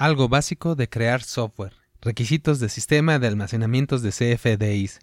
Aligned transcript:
Algo 0.00 0.30
básico 0.30 0.76
de 0.76 0.88
crear 0.88 1.22
software. 1.22 1.74
Requisitos 2.00 2.58
de 2.58 2.70
sistema 2.70 3.18
de 3.18 3.26
almacenamientos 3.26 4.00
de 4.00 4.08
CFDIs. 4.12 4.98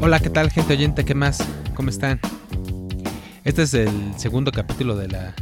Hola, 0.00 0.18
¿qué 0.18 0.28
tal 0.28 0.50
gente 0.50 0.72
oyente? 0.72 1.04
¿Qué 1.04 1.14
más? 1.14 1.38
¿Cómo 1.76 1.90
están? 1.90 2.20
Este 3.48 3.62
es 3.62 3.72
el 3.72 4.14
segundo 4.18 4.52
capítulo 4.52 4.94
de 4.94 5.08
la, 5.08 5.34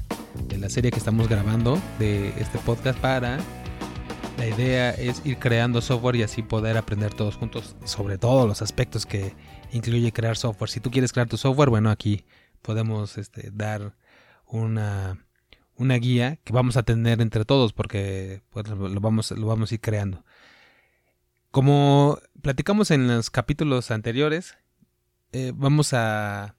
de 0.47 0.59
la 0.59 0.71
serie 0.71 0.93
que 0.93 0.99
estamos 0.99 1.29
grabando 1.29 1.83
de 1.99 2.29
este 2.41 2.57
podcast 2.61 2.97
para... 3.01 3.41
La 4.39 4.47
idea 4.47 4.91
es 4.91 5.23
ir 5.27 5.39
creando 5.39 5.81
software 5.81 6.15
y 6.15 6.23
así 6.23 6.45
poder 6.45 6.77
aprender 6.77 7.13
todos 7.13 7.35
juntos 7.35 7.75
sobre 7.85 8.17
todos 8.17 8.47
los 8.47 8.63
aspectos 8.63 9.07
que 9.07 9.35
incluye 9.73 10.13
crear 10.13 10.37
software. 10.37 10.71
Si 10.71 10.79
tú 10.79 10.93
quieres 10.93 11.13
crear 11.13 11.29
tu 11.29 11.37
software, 11.37 11.69
bueno, 11.69 11.91
aquí 11.91 12.25
podemos 12.63 13.19
este, 13.19 13.51
dar 13.53 13.97
una, 14.47 15.27
una 15.75 15.97
guía 15.97 16.37
que 16.45 16.53
vamos 16.53 16.77
a 16.77 16.85
tener 16.85 17.21
entre 17.21 17.45
todos 17.45 17.73
porque 17.73 18.41
pues, 18.51 18.69
lo, 18.69 19.01
vamos, 19.01 19.33
lo 19.33 19.49
vamos 19.49 19.73
a 19.73 19.75
ir 19.75 19.81
creando. 19.81 20.25
Como 21.51 22.21
platicamos 22.41 22.93
en 22.93 23.09
los 23.09 23.31
capítulos 23.31 23.91
anteriores, 23.91 24.57
eh, 25.33 25.51
vamos 25.57 25.93
a, 25.93 26.55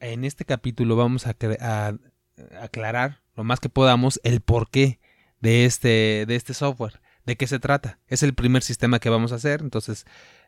en 0.00 0.24
este 0.24 0.44
capítulo 0.44 0.96
vamos 0.96 1.26
a, 1.26 1.36
aclarar 2.60 3.20
lo 3.34 3.44
más 3.44 3.60
que 3.60 3.68
podamos 3.68 4.20
el 4.22 4.40
porqué 4.40 5.00
de 5.40 5.64
este, 5.64 6.24
de 6.26 6.36
este 6.36 6.54
software, 6.54 7.00
de 7.24 7.36
qué 7.36 7.46
se 7.46 7.58
trata. 7.58 7.98
Es 8.06 8.22
el 8.22 8.34
primer 8.34 8.62
sistema 8.62 8.98
que 8.98 9.10
vamos 9.10 9.32
a 9.32 9.36
hacer, 9.36 9.60
entonces 9.60 10.06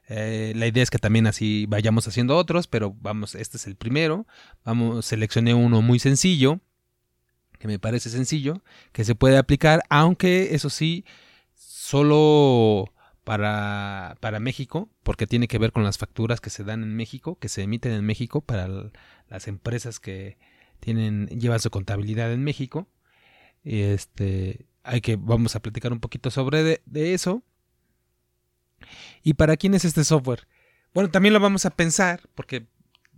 eh, 0.08 0.52
la 0.56 0.66
idea 0.66 0.82
es 0.82 0.90
que 0.90 0.98
también 0.98 1.26
así 1.26 1.66
vayamos 1.68 2.06
haciendo 2.08 2.36
otros, 2.36 2.66
pero 2.66 2.96
vamos, 3.00 3.34
este 3.34 3.56
es 3.56 3.66
el 3.66 3.76
primero. 3.76 4.26
Vamos, 4.64 5.06
seleccioné 5.06 5.54
uno 5.54 5.82
muy 5.82 5.98
sencillo, 5.98 6.60
que 7.58 7.68
me 7.68 7.78
parece 7.78 8.10
sencillo, 8.10 8.62
que 8.92 9.04
se 9.04 9.14
puede 9.14 9.36
aplicar, 9.36 9.82
aunque 9.88 10.54
eso 10.54 10.70
sí, 10.70 11.04
solo 11.54 12.92
para, 13.24 14.16
para 14.20 14.40
México, 14.40 14.90
porque 15.02 15.26
tiene 15.26 15.48
que 15.48 15.58
ver 15.58 15.72
con 15.72 15.84
las 15.84 15.98
facturas 15.98 16.40
que 16.40 16.50
se 16.50 16.64
dan 16.64 16.82
en 16.82 16.96
México, 16.96 17.38
que 17.38 17.48
se 17.48 17.62
emiten 17.62 17.92
en 17.92 18.04
México 18.04 18.40
para 18.40 18.68
las 19.28 19.48
empresas 19.48 20.00
que 20.00 20.38
tienen, 20.80 21.26
llevan 21.28 21.60
su 21.60 21.70
contabilidad 21.70 22.32
en 22.32 22.42
México. 22.42 22.88
Este, 23.64 24.66
hay 24.82 25.00
que, 25.00 25.16
vamos 25.16 25.54
a 25.54 25.60
platicar 25.60 25.92
un 25.92 26.00
poquito 26.00 26.30
sobre 26.30 26.80
de, 26.84 27.14
eso. 27.14 27.42
¿Y 29.22 29.34
para 29.34 29.56
quién 29.56 29.74
es 29.74 29.84
este 29.84 30.04
software? 30.04 30.48
Bueno, 30.94 31.10
también 31.10 31.34
lo 31.34 31.40
vamos 31.40 31.66
a 31.66 31.70
pensar, 31.70 32.22
porque 32.34 32.66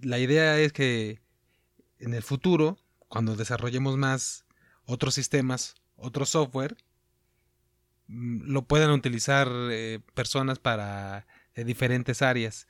la 0.00 0.18
idea 0.18 0.58
es 0.58 0.72
que 0.72 1.20
en 1.98 2.14
el 2.14 2.22
futuro, 2.22 2.78
cuando 3.08 3.36
desarrollemos 3.36 3.96
más 3.96 4.44
otros 4.84 5.14
sistemas, 5.14 5.76
otro 5.96 6.26
software, 6.26 6.76
lo 8.08 8.62
puedan 8.62 8.90
utilizar 8.90 9.48
eh, 9.70 10.00
personas 10.14 10.58
para 10.58 11.26
diferentes 11.54 12.22
áreas. 12.22 12.66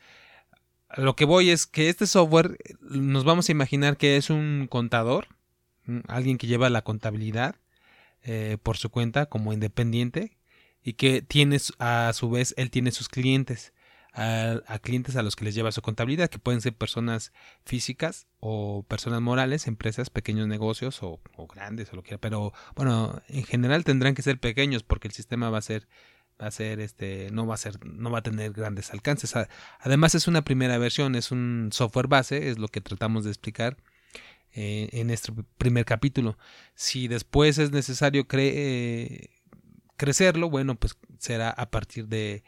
Lo 0.96 1.16
que 1.16 1.24
voy 1.24 1.50
es 1.50 1.66
que 1.66 1.88
este 1.88 2.06
software 2.06 2.58
eh, 2.64 2.74
nos 2.80 3.24
vamos 3.24 3.48
a 3.48 3.52
imaginar 3.52 3.96
que 3.96 4.16
es 4.16 4.30
un 4.30 4.66
contador, 4.68 5.28
alguien 6.06 6.38
que 6.38 6.46
lleva 6.46 6.70
la 6.70 6.82
contabilidad 6.82 7.56
eh, 8.22 8.58
por 8.62 8.76
su 8.76 8.90
cuenta 8.90 9.26
como 9.26 9.52
independiente 9.52 10.38
y 10.82 10.94
que 10.94 11.22
tiene 11.22 11.58
a 11.78 12.12
su 12.14 12.30
vez 12.30 12.54
él 12.56 12.70
tiene 12.70 12.92
sus 12.92 13.08
clientes 13.08 13.72
a, 14.14 14.78
clientes 14.80 15.16
a 15.16 15.22
los 15.22 15.36
que 15.36 15.44
les 15.44 15.54
lleva 15.54 15.72
su 15.72 15.80
contabilidad, 15.80 16.28
que 16.28 16.38
pueden 16.38 16.60
ser 16.60 16.74
personas 16.74 17.32
físicas 17.64 18.26
o 18.40 18.84
personas 18.86 19.20
morales, 19.22 19.66
empresas, 19.66 20.10
pequeños 20.10 20.46
negocios 20.48 21.02
o, 21.02 21.20
grandes 21.52 21.92
o 21.92 21.96
lo 21.96 22.02
que 22.02 22.10
sea. 22.10 22.18
Pero 22.18 22.52
bueno, 22.76 23.22
en 23.28 23.44
general 23.44 23.84
tendrán 23.84 24.14
que 24.14 24.22
ser 24.22 24.38
pequeños 24.38 24.82
porque 24.82 25.08
el 25.08 25.14
sistema 25.14 25.50
va 25.50 25.58
a 25.58 25.62
ser 25.62 25.88
va 26.40 26.46
a 26.46 26.50
ser 26.50 26.80
este 26.80 27.30
no 27.30 27.46
va 27.46 27.54
a 27.54 27.58
ser 27.58 27.84
no 27.84 28.10
va 28.10 28.18
a 28.18 28.22
tener 28.22 28.52
grandes 28.52 28.90
alcances 28.90 29.34
además 29.80 30.14
es 30.14 30.26
una 30.26 30.42
primera 30.42 30.78
versión 30.78 31.14
es 31.14 31.30
un 31.30 31.68
software 31.72 32.08
base 32.08 32.48
es 32.48 32.58
lo 32.58 32.68
que 32.68 32.80
tratamos 32.80 33.24
de 33.24 33.30
explicar 33.30 33.76
eh, 34.54 34.88
en 34.92 35.10
este 35.10 35.30
primer 35.58 35.84
capítulo 35.84 36.38
si 36.74 37.06
después 37.06 37.58
es 37.58 37.70
necesario 37.70 38.26
eh, 38.32 39.28
crecerlo 39.98 40.48
bueno 40.48 40.74
pues 40.74 40.96
será 41.18 41.50
a 41.50 41.70
partir 41.70 42.08
de 42.08 42.42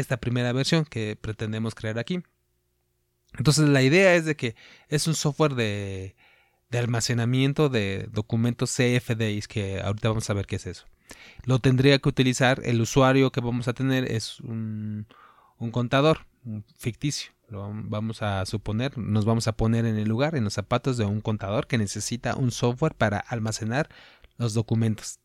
esta 0.00 0.16
primera 0.16 0.52
versión 0.52 0.84
que 0.84 1.16
pretendemos 1.20 1.74
crear 1.74 1.98
aquí. 1.98 2.22
Entonces 3.36 3.68
la 3.68 3.82
idea 3.82 4.14
es 4.14 4.24
de 4.24 4.36
que 4.36 4.54
es 4.88 5.06
un 5.06 5.14
software 5.14 5.54
de, 5.54 6.14
almacenamiento 6.72 7.68
de 7.68 8.08
documentos 8.12 8.74
CFDIs, 8.74 9.48
que 9.48 9.80
ahorita 9.80 10.08
vamos 10.08 10.30
a 10.30 10.34
ver 10.34 10.46
qué 10.46 10.56
es 10.56 10.66
eso. 10.66 10.86
Lo 11.44 11.58
tendría 11.58 11.98
que 11.98 12.08
utilizar, 12.08 12.60
el 12.64 12.80
usuario 12.80 13.32
que 13.32 13.40
vamos 13.40 13.68
a 13.68 13.72
tener 13.72 14.10
es 14.10 14.40
un, 14.40 15.06
contador 15.72 16.26
ficticio. 16.76 17.32
Lo 17.48 17.70
vamos 17.72 18.22
a 18.22 18.44
suponer, 18.44 18.98
nos 18.98 19.24
vamos 19.24 19.48
a 19.48 19.52
poner 19.52 19.86
en 19.86 19.96
el 19.96 20.08
lugar, 20.08 20.36
en 20.36 20.44
los 20.44 20.52
zapatos 20.52 20.98
de 20.98 21.06
un 21.06 21.22
contador 21.22 21.66
que 21.66 21.78
necesita 21.78 22.36
un 22.36 22.50
software 22.50 22.94
para 22.94 23.18
almacenar 23.18 23.88
los 24.36 24.52
documentos. 24.52 25.18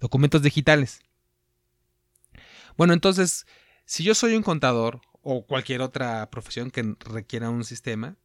Documentos 0.00 0.42
digitales. 0.42 1.00
Bueno, 2.76 2.92
entonces 2.92 3.46
si 3.86 4.02
yo 4.02 4.14
soy 4.14 4.34
un 4.34 4.42
contador 4.42 5.00
o 5.22 5.46
cualquier 5.46 5.80
otra 5.80 6.28
profesión 6.30 6.70
que 6.70 6.94
requiera 7.00 7.50
un 7.50 7.64
sistema, 7.64 8.16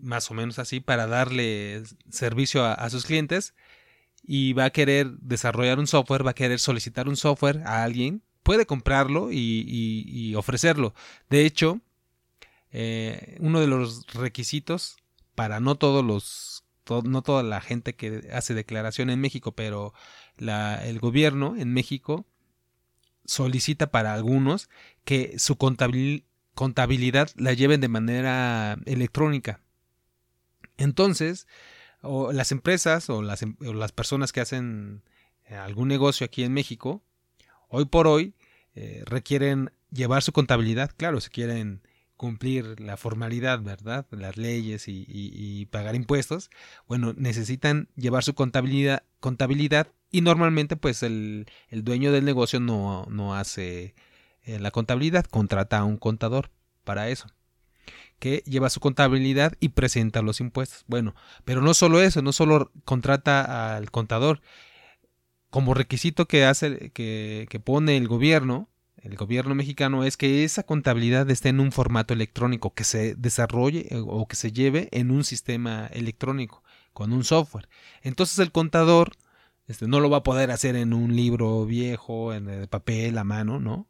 más 0.00 0.30
o 0.30 0.34
menos 0.34 0.58
así, 0.58 0.80
para 0.80 1.06
darle 1.06 1.82
servicio 2.08 2.64
a, 2.64 2.88
sus 2.90 3.04
clientes, 3.04 3.54
y 4.22 4.52
va 4.54 4.66
a 4.66 4.70
querer 4.70 5.10
desarrollar 5.18 5.78
un 5.78 5.86
software, 5.86 6.26
va 6.26 6.30
a 6.30 6.34
querer 6.34 6.58
solicitar 6.58 7.08
un 7.08 7.16
software 7.16 7.62
a 7.66 7.84
alguien, 7.84 8.22
puede 8.42 8.64
comprarlo 8.66 9.28
y, 9.30 10.34
ofrecerlo. 10.36 10.94
De 11.30 11.44
hecho, 11.44 11.80
eh, 12.72 13.36
uno 13.40 13.60
de 13.60 13.66
los 13.66 14.06
requisitos 14.14 14.96
para 15.34 15.60
no 15.60 15.76
todos 15.76 16.04
los, 16.04 16.64
no 17.04 17.22
toda 17.22 17.42
la 17.42 17.60
gente 17.60 17.94
que 17.94 18.28
hace 18.32 18.54
declaración 18.54 19.10
en 19.10 19.20
México, 19.20 19.52
pero 19.52 19.94
el 20.38 20.98
gobierno 21.00 21.54
en 21.56 21.72
México 21.72 22.26
solicita 23.24 23.90
para 23.90 24.14
algunos 24.14 24.68
que 25.04 25.38
su 25.38 25.56
contabilidad 25.56 27.30
la 27.36 27.52
lleven 27.52 27.80
de 27.80 27.88
manera 27.88 28.78
electrónica. 28.86 29.60
Entonces, 30.76 31.46
las 32.32 32.52
empresas 32.52 33.08
o 33.10 33.22
las, 33.22 33.42
em, 33.42 33.56
las, 33.60 33.92
personas 33.92 34.32
que 34.32 34.40
hacen 34.40 35.02
eh, 35.46 35.54
algún 35.54 35.88
negocio 35.88 36.24
aquí 36.24 36.42
en 36.42 36.52
México, 36.52 37.02
hoy 37.68 37.84
por 37.86 38.06
hoy 38.06 38.34
eh, 38.74 39.02
requieren 39.06 39.70
llevar 39.90 40.22
su 40.22 40.32
contabilidad, 40.32 40.90
claro, 40.96 41.20
si 41.20 41.30
quieren 41.30 41.82
cumplir 42.16 42.80
la 42.80 42.96
formalidad, 42.96 43.60
¿verdad? 43.60 44.06
Las 44.10 44.36
leyes 44.36 44.84
y, 44.86 45.66
pagar 45.70 45.94
impuestos, 45.94 46.50
bueno, 46.86 47.12
necesitan 47.16 47.88
llevar 47.96 48.22
su 48.22 48.34
contabilidad, 48.34 49.02
contabilidad 49.20 49.88
y 50.14 50.20
normalmente 50.20 50.76
pues 50.76 51.02
el, 51.02 51.46
dueño 51.72 52.12
del 52.12 52.24
negocio 52.24 52.60
no, 52.60 53.04
no 53.10 53.34
hace 53.34 53.96
eh, 54.44 54.60
la 54.60 54.70
contabilidad, 54.70 55.24
contrata 55.24 55.78
a 55.78 55.84
un 55.84 55.96
contador 55.96 56.52
para 56.84 57.08
eso 57.08 57.26
que 58.20 58.44
lleva 58.46 58.70
su 58.70 58.78
contabilidad 58.78 59.54
y 59.58 59.70
presenta 59.70 60.22
los 60.22 60.40
impuestos. 60.40 60.84
Bueno, 60.86 61.16
pero 61.44 61.62
no 61.62 61.74
solo 61.74 62.00
eso, 62.00 62.22
no 62.22 62.32
solo 62.32 62.70
contrata 62.84 63.76
al 63.76 63.90
contador. 63.90 64.40
Como 65.50 65.74
requisito 65.74 66.26
que 66.26 66.44
hace, 66.44 66.90
que, 66.90 67.46
que 67.50 67.60
pone 67.60 67.96
el 67.96 68.06
gobierno, 68.06 68.68
el 69.02 69.16
gobierno 69.16 69.56
mexicano 69.56 70.04
es 70.04 70.16
que 70.16 70.44
esa 70.44 70.62
contabilidad 70.62 71.28
esté 71.28 71.48
en 71.48 71.58
un 71.58 71.72
formato 71.72 72.14
electrónico, 72.14 72.72
que 72.72 72.84
se 72.84 73.16
desarrolle 73.16 73.88
eh, 73.90 74.00
o 74.00 74.26
que 74.28 74.36
se 74.36 74.52
lleve 74.52 74.88
en 74.92 75.10
un 75.10 75.24
sistema 75.24 75.88
electrónico, 75.88 76.62
con 76.92 77.12
un 77.12 77.24
software. 77.24 77.68
Entonces 78.02 78.38
el 78.38 78.52
contador 78.52 79.16
este, 79.66 79.88
no 79.88 80.00
lo 80.00 80.10
va 80.10 80.18
a 80.18 80.22
poder 80.22 80.50
hacer 80.50 80.76
en 80.76 80.92
un 80.92 81.16
libro 81.16 81.64
viejo, 81.64 82.34
en 82.34 82.48
el 82.48 82.68
papel, 82.68 83.16
a 83.16 83.24
mano, 83.24 83.60
¿no? 83.60 83.88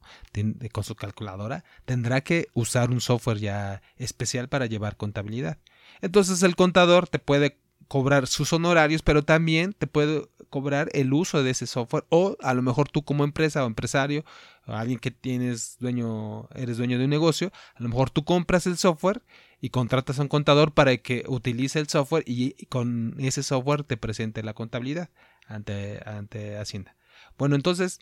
con 0.72 0.84
su 0.84 0.94
calculadora. 0.94 1.64
Tendrá 1.84 2.22
que 2.22 2.48
usar 2.54 2.90
un 2.90 3.00
software 3.00 3.38
ya 3.38 3.82
especial 3.96 4.48
para 4.48 4.66
llevar 4.66 4.96
contabilidad. 4.96 5.58
Entonces 6.00 6.42
el 6.42 6.56
contador 6.56 7.08
te 7.08 7.18
puede 7.18 7.58
cobrar 7.88 8.26
sus 8.26 8.52
honorarios, 8.52 9.02
pero 9.02 9.24
también 9.24 9.72
te 9.72 9.86
puede 9.86 10.28
cobrar 10.54 10.88
el 10.92 11.12
uso 11.12 11.42
de 11.42 11.50
ese 11.50 11.66
software 11.66 12.04
o 12.10 12.36
a 12.40 12.54
lo 12.54 12.62
mejor 12.62 12.88
tú 12.88 13.02
como 13.02 13.24
empresa 13.24 13.64
o 13.64 13.66
empresario 13.66 14.24
o 14.66 14.72
alguien 14.72 15.00
que 15.00 15.10
tienes 15.10 15.76
dueño 15.80 16.48
eres 16.54 16.76
dueño 16.76 16.96
de 16.96 17.04
un 17.04 17.10
negocio 17.10 17.50
a 17.74 17.82
lo 17.82 17.88
mejor 17.88 18.10
tú 18.10 18.24
compras 18.24 18.68
el 18.68 18.76
software 18.76 19.22
y 19.60 19.70
contratas 19.70 20.20
a 20.20 20.22
un 20.22 20.28
contador 20.28 20.72
para 20.72 20.96
que 20.98 21.24
utilice 21.26 21.80
el 21.80 21.88
software 21.88 22.22
y 22.24 22.52
con 22.66 23.16
ese 23.18 23.42
software 23.42 23.82
te 23.82 23.96
presente 23.96 24.44
la 24.44 24.54
contabilidad 24.54 25.10
ante, 25.46 26.00
ante 26.06 26.56
Hacienda 26.58 26.96
bueno 27.38 27.56
entonces 27.56 28.00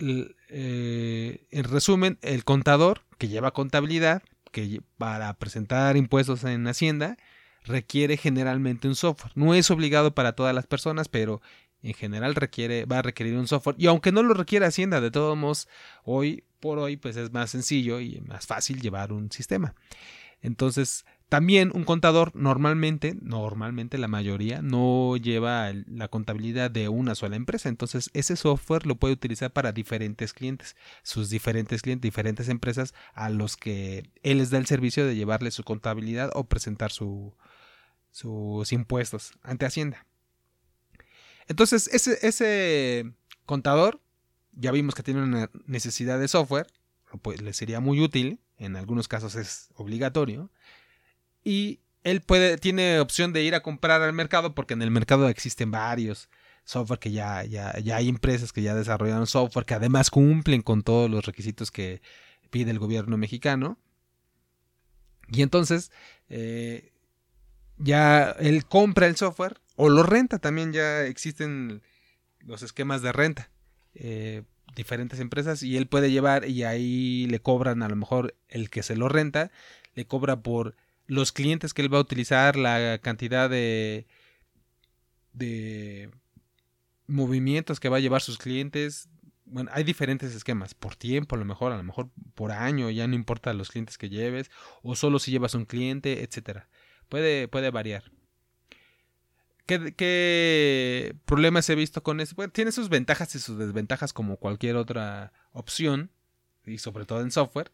eh, 0.00 1.46
en 1.50 1.64
resumen 1.64 2.18
el 2.22 2.44
contador 2.44 3.02
que 3.18 3.28
lleva 3.28 3.52
contabilidad 3.52 4.22
que 4.52 4.80
para 4.96 5.34
presentar 5.34 5.96
impuestos 5.96 6.44
en 6.44 6.66
Hacienda 6.66 7.16
requiere 7.64 8.16
generalmente 8.16 8.88
un 8.88 8.94
software. 8.94 9.32
No 9.34 9.54
es 9.54 9.70
obligado 9.70 10.14
para 10.14 10.32
todas 10.32 10.54
las 10.54 10.66
personas, 10.66 11.08
pero 11.08 11.40
en 11.82 11.94
general 11.94 12.34
requiere, 12.34 12.84
va 12.84 12.98
a 12.98 13.02
requerir 13.02 13.36
un 13.36 13.46
software. 13.46 13.76
Y 13.78 13.86
aunque 13.86 14.12
no 14.12 14.22
lo 14.22 14.34
requiera 14.34 14.66
Hacienda, 14.66 15.00
de 15.00 15.10
todos 15.10 15.36
modos, 15.36 15.68
hoy 16.04 16.44
por 16.60 16.78
hoy, 16.78 16.96
pues 16.96 17.16
es 17.16 17.32
más 17.32 17.50
sencillo 17.50 18.00
y 18.00 18.20
más 18.20 18.46
fácil 18.46 18.80
llevar 18.80 19.12
un 19.12 19.30
sistema. 19.30 19.74
Entonces, 20.40 21.04
también 21.28 21.70
un 21.74 21.84
contador 21.84 22.34
normalmente, 22.34 23.14
normalmente 23.20 23.98
la 23.98 24.08
mayoría, 24.08 24.62
no 24.62 25.16
lleva 25.18 25.72
la 25.86 26.08
contabilidad 26.08 26.70
de 26.70 26.88
una 26.88 27.14
sola 27.14 27.36
empresa. 27.36 27.68
Entonces 27.68 28.10
ese 28.14 28.34
software 28.34 28.86
lo 28.86 28.96
puede 28.96 29.14
utilizar 29.14 29.52
para 29.52 29.72
diferentes 29.72 30.32
clientes, 30.32 30.74
sus 31.02 31.28
diferentes 31.28 31.82
clientes, 31.82 32.02
diferentes 32.02 32.48
empresas 32.48 32.94
a 33.12 33.28
los 33.28 33.56
que 33.56 34.10
él 34.22 34.38
les 34.38 34.50
da 34.50 34.58
el 34.58 34.66
servicio 34.66 35.06
de 35.06 35.16
llevarle 35.16 35.50
su 35.50 35.64
contabilidad 35.64 36.30
o 36.34 36.44
presentar 36.44 36.92
su, 36.92 37.34
sus 38.10 38.72
impuestos 38.72 39.32
ante 39.42 39.66
Hacienda. 39.66 40.06
Entonces 41.46 41.88
ese, 41.92 42.26
ese 42.26 43.12
contador, 43.44 44.00
ya 44.52 44.72
vimos 44.72 44.94
que 44.94 45.02
tiene 45.02 45.22
una 45.22 45.50
necesidad 45.66 46.18
de 46.18 46.28
software, 46.28 46.68
pues 47.20 47.42
le 47.42 47.52
sería 47.52 47.80
muy 47.80 48.00
útil, 48.00 48.40
en 48.56 48.76
algunos 48.76 49.08
casos 49.08 49.34
es 49.34 49.68
obligatorio 49.74 50.50
y 51.48 51.80
él 52.04 52.20
puede, 52.20 52.58
tiene 52.58 53.00
opción 53.00 53.32
de 53.32 53.42
ir 53.42 53.54
a 53.54 53.62
comprar 53.62 54.02
al 54.02 54.12
mercado 54.12 54.54
porque 54.54 54.74
en 54.74 54.82
el 54.82 54.90
mercado 54.90 55.28
existen 55.28 55.70
varios 55.70 56.28
software 56.64 56.98
que 56.98 57.10
ya, 57.10 57.44
ya, 57.44 57.78
ya 57.78 57.96
hay 57.96 58.10
empresas 58.10 58.52
que 58.52 58.60
ya 58.60 58.74
desarrollaron 58.74 59.26
software 59.26 59.64
que 59.64 59.72
además 59.72 60.10
cumplen 60.10 60.60
con 60.60 60.82
todos 60.82 61.10
los 61.10 61.24
requisitos 61.24 61.70
que 61.70 62.02
pide 62.50 62.70
el 62.70 62.78
gobierno 62.78 63.16
mexicano. 63.16 63.78
Y 65.30 65.40
entonces 65.40 65.90
eh, 66.28 66.92
ya 67.78 68.32
él 68.32 68.66
compra 68.66 69.06
el 69.06 69.16
software 69.16 69.58
o 69.76 69.88
lo 69.88 70.02
renta, 70.02 70.38
también 70.38 70.74
ya 70.74 71.04
existen 71.04 71.80
los 72.40 72.62
esquemas 72.62 73.00
de 73.00 73.12
renta. 73.12 73.50
Eh, 73.94 74.42
diferentes 74.76 75.20
empresas 75.20 75.62
y 75.62 75.78
él 75.78 75.86
puede 75.86 76.10
llevar 76.10 76.46
y 76.46 76.64
ahí 76.64 77.26
le 77.30 77.40
cobran 77.40 77.82
a 77.82 77.88
lo 77.88 77.96
mejor 77.96 78.36
el 78.48 78.68
que 78.68 78.82
se 78.82 78.94
lo 78.94 79.08
renta, 79.08 79.50
le 79.94 80.06
cobra 80.06 80.42
por 80.42 80.76
los 81.08 81.32
clientes 81.32 81.74
que 81.74 81.82
él 81.82 81.92
va 81.92 81.98
a 81.98 82.02
utilizar, 82.02 82.54
la 82.56 82.98
cantidad 82.98 83.50
de, 83.50 84.06
de 85.32 86.10
movimientos 87.06 87.80
que 87.80 87.88
va 87.88 87.96
a 87.96 88.00
llevar 88.00 88.20
sus 88.20 88.38
clientes. 88.38 89.08
Bueno, 89.46 89.70
hay 89.72 89.82
diferentes 89.82 90.34
esquemas, 90.34 90.74
por 90.74 90.94
tiempo 90.94 91.34
a 91.34 91.38
lo 91.38 91.46
mejor, 91.46 91.72
a 91.72 91.78
lo 91.78 91.82
mejor 91.82 92.10
por 92.34 92.52
año, 92.52 92.90
ya 92.90 93.08
no 93.08 93.14
importa 93.14 93.54
los 93.54 93.70
clientes 93.70 93.96
que 93.96 94.10
lleves, 94.10 94.50
o 94.82 94.94
solo 94.94 95.18
si 95.18 95.30
llevas 95.30 95.54
un 95.54 95.64
cliente, 95.64 96.22
etcétera. 96.22 96.68
Puede, 97.08 97.48
puede 97.48 97.70
variar. 97.70 98.04
¿Qué, 99.64 99.94
¿Qué, 99.96 101.16
problemas 101.24 101.68
he 101.70 101.74
visto 101.74 102.02
con 102.02 102.20
eso? 102.20 102.34
Bueno, 102.36 102.52
tiene 102.52 102.70
sus 102.70 102.90
ventajas 102.90 103.34
y 103.34 103.38
sus 103.38 103.58
desventajas 103.58 104.12
como 104.12 104.36
cualquier 104.36 104.76
otra 104.76 105.32
opción, 105.52 106.10
y 106.66 106.78
sobre 106.78 107.06
todo 107.06 107.22
en 107.22 107.30
software. 107.30 107.70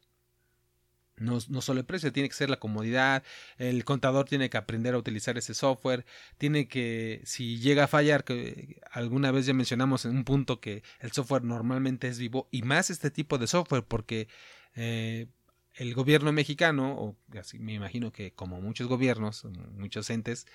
No, 1.16 1.38
no, 1.48 1.60
solo 1.60 1.78
el 1.80 1.86
precio, 1.86 2.12
tiene 2.12 2.28
que 2.28 2.34
ser 2.34 2.50
la 2.50 2.58
comodidad, 2.58 3.22
el 3.58 3.84
contador 3.84 4.28
tiene 4.28 4.50
que 4.50 4.56
aprender 4.56 4.94
a 4.94 4.98
utilizar 4.98 5.38
ese 5.38 5.54
software, 5.54 6.04
tiene 6.38 6.66
que, 6.66 7.22
si 7.24 7.58
llega 7.60 7.84
a 7.84 7.88
fallar, 7.88 8.24
que 8.24 8.80
alguna 8.90 9.30
vez 9.30 9.46
ya 9.46 9.54
mencionamos 9.54 10.04
en 10.06 10.16
un 10.16 10.24
punto 10.24 10.60
que 10.60 10.82
el 10.98 11.12
software 11.12 11.44
normalmente 11.44 12.08
es 12.08 12.18
vivo, 12.18 12.48
y 12.50 12.62
más 12.62 12.90
este 12.90 13.12
tipo 13.12 13.38
de 13.38 13.46
software, 13.46 13.84
porque 13.84 14.26
eh, 14.74 15.28
el 15.74 15.94
gobierno 15.94 16.32
mexicano, 16.32 16.94
o 16.94 17.16
así 17.38 17.60
me 17.60 17.74
imagino 17.74 18.12
que 18.12 18.32
como 18.32 18.60
muchos 18.60 18.88
gobiernos, 18.88 19.44
muchos 19.76 20.10
entes, 20.10 20.46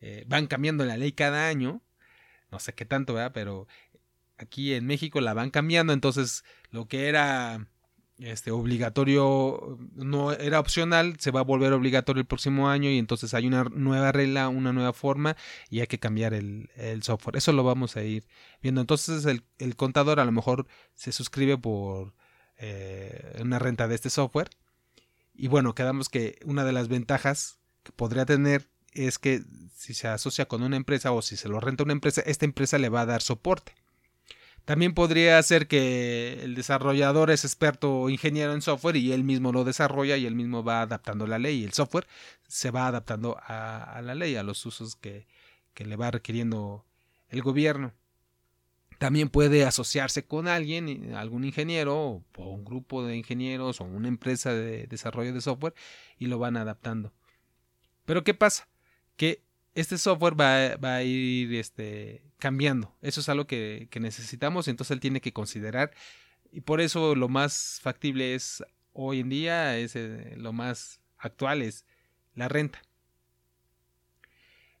eh, 0.00 0.24
van 0.28 0.46
cambiando 0.46 0.84
la 0.86 0.96
ley 0.96 1.12
cada 1.12 1.46
año, 1.48 1.82
no 2.50 2.58
sé 2.58 2.74
qué 2.74 2.84
tanto, 2.84 3.14
¿verdad? 3.14 3.32
Pero 3.34 3.66
aquí 4.38 4.74
en 4.74 4.86
México 4.86 5.20
la 5.20 5.34
van 5.34 5.50
cambiando, 5.50 5.92
entonces 5.92 6.44
lo 6.70 6.88
que 6.88 7.08
era 7.08 7.66
este 8.18 8.50
obligatorio 8.50 9.78
no 9.94 10.32
era 10.32 10.58
opcional, 10.58 11.16
se 11.18 11.30
va 11.30 11.40
a 11.40 11.44
volver 11.44 11.72
obligatorio 11.72 12.20
el 12.20 12.26
próximo 12.26 12.68
año 12.70 12.88
y 12.90 12.98
entonces 12.98 13.34
hay 13.34 13.46
una 13.46 13.64
nueva 13.64 14.10
regla, 14.10 14.48
una 14.48 14.72
nueva 14.72 14.92
forma 14.92 15.36
y 15.68 15.80
hay 15.80 15.86
que 15.86 15.98
cambiar 15.98 16.32
el, 16.32 16.68
software. 17.02 17.36
Eso 17.36 17.52
lo 17.52 17.62
vamos 17.62 17.96
a 17.96 18.02
ir 18.02 18.24
viendo. 18.62 18.80
Entonces 18.80 19.26
el, 19.26 19.76
contador 19.76 20.20
a 20.20 20.24
lo 20.24 20.32
mejor 20.32 20.66
se 20.94 21.12
suscribe 21.12 21.58
por 21.58 22.14
eh, 22.58 23.38
una 23.40 23.58
renta 23.58 23.86
de 23.86 23.94
este 23.94 24.08
software. 24.08 24.48
Y 25.34 25.48
bueno, 25.48 25.74
quedamos 25.74 26.08
que 26.08 26.38
una 26.44 26.64
de 26.64 26.72
las 26.72 26.88
ventajas 26.88 27.58
que 27.82 27.92
podría 27.92 28.24
tener 28.24 28.70
es 28.92 29.18
que 29.18 29.42
si 29.74 29.92
se 29.92 30.08
asocia 30.08 30.48
con 30.48 30.62
una 30.62 30.76
empresa 30.76 31.12
o 31.12 31.20
si 31.20 31.36
se 31.36 31.50
lo 31.50 31.60
renta 31.60 31.84
una 31.84 31.92
empresa, 31.92 32.22
esta 32.22 32.46
empresa 32.46 32.78
le 32.78 32.88
va 32.88 33.02
a 33.02 33.06
dar 33.06 33.20
soporte. 33.20 33.74
También 34.66 34.94
podría 34.94 35.40
ser 35.44 35.68
que 35.68 36.40
el 36.42 36.56
desarrollador 36.56 37.30
es 37.30 37.44
experto 37.44 38.10
ingeniero 38.10 38.52
en 38.52 38.62
software 38.62 38.96
y 38.96 39.12
él 39.12 39.22
mismo 39.22 39.52
lo 39.52 39.62
desarrolla 39.62 40.16
y 40.16 40.26
él 40.26 40.34
mismo 40.34 40.64
va 40.64 40.82
adaptando 40.82 41.24
la 41.28 41.38
ley. 41.38 41.60
Y 41.60 41.64
el 41.64 41.72
software 41.72 42.08
se 42.48 42.72
va 42.72 42.88
adaptando 42.88 43.38
a, 43.40 44.00
la 44.02 44.16
ley, 44.16 44.34
a 44.34 44.42
los 44.42 44.66
usos 44.66 44.96
que, 44.96 45.24
le 45.76 45.94
va 45.94 46.10
requiriendo 46.10 46.84
el 47.28 47.42
gobierno. 47.42 47.92
También 48.98 49.28
puede 49.28 49.64
asociarse 49.64 50.24
con 50.24 50.48
alguien, 50.48 51.14
algún 51.14 51.44
ingeniero 51.44 52.24
o 52.36 52.48
un 52.48 52.64
grupo 52.64 53.04
de 53.04 53.16
ingenieros 53.16 53.80
o 53.80 53.84
una 53.84 54.08
empresa 54.08 54.52
de 54.52 54.88
desarrollo 54.88 55.32
de 55.32 55.42
software 55.42 55.74
y 56.18 56.26
lo 56.26 56.40
van 56.40 56.56
adaptando. 56.56 57.12
Pero 58.04 58.24
¿qué 58.24 58.34
pasa? 58.34 58.66
Que 59.16 59.45
este 59.76 59.98
software 59.98 60.40
va, 60.40 60.76
va 60.76 60.96
a 60.96 61.02
ir 61.02 61.54
este, 61.54 62.22
cambiando. 62.38 62.96
Eso 63.02 63.20
es 63.20 63.28
algo 63.28 63.46
que, 63.46 63.88
que 63.90 64.00
necesitamos, 64.00 64.68
entonces 64.68 64.92
él 64.92 65.00
tiene 65.00 65.20
que 65.20 65.32
considerar. 65.32 65.92
Y 66.50 66.62
por 66.62 66.80
eso 66.80 67.14
lo 67.14 67.28
más 67.28 67.78
factible 67.82 68.34
es 68.34 68.64
hoy 68.94 69.20
en 69.20 69.28
día, 69.28 69.76
es 69.76 69.94
eh, 69.94 70.34
lo 70.38 70.54
más 70.54 71.00
actual 71.18 71.60
es 71.60 71.84
la 72.34 72.48
renta. 72.48 72.80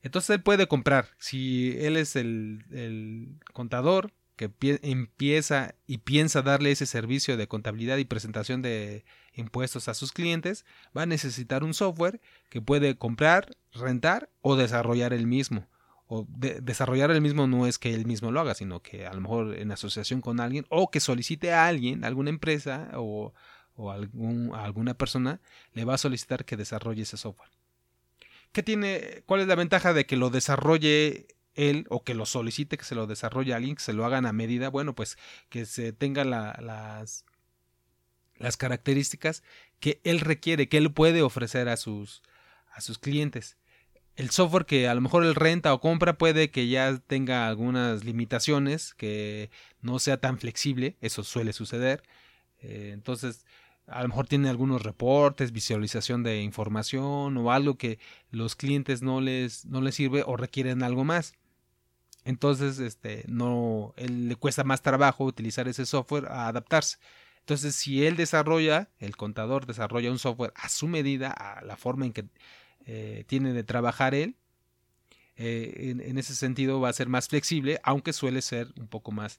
Entonces 0.00 0.30
él 0.30 0.42
puede 0.42 0.66
comprar. 0.66 1.10
Si 1.18 1.76
él 1.78 1.98
es 1.98 2.16
el, 2.16 2.64
el 2.70 3.36
contador, 3.52 4.12
que 4.36 4.50
empieza 4.82 5.74
y 5.86 5.98
piensa 5.98 6.42
darle 6.42 6.70
ese 6.70 6.86
servicio 6.86 7.36
de 7.36 7.48
contabilidad 7.48 7.96
y 7.96 8.04
presentación 8.04 8.60
de 8.60 9.04
impuestos 9.32 9.88
a 9.88 9.94
sus 9.94 10.12
clientes, 10.12 10.66
va 10.96 11.02
a 11.02 11.06
necesitar 11.06 11.64
un 11.64 11.74
software 11.74 12.20
que 12.50 12.60
puede 12.60 12.96
comprar, 12.96 13.56
rentar 13.72 14.28
o 14.42 14.56
desarrollar 14.56 15.14
el 15.14 15.26
mismo. 15.26 15.66
O 16.06 16.26
desarrollar 16.28 17.10
el 17.10 17.20
mismo 17.20 17.46
no 17.46 17.66
es 17.66 17.78
que 17.78 17.94
él 17.94 18.06
mismo 18.06 18.30
lo 18.30 18.40
haga, 18.40 18.54
sino 18.54 18.80
que 18.80 19.06
a 19.06 19.12
lo 19.14 19.20
mejor 19.22 19.56
en 19.56 19.72
asociación 19.72 20.20
con 20.20 20.38
alguien 20.38 20.66
o 20.68 20.90
que 20.90 21.00
solicite 21.00 21.52
a 21.52 21.66
alguien, 21.66 22.04
alguna 22.04 22.30
empresa 22.30 22.90
o, 22.94 23.32
o 23.74 23.90
algún, 23.90 24.54
a 24.54 24.64
alguna 24.64 24.94
persona, 24.94 25.40
le 25.72 25.84
va 25.84 25.94
a 25.94 25.98
solicitar 25.98 26.44
que 26.44 26.56
desarrolle 26.56 27.02
ese 27.02 27.16
software. 27.16 27.50
¿Qué 28.52 28.62
tiene, 28.62 29.22
¿Cuál 29.26 29.40
es 29.40 29.48
la 29.48 29.54
ventaja 29.54 29.92
de 29.92 30.06
que 30.06 30.16
lo 30.16 30.30
desarrolle 30.30 31.26
él 31.56 31.86
o 31.90 32.04
que 32.04 32.14
lo 32.14 32.26
solicite, 32.26 32.78
que 32.78 32.84
se 32.84 32.94
lo 32.94 33.06
desarrolle 33.06 33.54
alguien, 33.54 33.76
que 33.76 33.82
se 33.82 33.92
lo 33.92 34.04
hagan 34.04 34.26
a 34.26 34.32
medida, 34.32 34.68
bueno, 34.68 34.94
pues 34.94 35.18
que 35.48 35.66
se 35.66 35.92
tenga 35.92 36.24
las, 36.24 37.24
las 38.38 38.56
características 38.56 39.42
que 39.80 40.00
él 40.04 40.20
requiere, 40.20 40.68
que 40.68 40.78
él 40.78 40.92
puede 40.92 41.22
ofrecer 41.22 41.68
a 41.68 41.76
sus, 41.76 42.22
a 42.70 42.80
sus 42.80 42.98
clientes. 42.98 43.56
El 44.14 44.30
software 44.30 44.64
que 44.64 44.88
a 44.88 44.94
lo 44.94 45.00
mejor 45.00 45.24
él 45.24 45.34
renta 45.34 45.74
o 45.74 45.80
compra 45.80 46.16
puede 46.16 46.50
que 46.50 46.68
ya 46.68 46.98
tenga 47.06 47.48
algunas 47.48 48.04
limitaciones, 48.04 48.94
que 48.94 49.50
no 49.82 49.98
sea 49.98 50.18
tan 50.18 50.38
flexible, 50.38 50.96
eso 51.00 51.22
suele 51.22 51.52
suceder. 51.52 52.02
Eh, 52.60 52.92
entonces, 52.94 53.44
a 53.86 54.02
lo 54.02 54.08
mejor 54.08 54.26
tiene 54.26 54.48
algunos 54.48 54.82
reportes, 54.82 55.52
visualización 55.52 56.22
de 56.22 56.42
información 56.42 57.36
o 57.36 57.52
algo 57.52 57.76
que 57.76 57.98
los 58.30 58.56
clientes 58.56 59.02
no 59.02 59.20
les, 59.20 59.66
no 59.66 59.80
les 59.80 59.94
sirve 59.94 60.24
o 60.26 60.36
requieren 60.36 60.82
algo 60.82 61.04
más. 61.04 61.34
Entonces, 62.26 62.80
este, 62.80 63.22
no, 63.28 63.94
él 63.96 64.28
le 64.28 64.34
cuesta 64.34 64.64
más 64.64 64.82
trabajo 64.82 65.24
utilizar 65.24 65.68
ese 65.68 65.86
software 65.86 66.26
a 66.26 66.48
adaptarse. 66.48 66.98
Entonces, 67.38 67.76
si 67.76 68.04
él 68.04 68.16
desarrolla, 68.16 68.90
el 68.98 69.16
contador 69.16 69.64
desarrolla 69.64 70.10
un 70.10 70.18
software 70.18 70.52
a 70.56 70.68
su 70.68 70.88
medida, 70.88 71.30
a 71.30 71.64
la 71.64 71.76
forma 71.76 72.04
en 72.04 72.12
que 72.12 72.24
eh, 72.84 73.22
tiene 73.28 73.52
de 73.52 73.62
trabajar 73.62 74.12
él, 74.16 74.34
eh, 75.36 75.94
en, 76.04 76.18
ese 76.18 76.34
sentido 76.34 76.80
va 76.80 76.88
a 76.88 76.94
ser 76.94 77.08
más 77.08 77.28
flexible, 77.28 77.78
aunque 77.84 78.12
suele 78.12 78.42
ser 78.42 78.72
un 78.76 78.88
poco 78.88 79.12
más, 79.12 79.38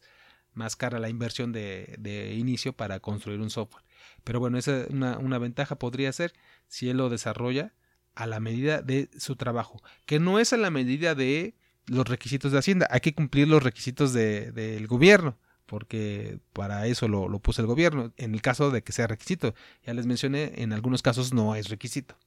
más 0.53 0.77
cara 0.77 0.97
la 0.97 1.09
inversión 1.09 1.51
de, 1.51 1.93
de 1.99 2.35
inicio 2.35 2.71
para 2.71 3.01
construir 3.01 3.41
un 3.41 3.49
software. 3.49 3.83
Pero 4.23 4.39
bueno, 4.39 4.57
esa 4.57 4.85
una, 4.91 5.17
una 5.17 5.39
ventaja 5.39 5.77
podría 5.77 6.13
ser 6.13 6.31
si 6.69 6.89
él 6.89 6.95
lo 6.95 7.09
desarrolla 7.09 7.73
a 8.15 8.27
la 8.27 8.39
medida 8.39 8.81
de 8.81 9.09
su 9.17 9.35
trabajo, 9.35 9.83
que 10.05 10.21
no 10.21 10.39
es 10.39 10.53
a 10.53 10.57
la 10.57 10.71
medida 10.71 11.15
de 11.15 11.53
los 11.87 12.07
requisitos 12.07 12.51
de 12.51 12.59
Hacienda, 12.59 12.87
hay 12.91 13.01
que 13.01 13.13
cumplir 13.13 13.47
los 13.47 13.63
requisitos 13.63 14.13
del 14.13 14.87
gobierno, 14.87 15.37
porque 15.65 16.39
para 16.53 16.87
eso 16.87 17.07
lo, 17.07 17.27
lo 17.27 17.39
puso 17.39 17.61
el 17.61 17.67
gobierno, 17.67 18.13
en 18.17 18.33
el 18.33 18.41
caso 18.41 18.71
de 18.71 18.83
que 18.83 18.91
sea 18.91 19.07
requisito. 19.07 19.53
Ya 19.85 19.93
les 19.93 20.05
mencioné, 20.05 20.53
en 20.57 20.73
algunos 20.73 21.01
casos 21.01 21.33
no 21.33 21.55
es 21.55 21.69
requisito. 21.69 22.17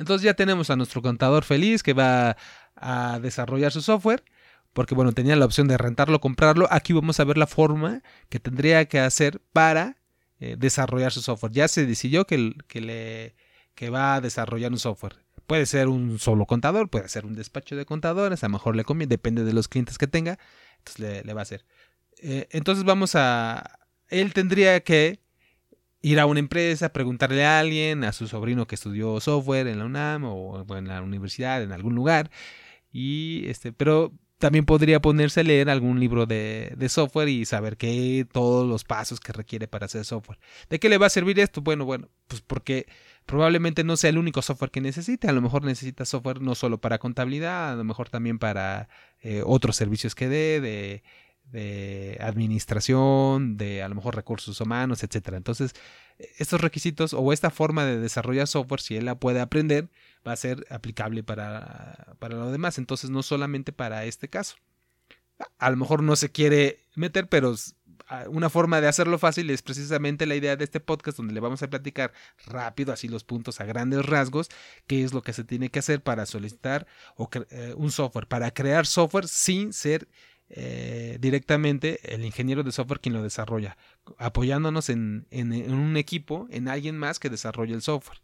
Entonces 0.00 0.24
ya 0.24 0.34
tenemos 0.34 0.70
a 0.70 0.76
nuestro 0.76 1.02
contador 1.02 1.44
feliz 1.44 1.82
que 1.82 1.92
va 1.92 2.36
a 2.74 3.18
desarrollar 3.20 3.70
su 3.70 3.82
software, 3.82 4.24
porque 4.72 4.94
bueno, 4.94 5.12
tenía 5.12 5.36
la 5.36 5.44
opción 5.44 5.68
de 5.68 5.76
rentarlo 5.76 6.16
o 6.16 6.20
comprarlo. 6.20 6.66
Aquí 6.70 6.94
vamos 6.94 7.20
a 7.20 7.24
ver 7.24 7.36
la 7.36 7.46
forma 7.46 8.02
que 8.30 8.40
tendría 8.40 8.86
que 8.86 9.00
hacer 9.00 9.42
para 9.52 9.98
eh, 10.38 10.56
desarrollar 10.58 11.12
su 11.12 11.20
software. 11.20 11.52
Ya 11.52 11.68
se 11.68 11.84
decidió 11.84 12.26
que, 12.26 12.54
que, 12.66 12.80
le, 12.80 13.34
que 13.74 13.90
va 13.90 14.14
a 14.14 14.20
desarrollar 14.22 14.72
un 14.72 14.78
software. 14.78 15.19
Puede 15.50 15.66
ser 15.66 15.88
un 15.88 16.20
solo 16.20 16.46
contador, 16.46 16.88
puede 16.88 17.08
ser 17.08 17.26
un 17.26 17.34
despacho 17.34 17.74
de 17.74 17.84
contadores, 17.84 18.44
a 18.44 18.46
lo 18.46 18.52
mejor 18.52 18.76
le 18.76 18.84
conviene, 18.84 19.10
depende 19.10 19.42
de 19.42 19.52
los 19.52 19.66
clientes 19.66 19.98
que 19.98 20.06
tenga, 20.06 20.38
entonces 20.78 21.26
le, 21.26 21.34
va 21.34 21.40
a 21.40 21.42
hacer. 21.42 21.64
Eh, 22.22 22.46
entonces 22.52 22.84
vamos 22.84 23.16
a... 23.16 23.80
Él 24.10 24.32
tendría 24.32 24.78
que 24.78 25.18
ir 26.02 26.20
a 26.20 26.26
una 26.26 26.38
empresa, 26.38 26.92
preguntarle 26.92 27.44
a 27.44 27.58
alguien, 27.58 28.04
a 28.04 28.12
su 28.12 28.28
sobrino 28.28 28.68
que 28.68 28.76
estudió 28.76 29.18
software 29.18 29.66
en 29.66 29.80
la 29.80 29.86
UNAM 29.86 30.22
o 30.24 30.64
en 30.76 30.86
la 30.86 31.02
universidad, 31.02 31.64
en 31.64 31.72
algún 31.72 31.96
lugar, 31.96 32.30
y 32.92 33.42
este, 33.48 33.72
pero 33.72 34.12
también 34.38 34.64
podría 34.66 35.00
ponerse 35.00 35.40
a 35.40 35.42
leer 35.42 35.68
algún 35.68 35.98
libro 35.98 36.26
de, 36.26 36.74
de, 36.76 36.88
software 36.88 37.28
y 37.28 37.44
saber 37.44 37.76
qué 37.76 38.24
todos 38.30 38.68
los 38.68 38.84
pasos 38.84 39.18
que 39.18 39.32
requiere 39.32 39.66
para 39.66 39.86
hacer 39.86 40.04
software. 40.04 40.38
¿De 40.68 40.78
qué 40.78 40.88
le 40.88 40.96
va 40.96 41.06
a 41.06 41.10
servir 41.10 41.40
esto? 41.40 41.60
Bueno, 41.60 41.84
bueno, 41.84 42.08
pues 42.28 42.40
porque 42.40 42.86
probablemente 43.30 43.84
no 43.84 43.96
sea 43.96 44.10
el 44.10 44.18
único 44.18 44.42
software 44.42 44.72
que 44.72 44.80
necesite. 44.80 45.28
A 45.28 45.32
lo 45.32 45.40
mejor 45.40 45.62
necesita 45.62 46.04
software 46.04 46.40
no 46.40 46.56
solo 46.56 46.80
para 46.80 46.98
contabilidad, 46.98 47.74
a 47.74 47.76
lo 47.76 47.84
mejor 47.84 48.08
también 48.08 48.40
para 48.40 48.88
eh, 49.22 49.42
otros 49.46 49.76
servicios 49.76 50.16
que 50.16 50.28
dé, 50.28 50.60
de, 50.60 51.04
de 51.52 52.18
administración, 52.20 53.56
de 53.56 53.84
a 53.84 53.88
lo 53.88 53.94
mejor 53.94 54.16
recursos 54.16 54.60
humanos, 54.60 55.04
etcétera. 55.04 55.36
Entonces, 55.36 55.74
estos 56.38 56.60
requisitos 56.60 57.14
o 57.14 57.32
esta 57.32 57.50
forma 57.50 57.84
de 57.84 58.00
desarrollar 58.00 58.48
software, 58.48 58.80
si 58.80 58.96
él 58.96 59.04
la 59.04 59.14
puede 59.14 59.40
aprender, 59.40 59.90
va 60.26 60.32
a 60.32 60.36
ser 60.36 60.66
aplicable 60.68 61.22
para, 61.22 62.16
para 62.18 62.34
lo 62.34 62.50
demás. 62.50 62.78
Entonces, 62.78 63.10
no 63.10 63.22
solamente 63.22 63.72
para 63.72 64.06
este 64.06 64.26
caso. 64.26 64.56
A 65.58 65.70
lo 65.70 65.76
mejor 65.76 66.02
no 66.02 66.16
se 66.16 66.32
quiere 66.32 66.80
meter, 66.96 67.28
pero 67.28 67.54
una 68.28 68.50
forma 68.50 68.80
de 68.80 68.88
hacerlo 68.88 69.18
fácil 69.18 69.50
es 69.50 69.62
precisamente 69.62 70.26
la 70.26 70.34
idea 70.34 70.56
de 70.56 70.64
este 70.64 70.80
podcast 70.80 71.16
donde 71.18 71.34
le 71.34 71.40
vamos 71.40 71.62
a 71.62 71.70
platicar 71.70 72.12
rápido, 72.46 72.92
así 72.92 73.08
los 73.08 73.24
puntos 73.24 73.60
a 73.60 73.64
grandes 73.64 74.04
rasgos, 74.04 74.48
qué 74.86 75.04
es 75.04 75.12
lo 75.12 75.22
que 75.22 75.32
se 75.32 75.44
tiene 75.44 75.70
que 75.70 75.78
hacer 75.78 76.02
para 76.02 76.26
solicitar 76.26 76.86
eh, 77.50 77.74
un 77.76 77.90
software, 77.90 78.26
para 78.26 78.50
crear 78.52 78.86
software 78.86 79.28
sin 79.28 79.72
ser 79.72 80.08
eh, 80.52 81.18
directamente 81.20 82.00
el 82.12 82.24
ingeniero 82.24 82.64
de 82.64 82.72
software 82.72 83.00
quien 83.00 83.14
lo 83.14 83.22
desarrolla, 83.22 83.76
apoyándonos 84.18 84.88
en, 84.88 85.26
un 85.30 85.96
equipo, 85.96 86.48
en 86.50 86.66
alguien 86.66 86.98
más 86.98 87.20
que 87.20 87.30
desarrolle 87.30 87.74
el 87.74 87.82
software. 87.82 88.20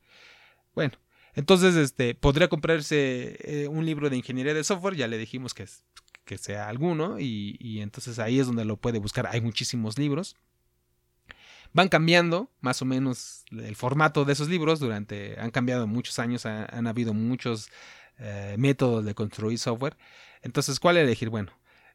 Bueno, 0.75 0.95
entonces 1.35 1.77
este, 1.77 2.17
podría 2.17 2.49
comprarse 2.49 3.37
eh, 3.41 3.69
un 3.69 3.87
libro 3.87 4.11
de 4.11 4.17
ingeniería 4.17 4.55
de 4.55 4.65
software, 4.65 4.97
ya 4.97 5.07
le 5.07 5.19
dijimos 5.19 5.55
que, 5.55 5.67
que 6.27 6.37
sea 6.37 6.69
alguno, 6.69 7.19
y, 7.19 7.81
entonces 7.81 8.19
ahí 8.19 8.39
es 8.39 8.47
donde 8.47 8.67
lo 8.67 8.77
puede 8.77 8.99
buscar. 8.99 9.27
Hay 9.29 9.41
muchísimos 9.41 9.97
libros. 9.97 10.37
Van 11.73 11.89
cambiando 11.89 12.51
más 12.61 12.83
o 12.83 12.85
menos 12.85 13.45
el 13.51 13.77
formato 13.77 14.25
de 14.25 14.35
esos 14.35 14.49
libros 14.49 14.81
durante, 14.81 15.39
han 15.41 15.51
cambiado 15.51 15.87
muchos 15.87 16.19
años, 16.19 16.45
han 16.47 16.87
habido 16.87 17.15
muchos 17.15 17.71
eh, 18.19 18.57
métodos 18.59 19.05
de 19.05 19.15
construir 19.15 19.59
software. 19.59 19.97
Entonces, 20.43 20.81
¿cuál 20.81 20.97
elegir? 20.97 21.29
Bueno, 21.29 21.53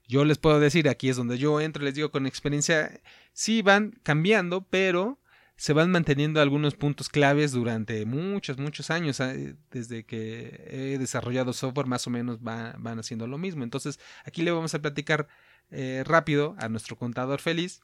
yo 0.07 0.23
les 0.23 0.37
puedo 0.37 0.59
decir, 0.59 0.87
aquí 0.87 1.09
es 1.09 1.17
donde 1.17 1.37
yo 1.37 1.59
entro, 1.61 1.83
les 1.83 1.95
digo 1.95 2.11
con 2.11 2.27
experiencia, 2.27 3.01
sí 3.33 3.61
van 3.61 3.99
cambiando, 4.03 4.61
pero 4.61 5.19
se 5.61 5.73
van 5.73 5.91
manteniendo 5.91 6.41
algunos 6.41 6.73
puntos 6.73 7.07
claves 7.07 7.51
durante 7.51 8.03
muchos, 8.07 8.57
muchos 8.57 8.89
años. 8.89 9.21
Ah, 9.21 9.35
desde 9.69 10.03
que 10.05 10.59
he 10.67 10.97
desarrollado 10.97 11.53
software, 11.53 11.85
más 11.85 12.07
o 12.07 12.09
menos 12.09 12.41
van 12.41 12.97
haciendo 12.97 13.27
lo 13.27 13.37
mismo. 13.37 13.63
Entonces, 13.63 13.99
aquí 14.25 14.41
le 14.41 14.49
vamos 14.49 14.73
a 14.73 14.81
platicar 14.81 15.27
eh, 15.69 16.03
rápido 16.03 16.55
a 16.57 16.67
nuestro 16.67 16.97
contador 16.97 17.41
feliz 17.41 17.81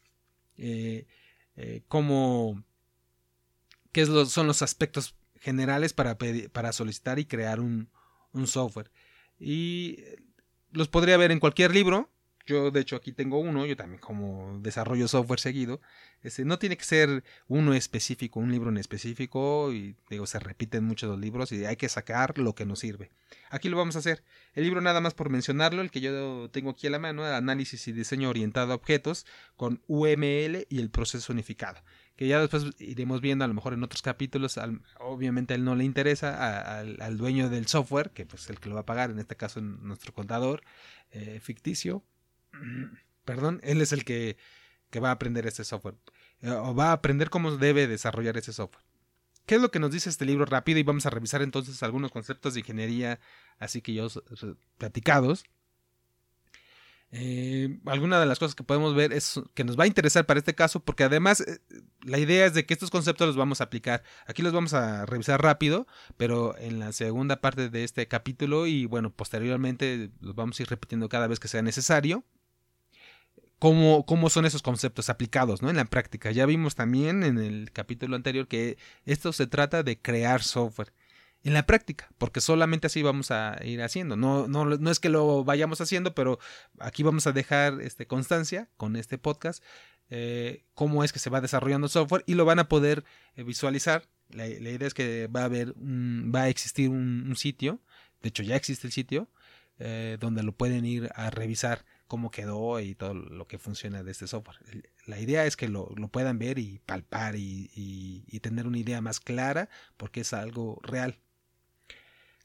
eh, 0.57 1.05
eh, 1.55 1.83
cómo, 1.87 2.63
qué 3.91 4.07
son 4.07 4.47
los 4.47 4.63
aspectos 4.63 5.15
generales 5.35 5.93
para, 5.93 6.17
para 6.51 6.73
solicitar 6.73 7.19
y 7.19 7.25
crear 7.25 7.59
un, 7.59 7.91
un 8.31 8.47
software. 8.47 8.89
Y 9.39 9.99
los 10.71 10.87
podría 10.87 11.17
ver 11.17 11.31
en 11.31 11.39
cualquier 11.39 11.75
libro, 11.75 12.09
yo, 12.47 12.71
de 12.71 12.79
hecho, 12.79 12.95
aquí 12.95 13.11
tengo 13.11 13.39
uno, 13.39 13.65
yo 13.65 13.75
también 13.75 13.99
como 13.99 14.59
desarrollo 14.61 15.07
software 15.07 15.39
seguido. 15.39 15.81
Este, 16.23 16.45
no 16.45 16.57
tiene 16.57 16.77
que 16.77 16.85
ser 16.85 17.23
uno 17.47 17.73
específico, 17.73 18.39
un 18.39 18.51
libro 18.51 18.69
en 18.69 18.77
específico, 18.77 19.71
y 19.73 19.97
digo, 20.09 20.25
se 20.25 20.39
repiten 20.39 20.85
muchos 20.85 21.09
los 21.09 21.19
libros 21.19 21.51
y 21.51 21.65
hay 21.65 21.75
que 21.75 21.89
sacar 21.89 22.37
lo 22.37 22.55
que 22.55 22.65
nos 22.65 22.79
sirve. 22.79 23.11
Aquí 23.49 23.67
lo 23.67 23.77
vamos 23.77 23.97
a 23.97 23.99
hacer. 23.99 24.23
El 24.53 24.63
libro, 24.63 24.79
nada 24.79 25.01
más 25.01 25.13
por 25.13 25.29
mencionarlo, 25.29 25.81
el 25.81 25.91
que 25.91 25.99
yo 25.99 26.49
tengo 26.49 26.71
aquí 26.71 26.87
a 26.87 26.89
la 26.89 26.99
mano, 26.99 27.25
Análisis 27.25 27.85
y 27.89 27.91
Diseño 27.91 28.29
Orientado 28.29 28.71
a 28.71 28.75
Objetos, 28.75 29.25
con 29.57 29.81
UML 29.87 30.65
y 30.69 30.79
el 30.79 30.89
proceso 30.89 31.33
unificado. 31.33 31.81
Que 32.15 32.27
ya 32.27 32.39
después 32.39 32.65
iremos 32.79 33.19
viendo, 33.19 33.43
a 33.43 33.47
lo 33.47 33.53
mejor 33.53 33.73
en 33.73 33.83
otros 33.83 34.01
capítulos, 34.01 34.57
obviamente 34.99 35.53
a 35.53 35.57
él 35.57 35.65
no 35.65 35.75
le 35.75 35.83
interesa, 35.83 36.79
al, 36.79 37.17
dueño 37.17 37.49
del 37.49 37.67
software, 37.67 38.11
que 38.11 38.25
pues 38.25 38.49
el 38.49 38.59
que 38.59 38.69
lo 38.69 38.75
va 38.75 38.81
a 38.81 38.85
pagar, 38.85 39.11
en 39.11 39.19
este 39.19 39.35
caso 39.35 39.59
nuestro 39.61 40.13
contador 40.13 40.63
eh, 41.11 41.39
ficticio 41.41 42.03
perdón, 43.25 43.59
él 43.63 43.81
es 43.81 43.91
el 43.91 44.05
que, 44.05 44.37
va 45.03 45.09
a 45.09 45.11
aprender 45.11 45.45
este 45.45 45.63
software. 45.63 45.95
Eh, 46.41 46.49
o 46.49 46.73
va 46.73 46.89
a 46.89 46.93
aprender 46.93 47.29
cómo 47.29 47.55
debe 47.57 47.87
desarrollar 47.87 48.37
ese 48.37 48.53
software. 48.53 48.83
¿Qué 49.45 49.55
es 49.55 49.61
lo 49.61 49.71
que 49.71 49.79
nos 49.79 49.91
dice 49.91 50.09
este 50.09 50.25
libro 50.25 50.45
rápido? 50.45 50.79
Y 50.79 50.83
vamos 50.83 51.05
a 51.05 51.09
revisar 51.09 51.41
entonces 51.41 51.81
algunos 51.83 52.11
conceptos 52.11 52.53
de 52.53 52.61
ingeniería, 52.61 53.19
así 53.59 53.81
que 53.81 53.93
yo 53.93 54.07
platicados. 54.77 55.45
Eh, 57.11 57.79
alguna 57.85 58.19
de 58.19 58.25
las 58.25 58.39
cosas 58.39 58.55
que 58.55 58.65
podemos 58.65 58.93
ver 58.93 59.13
es 59.13 59.39
que 59.53 59.63
nos 59.63 59.79
va 59.79 59.85
a 59.85 59.87
interesar 59.87 60.25
para 60.25 60.39
este 60.39 60.55
caso, 60.55 60.81
porque 60.81 61.05
además 61.05 61.39
eh, 61.41 61.59
la 62.03 62.17
idea 62.17 62.45
es 62.45 62.53
de 62.53 62.65
que 62.65 62.73
estos 62.73 62.89
conceptos 62.89 63.27
los 63.27 63.37
vamos 63.37 63.61
a 63.61 63.65
aplicar. 63.65 64.03
Aquí 64.25 64.41
los 64.41 64.51
vamos 64.51 64.73
a 64.73 65.05
revisar 65.05 65.41
rápido, 65.41 65.87
pero 66.17 66.57
en 66.57 66.79
la 66.79 66.91
segunda 66.91 67.39
parte 67.39 67.69
de 67.69 67.83
este 67.85 68.07
capítulo 68.07 68.67
y 68.67 68.85
bueno, 68.85 69.11
posteriormente 69.13 70.11
los 70.19 70.35
vamos 70.35 70.59
a 70.59 70.63
ir 70.63 70.69
repitiendo 70.69 71.07
cada 71.07 71.27
vez 71.27 71.39
que 71.39 71.47
sea 71.47 71.61
necesario 71.61 72.25
cómo, 73.59 74.05
cómo 74.05 74.29
son 74.29 74.45
esos 74.45 74.61
conceptos 74.61 75.09
aplicados 75.09 75.61
¿no? 75.61 75.69
en 75.69 75.75
la 75.75 75.85
práctica. 75.85 76.31
Ya 76.31 76.45
vimos 76.45 76.75
también 76.75 77.23
en 77.23 77.37
el 77.37 77.71
capítulo 77.71 78.15
anterior 78.15 78.47
que 78.47 78.77
esto 79.05 79.33
se 79.33 79.47
trata 79.47 79.83
de 79.83 79.99
crear 79.99 80.43
software 80.43 80.93
en 81.43 81.53
la 81.53 81.65
práctica, 81.65 82.09
porque 82.17 82.41
solamente 82.41 82.87
así 82.87 83.03
vamos 83.03 83.31
a 83.31 83.57
ir 83.63 83.81
haciendo. 83.81 84.15
No, 84.17 84.47
no, 84.47 84.65
no 84.65 84.91
es 84.91 84.99
que 84.99 85.09
lo 85.09 85.43
vayamos 85.43 85.79
haciendo, 85.81 86.13
pero 86.13 86.39
aquí 86.79 87.03
vamos 87.03 87.27
a 87.27 87.31
dejar 87.31 87.79
este, 87.81 88.05
constancia 88.07 88.69
con 88.75 88.95
este 88.95 89.17
podcast, 89.17 89.63
eh, 90.09 90.65
cómo 90.73 91.03
es 91.03 91.13
que 91.13 91.19
se 91.19 91.29
va 91.29 91.41
desarrollando 91.41 91.87
software 91.87 92.23
y 92.27 92.33
lo 92.33 92.45
van 92.45 92.59
a 92.59 92.67
poder 92.67 93.03
eh, 93.35 93.43
visualizar. 93.43 94.09
La, 94.29 94.47
idea 94.47 94.87
es 94.87 94.93
que 94.93 95.27
va 95.27 95.41
a 95.41 95.45
haber 95.45 95.73
va 95.73 96.43
a 96.43 96.49
existir 96.49 96.89
un, 96.89 97.33
sitio, 97.37 97.79
de 98.21 98.29
hecho 98.29 98.43
ya 98.43 98.57
existe 98.57 98.87
el 98.87 98.91
sitio, 98.91 99.29
eh, 99.79 100.17
donde 100.19 100.43
lo 100.43 100.51
pueden 100.51 100.83
ir 100.85 101.09
a 101.15 101.29
revisar 101.29 101.85
cómo 102.07 102.31
quedó 102.31 102.79
y 102.79 102.95
todo 102.95 103.13
lo 103.13 103.47
que 103.47 103.59
funciona 103.59 104.03
de 104.03 104.11
este 104.11 104.27
software. 104.27 104.57
La 105.05 105.19
idea 105.19 105.45
es 105.45 105.55
que 105.57 105.67
lo, 105.67 105.87
puedan 106.11 106.39
ver 106.39 106.59
y 106.59 106.79
palpar 106.85 107.35
y, 107.37 108.39
tener 108.41 108.67
una 108.67 108.77
idea 108.77 109.01
más 109.01 109.19
clara 109.19 109.69
porque 109.97 110.21
es 110.21 110.33
algo 110.33 110.79
real. 110.83 111.19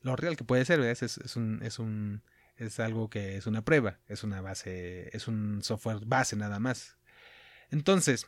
Lo 0.02 0.16
real 0.16 0.36
que 0.36 0.44
puede 0.44 0.64
ser 0.64 0.80
es, 0.80 1.02
es, 1.02 1.36
un, 1.36 1.60
es, 1.62 1.78
un, 1.78 2.22
es 2.56 2.80
algo 2.80 3.08
que 3.08 3.36
es 3.36 3.46
una 3.46 3.64
prueba, 3.64 3.98
es 4.08 4.24
una 4.24 4.40
base, 4.40 5.16
es 5.16 5.28
un 5.28 5.62
software 5.62 6.00
base 6.04 6.34
nada 6.36 6.58
más. 6.58 6.96
Entonces, 7.70 8.26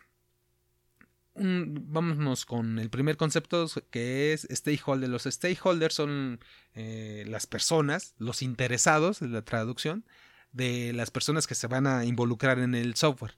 vámonos 1.34 2.46
con 2.46 2.78
el 2.78 2.90
primer 2.90 3.16
concepto 3.16 3.66
que 3.90 4.32
es 4.32 4.46
stakeholder. 4.50 5.08
Los 5.08 5.24
stakeholders 5.24 5.94
son 5.94 6.40
eh, 6.74 7.24
las 7.26 7.46
personas, 7.46 8.14
los 8.18 8.42
interesados, 8.42 9.22
es 9.22 9.30
la 9.30 9.42
traducción, 9.42 10.04
de 10.54 10.92
las 10.94 11.10
personas 11.10 11.46
que 11.46 11.54
se 11.54 11.66
van 11.66 11.86
a 11.86 12.06
involucrar 12.06 12.58
en 12.58 12.74
el 12.74 12.94
software. 12.94 13.36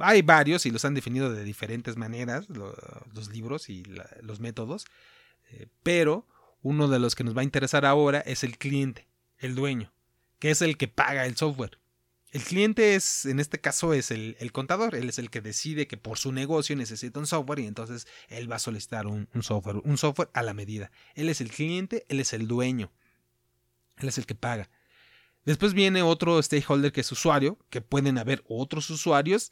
Hay 0.00 0.22
varios 0.22 0.66
y 0.66 0.70
los 0.70 0.84
han 0.84 0.94
definido 0.94 1.32
de 1.32 1.44
diferentes 1.44 1.96
maneras, 1.96 2.46
los 2.48 3.30
libros 3.32 3.70
y 3.70 3.82
los 4.20 4.38
métodos, 4.38 4.84
eh, 5.50 5.66
pero 5.82 6.26
uno 6.60 6.88
de 6.88 6.98
los 6.98 7.14
que 7.14 7.24
nos 7.24 7.36
va 7.36 7.40
a 7.40 7.44
interesar 7.44 7.86
ahora 7.86 8.20
es 8.20 8.44
el 8.44 8.58
cliente. 8.58 9.08
el 9.38 9.56
dueño, 9.56 9.92
que 10.38 10.52
es 10.52 10.62
el 10.62 10.76
que 10.76 10.86
paga 10.86 11.26
el 11.26 11.36
software. 11.36 11.80
El 12.30 12.42
cliente 12.44 12.94
es, 12.94 13.26
en 13.26 13.40
este 13.40 13.60
caso, 13.60 13.92
es 13.92 14.10
el, 14.10 14.52
contador. 14.52 14.94
Él 14.94 15.08
es 15.08 15.18
el 15.18 15.30
que 15.30 15.40
decide 15.40 15.86
que 15.86 15.98
por 15.98 16.16
su 16.16 16.32
negocio 16.32 16.76
necesita 16.76 17.18
un 17.18 17.26
software 17.26 17.58
y 17.58 17.66
entonces 17.66 18.06
él 18.28 18.50
va 18.50 18.56
a 18.56 18.60
solicitar 18.60 19.06
un, 19.06 19.28
software, 19.42 19.82
un 19.84 19.98
software 19.98 20.30
a 20.32 20.42
la 20.42 20.54
medida. 20.54 20.90
Él 21.14 21.28
es 21.28 21.40
el 21.40 21.50
cliente, 21.50 22.06
él 22.08 22.20
es 22.20 22.32
el 22.32 22.46
dueño. 22.46 22.90
Él 23.98 24.08
es 24.08 24.16
el 24.16 24.24
que 24.24 24.34
paga. 24.34 24.70
Después 25.44 25.74
viene 25.74 26.02
otro 26.02 26.40
stakeholder 26.40 26.92
que 26.92 27.00
es 27.00 27.12
usuario, 27.12 27.58
que 27.68 27.80
pueden 27.80 28.18
haber 28.18 28.44
otros 28.46 28.90
usuarios 28.90 29.50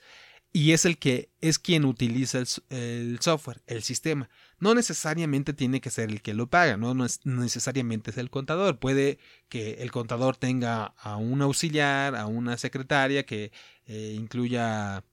y 0.53 0.73
es 0.73 0.85
el 0.85 0.99
que 0.99 1.31
es 1.41 1.59
quien 1.59 1.85
utiliza 1.85 2.43
el, 2.71 3.19
software, 3.21 3.63
el 3.67 3.83
sistema. 3.83 4.29
No 4.59 4.75
necesariamente 4.75 5.53
tiene 5.53 5.81
que 5.81 5.91
ser 5.91 6.11
el 6.11 6.23
que 6.23 6.35
lo 6.35 6.49
paga, 6.49 6.77
¿no? 6.77 6.95
necesariamente 7.25 8.11
es 8.11 8.19
el 8.19 8.31
contador. 8.31 8.79
Puede 8.79 9.19
que 9.49 9.75
el 9.75 9.93
contador 9.93 10.37
tenga 10.37 10.87
a 10.99 11.17
un 11.17 11.41
auxiliar, 11.43 12.17
a 12.17 12.27
una 12.27 12.57
secretaria 12.57 13.25
que 13.25 13.53
eh, 13.87 14.15
incluya 14.17 15.05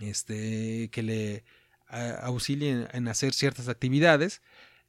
este 0.00 0.88
que 0.90 1.02
le 1.02 1.44
auxilie 2.22 2.86
en 2.92 3.08
hacer 3.08 3.34
ciertas 3.34 3.68
actividades 3.68 4.42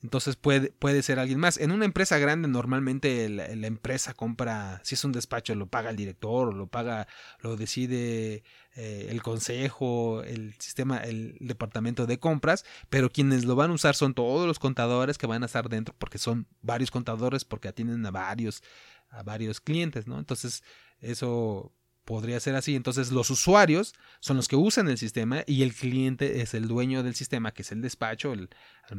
entonces 0.04 0.36
puede, 0.36 0.72
puede 0.72 1.04
ser 1.04 1.20
alguien 1.20 1.40
más. 1.40 1.58
En 1.58 1.72
una 1.72 1.86
empresa 1.86 2.18
grande 2.18 2.48
normalmente 2.48 3.30
la, 3.30 3.46
empresa 3.68 4.14
compra, 4.14 4.82
si 4.84 4.96
es 4.96 5.06
un 5.06 5.12
despacho, 5.12 5.54
lo 5.54 5.68
paga 5.68 5.92
el 5.92 5.96
director 5.96 6.50
o 6.50 6.52
lo 6.52 6.68
paga, 6.68 7.08
lo 7.42 7.56
decide 7.56 8.44
eh, 8.76 9.08
el 9.10 9.22
consejo, 9.22 10.24
el 10.24 10.56
sistema, 10.58 10.98
el 10.98 11.38
departamento 11.40 12.08
de 12.08 12.18
compras, 12.20 12.66
pero 12.90 13.12
quienes 13.12 13.46
lo 13.46 13.56
van 13.56 13.72
a 13.72 13.74
usar 13.74 13.96
son 13.96 14.14
todos 14.16 14.48
los 14.48 14.58
contadores 14.58 15.18
que 15.20 15.28
van 15.28 15.44
a 15.44 15.46
estar 15.46 15.70
dentro 15.70 15.94
porque 15.98 16.18
son 16.18 16.48
varios 16.62 16.90
contadores 16.90 17.46
porque 17.46 17.68
atienden 17.68 18.04
a 18.06 18.12
varios, 18.12 18.64
a 19.10 19.22
varios 19.22 19.62
clientes, 19.62 20.08
¿no? 20.08 20.18
Entonces 20.18 20.64
eso 21.00 21.74
podría 22.06 22.40
ser 22.40 22.56
así. 22.56 22.76
Entonces 22.76 23.12
los 23.12 23.30
usuarios 23.30 23.94
son 24.20 24.38
los 24.38 24.48
que 24.48 24.56
usan 24.56 24.90
el 24.90 24.98
sistema 24.98 25.44
y 25.46 25.64
el 25.64 25.74
cliente 25.74 26.42
es 26.42 26.54
el 26.54 26.68
dueño 26.68 27.04
del 27.04 27.16
sistema, 27.16 27.54
que 27.54 27.62
es 27.62 27.72
el 27.72 27.82
despacho, 27.82 28.34
el, 28.34 28.50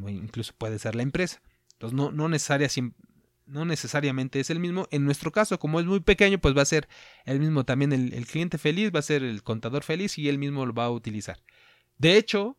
incluso 0.08 0.52
puede 0.56 0.78
ser 0.78 0.94
la 0.94 1.02
empresa. 1.02 1.40
Entonces 1.74 1.96
no, 1.96 3.64
necesariamente 3.64 4.40
es 4.40 4.50
el 4.50 4.60
mismo. 4.60 4.88
En 4.90 5.04
nuestro 5.04 5.32
caso, 5.32 5.58
como 5.58 5.80
es 5.80 5.86
muy 5.86 6.00
pequeño, 6.00 6.38
pues 6.38 6.56
va 6.56 6.62
a 6.62 6.66
ser 6.66 6.88
el 7.24 7.40
mismo 7.40 7.64
también 7.64 7.92
el, 7.92 8.26
cliente 8.26 8.58
feliz, 8.58 8.90
va 8.94 9.00
a 9.00 9.02
ser 9.02 9.22
el 9.22 9.42
contador 9.42 9.82
feliz 9.82 10.18
y 10.18 10.28
él 10.28 10.38
mismo 10.38 10.64
lo 10.66 10.72
va 10.72 10.84
a 10.84 10.90
utilizar. 10.90 11.42
De 11.98 12.16
hecho, 12.16 12.56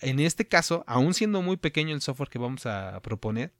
en 0.00 0.20
este 0.20 0.46
caso, 0.46 0.84
aún 0.86 1.14
siendo 1.14 1.42
muy 1.42 1.56
pequeño 1.56 1.94
el 1.94 2.00
software 2.00 2.28
que 2.28 2.38
vamos 2.38 2.66
a 2.66 3.00
proponer, 3.02 3.52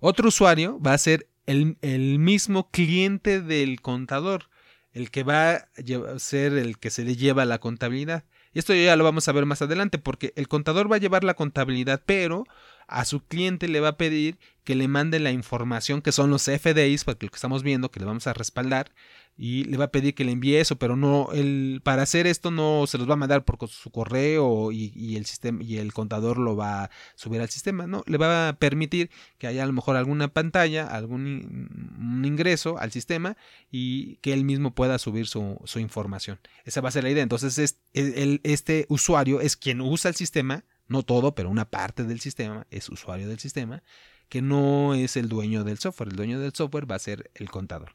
otro 0.00 0.28
usuario 0.28 0.80
va 0.80 0.94
a 0.94 0.98
ser 0.98 1.28
el 1.46 2.18
mismo 2.18 2.70
cliente 2.70 3.40
del 3.40 3.80
contador 3.80 4.50
el 4.92 5.10
que 5.10 5.22
va 5.22 5.52
a 5.52 6.18
ser 6.18 6.54
el 6.54 6.78
que 6.78 6.90
se 6.90 7.04
le 7.04 7.16
lleva 7.16 7.44
la 7.44 7.58
contabilidad. 7.58 8.24
Esto 8.58 8.74
ya 8.74 8.96
lo 8.96 9.04
vamos 9.04 9.28
a 9.28 9.32
ver 9.32 9.46
más 9.46 9.62
adelante, 9.62 9.98
porque 9.98 10.32
el 10.34 10.48
contador 10.48 10.90
va 10.90 10.96
a 10.96 10.98
llevar 10.98 11.22
la 11.22 11.34
contabilidad, 11.34 12.02
pero 12.04 12.44
a 12.88 13.04
su 13.04 13.20
cliente 13.20 13.68
le 13.68 13.80
va 13.80 13.88
a 13.88 13.96
pedir 13.96 14.38
que 14.64 14.74
le 14.74 14.88
mande 14.88 15.20
la 15.20 15.30
información 15.30 16.02
que 16.02 16.12
son 16.12 16.30
los 16.30 16.44
FDIs, 16.44 17.04
porque 17.04 17.26
lo 17.26 17.30
que 17.30 17.36
estamos 17.36 17.62
viendo, 17.62 17.90
que 17.90 18.00
le 18.00 18.06
vamos 18.06 18.26
a 18.26 18.34
respaldar, 18.34 18.90
y 19.38 19.64
le 19.64 19.76
va 19.76 19.84
a 19.84 19.90
pedir 19.92 20.14
que 20.14 20.24
le 20.24 20.32
envíe 20.32 20.56
eso, 20.56 20.76
pero 20.76 20.96
no, 20.96 21.28
el, 21.32 21.80
para 21.84 22.02
hacer 22.02 22.26
esto 22.26 22.50
no 22.50 22.86
se 22.88 22.98
los 22.98 23.08
va 23.08 23.12
a 23.12 23.16
mandar 23.16 23.44
por 23.44 23.56
su 23.68 23.90
correo 23.90 24.72
y, 24.72 25.16
el 25.16 25.26
sistema 25.26 25.62
y 25.62 25.76
el 25.76 25.92
contador 25.92 26.38
lo 26.38 26.56
va 26.56 26.84
a 26.84 26.90
subir 27.14 27.40
al 27.40 27.48
sistema, 27.48 27.86
no, 27.86 28.02
le 28.06 28.18
va 28.18 28.48
a 28.48 28.52
permitir 28.54 29.10
que 29.38 29.46
haya 29.46 29.62
a 29.62 29.66
lo 29.66 29.72
mejor 29.72 29.96
alguna 29.96 30.28
pantalla, 30.28 30.88
algún 30.88 32.20
ingreso 32.24 32.78
al 32.78 32.90
sistema 32.90 33.36
y 33.70 34.16
que 34.16 34.32
él 34.32 34.44
mismo 34.44 34.74
pueda 34.74 34.98
subir 34.98 35.28
su, 35.28 35.56
información. 35.76 36.40
Esa 36.64 36.80
va 36.80 36.88
a 36.88 36.92
ser 36.92 37.04
la 37.04 37.10
idea. 37.10 37.22
Entonces, 37.22 37.58
es, 37.58 37.78
este 37.94 38.86
usuario 38.88 39.40
es 39.40 39.56
quien 39.56 39.80
usa 39.80 40.08
el 40.08 40.16
sistema, 40.16 40.64
no 40.88 41.02
todo, 41.02 41.34
pero 41.34 41.50
una 41.50 41.70
parte 41.70 42.04
del 42.04 42.20
sistema 42.20 42.66
es 42.70 42.88
usuario 42.88 43.28
del 43.28 43.38
sistema, 43.38 43.82
que 44.28 44.42
no 44.42 44.94
es 44.94 45.16
el 45.16 45.28
dueño 45.28 45.64
del 45.64 45.78
software. 45.78 46.10
El 46.10 46.16
dueño 46.16 46.40
del 46.40 46.52
software 46.54 46.90
va 46.90 46.96
a 46.96 47.00
ser 47.00 47.30
el 47.34 47.50
contador. 47.50 47.92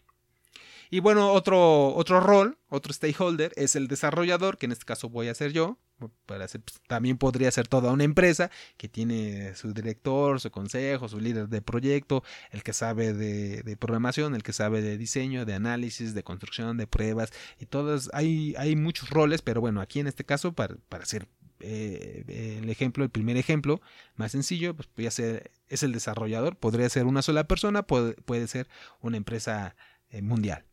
Y 0.93 0.99
bueno, 0.99 1.31
otro, 1.31 1.95
otro 1.95 2.19
rol, 2.19 2.59
otro 2.69 2.93
stakeholder 2.93 3.51
es 3.55 3.75
el 3.75 3.87
desarrollador, 3.87 4.59
que 4.59 4.67
en 4.67 4.73
este 4.73 4.85
caso 4.85 5.09
voy 5.09 5.27
a 5.27 5.33
ser 5.33 5.51
yo. 5.51 5.79
Para 6.27 6.45
pues, 6.47 6.81
también 6.87 7.17
podría 7.17 7.49
ser 7.49 7.67
toda 7.67 7.91
una 7.91 8.03
empresa 8.03 8.51
que 8.77 8.89
tiene 8.89 9.55
su 9.55 9.73
director, 9.73 10.39
su 10.39 10.51
consejo, 10.51 11.09
su 11.09 11.19
líder 11.19 11.47
de 11.47 11.63
proyecto, 11.63 12.23
el 12.51 12.61
que 12.61 12.73
sabe 12.73 13.13
de, 13.13 13.75
programación, 13.77 14.35
el 14.35 14.43
que 14.43 14.53
sabe 14.53 14.83
de 14.83 14.99
diseño, 14.99 15.45
de 15.45 15.55
análisis, 15.55 16.13
de 16.13 16.23
construcción, 16.23 16.77
de 16.77 16.85
pruebas 16.85 17.31
y 17.59 17.65
todas. 17.65 18.11
Hay, 18.13 18.53
hay 18.59 18.75
muchos 18.75 19.09
roles, 19.09 19.41
pero 19.41 19.61
bueno, 19.61 19.81
aquí 19.81 19.99
en 19.99 20.05
este 20.05 20.25
caso, 20.25 20.53
para, 20.53 20.75
para 20.89 21.05
hacer 21.05 21.27
eh, 21.63 22.59
el 22.61 22.69
ejemplo, 22.69 23.03
el 23.03 23.09
primer 23.09 23.37
ejemplo 23.37 23.81
más 24.15 24.31
sencillo, 24.33 24.75
pues 24.75 25.13
ser, 25.13 25.51
es 25.69 25.83
el 25.83 25.93
desarrollador, 25.93 26.57
podría 26.57 26.89
ser 26.89 27.05
una 27.05 27.21
sola 27.21 27.47
persona, 27.47 27.83
puede, 27.83 28.13
puede 28.13 28.47
ser 28.47 28.67
una 29.01 29.17
empresa 29.17 29.75
eh, 30.09 30.21
mundial. 30.21 30.65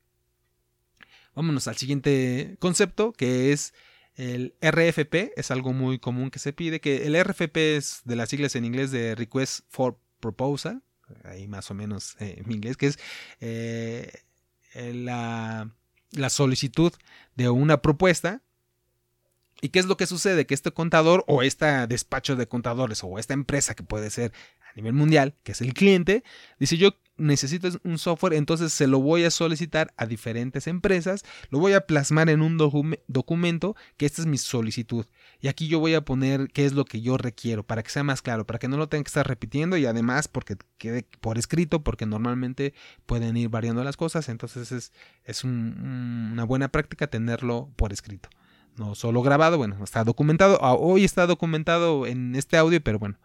Vámonos 1.35 1.69
al 1.69 1.77
siguiente 1.77 2.57
concepto, 2.59 3.13
que 3.13 3.53
es 3.53 3.73
el 4.17 4.55
RFP. 4.61 5.33
Es 5.37 5.51
algo 5.51 5.73
muy 5.73 5.99
común 5.99 6.31
que 6.31 6.39
se 6.39 6.53
pide, 6.53 6.81
que 6.81 7.07
el 7.07 7.23
RFP 7.23 7.57
es 7.57 8.03
de 8.05 8.17
las 8.17 8.29
siglas 8.29 8.57
en 8.57 8.65
inglés 8.65 8.91
de 8.91 9.15
Request 9.15 9.61
for 9.69 9.99
Proposal, 10.21 10.83
ahí 11.25 11.49
más 11.49 11.71
o 11.71 11.75
menos 11.75 12.17
eh, 12.21 12.43
en 12.45 12.53
inglés, 12.53 12.77
que 12.77 12.89
es 12.89 12.99
eh, 13.41 14.13
la, 14.75 15.71
la 16.13 16.31
solicitud 16.31 16.93
de 17.37 17.49
una 17.49 17.81
propuesta 17.81 18.43
¿Y 19.61 19.69
qué 19.71 19.79
es 19.79 19.87
lo 19.87 19.97
que 19.97 20.07
sucede? 20.07 20.47
Que 20.47 20.55
este 20.55 20.71
contador 20.71 21.25
o 21.27 21.43
este 21.43 21.87
despacho 21.87 22.37
de 22.37 22.49
contadores 22.49 23.03
o 23.05 23.19
esta 23.19 23.35
empresa 23.35 23.75
que 23.75 23.83
puede 23.83 24.11
ser 24.11 24.33
a 24.71 24.73
nivel 24.75 24.93
mundial, 24.93 25.35
que 25.43 25.53
es 25.53 25.61
el 25.61 25.75
cliente, 25.75 26.23
dice 26.59 26.77
yo 26.77 26.95
necesito 27.21 27.69
un 27.85 27.99
software, 27.99 28.33
entonces 28.33 28.73
se 28.73 28.87
lo 28.87 29.01
voy 29.01 29.25
a 29.25 29.31
solicitar 29.31 29.93
a 29.97 30.07
diferentes 30.07 30.67
empresas, 30.67 31.25
lo 31.51 31.59
voy 31.59 31.75
a 31.75 31.87
plasmar 31.87 32.31
en 32.31 32.41
un 32.41 32.57
documento 32.57 33.77
que 33.97 34.07
esta 34.07 34.23
es 34.23 34.27
mi 34.27 34.39
solicitud. 34.39 35.07
Y 35.41 35.49
aquí 35.49 35.69
yo 35.69 35.79
voy 35.79 35.95
a 35.95 36.01
poner 36.01 36.49
qué 36.53 36.65
es 36.65 36.73
lo 36.73 36.85
que 36.85 37.03
yo 37.03 37.19
requiero 37.19 37.63
para 37.63 37.83
que 37.83 37.91
sea 37.91 38.05
más 38.05 38.23
claro, 38.23 38.47
para 38.47 38.59
que 38.59 38.69
no 38.69 38.77
lo 38.77 38.89
tenga 38.89 39.05
que 39.05 39.09
estar 39.09 39.29
repitiendo 39.29 39.77
y 39.77 39.87
además 39.87 40.29
porque 40.29 40.57
quede 40.79 41.05
por 41.21 41.39
escrito, 41.39 41.83
porque 41.85 42.07
normalmente 42.07 42.75
pueden 43.07 43.37
ir 43.37 43.51
variando 43.51 43.85
las 43.85 43.97
cosas, 43.97 44.29
entonces 44.29 44.73
es, 44.73 44.93
es 45.25 45.45
una 45.45 46.45
buena 46.45 46.69
práctica 46.69 47.07
tenerlo 47.07 47.71
por 47.77 47.93
escrito 47.93 48.31
no 48.81 48.95
solo 48.95 49.23
grabado, 49.23 49.59
bueno, 49.59 49.77
está 49.85 50.05
documentado, 50.05 50.59
ah, 50.63 50.75
hoy 50.75 51.05
está 51.05 51.27
documentado 51.27 52.07
en 52.07 52.35
este 52.35 52.57
audio, 52.57 52.83
pero 52.83 52.99
bueno, 52.99 53.19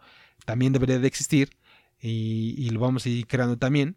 también 0.44 0.72
debería 0.72 0.98
de 0.98 1.08
existir 1.08 1.56
y, 1.98 2.68
lo 2.70 2.80
vamos 2.80 3.06
a 3.06 3.08
ir 3.08 3.26
creando 3.26 3.56
también, 3.56 3.96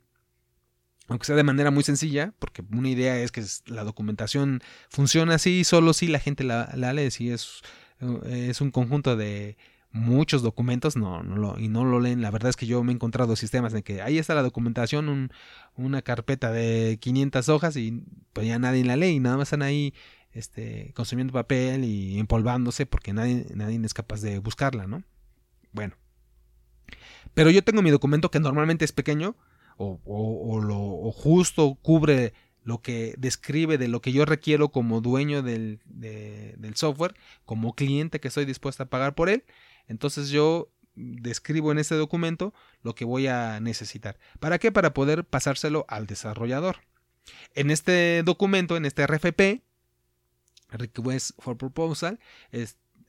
aunque 1.07 1.25
sea 1.25 1.35
de 1.35 1.43
manera 1.43 1.69
muy 1.69 1.83
sencilla, 1.83 2.33
porque 2.39 2.63
una 2.71 2.89
idea 2.89 3.19
es 3.19 3.31
que 3.31 3.43
la 3.65 3.83
documentación 3.83 4.61
funciona 4.89 5.35
así, 5.35 5.65
solo 5.65 5.93
si 5.93 6.07
la 6.07 6.19
gente 6.19 6.45
la, 6.45 6.71
lee, 6.93 7.11
si 7.11 7.29
es, 7.29 7.61
es 8.25 8.61
un 8.61 8.71
conjunto 8.71 9.17
de 9.17 9.57
muchos 9.91 10.43
documentos 10.43 10.95
no, 10.95 11.23
no 11.23 11.35
lo, 11.35 11.59
y 11.59 11.67
no 11.67 11.83
lo 11.83 11.99
leen. 11.99 12.21
La 12.21 12.31
verdad 12.31 12.51
es 12.51 12.55
que 12.55 12.67
yo 12.67 12.83
me 12.83 12.91
he 12.91 12.95
encontrado 12.95 13.35
sistemas 13.35 13.73
en 13.73 13.81
que 13.81 14.01
ahí 14.01 14.17
está 14.17 14.35
la 14.35 14.43
documentación, 14.43 15.31
una 15.75 16.01
carpeta 16.03 16.51
de 16.51 16.99
500 17.01 17.49
hojas 17.49 17.75
y 17.75 18.03
pues 18.33 18.47
ya 18.47 18.59
nadie 18.59 18.85
la 18.85 18.95
lee 18.95 19.15
y 19.15 19.19
nada 19.19 19.37
más 19.37 19.47
están 19.47 19.63
ahí 19.63 19.93
este, 20.33 20.91
consumiendo 20.95 21.33
papel 21.33 21.83
y 21.83 22.19
empolvándose 22.19 22.85
porque 22.85 23.13
nadie, 23.13 23.45
nadie 23.53 23.79
es 23.83 23.93
capaz 23.93 24.21
de 24.21 24.39
buscarla, 24.39 24.87
¿no? 24.87 25.03
Bueno. 25.71 25.95
Pero 27.33 27.51
yo 27.51 27.63
tengo 27.63 27.81
mi 27.81 27.91
documento 27.91 28.31
que 28.31 28.39
normalmente 28.39 28.85
es 28.85 28.91
pequeño 28.91 29.35
o, 29.77 30.59
lo 30.61 31.11
justo 31.11 31.75
cubre 31.81 32.33
lo 32.63 32.81
que 32.81 33.15
describe 33.17 33.77
de 33.77 33.87
lo 33.87 34.01
que 34.01 34.11
yo 34.11 34.25
requiero 34.25 34.69
como 34.69 34.99
dueño 34.99 35.41
del, 35.41 35.79
del 35.85 36.75
software, 36.75 37.15
como 37.45 37.73
cliente 37.73 38.19
que 38.19 38.27
estoy 38.27 38.45
dispuesto 38.45 38.83
a 38.83 38.87
pagar 38.87 39.15
por 39.15 39.29
él. 39.29 39.45
Entonces 39.87 40.29
yo 40.29 40.69
describo 40.95 41.71
en 41.71 41.79
ese 41.79 41.95
documento 41.95 42.53
lo 42.83 42.93
que 42.93 43.05
voy 43.05 43.27
a 43.27 43.59
necesitar. 43.59 44.19
¿Para 44.39 44.59
qué? 44.59 44.71
Para 44.71 44.93
poder 44.93 45.23
pasárselo 45.23 45.85
al 45.87 46.07
desarrollador. 46.07 46.77
En 47.53 47.71
este 47.71 48.21
documento, 48.23 48.75
en 48.75 48.85
este 48.85 49.05
RFP, 49.07 49.63
request 50.71 51.31
for 51.39 51.57
proposal. 51.57 52.19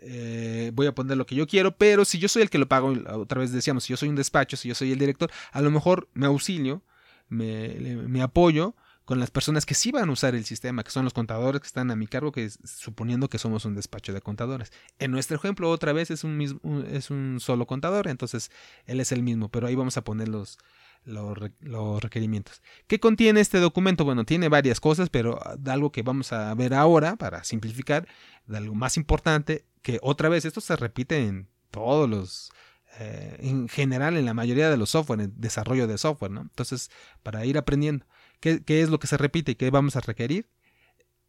Eh, 0.02 0.70
voy 0.74 0.86
a 0.86 0.94
poner 0.94 1.16
lo 1.16 1.26
que 1.26 1.34
yo 1.34 1.46
quiero, 1.46 1.76
pero 1.76 2.04
si 2.04 2.18
yo 2.18 2.28
soy 2.28 2.42
el 2.42 2.50
que 2.50 2.58
lo 2.58 2.68
pago, 2.68 2.94
otra 3.12 3.40
vez 3.40 3.52
decíamos, 3.52 3.84
si 3.84 3.92
yo 3.92 3.96
soy 3.96 4.08
un 4.08 4.16
despacho, 4.16 4.56
si 4.56 4.68
yo 4.68 4.74
soy 4.74 4.92
el 4.92 4.98
director, 4.98 5.30
a 5.52 5.60
lo 5.60 5.70
mejor 5.70 6.08
me 6.14 6.26
auxilio, 6.26 6.82
me, 7.28 8.22
apoyo 8.22 8.74
con 9.04 9.20
las 9.20 9.30
personas 9.30 9.66
que 9.66 9.74
sí 9.74 9.90
van 9.92 10.08
a 10.08 10.12
usar 10.12 10.34
el 10.34 10.44
sistema, 10.44 10.84
que 10.84 10.90
son 10.90 11.04
los 11.04 11.12
contadores 11.12 11.60
que 11.60 11.66
están 11.66 11.90
a 11.90 11.96
mi 11.96 12.06
cargo, 12.06 12.32
suponiendo 12.64 13.28
que 13.28 13.38
somos 13.38 13.64
un 13.64 13.74
despacho 13.74 14.12
de 14.12 14.20
contadores. 14.22 14.72
En 14.98 15.10
nuestro 15.10 15.36
ejemplo, 15.36 15.68
otra 15.68 15.92
vez 15.92 16.10
es 16.10 16.24
un, 16.24 16.36
mismo, 16.36 16.60
es 16.90 17.10
un 17.10 17.38
solo 17.38 17.66
contador, 17.66 18.08
entonces 18.08 18.50
él 18.86 19.00
es 19.00 19.12
el 19.12 19.22
mismo, 19.22 19.50
pero 19.50 19.66
ahí 19.66 19.74
vamos 19.74 19.96
a 19.96 20.04
poner 20.04 20.28
los, 20.28 20.58
los, 21.04 22.02
requerimientos. 22.02 22.62
¿Qué 22.86 23.00
contiene 23.00 23.40
este 23.40 23.58
documento? 23.58 24.04
Bueno, 24.04 24.24
tiene 24.24 24.48
varias 24.48 24.80
cosas, 24.80 25.08
pero 25.10 25.38
algo 25.66 25.92
que 25.92 26.02
vamos 26.02 26.32
a 26.32 26.54
ver 26.54 26.74
ahora 26.74 27.16
para 27.16 27.44
simplificar, 27.44 28.06
de 28.46 28.58
algo 28.58 28.74
más 28.74 28.96
importante, 28.96 29.64
que 29.82 29.98
otra 30.02 30.28
vez 30.28 30.44
esto 30.44 30.60
se 30.60 30.76
repite 30.76 31.26
en 31.26 31.48
todos 31.70 32.08
los, 32.08 32.52
eh, 32.98 33.36
en 33.40 33.68
general 33.68 34.16
en 34.16 34.26
la 34.26 34.34
mayoría 34.34 34.70
de 34.70 34.76
los 34.76 34.90
software, 34.90 35.20
en 35.20 35.32
desarrollo 35.40 35.86
de 35.86 35.98
software, 35.98 36.30
¿no? 36.30 36.42
Entonces, 36.42 36.90
para 37.22 37.44
ir 37.46 37.58
aprendiendo, 37.58 38.06
¿qué, 38.40 38.62
qué 38.62 38.82
es 38.82 38.90
lo 38.90 38.98
que 38.98 39.06
se 39.06 39.16
repite 39.16 39.52
y 39.52 39.54
qué 39.54 39.70
vamos 39.70 39.96
a 39.96 40.00
requerir? 40.00 40.48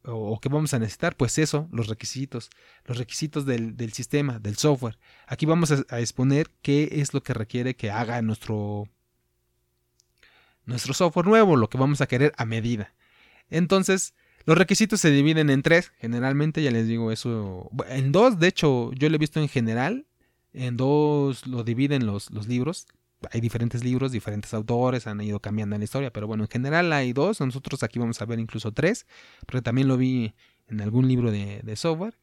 o, 0.06 0.40
qué 0.40 0.50
vamos 0.50 0.74
a 0.74 0.80
necesitar? 0.80 1.16
Pues 1.16 1.38
eso, 1.38 1.68
los 1.72 1.88
requisitos, 1.88 2.50
los 2.86 2.98
requisitos 2.98 3.46
del, 3.46 3.94
sistema, 3.94 4.40
del 4.40 4.58
software. 4.58 4.98
Aquí 5.28 5.46
vamos 5.46 5.72
a, 5.72 6.00
exponer 6.00 6.50
qué 6.62 6.90
es 6.94 7.14
lo 7.14 7.22
que 7.24 7.34
requiere 7.34 7.76
que 7.76 7.92
haga 7.92 8.22
nuestro, 8.22 8.88
nuestro 10.66 10.94
software 10.94 11.26
nuevo, 11.26 11.56
lo 11.56 11.70
que 11.70 11.78
vamos 11.78 12.02
a 12.02 12.08
querer 12.08 12.34
a 12.38 12.46
medida. 12.46 12.94
Entonces, 13.50 14.14
los 14.46 14.58
requisitos 14.58 15.02
se 15.02 15.12
dividen 15.12 15.50
en 15.50 15.62
tres, 15.62 15.92
generalmente, 16.00 16.64
ya 16.64 16.72
les 16.72 16.88
digo 16.88 17.12
eso, 17.12 17.70
en 17.90 18.12
dos, 18.12 18.40
de 18.40 18.48
hecho, 18.48 18.92
yo 18.94 19.10
lo 19.10 19.16
he 19.16 19.20
visto 19.20 19.40
en 19.40 19.50
general, 19.50 20.06
en 20.54 20.78
dos 20.78 21.46
lo 21.48 21.64
dividen 21.64 22.06
los, 22.06 22.32
los 22.32 22.48
libros, 22.48 22.88
hay 23.32 23.42
diferentes 23.42 23.84
libros, 23.84 24.12
diferentes 24.12 24.54
autores, 24.54 25.06
han 25.06 25.22
ido 25.22 25.40
cambiando 25.40 25.76
en 25.76 25.82
la 25.82 25.86
historia, 25.86 26.12
pero 26.12 26.26
bueno, 26.28 26.44
en 26.44 26.50
general 26.50 26.92
hay 26.92 27.14
dos, 27.14 27.40
nosotros 27.40 27.84
aquí 27.84 28.00
vamos 28.00 28.22
a 28.22 28.26
ver 28.26 28.40
incluso 28.40 28.72
tres, 28.72 29.06
porque 29.46 29.62
también 29.62 29.88
lo 29.88 29.98
vi 29.98 30.34
en 30.68 30.82
algún 30.82 31.08
libro 31.08 31.32
de, 31.32 31.76
software, 31.76 32.18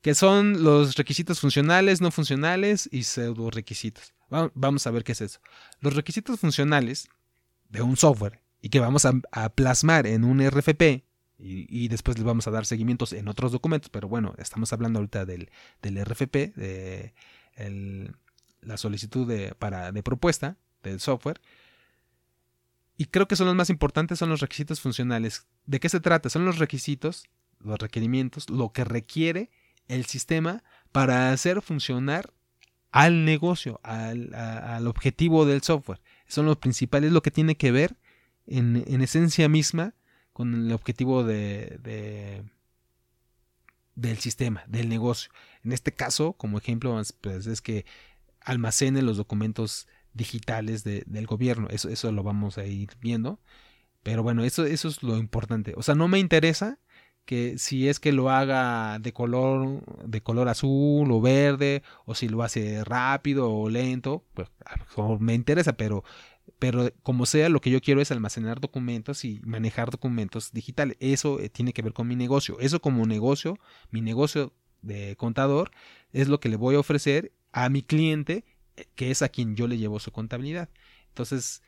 que 0.00 0.14
son 0.14 0.62
los 0.62 0.94
requisitos 0.94 1.40
funcionales, 1.40 2.00
no 2.00 2.10
funcionales 2.10 2.88
y 2.92 3.02
pseudo 3.02 3.50
requisitos. 3.50 4.12
Vamos 4.54 4.86
a 4.86 4.90
ver 4.90 5.02
qué 5.02 5.12
es 5.12 5.22
eso. 5.22 5.40
Los 5.80 5.94
requisitos 5.94 6.38
funcionales 6.38 7.08
de 7.68 7.82
un 7.82 7.96
software 7.96 8.40
y 8.60 8.70
que 8.70 8.80
vamos 8.80 9.04
a, 9.04 9.48
plasmar 9.50 10.06
en 10.06 10.24
un 10.24 10.46
RFP 10.46 11.04
y, 11.38 11.86
después 11.88 12.18
les 12.18 12.24
vamos 12.24 12.48
a 12.48 12.50
dar 12.50 12.66
seguimientos 12.66 13.12
en 13.12 13.28
otros 13.28 13.52
documentos, 13.52 13.90
pero 13.90 14.08
bueno, 14.08 14.34
estamos 14.38 14.72
hablando 14.72 14.98
ahorita 14.98 15.24
del, 15.24 15.50
del 15.80 16.04
RFP, 16.04 16.56
de 16.56 17.14
la 18.60 18.76
solicitud 18.76 19.26
de, 19.28 19.54
para, 19.54 19.92
de 19.92 20.02
propuesta 20.02 20.56
del 20.82 20.98
software. 20.98 21.40
Y 22.96 23.06
creo 23.06 23.28
que 23.28 23.36
son 23.36 23.46
los 23.46 23.54
más 23.54 23.70
importantes, 23.70 24.18
son 24.18 24.30
los 24.30 24.40
requisitos 24.40 24.80
funcionales. 24.80 25.46
¿De 25.66 25.78
qué 25.78 25.88
se 25.88 26.00
trata? 26.00 26.28
Son 26.28 26.44
los 26.44 26.58
requisitos, 26.58 27.28
los 27.60 27.78
requerimientos, 27.78 28.50
lo 28.50 28.72
que 28.72 28.84
requiere 28.84 29.50
el 29.86 30.04
sistema 30.06 30.64
para 30.90 31.30
hacer 31.30 31.62
funcionar 31.62 32.32
al 32.90 33.24
negocio, 33.24 33.80
al, 33.82 34.86
objetivo 34.86 35.46
del 35.46 35.62
software. 35.62 36.00
Son 36.28 36.46
los 36.46 36.58
principales, 36.58 37.12
lo 37.12 37.22
que 37.22 37.30
tiene 37.30 37.56
que 37.56 37.72
ver 37.72 37.96
en, 38.46 39.02
esencia 39.02 39.48
misma 39.48 39.94
con 40.32 40.54
el 40.54 40.72
objetivo 40.72 41.24
de, 41.24 41.78
de, 41.82 42.44
del 43.94 44.18
sistema, 44.18 44.64
del 44.68 44.88
negocio. 44.88 45.30
En 45.64 45.72
este 45.72 45.92
caso, 45.92 46.34
como 46.34 46.58
ejemplo, 46.58 47.00
pues 47.20 47.46
es 47.46 47.60
que 47.60 47.84
almacene 48.40 49.02
los 49.02 49.16
documentos 49.16 49.88
digitales 50.14 50.84
del 50.84 51.26
gobierno. 51.26 51.68
Eso, 51.70 51.88
eso 51.88 52.12
lo 52.12 52.22
vamos 52.22 52.58
a 52.58 52.66
ir 52.66 52.90
viendo. 53.00 53.40
Pero 54.02 54.22
bueno, 54.22 54.44
eso, 54.44 54.64
eso 54.64 54.88
es 54.88 55.02
lo 55.02 55.16
importante. 55.16 55.74
O 55.76 55.82
sea, 55.82 55.94
no 55.94 56.08
me 56.08 56.18
interesa 56.18 56.78
que 57.28 57.58
si 57.58 57.90
es 57.90 58.00
que 58.00 58.10
lo 58.10 58.30
haga 58.30 58.98
de 59.00 59.12
color, 59.12 59.84
de 60.02 60.22
color 60.22 60.48
azul 60.48 61.12
o 61.12 61.20
verde, 61.20 61.82
o 62.06 62.14
si 62.14 62.26
lo 62.26 62.42
hace 62.42 62.82
rápido 62.84 63.52
o 63.52 63.68
lento, 63.68 64.24
pues 64.32 64.48
me 65.20 65.34
interesa, 65.34 65.74
pero, 65.74 66.04
pero 66.58 66.90
como 67.02 67.26
sea, 67.26 67.50
lo 67.50 67.60
que 67.60 67.68
yo 67.70 67.82
quiero 67.82 68.00
es 68.00 68.10
almacenar 68.10 68.60
documentos 68.60 69.26
y 69.26 69.42
manejar 69.44 69.90
documentos 69.90 70.52
digitales. 70.52 70.96
Eso 71.00 71.38
eh, 71.38 71.50
tiene 71.50 71.74
que 71.74 71.82
ver 71.82 71.92
con 71.92 72.08
mi 72.08 72.16
negocio. 72.16 72.56
Eso 72.60 72.80
como 72.80 73.04
negocio, 73.04 73.58
mi 73.90 74.00
negocio 74.00 74.54
de 74.80 75.14
contador, 75.16 75.70
es 76.12 76.28
lo 76.28 76.40
que 76.40 76.48
le 76.48 76.56
voy 76.56 76.76
a 76.76 76.80
ofrecer 76.80 77.34
a 77.52 77.68
mi 77.68 77.82
cliente, 77.82 78.46
eh, 78.76 78.86
que 78.94 79.10
es 79.10 79.20
a 79.20 79.28
quien 79.28 79.54
yo 79.54 79.66
le 79.66 79.76
llevo 79.76 80.00
su 80.00 80.12
contabilidad. 80.12 80.70
Entonces, 81.08 81.62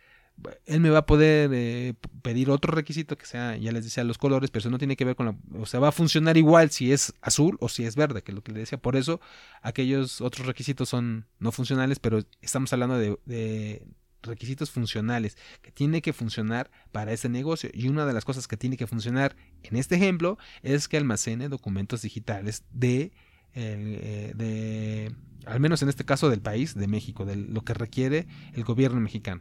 él 0.67 0.81
me 0.81 0.91
va 0.91 0.99
a 0.99 1.07
poder 1.07 1.51
eh, 1.53 1.95
pedir 2.23 2.51
otro 2.51 2.73
requisito 2.73 3.17
que 3.17 3.27
sea, 3.27 3.57
ya 3.57 3.73
les 3.73 3.85
decía, 3.85 4.05
los 4.05 4.19
colores, 4.19 4.51
pero 4.51 4.61
eso 4.61 4.71
no 4.71 4.79
tiene 4.79 4.97
que 4.97 5.05
ver 5.05 5.17
con 5.17 5.27
la, 5.27 5.37
o 5.59 5.67
sea, 5.67 5.81
va 5.81 5.89
a 5.89 5.93
funcionar 5.93 6.37
igual 6.37 6.71
si 6.71 6.93
es 6.93 7.13
azul 7.21 7.57
o 7.61 7.69
si 7.69 7.85
es 7.85 7.97
verde, 7.97 8.23
que 8.23 8.33
es 8.33 8.35
lo 8.35 8.43
que 8.43 8.53
le 8.53 8.61
decía. 8.61 8.79
Por 8.79 8.97
eso, 8.97 9.21
aquellos 9.63 10.21
otros 10.21 10.47
requisitos 10.47 10.89
son 10.89 11.27
no 11.39 11.53
funcionales, 11.53 11.99
pero 11.99 12.23
estamos 12.41 12.73
hablando 12.73 12.99
de, 12.99 13.87
requisitos 14.23 14.71
funcionales 14.71 15.39
que 15.63 15.73
tiene 15.73 16.03
que 16.03 16.13
funcionar 16.13 16.71
para 16.93 17.11
ese 17.13 17.31
negocio. 17.31 17.71
Y 17.73 17.89
una 17.89 18.05
de 18.05 18.13
las 18.13 18.27
cosas 18.27 18.47
que 18.47 18.59
tiene 18.59 18.77
que 18.77 18.87
funcionar 18.87 19.35
en 19.63 19.77
este 19.77 19.95
ejemplo 19.95 20.37
es 20.63 20.89
que 20.89 20.99
almacene 20.99 21.49
documentos 21.49 22.03
digitales 22.03 22.65
de 22.71 23.13
eh, 23.55 24.33
de, 24.37 25.15
al 25.47 25.59
menos 25.61 25.83
en 25.83 25.89
este 25.89 26.05
caso 26.05 26.29
del 26.29 26.41
país, 26.41 26.75
de 26.75 26.87
México, 26.87 27.25
de 27.25 27.37
lo 27.37 27.63
que 27.63 27.75
requiere 27.75 28.27
el 28.53 28.65
gobierno 28.65 29.01
mexicano. 29.01 29.41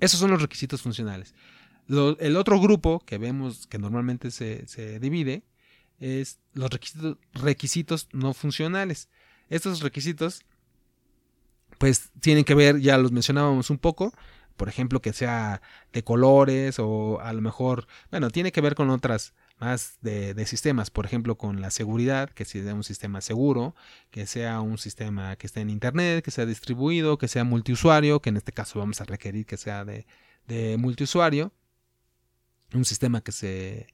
Esos 0.00 0.20
son 0.20 0.30
los 0.30 0.42
requisitos 0.42 0.82
funcionales. 0.82 1.34
el 1.88 2.36
otro 2.36 2.60
grupo 2.60 3.00
que 3.00 3.18
vemos 3.18 3.66
que 3.66 3.78
normalmente 3.78 4.30
se, 4.30 4.66
se 4.66 5.00
divide 5.00 5.42
es 5.98 6.38
los 6.52 6.70
requisitos, 6.70 7.16
requisitos 7.32 8.08
no 8.12 8.34
funcionales. 8.34 9.08
Estos 9.48 9.80
requisitos 9.80 10.42
pues 11.78 12.10
tienen 12.20 12.44
que 12.44 12.54
ver, 12.54 12.80
ya 12.80 12.98
los 12.98 13.12
mencionábamos 13.12 13.70
un 13.70 13.78
poco, 13.78 14.12
por 14.56 14.68
ejemplo, 14.68 15.00
que 15.00 15.12
sea 15.12 15.60
de 15.92 16.02
colores 16.02 16.78
o 16.78 17.20
a 17.20 17.32
lo 17.32 17.42
mejor, 17.42 17.86
bueno, 18.10 18.30
tiene 18.30 18.52
que 18.52 18.60
ver 18.60 18.74
con 18.74 18.90
otras 18.90 19.34
más 19.58 19.98
de, 20.02 20.46
sistemas, 20.46 20.90
por 20.90 21.06
ejemplo, 21.06 21.36
con 21.38 21.60
la 21.60 21.70
seguridad, 21.70 22.30
que 22.30 22.44
sea 22.44 22.74
un 22.74 22.84
sistema 22.84 23.20
seguro, 23.20 23.74
que 24.10 24.26
sea 24.26 24.60
un 24.60 24.78
sistema 24.78 25.36
que 25.36 25.46
esté 25.46 25.60
en 25.60 25.70
Internet, 25.70 26.24
que 26.24 26.30
sea 26.30 26.46
distribuido, 26.46 27.18
que 27.18 27.28
sea 27.28 27.44
multiusuario, 27.44 28.20
que 28.20 28.30
en 28.30 28.36
este 28.36 28.52
caso 28.52 28.78
vamos 28.78 29.00
a 29.00 29.04
requerir 29.04 29.46
que 29.46 29.56
sea 29.56 29.84
de, 29.84 30.06
de 30.46 30.76
multiusuario, 30.76 31.52
un 32.74 32.84
sistema 32.84 33.20
que 33.22 33.32
se 33.32 33.86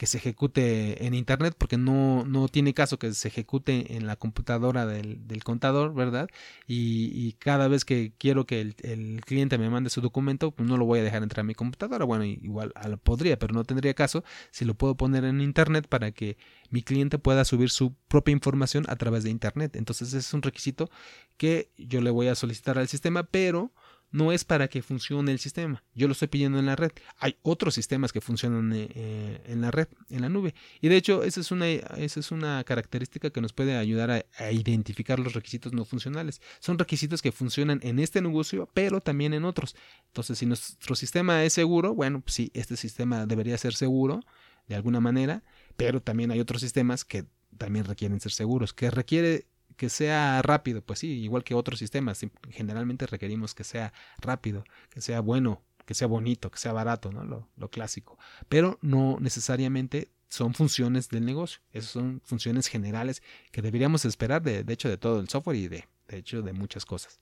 que 0.00 0.06
se 0.06 0.16
ejecute 0.16 1.04
en 1.04 1.12
internet 1.12 1.54
porque 1.58 1.76
no, 1.76 2.24
no 2.24 2.48
tiene 2.48 2.72
caso 2.72 2.98
que 2.98 3.12
se 3.12 3.28
ejecute 3.28 3.96
en 3.98 4.06
la 4.06 4.16
computadora 4.16 4.86
del, 4.86 5.44
contador, 5.44 5.92
¿verdad? 5.92 6.30
Y, 6.66 7.34
cada 7.34 7.68
vez 7.68 7.84
que 7.84 8.14
quiero 8.16 8.46
que 8.46 8.62
el, 8.62 9.20
cliente 9.26 9.58
me 9.58 9.68
mande 9.68 9.90
su 9.90 10.00
documento, 10.00 10.52
pues 10.52 10.66
no 10.66 10.78
lo 10.78 10.86
voy 10.86 11.00
a 11.00 11.02
dejar 11.02 11.22
entrar 11.22 11.40
a 11.40 11.44
mi 11.44 11.54
computadora. 11.54 12.06
Bueno, 12.06 12.24
igual 12.24 12.72
podría, 13.02 13.38
pero 13.38 13.52
no 13.52 13.62
tendría 13.64 13.92
caso 13.92 14.24
si 14.50 14.64
lo 14.64 14.72
puedo 14.72 14.96
poner 14.96 15.24
en 15.24 15.42
internet 15.42 15.86
para 15.86 16.12
que 16.12 16.38
mi 16.70 16.82
cliente 16.82 17.18
pueda 17.18 17.44
subir 17.44 17.68
su 17.68 17.92
propia 18.08 18.32
información 18.32 18.86
a 18.88 18.96
través 18.96 19.22
de 19.24 19.28
internet. 19.28 19.76
Entonces 19.76 20.14
es 20.14 20.32
un 20.32 20.40
requisito 20.40 20.88
que 21.36 21.72
yo 21.76 22.00
le 22.00 22.08
voy 22.08 22.28
a 22.28 22.34
solicitar 22.34 22.78
al 22.78 22.88
sistema, 22.88 23.24
pero 23.24 23.70
no 24.12 24.32
es 24.32 24.44
para 24.44 24.68
que 24.68 24.82
funcione 24.82 25.32
el 25.32 25.38
sistema. 25.38 25.82
Yo 25.94 26.08
lo 26.08 26.12
estoy 26.12 26.28
pidiendo 26.28 26.58
en 26.58 26.66
la 26.66 26.76
red. 26.76 26.90
Hay 27.18 27.36
otros 27.42 27.74
sistemas 27.74 28.12
que 28.12 28.20
funcionan 28.20 28.72
eh, 28.72 28.88
eh, 28.94 29.40
en 29.46 29.60
la 29.60 29.70
red, 29.70 29.88
en 30.08 30.22
la 30.22 30.28
nube. 30.28 30.54
Y 30.80 30.88
de 30.88 30.96
hecho, 30.96 31.22
esa 31.22 31.40
es 31.40 31.50
una, 31.50 31.68
esa 31.68 32.20
es 32.20 32.30
una 32.30 32.62
característica 32.64 33.30
que 33.30 33.40
nos 33.40 33.52
puede 33.52 33.76
ayudar 33.76 34.10
a, 34.10 34.50
identificar 34.50 35.18
los 35.20 35.34
requisitos 35.34 35.72
no 35.72 35.84
funcionales. 35.84 36.40
Son 36.58 36.78
requisitos 36.78 37.22
que 37.22 37.32
funcionan 37.32 37.80
en 37.82 37.98
este 37.98 38.20
negocio, 38.20 38.68
pero 38.74 39.00
también 39.00 39.34
en 39.34 39.44
otros. 39.44 39.76
Entonces, 40.06 40.38
si 40.38 40.46
nuestro 40.46 40.94
sistema 40.94 41.44
es 41.44 41.52
seguro, 41.52 41.94
bueno, 41.94 42.20
pues 42.20 42.34
sí, 42.34 42.50
este 42.54 42.76
sistema 42.76 43.26
debería 43.26 43.56
ser 43.58 43.74
seguro 43.74 44.20
de 44.66 44.74
alguna 44.74 45.00
manera, 45.00 45.42
pero 45.76 46.00
también 46.00 46.30
hay 46.30 46.40
otros 46.40 46.60
sistemas 46.60 47.04
que 47.04 47.24
también 47.58 47.84
requieren 47.84 48.20
ser 48.20 48.32
seguros, 48.32 48.72
que 48.72 48.90
requiere 48.90 49.46
que 49.80 49.88
sea 49.88 50.42
rápido, 50.42 50.82
pues 50.82 50.98
sí, 50.98 51.06
igual 51.22 51.42
que 51.42 51.54
otros 51.54 51.78
sistemas, 51.78 52.20
generalmente 52.50 53.06
requerimos 53.06 53.54
que 53.54 53.64
sea 53.64 53.94
rápido, 54.18 54.62
que 54.90 55.00
sea 55.00 55.20
bueno, 55.20 55.62
que 55.86 55.94
sea 55.94 56.06
bonito, 56.06 56.50
que 56.50 56.58
sea 56.58 56.74
barato, 56.74 57.10
¿no? 57.10 57.24
Lo, 57.56 57.70
clásico. 57.70 58.18
Pero 58.50 58.78
no 58.82 59.16
necesariamente 59.20 60.10
son 60.28 60.52
funciones 60.52 61.08
del 61.08 61.24
negocio, 61.24 61.62
esas 61.72 61.92
son 61.92 62.20
funciones 62.26 62.66
generales 62.66 63.22
que 63.52 63.62
deberíamos 63.62 64.04
esperar 64.04 64.42
de, 64.42 64.64
de 64.64 64.72
hecho 64.74 64.90
de 64.90 64.98
todo 64.98 65.18
el 65.18 65.30
software 65.30 65.56
y 65.56 65.68
de, 65.68 65.88
de 66.08 66.18
hecho 66.18 66.42
de 66.42 66.52
muchas 66.52 66.84
cosas. 66.84 67.18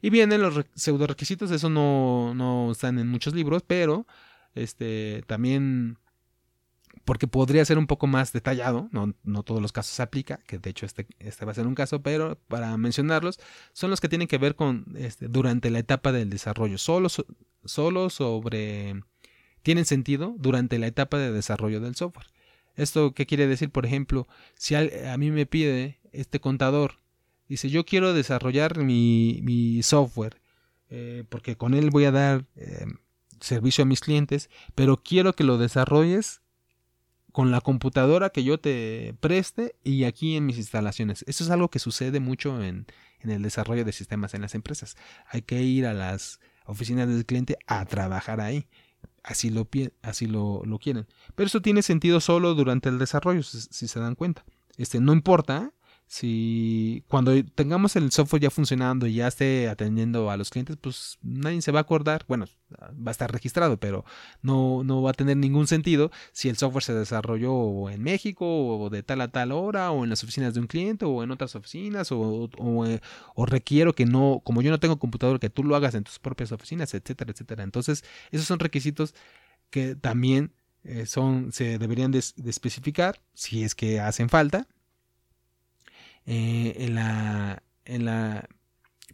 Y 0.00 0.10
vienen 0.10 0.40
los 0.40 0.64
pseudo 0.76 1.08
requisitos, 1.08 1.50
eso 1.50 1.68
no, 1.68 2.32
no 2.32 2.70
están 2.70 3.00
en 3.00 3.08
muchos 3.08 3.34
libros, 3.34 3.64
pero 3.66 4.06
este 4.54 5.24
también 5.26 5.98
porque 7.04 7.26
podría 7.26 7.64
ser 7.64 7.78
un 7.78 7.86
poco 7.86 8.06
más 8.06 8.32
detallado, 8.32 8.88
no, 8.92 9.14
no, 9.24 9.42
todos 9.42 9.60
los 9.60 9.72
casos 9.72 9.94
se 9.94 10.02
aplica, 10.02 10.38
que 10.46 10.58
de 10.58 10.70
hecho 10.70 10.86
este, 10.86 11.06
este 11.18 11.44
va 11.44 11.52
a 11.52 11.54
ser 11.54 11.66
un 11.66 11.74
caso, 11.74 12.02
pero 12.02 12.38
para 12.48 12.76
mencionarlos, 12.76 13.40
son 13.72 13.90
los 13.90 14.00
que 14.00 14.08
tienen 14.08 14.28
que 14.28 14.38
ver 14.38 14.54
con 14.54 14.86
este, 14.96 15.28
durante 15.28 15.70
la 15.70 15.78
etapa 15.78 16.12
del 16.12 16.30
desarrollo, 16.30 16.78
solo, 16.78 17.08
solo 17.64 18.10
sobre, 18.10 19.02
tienen 19.62 19.84
sentido 19.84 20.34
durante 20.38 20.78
la 20.78 20.86
etapa 20.86 21.18
de 21.18 21.32
desarrollo 21.32 21.80
del 21.80 21.96
software. 21.96 22.26
¿Esto 22.74 23.12
qué 23.12 23.26
quiere 23.26 23.46
decir? 23.46 23.70
Por 23.70 23.84
ejemplo, 23.84 24.26
si 24.54 24.74
a, 24.74 25.16
mí 25.18 25.30
me 25.30 25.44
pide 25.44 26.00
este 26.12 26.40
contador, 26.40 27.00
dice 27.48 27.68
yo 27.68 27.84
quiero 27.84 28.14
desarrollar 28.14 28.78
mi, 28.78 29.40
mi 29.42 29.82
software 29.82 30.42
eh, 30.94 31.24
porque 31.30 31.56
con 31.56 31.72
él 31.72 31.88
voy 31.88 32.04
a 32.04 32.10
dar 32.10 32.44
eh, 32.54 32.84
servicio 33.40 33.80
a 33.80 33.86
mis 33.86 34.00
clientes, 34.00 34.50
pero 34.74 34.98
quiero 35.02 35.32
que 35.32 35.42
lo 35.42 35.56
desarrolles 35.56 36.41
con 37.32 37.50
la 37.50 37.60
computadora 37.60 38.30
que 38.30 38.44
yo 38.44 38.60
te 38.60 39.14
preste 39.20 39.74
y 39.82 40.04
aquí 40.04 40.36
en 40.36 40.46
mis 40.46 40.58
instalaciones. 40.58 41.24
Eso 41.26 41.44
es 41.44 41.50
algo 41.50 41.68
que 41.68 41.78
sucede 41.78 42.20
mucho 42.20 42.62
en, 42.62 42.86
en 43.20 43.30
el 43.30 43.42
desarrollo 43.42 43.84
de 43.84 43.92
sistemas 43.92 44.34
en 44.34 44.42
las 44.42 44.54
empresas. 44.54 44.96
Hay 45.28 45.42
que 45.42 45.62
ir 45.62 45.86
a 45.86 45.94
las 45.94 46.40
oficinas 46.66 47.08
del 47.08 47.26
cliente 47.26 47.56
a 47.66 47.84
trabajar 47.86 48.40
ahí. 48.40 48.68
Así 49.24 49.50
lo, 49.50 49.68
así 50.02 50.26
lo, 50.26 50.62
lo 50.64 50.78
quieren. 50.78 51.06
Pero 51.34 51.46
eso 51.46 51.62
tiene 51.62 51.82
sentido 51.82 52.20
solo 52.20 52.54
durante 52.54 52.88
el 52.88 52.98
desarrollo, 52.98 53.42
si, 53.42 53.60
si 53.60 53.88
se 53.88 54.00
dan 54.00 54.14
cuenta. 54.14 54.44
Este, 54.76 55.00
no 55.00 55.12
importa 55.12 55.72
si 56.12 57.04
cuando 57.08 57.32
tengamos 57.54 57.96
el 57.96 58.12
software 58.12 58.42
ya 58.42 58.50
funcionando 58.50 59.06
y 59.06 59.14
ya 59.14 59.28
esté 59.28 59.70
atendiendo 59.70 60.30
a 60.30 60.36
los 60.36 60.50
clientes, 60.50 60.76
pues 60.78 61.18
nadie 61.22 61.62
se 61.62 61.72
va 61.72 61.78
a 61.78 61.82
acordar, 61.82 62.26
bueno, 62.28 62.44
va 62.70 63.08
a 63.08 63.10
estar 63.12 63.32
registrado, 63.32 63.78
pero 63.78 64.04
no, 64.42 64.84
no 64.84 65.00
va 65.00 65.12
a 65.12 65.14
tener 65.14 65.38
ningún 65.38 65.66
sentido 65.66 66.10
si 66.32 66.50
el 66.50 66.58
software 66.58 66.84
se 66.84 66.92
desarrolló 66.92 67.88
en 67.88 68.02
México 68.02 68.44
o 68.46 68.90
de 68.90 69.02
tal 69.02 69.22
a 69.22 69.28
tal 69.28 69.52
hora 69.52 69.90
o 69.90 70.04
en 70.04 70.10
las 70.10 70.22
oficinas 70.22 70.52
de 70.52 70.60
un 70.60 70.66
cliente 70.66 71.06
o 71.06 71.22
en 71.22 71.30
otras 71.30 71.56
oficinas 71.56 72.12
o, 72.12 72.50
o, 72.58 72.84
eh, 72.86 73.00
requiero 73.46 73.94
que 73.94 74.04
no, 74.04 74.42
como 74.44 74.60
yo 74.60 74.70
no 74.70 74.78
tengo 74.78 74.98
computador, 74.98 75.40
que 75.40 75.48
tú 75.48 75.64
lo 75.64 75.76
hagas 75.76 75.94
en 75.94 76.04
tus 76.04 76.18
propias 76.18 76.52
oficinas, 76.52 76.92
etcétera, 76.92 77.32
etcétera. 77.32 77.62
Entonces, 77.62 78.04
esos 78.30 78.46
son 78.46 78.58
requisitos 78.58 79.14
que 79.70 79.94
también 79.94 80.52
eh, 80.84 81.06
son, 81.06 81.52
se 81.52 81.78
deberían 81.78 82.10
de 82.10 82.18
especificar 82.18 83.22
si 83.32 83.64
es 83.64 83.74
que 83.74 83.98
hacen 83.98 84.28
falta 84.28 84.68
eh, 86.26 86.74
en, 86.78 86.94
la, 86.94 87.62
en 87.84 88.04
la 88.04 88.48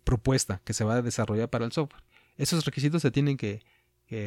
propuesta 0.04 0.60
que 0.64 0.72
se 0.72 0.84
va 0.84 0.94
a 0.94 1.02
desarrollar 1.02 1.48
para 1.50 1.64
el 1.64 1.72
software. 1.72 2.02
Esos 2.36 2.64
requisitos 2.64 3.02
se 3.02 3.10
tienen 3.10 3.36
que, 3.36 3.62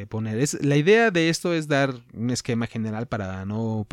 poner. 0.10 0.38
Es, 0.40 0.64
la 0.64 0.76
idea 0.76 1.10
de 1.10 1.30
esto 1.30 1.56
es 1.56 1.68
dar 1.68 1.96
un 2.14 2.30
esquema 2.30 2.68
general 2.68 3.08
para 3.08 3.46
no 3.46 3.88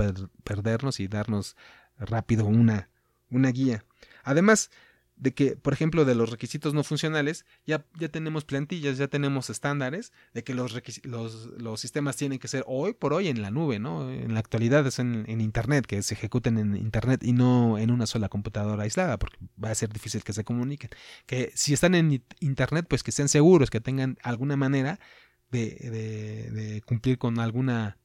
perdernos 0.45 1.01
y 1.01 1.09
darnos 1.09 1.57
rápido 1.99 2.45
una, 2.45 2.91
una 3.31 3.51
guía. 3.51 3.85
Además, 4.23 4.71
de 5.19 5.35
que, 5.35 5.57
por 5.57 5.73
ejemplo, 5.73 6.05
de 6.05 6.15
los 6.15 6.31
requisitos 6.31 6.75
no 6.75 6.85
funcionales, 6.85 7.45
ya, 7.67 7.85
ya 7.99 8.09
tenemos 8.09 8.45
plantillas, 8.45 8.99
ya 8.99 9.09
tenemos 9.09 9.51
estándares 9.51 10.13
de 10.33 10.45
que 10.45 10.55
los, 10.55 10.81
los, 11.05 11.47
los, 11.59 11.81
sistemas 11.81 12.17
tienen 12.17 12.39
que 12.39 12.49
ser 12.49 12.65
hoy 12.67 12.95
por 12.95 13.13
hoy 13.13 13.29
en 13.29 13.43
la 13.43 13.51
nube, 13.51 13.79
¿no? 13.79 14.11
En 14.11 14.35
la 14.35 14.41
actualidad 14.41 14.87
es 14.87 14.99
en, 14.99 15.25
en, 15.29 15.41
Internet, 15.41 15.87
que 15.87 16.03
se 16.03 16.15
ejecuten 16.15 16.59
en 16.59 16.77
Internet 16.77 17.23
y 17.25 17.33
no 17.33 17.79
en 17.79 17.91
una 17.91 18.07
sola 18.07 18.29
computadora 18.29 18.85
aislada, 18.85 19.19
porque 19.19 19.39
va 19.63 19.71
a 19.71 19.75
ser 19.75 19.93
difícil 19.93 20.23
que 20.23 20.33
se 20.33 20.45
comuniquen. 20.45 20.91
Que 21.27 21.53
si 21.55 21.75
están 21.75 21.95
en 21.95 22.23
Internet, 22.41 22.87
pues 22.89 23.03
que 23.03 23.13
sean 23.13 23.29
seguros, 23.29 23.71
que 23.71 23.81
tengan 23.81 24.19
alguna 24.23 24.57
manera 24.57 25.01
de, 25.51 25.71
de, 25.81 26.51
de 26.51 26.83
cumplir 26.83 27.19
con 27.19 27.41
alguna 27.41 27.99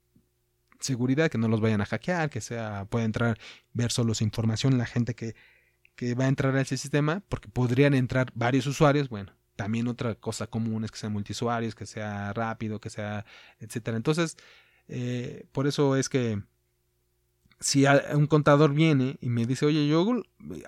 seguridad, 0.80 1.30
que 1.30 1.38
no 1.38 1.48
los 1.48 1.62
vayan 1.62 1.82
a 1.82 1.86
hackear, 1.86 2.30
que 2.30 2.42
sea, 2.42 2.86
pueda 2.86 3.06
entrar, 3.06 3.40
ver 3.74 3.92
solo 3.92 4.14
su 4.14 4.24
información 4.24 4.78
la 4.78 4.86
gente 4.86 5.16
que 5.16 5.36
que 5.96 6.16
va 6.16 6.26
a 6.26 6.28
entrar 6.28 6.56
a 6.56 6.62
ese 6.62 6.78
sistema, 6.78 7.22
porque 7.30 7.50
podrían 7.50 7.94
entrar 7.94 8.32
varios 8.36 8.66
usuarios, 8.68 9.10
bueno, 9.10 9.34
también 9.56 9.88
otra 9.88 10.16
cosa 10.16 10.48
común 10.48 10.84
es 10.84 10.92
que 10.92 10.98
sean 10.98 11.14
multiusuarios, 11.14 11.76
que 11.76 11.86
sea 11.86 12.34
rápido, 12.34 12.80
que 12.80 12.90
sea, 12.90 13.26
etcétera. 13.60 13.98
Entonces, 13.98 14.38
eh, 14.88 15.46
por 15.52 15.68
eso 15.68 15.96
es 15.96 16.10
que 16.10 16.42
si 17.60 17.86
un 18.14 18.28
contador 18.28 18.74
viene 18.74 19.18
y 19.22 19.30
me 19.30 19.46
dice, 19.46 19.66
oye, 19.66 19.88
yo, 19.88 20.22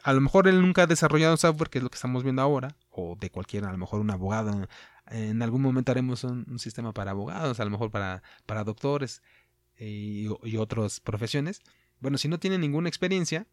a 0.04 0.14
lo 0.14 0.22
mejor 0.22 0.48
él 0.48 0.62
nunca 0.62 0.84
ha 0.84 0.88
desarrollado 0.88 1.36
software, 1.36 1.70
que 1.70 1.80
es 1.80 1.84
lo 1.84 1.90
que 1.90 1.96
estamos 1.96 2.24
viendo 2.24 2.42
ahora, 2.42 2.78
o 2.90 3.18
de 3.20 3.30
cualquiera, 3.30 3.70
a 3.70 3.72
lo 3.72 3.78
mejor 3.78 4.00
un 4.00 4.12
abogado, 4.12 4.68
en 5.08 5.42
algún 5.42 5.62
momento 5.62 5.92
haremos 5.92 6.24
un, 6.24 6.60
sistema 6.60 6.94
para 6.94 7.12
abogados, 7.12 7.60
a 7.60 7.66
lo 7.66 7.72
mejor 7.72 7.92
para, 7.92 8.24
para 8.46 8.64
doctores 8.64 9.22
eh, 9.78 9.88
y, 9.88 10.28
y 10.44 10.58
otras 10.58 11.00
profesiones. 11.00 11.62
Bueno, 12.00 12.18
si 12.18 12.28
no 12.28 12.40
tiene 12.40 12.58
ninguna 12.58 12.88
experiencia, 12.88 13.48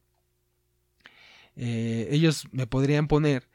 eh, 1.57 2.09
ellos 2.11 2.47
me 2.53 2.67
podrían 2.67 3.09
poner 3.09 3.49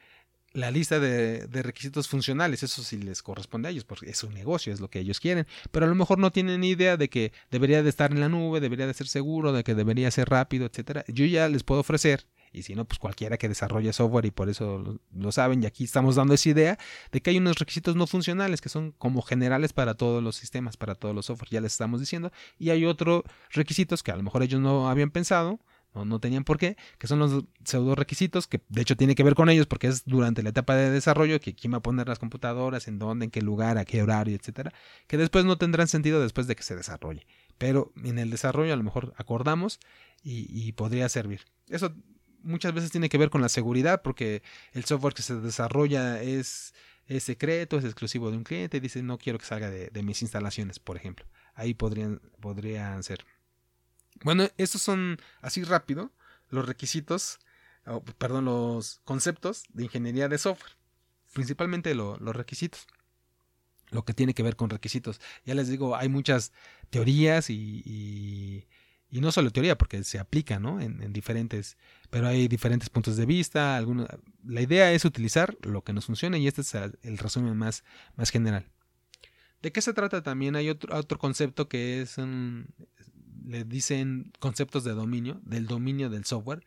la 0.57 0.71
lista 0.71 0.99
de, 0.99 1.47
requisitos 1.61 2.07
funcionales, 2.07 2.63
eso 2.63 2.81
sí 2.81 2.97
les 2.97 3.21
corresponde 3.21 3.67
a 3.67 3.71
ellos, 3.71 3.83
porque 3.83 4.09
es 4.09 4.23
un 4.23 4.33
negocio, 4.33 4.73
es 4.73 4.79
lo 4.79 4.89
que 4.89 4.99
ellos 4.99 5.19
quieren, 5.19 5.45
pero 5.71 5.85
a 5.85 5.89
lo 5.89 5.93
mejor 5.93 6.17
no 6.17 6.31
tienen 6.31 6.63
idea 6.63 6.97
de 6.97 7.09
que 7.09 7.31
debería 7.51 7.83
de 7.83 7.89
estar 7.89 8.11
en 8.11 8.19
la 8.19 8.27
nube, 8.27 8.59
debería 8.59 8.87
de 8.87 8.93
ser 8.95 9.07
seguro, 9.07 9.53
de 9.53 9.63
que 9.63 9.75
debería 9.75 10.09
ser 10.09 10.29
rápido, 10.29 10.65
etcétera. 10.65 11.05
Yo 11.07 11.25
ya 11.25 11.47
les 11.47 11.63
puedo 11.63 11.81
ofrecer, 11.81 12.25
y 12.51 12.63
si 12.63 12.73
no, 12.73 12.85
pues 12.85 12.97
cualquiera 12.97 13.37
que 13.37 13.47
desarrolle 13.47 13.93
software 13.93 14.25
y 14.25 14.31
por 14.31 14.49
eso 14.49 14.99
lo, 15.13 15.31
saben, 15.31 15.61
y 15.61 15.67
aquí 15.67 15.83
estamos 15.83 16.15
dando 16.15 16.33
esa 16.33 16.49
idea 16.49 16.79
de 17.11 17.21
que 17.21 17.29
hay 17.29 17.37
unos 17.37 17.59
requisitos 17.59 17.95
no 17.95 18.07
funcionales 18.07 18.59
que 18.59 18.69
son 18.69 18.93
como 18.93 19.21
generales 19.21 19.73
para 19.73 19.93
todos 19.93 20.23
los 20.23 20.37
sistemas, 20.37 20.75
para 20.75 20.95
todos 20.95 21.13
los 21.13 21.27
software, 21.27 21.49
ya 21.51 21.61
les 21.61 21.73
estamos 21.73 21.99
diciendo, 21.99 22.31
y 22.57 22.71
hay 22.71 22.85
otros 22.85 23.23
requisitos 23.51 24.01
que 24.01 24.11
a 24.11 24.15
lo 24.15 24.23
mejor 24.23 24.41
ellos 24.41 24.59
no 24.59 24.89
habían 24.89 25.11
pensado, 25.11 25.59
no, 25.93 26.19
tenían 26.19 26.43
por 26.43 26.57
qué, 26.57 26.77
que 26.97 27.07
son 27.07 27.19
los 27.19 27.43
pseudo 27.63 27.95
requisitos, 27.95 28.47
que 28.47 28.61
de 28.69 28.81
hecho 28.81 28.95
tiene 28.95 29.15
que 29.15 29.23
ver 29.23 29.35
con 29.35 29.49
ellos 29.49 29.67
porque 29.67 29.87
es 29.87 30.05
durante 30.05 30.43
la 30.43 30.49
etapa 30.49 30.75
de 30.75 30.91
desarrollo 30.91 31.39
que 31.39 31.55
quién 31.55 31.73
va 31.73 31.77
a 31.77 31.81
poner 31.81 32.07
las 32.07 32.19
computadoras, 32.19 32.87
en 32.87 32.99
dónde, 32.99 33.25
en 33.25 33.31
qué 33.31 33.41
lugar, 33.41 33.77
a 33.77 33.85
qué 33.85 34.01
horario, 34.01 34.35
etcétera, 34.35 34.73
que 35.07 35.17
después 35.17 35.45
no 35.45 35.57
tendrán 35.57 35.87
sentido 35.87 36.21
después 36.21 36.47
de 36.47 36.55
que 36.55 36.63
se 36.63 36.75
desarrolle. 36.75 37.25
Pero 37.57 37.91
en 38.03 38.19
el 38.19 38.29
desarrollo 38.29 38.73
a 38.73 38.77
lo 38.77 38.83
mejor 38.83 39.13
acordamos 39.17 39.79
y, 40.23 40.71
podría 40.73 41.09
servir. 41.09 41.45
Eso 41.69 41.93
muchas 42.43 42.73
veces 42.73 42.91
tiene 42.91 43.09
que 43.09 43.17
ver 43.17 43.29
con 43.29 43.41
la 43.41 43.49
seguridad 43.49 44.01
porque 44.01 44.43
el 44.73 44.85
software 44.85 45.13
que 45.13 45.21
se 45.21 45.35
desarrolla 45.35 46.21
es, 46.21 46.73
es 47.07 47.23
secreto, 47.23 47.77
es 47.77 47.85
exclusivo 47.85 48.29
de 48.29 48.37
un 48.37 48.43
cliente 48.43 48.77
y 48.77 48.79
dice 48.79 49.01
no 49.01 49.17
quiero 49.17 49.39
que 49.39 49.45
salga 49.45 49.69
de, 49.69 49.89
de 49.89 50.03
mis 50.03 50.21
instalaciones, 50.21 50.79
por 50.79 50.97
ejemplo. 50.97 51.25
Ahí 51.55 51.73
podrían, 51.73 52.21
podrían 52.39 53.01
ser. 53.03 53.25
Bueno, 54.23 54.47
estos 54.57 54.81
son 54.81 55.17
así 55.41 55.63
rápido 55.63 56.11
los 56.49 56.65
requisitos, 56.65 57.39
perdón, 58.17 58.45
los 58.45 59.01
conceptos 59.03 59.63
de 59.73 59.83
ingeniería 59.83 60.27
de 60.27 60.37
software. 60.37 60.73
Principalmente 61.33 61.93
los 61.93 62.35
requisitos. 62.35 62.87
Lo 63.89 64.03
que 64.03 64.13
tiene 64.13 64.33
que 64.33 64.43
ver 64.43 64.55
con 64.55 64.69
requisitos. 64.69 65.21
Ya 65.45 65.55
les 65.55 65.69
digo, 65.69 65.95
hay 65.95 66.09
muchas 66.09 66.51
teorías 66.89 67.49
y, 67.49 68.65
y, 69.09 69.21
no 69.21 69.31
solo 69.31 69.51
teoría, 69.51 69.77
porque 69.77 70.03
se 70.03 70.19
aplica 70.19 70.59
¿no? 70.59 70.81
en, 70.81 71.13
diferentes, 71.13 71.77
pero 72.09 72.27
hay 72.27 72.47
diferentes 72.47 72.89
puntos 72.89 73.15
de 73.15 73.25
vista. 73.25 73.81
la 74.45 74.61
idea 74.61 74.91
es 74.91 75.05
utilizar 75.05 75.57
lo 75.61 75.83
que 75.83 75.93
nos 75.93 76.05
funcione 76.05 76.39
y 76.39 76.47
este 76.47 76.61
es 76.61 76.73
el 76.75 77.17
resumen 77.17 77.55
más, 77.55 77.83
más 78.15 78.29
general. 78.29 78.69
¿De 79.61 79.71
qué 79.71 79.81
se 79.81 79.93
trata 79.93 80.21
también? 80.21 80.55
Hay 80.55 80.69
otro, 80.69 80.95
otro 80.95 81.17
concepto 81.17 81.67
que 81.67 82.01
es 82.01 82.17
un, 82.17 82.67
le 83.47 83.63
dicen 83.63 84.31
conceptos 84.39 84.83
de 84.83 84.91
dominio, 84.91 85.39
del 85.43 85.67
dominio 85.67 86.09
del 86.09 86.25
software, 86.25 86.63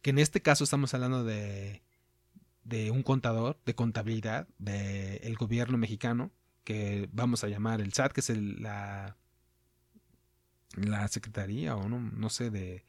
que 0.00 0.10
en 0.10 0.18
este 0.18 0.40
caso 0.40 0.64
estamos 0.64 0.94
hablando 0.94 1.24
de, 1.24 1.82
de 2.64 2.90
un 2.90 3.02
contador, 3.02 3.58
de 3.64 3.74
contabilidad, 3.74 4.48
del 4.58 5.34
gobierno 5.36 5.78
mexicano, 5.78 6.30
que 6.64 7.08
vamos 7.12 7.44
a 7.44 7.48
llamar 7.48 7.80
el 7.80 7.92
SAT, 7.92 8.12
que 8.12 8.20
es 8.20 8.30
la, 8.30 9.16
la 10.76 11.08
secretaría 11.08 11.76
o 11.76 11.88
no, 11.88 12.00
no 12.00 12.30
sé, 12.30 12.50
de... 12.50 12.84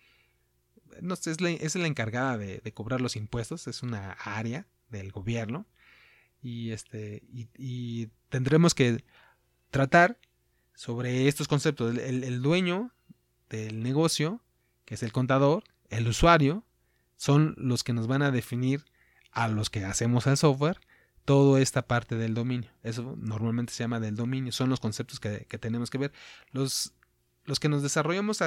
No 1.02 1.15
sé, 1.15 1.32
es 1.32 1.41
la, 1.41 1.50
es 1.50 1.76
la 1.76 1.88
encargada 1.88 2.38
de, 2.38 2.62
cobrar 2.74 3.02
los 3.02 3.15
impuestos, 3.15 3.67
es 3.67 3.82
una 3.82 4.12
área 4.12 4.67
del 4.89 5.12
gobierno 5.12 5.65
y 6.39 6.69
este 6.69 7.24
y, 7.32 8.10
tendremos 8.30 8.76
que 8.76 9.04
tratar 9.72 10.19
sobre 10.76 11.28
estos 11.28 11.48
conceptos. 11.48 11.98
El, 11.98 12.41
dueño 12.43 12.93
del 13.58 13.84
negocio, 13.84 14.42
que 14.86 14.96
es 14.96 15.04
el 15.04 15.12
contador, 15.12 15.63
el 15.89 16.08
usuario, 16.08 16.63
son 17.18 17.54
los 17.58 17.84
que 17.84 17.94
nos 17.94 18.08
van 18.08 18.24
a 18.24 18.32
definir 18.32 18.84
a 19.32 19.48
los 19.48 19.70
que 19.70 19.86
hacemos 19.86 20.26
el 20.26 20.38
software 20.38 20.80
toda 21.24 21.62
esta 21.62 21.84
parte 21.84 22.16
del 22.16 22.34
dominio. 22.34 22.72
Eso 22.82 23.16
normalmente 23.18 23.72
se 23.72 23.84
llama 23.84 24.00
del 24.00 24.16
dominio, 24.16 24.52
son 24.52 24.70
los 24.70 24.80
conceptos 24.80 25.20
que, 25.20 25.46
tenemos 25.60 25.92
que 25.92 26.00
ver. 26.00 26.12
Los, 26.52 26.94
los 27.46 27.60
que 27.60 27.70
nos 27.70 27.84
desarrollamos, 27.84 28.39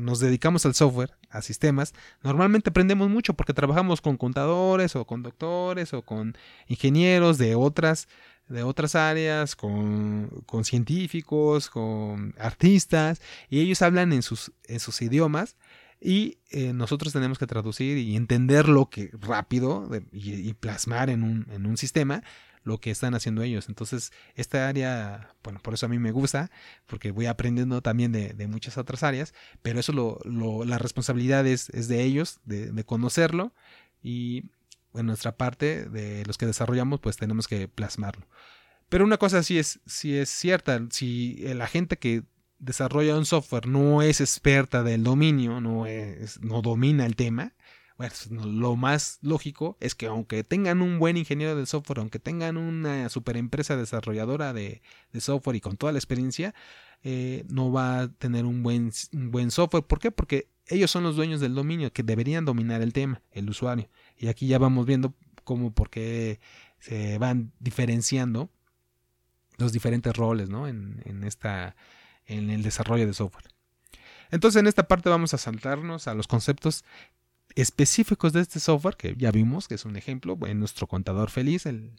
nos 0.00 0.20
dedicamos 0.20 0.64
al 0.64 0.74
software, 0.74 1.10
a 1.28 1.42
sistemas, 1.42 1.94
normalmente 2.22 2.70
aprendemos 2.70 3.10
mucho 3.10 3.34
porque 3.34 3.52
trabajamos 3.52 4.00
con 4.00 4.16
contadores 4.16 4.94
o 4.94 5.04
con 5.04 5.24
doctores 5.24 5.92
o 5.92 6.02
con 6.02 6.36
ingenieros 6.68 7.36
de 7.36 7.56
otras 7.56 8.08
de 8.48 8.62
otras 8.62 8.94
áreas, 8.94 9.56
con, 9.56 10.42
con, 10.46 10.64
científicos, 10.64 11.70
con 11.70 12.34
artistas, 12.38 13.20
y 13.48 13.60
ellos 13.60 13.82
hablan 13.82 14.12
en 14.12 14.22
sus, 14.22 14.52
en 14.64 14.80
sus 14.80 15.00
idiomas 15.02 15.56
y 16.00 16.38
eh, 16.50 16.72
nosotros 16.72 17.12
tenemos 17.12 17.38
que 17.38 17.46
traducir 17.46 17.98
y 17.98 18.16
entender 18.16 18.68
lo 18.68 18.88
que 18.88 19.10
rápido 19.20 19.88
y, 20.12 20.52
plasmar 20.54 21.10
en 21.10 21.22
un, 21.22 21.46
en 21.50 21.66
un 21.66 21.76
sistema 21.76 22.22
lo 22.62 22.78
que 22.78 22.90
están 22.90 23.14
haciendo 23.14 23.42
ellos. 23.42 23.68
Entonces, 23.68 24.12
esta 24.34 24.68
área, 24.68 25.34
bueno, 25.42 25.58
por 25.60 25.74
eso 25.74 25.86
a 25.86 25.88
mí 25.88 25.98
me 25.98 26.12
gusta, 26.12 26.50
porque 26.86 27.10
voy 27.10 27.26
aprendiendo 27.26 27.80
también 27.82 28.12
de, 28.12 28.34
de 28.34 28.46
muchas 28.46 28.76
otras 28.76 29.02
áreas, 29.02 29.32
pero 29.62 29.80
eso 29.80 29.92
lo, 29.92 30.64
la 30.64 30.78
responsabilidad 30.78 31.46
es, 31.46 31.70
es 31.70 31.88
de 31.88 32.02
ellos, 32.02 32.40
de, 32.44 32.70
de 32.70 32.84
conocerlo 32.84 33.52
y 34.02 34.44
en 34.94 35.06
nuestra 35.06 35.36
parte 35.36 35.88
de 35.88 36.24
los 36.26 36.38
que 36.38 36.46
desarrollamos, 36.46 37.00
pues 37.00 37.16
tenemos 37.16 37.48
que 37.48 37.68
plasmarlo. 37.68 38.26
Pero 38.88 39.04
una 39.04 39.18
cosa 39.18 39.42
sí 39.42 39.58
es, 39.58 39.80
sí 39.86 40.16
es 40.16 40.30
cierta, 40.30 40.80
si 40.90 41.36
la 41.54 41.66
gente 41.66 41.98
que 41.98 42.22
desarrolla 42.58 43.16
un 43.16 43.26
software 43.26 43.66
no 43.66 44.02
es 44.02 44.20
experta 44.20 44.82
del 44.82 45.04
dominio, 45.04 45.60
no, 45.60 45.86
es, 45.86 46.40
no 46.40 46.62
domina 46.62 47.06
el 47.06 47.16
tema, 47.16 47.52
pues, 47.98 48.30
lo 48.30 48.76
más 48.76 49.18
lógico 49.22 49.76
es 49.80 49.96
que 49.96 50.06
aunque 50.06 50.44
tengan 50.44 50.82
un 50.82 51.00
buen 51.00 51.16
ingeniero 51.16 51.56
de 51.56 51.66
software, 51.66 51.98
aunque 51.98 52.20
tengan 52.20 52.56
una 52.56 53.08
super 53.08 53.36
empresa 53.36 53.76
desarrolladora 53.76 54.52
de, 54.52 54.82
software 55.18 55.56
y 55.56 55.60
con 55.60 55.76
toda 55.76 55.90
la 55.92 55.98
experiencia, 55.98 56.54
eh, 57.02 57.44
no 57.48 57.72
va 57.72 58.02
a 58.02 58.08
tener 58.08 58.44
un 58.44 58.62
buen, 58.62 58.92
un 59.12 59.30
buen 59.32 59.50
software. 59.50 59.82
¿Por 59.82 59.98
qué? 59.98 60.12
Porque 60.12 60.48
ellos 60.68 60.92
son 60.92 61.02
los 61.02 61.16
dueños 61.16 61.40
del 61.40 61.56
dominio, 61.56 61.92
que 61.92 62.04
deberían 62.04 62.44
dominar 62.44 62.82
el 62.82 62.92
tema, 62.92 63.20
el 63.32 63.50
usuario. 63.50 63.88
Y 64.18 64.28
aquí 64.28 64.46
ya 64.48 64.58
vamos 64.58 64.86
viendo 64.86 65.14
cómo, 65.44 65.72
por 65.72 65.90
qué 65.90 66.40
se 66.80 67.18
van 67.18 67.52
diferenciando 67.60 68.50
los 69.56 69.72
diferentes 69.72 70.16
roles 70.16 70.48
¿no? 70.48 70.68
en, 70.68 71.02
en, 71.04 71.24
esta, 71.24 71.76
en 72.26 72.50
el 72.50 72.62
desarrollo 72.62 73.06
de 73.06 73.14
software. 73.14 73.48
Entonces 74.30 74.60
en 74.60 74.66
esta 74.66 74.86
parte 74.88 75.08
vamos 75.08 75.34
a 75.34 75.38
saltarnos 75.38 76.06
a 76.06 76.14
los 76.14 76.26
conceptos 76.26 76.84
específicos 77.54 78.32
de 78.32 78.40
este 78.40 78.60
software, 78.60 78.96
que 78.96 79.14
ya 79.16 79.30
vimos 79.30 79.68
que 79.68 79.74
es 79.74 79.84
un 79.84 79.96
ejemplo, 79.96 80.38
en 80.46 80.60
nuestro 80.60 80.86
contador 80.86 81.30
feliz, 81.30 81.66
el, 81.66 81.92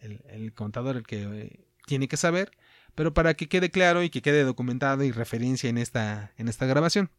el, 0.00 0.52
contador 0.54 0.96
el 0.96 1.06
que 1.06 1.22
eh, 1.22 1.66
tiene 1.86 2.08
que 2.08 2.16
saber, 2.16 2.50
pero 2.94 3.14
para 3.14 3.34
que 3.34 3.48
quede 3.48 3.70
claro 3.70 4.02
y 4.02 4.10
que 4.10 4.22
quede 4.22 4.42
documentado 4.42 5.04
y 5.04 5.12
referencia 5.12 5.70
en 5.70 5.78
esta, 5.78 6.32
en 6.36 6.48
esta 6.48 6.66
grabación. 6.66 7.10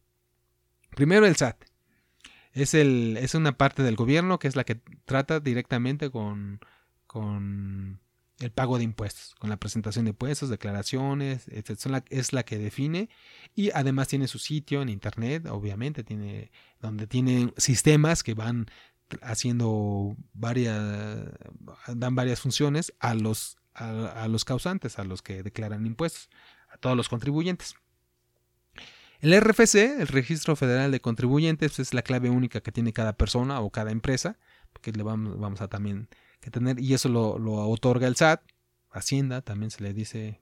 Primero 0.94 1.24
el 1.26 1.36
SAT. 1.36 1.64
Es, 2.52 2.74
el, 2.74 3.16
es 3.20 3.34
una 3.34 3.56
parte 3.56 3.82
del 3.82 3.96
gobierno 3.96 4.38
que 4.38 4.48
es 4.48 4.56
la 4.56 4.64
que 4.64 4.80
trata 5.04 5.40
directamente 5.40 6.10
con, 6.10 6.60
con 7.06 8.00
el 8.40 8.52
pago 8.52 8.78
de 8.78 8.84
impuestos, 8.84 9.34
con 9.38 9.50
la 9.50 9.56
presentación 9.56 10.04
de 10.04 10.10
impuestos, 10.10 10.48
declaraciones, 10.48 11.48
etc. 11.48 12.04
Es 12.10 12.32
la 12.32 12.44
que 12.44 12.58
define 12.58 13.08
y 13.54 13.70
además 13.72 14.08
tiene 14.08 14.28
su 14.28 14.38
sitio 14.38 14.82
en 14.82 14.88
internet, 14.88 15.46
obviamente, 15.46 16.04
tiene 16.04 16.50
donde 16.80 17.06
tiene 17.06 17.52
sistemas 17.56 18.22
que 18.22 18.34
van 18.34 18.66
haciendo 19.22 20.16
varias, 20.34 20.78
dan 21.88 22.14
varias 22.14 22.40
funciones 22.40 22.92
a 23.00 23.14
los, 23.14 23.56
a, 23.74 24.28
los 24.28 24.44
causantes, 24.44 24.98
a 24.98 25.04
los 25.04 25.22
que 25.22 25.42
declaran 25.42 25.86
impuestos, 25.86 26.28
a 26.68 26.76
todos 26.76 26.96
los 26.96 27.08
contribuyentes. 27.08 27.74
El 29.20 29.40
RFC, 29.40 30.00
el 30.00 30.06
Registro 30.06 30.54
Federal 30.54 30.92
de 30.92 31.00
Contribuyentes, 31.00 31.78
es 31.80 31.92
la 31.92 32.02
clave 32.02 32.30
única 32.30 32.60
que 32.60 32.70
tiene 32.70 32.92
cada 32.92 33.16
persona 33.16 33.60
o 33.60 33.70
cada 33.70 33.90
empresa, 33.90 34.38
porque 34.72 34.92
le 34.92 35.02
vamos, 35.02 35.38
vamos 35.38 35.60
a 35.60 35.68
también 35.68 36.08
que 36.40 36.50
tener, 36.50 36.78
y 36.78 36.94
eso 36.94 37.08
lo, 37.08 37.34
otorga 37.68 38.06
el 38.06 38.16
SAT, 38.16 38.42
Hacienda, 38.90 39.42
también 39.42 39.70
se 39.70 39.82
le 39.82 39.92
dice 39.92 40.40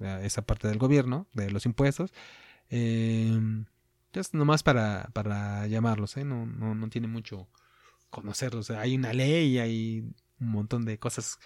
esa 0.00 0.42
parte 0.42 0.68
del 0.68 0.78
gobierno, 0.78 1.28
de 1.32 1.50
los 1.50 1.66
impuestos. 1.66 2.12
Eh, 2.68 3.38
es 4.12 4.34
nomás 4.34 4.62
para, 4.62 5.08
para 5.12 5.66
llamarlos, 5.66 6.16
¿eh? 6.16 6.24
no, 6.24 6.46
no, 6.46 6.74
no, 6.74 6.88
tiene 6.88 7.08
mucho 7.08 7.48
conocerlos. 8.10 8.70
hay 8.70 8.96
una 8.96 9.12
ley, 9.12 9.58
hay 9.58 10.00
un 10.40 10.48
montón 10.48 10.84
de 10.84 10.98
cosas 10.98 11.38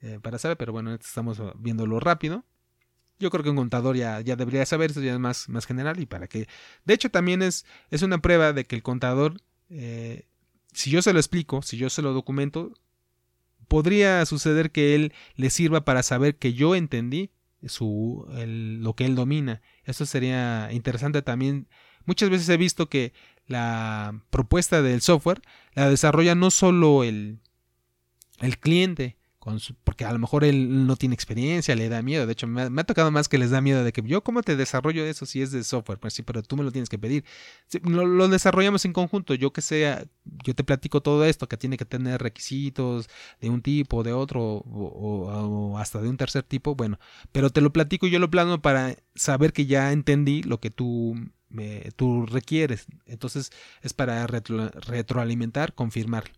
eh, 0.00 0.18
para 0.22 0.38
saber, 0.38 0.56
pero 0.56 0.72
bueno, 0.72 0.94
estamos 0.94 1.40
viéndolo 1.58 2.00
rápido. 2.00 2.44
Yo 3.18 3.30
creo 3.30 3.42
que 3.42 3.50
un 3.50 3.56
contador 3.56 3.96
ya, 3.96 4.20
ya 4.20 4.36
debería 4.36 4.66
saber, 4.66 4.90
eso 4.90 5.00
ya 5.00 5.14
es 5.14 5.18
más, 5.18 5.48
más 5.48 5.66
general 5.66 6.00
y 6.00 6.06
para 6.06 6.26
que... 6.26 6.48
De 6.84 6.94
hecho, 6.94 7.10
también 7.10 7.42
es, 7.42 7.64
es 7.90 8.02
una 8.02 8.18
prueba 8.18 8.52
de 8.52 8.66
que 8.66 8.76
el 8.76 8.82
contador, 8.82 9.40
eh, 9.70 10.26
si 10.72 10.90
yo 10.90 11.00
se 11.00 11.12
lo 11.12 11.18
explico, 11.18 11.62
si 11.62 11.78
yo 11.78 11.88
se 11.88 12.02
lo 12.02 12.12
documento, 12.12 12.72
podría 13.68 14.24
suceder 14.26 14.70
que 14.70 14.94
él 14.94 15.12
le 15.34 15.50
sirva 15.50 15.84
para 15.84 16.02
saber 16.02 16.36
que 16.36 16.52
yo 16.52 16.74
entendí 16.74 17.30
su, 17.64 18.26
lo 18.28 18.94
que 18.94 19.06
él 19.06 19.14
domina. 19.14 19.62
Eso 19.84 20.06
sería 20.06 20.68
interesante 20.72 21.22
también. 21.22 21.68
Muchas 22.04 22.30
veces 22.30 22.48
he 22.48 22.56
visto 22.56 22.88
que 22.88 23.12
la 23.46 24.20
propuesta 24.30 24.82
del 24.82 25.00
software 25.00 25.40
la 25.74 25.88
desarrolla 25.88 26.34
no 26.34 26.50
solo 26.50 27.04
el, 27.04 27.40
el 28.40 28.58
cliente, 28.58 29.16
porque 29.84 30.04
a 30.04 30.12
lo 30.12 30.18
mejor 30.18 30.44
él 30.44 30.86
no 30.86 30.96
tiene 30.96 31.14
experiencia, 31.14 31.76
le 31.76 31.88
da 31.88 32.02
miedo. 32.02 32.26
De 32.26 32.32
hecho, 32.32 32.46
me 32.46 32.62
ha, 32.62 32.84
tocado 32.84 33.10
más 33.10 33.28
que 33.28 33.38
les 33.38 33.50
da 33.50 33.60
miedo 33.60 33.84
de 33.84 33.92
que 33.92 34.02
yo, 34.02 34.22
¿cómo 34.22 34.42
te 34.42 34.56
desarrollo 34.56 35.04
eso 35.04 35.24
si 35.24 35.40
es 35.40 35.52
de 35.52 35.62
software? 35.62 35.98
Pues 35.98 36.14
sí, 36.14 36.22
pero 36.22 36.42
tú 36.42 36.56
me 36.56 36.64
lo 36.64 36.72
tienes 36.72 36.88
que 36.88 36.98
pedir. 36.98 37.24
lo, 37.84 38.28
desarrollamos 38.28 38.84
en 38.84 38.92
conjunto. 38.92 39.34
Yo 39.34 39.52
que 39.52 39.62
sea, 39.62 40.04
yo 40.24 40.54
te 40.54 40.64
platico 40.64 41.00
todo 41.00 41.24
esto, 41.24 41.48
que 41.48 41.56
tiene 41.56 41.76
que 41.76 41.84
tener 41.84 42.20
requisitos 42.20 43.08
de 43.40 43.50
un 43.50 43.62
tipo, 43.62 44.02
de 44.02 44.12
otro, 44.12 44.42
o, 44.42 45.78
hasta 45.78 46.00
de 46.00 46.08
un 46.08 46.16
tercer 46.16 46.42
tipo. 46.42 46.74
Bueno, 46.74 46.98
pero 47.32 47.50
te 47.50 47.60
lo 47.60 47.72
platico 47.72 48.06
y 48.06 48.10
yo 48.10 48.18
lo 48.18 48.30
plano 48.30 48.60
para 48.60 48.96
saber 49.14 49.52
que 49.52 49.66
ya 49.66 49.92
entendí 49.92 50.42
lo 50.42 50.60
que 50.60 50.70
tú 50.70 51.14
me, 51.48 51.92
tú 51.96 52.26
requieres. 52.26 52.86
Entonces 53.06 53.52
es 53.82 53.92
para 53.92 54.26
retroalimentar, 54.26 55.74
confirmarlo. 55.74 56.34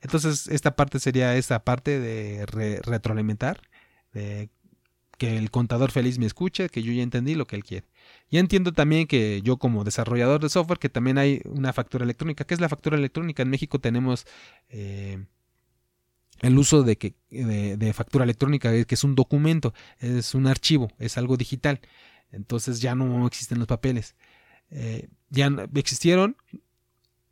Entonces, 0.00 0.48
esta 0.48 0.76
parte 0.76 1.00
sería 1.00 1.36
esta 1.36 1.64
parte 1.64 2.00
de 2.00 2.46
retroalimentar, 2.46 3.60
de 4.12 4.50
que 5.18 5.36
el 5.36 5.50
contador 5.50 5.90
feliz 5.90 6.18
me 6.18 6.26
escuche, 6.26 6.68
que 6.68 6.82
yo 6.82 6.92
ya 6.92 7.02
entendí 7.02 7.34
lo 7.34 7.46
que 7.46 7.56
él 7.56 7.64
quiere. 7.64 7.86
Ya 8.30 8.40
entiendo 8.40 8.72
también 8.72 9.06
que 9.06 9.42
yo 9.42 9.58
como 9.58 9.84
desarrollador 9.84 10.40
de 10.40 10.48
software, 10.48 10.78
que 10.78 10.88
también 10.88 11.18
hay 11.18 11.42
una 11.44 11.72
factura 11.72 12.04
electrónica. 12.04 12.44
¿Qué 12.44 12.54
es 12.54 12.60
la 12.60 12.68
factura 12.68 12.96
electrónica? 12.96 13.42
En 13.42 13.50
México 13.50 13.80
tenemos 13.80 14.26
eh, 14.68 15.24
el 16.40 16.56
uso 16.56 16.84
de, 16.84 16.96
que, 16.96 17.14
de, 17.30 17.92
factura 17.92 18.24
electrónica, 18.24 18.70
que 18.84 18.94
es 18.94 19.04
un 19.04 19.16
documento, 19.16 19.74
es 19.98 20.34
un 20.34 20.46
archivo, 20.46 20.92
es 20.98 21.18
algo 21.18 21.36
digital. 21.36 21.80
Entonces 22.30 22.80
ya 22.80 22.94
no 22.94 23.26
existen 23.26 23.58
los 23.58 23.66
papeles. 23.66 24.14
Eh, 24.70 25.08
ya 25.30 25.50
existieron, 25.74 26.36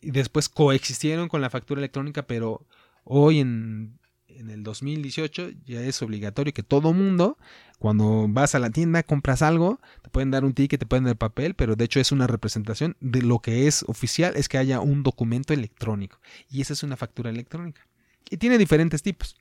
y 0.07 0.13
después 0.13 0.49
coexistieron 0.49 1.29
con 1.29 1.41
la 1.41 1.51
factura 1.51 1.81
electrónica, 1.81 2.29
pero 2.29 2.65
hoy 3.03 3.41
en, 3.41 3.99
en 4.29 4.51
el 4.51 4.63
2018 4.63 5.51
ya 5.65 5.81
es 5.81 6.01
obligatorio 6.01 6.55
que 6.55 6.63
todo 6.63 6.93
mundo, 6.93 7.39
cuando 7.81 8.27
vas 8.29 8.55
a 8.55 8.61
la 8.61 8.71
tienda, 8.71 9.03
compras 9.03 9.43
algo, 9.43 9.81
te 10.03 10.11
pueden 10.11 10.31
dar 10.31 10.45
un 10.45 10.55
ticket, 10.55 10.79
te 10.79 10.87
pueden 10.87 11.07
dar 11.07 11.17
papel, 11.17 11.55
pero 11.55 11.75
de 11.75 11.87
hecho 11.87 11.99
es 11.99 12.13
una 12.13 12.29
representación 12.29 12.97
de 13.01 13.21
lo 13.23 13.41
que 13.41 13.67
es 13.67 13.83
oficial, 13.89 14.37
es 14.37 14.49
que 14.49 14.59
haya 14.59 14.79
un 14.79 15.03
documento 15.03 15.53
electrónico. 15.53 16.21
Y 16.49 16.61
esa 16.61 16.75
es 16.75 16.85
una 16.85 16.97
factura 16.97 17.31
electrónica. 17.31 17.85
Y 18.31 18.37
tiene 18.37 18.59
diferentes 18.59 19.03
tipos 19.03 19.35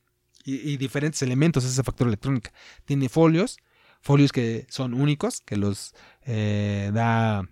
y, 0.43 0.78
diferentes 0.78 1.21
elementos 1.21 1.63
esa 1.63 1.84
factura 1.84 2.08
electrónica. 2.08 2.51
Tiene 2.86 3.08
folios, 3.08 3.60
folios 4.01 4.32
que 4.32 4.65
son 4.69 4.95
únicos, 4.95 5.41
que 5.41 5.58
los 5.58 5.93
eh, 6.25 6.89
da 6.91 7.47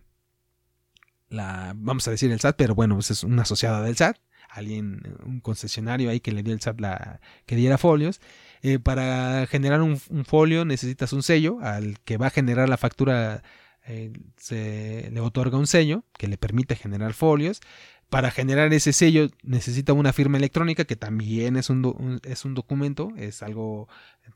la, 1.33 1.73
vamos 1.75 2.07
a 2.07 2.11
decir 2.11 2.31
el 2.31 2.39
SAT, 2.39 2.55
pero 2.55 2.75
bueno, 2.75 2.95
pues 2.95 3.11
es 3.11 3.23
una 3.23 3.41
asociada 3.41 3.81
del 3.81 3.97
SAT, 3.97 4.17
alguien, 4.49 5.01
un 5.25 5.39
concesionario 5.39 6.09
ahí 6.09 6.19
que 6.19 6.31
le 6.31 6.43
dio 6.43 6.53
el 6.53 6.61
SAT 6.61 6.79
la, 6.79 7.19
que 7.45 7.55
diera 7.55 7.77
folios. 7.77 8.21
Eh, 8.61 8.79
para 8.79 9.47
generar 9.47 9.81
un, 9.81 9.97
folio 9.97 10.63
necesitas 10.63 11.11
un 11.11 11.23
sello, 11.23 11.59
al 11.61 11.99
que 12.01 12.17
va 12.17 12.27
a 12.27 12.29
generar 12.29 12.69
la 12.69 12.77
factura 12.77 13.43
eh, 13.85 14.13
se 14.37 15.09
le 15.11 15.19
otorga 15.19 15.57
un 15.57 15.67
sello 15.67 16.05
que 16.17 16.27
le 16.27 16.37
permite 16.37 16.75
generar 16.75 17.13
folios. 17.13 17.61
Para 18.09 18.29
generar 18.29 18.71
ese 18.73 18.93
sello 18.93 19.29
necesita 19.41 19.93
una 19.93 20.13
firma 20.13 20.37
electrónica 20.37 20.85
que 20.85 20.95
también 20.95 21.57
es 21.57 21.71
un, 21.71 22.21
es 22.23 22.45
un 22.45 22.53
documento, 22.53 23.11
es 23.17 23.41
algo, 23.41 23.87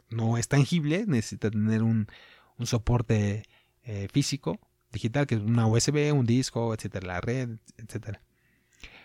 no 0.10 0.38
es 0.40 0.48
tangible, 0.48 1.06
necesita 1.08 1.52
tener 1.52 1.84
un, 1.84 2.08
un 2.58 2.66
soporte 2.66 3.44
eh, 3.84 4.08
físico 4.12 4.60
digital, 4.98 5.28
que 5.28 5.36
es 5.36 5.42
una 5.42 5.68
USB, 5.68 6.14
un 6.14 6.26
disco, 6.26 6.74
etcétera, 6.74 7.08
la 7.08 7.22
red, 7.22 7.50
etcétera. 7.78 8.22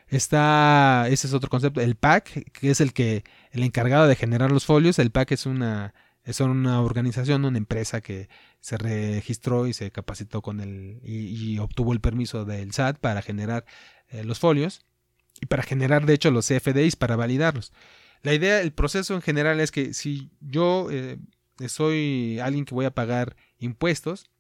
Está, 0.08 1.06
ese 1.08 1.26
es 1.26 1.32
otro 1.32 1.48
concepto, 1.48 1.80
el 1.80 1.96
pack, 1.96 2.50
que 2.52 2.70
es 2.70 2.80
el 2.80 2.92
que, 2.92 3.24
el 3.50 3.62
encargado 3.62 4.06
de 4.06 4.16
generar 4.16 4.50
los 4.52 4.66
folios. 4.66 4.98
El 4.98 5.10
pack 5.10 5.32
es 5.32 5.46
una, 5.46 5.94
es 6.24 6.40
una 6.40 6.82
organización, 6.82 7.44
una 7.44 7.58
empresa 7.58 8.00
que 8.00 8.28
se 8.60 8.76
registró 8.76 9.66
y 9.66 9.72
se 9.72 9.90
capacitó 9.90 10.42
con 10.42 10.60
el, 10.60 11.00
y, 11.02 11.58
obtuvo 11.58 11.92
el 11.92 12.00
permiso 12.00 12.44
del 12.44 12.72
SAT 12.72 12.98
para 12.98 13.22
generar 13.22 13.64
eh, 14.08 14.24
los 14.24 14.38
folios 14.38 14.84
y 15.40 15.46
para 15.46 15.62
generar, 15.62 16.06
de 16.06 16.14
hecho, 16.14 16.30
los 16.30 16.46
CFDIs 16.46 16.96
para 16.96 17.16
validarlos. 17.16 17.72
La 18.22 18.34
idea, 18.34 18.60
el 18.60 18.72
proceso 18.72 19.14
en 19.14 19.22
general 19.22 19.60
es 19.60 19.72
que 19.72 19.94
si 19.94 20.30
yo 20.40 20.88
eh, 20.90 21.18
soy 21.68 22.38
alguien 22.40 22.64
que 22.64 22.74
voy 22.74 22.84
a 22.84 22.94
pagar 22.94 23.36
impuestos, 23.58 24.30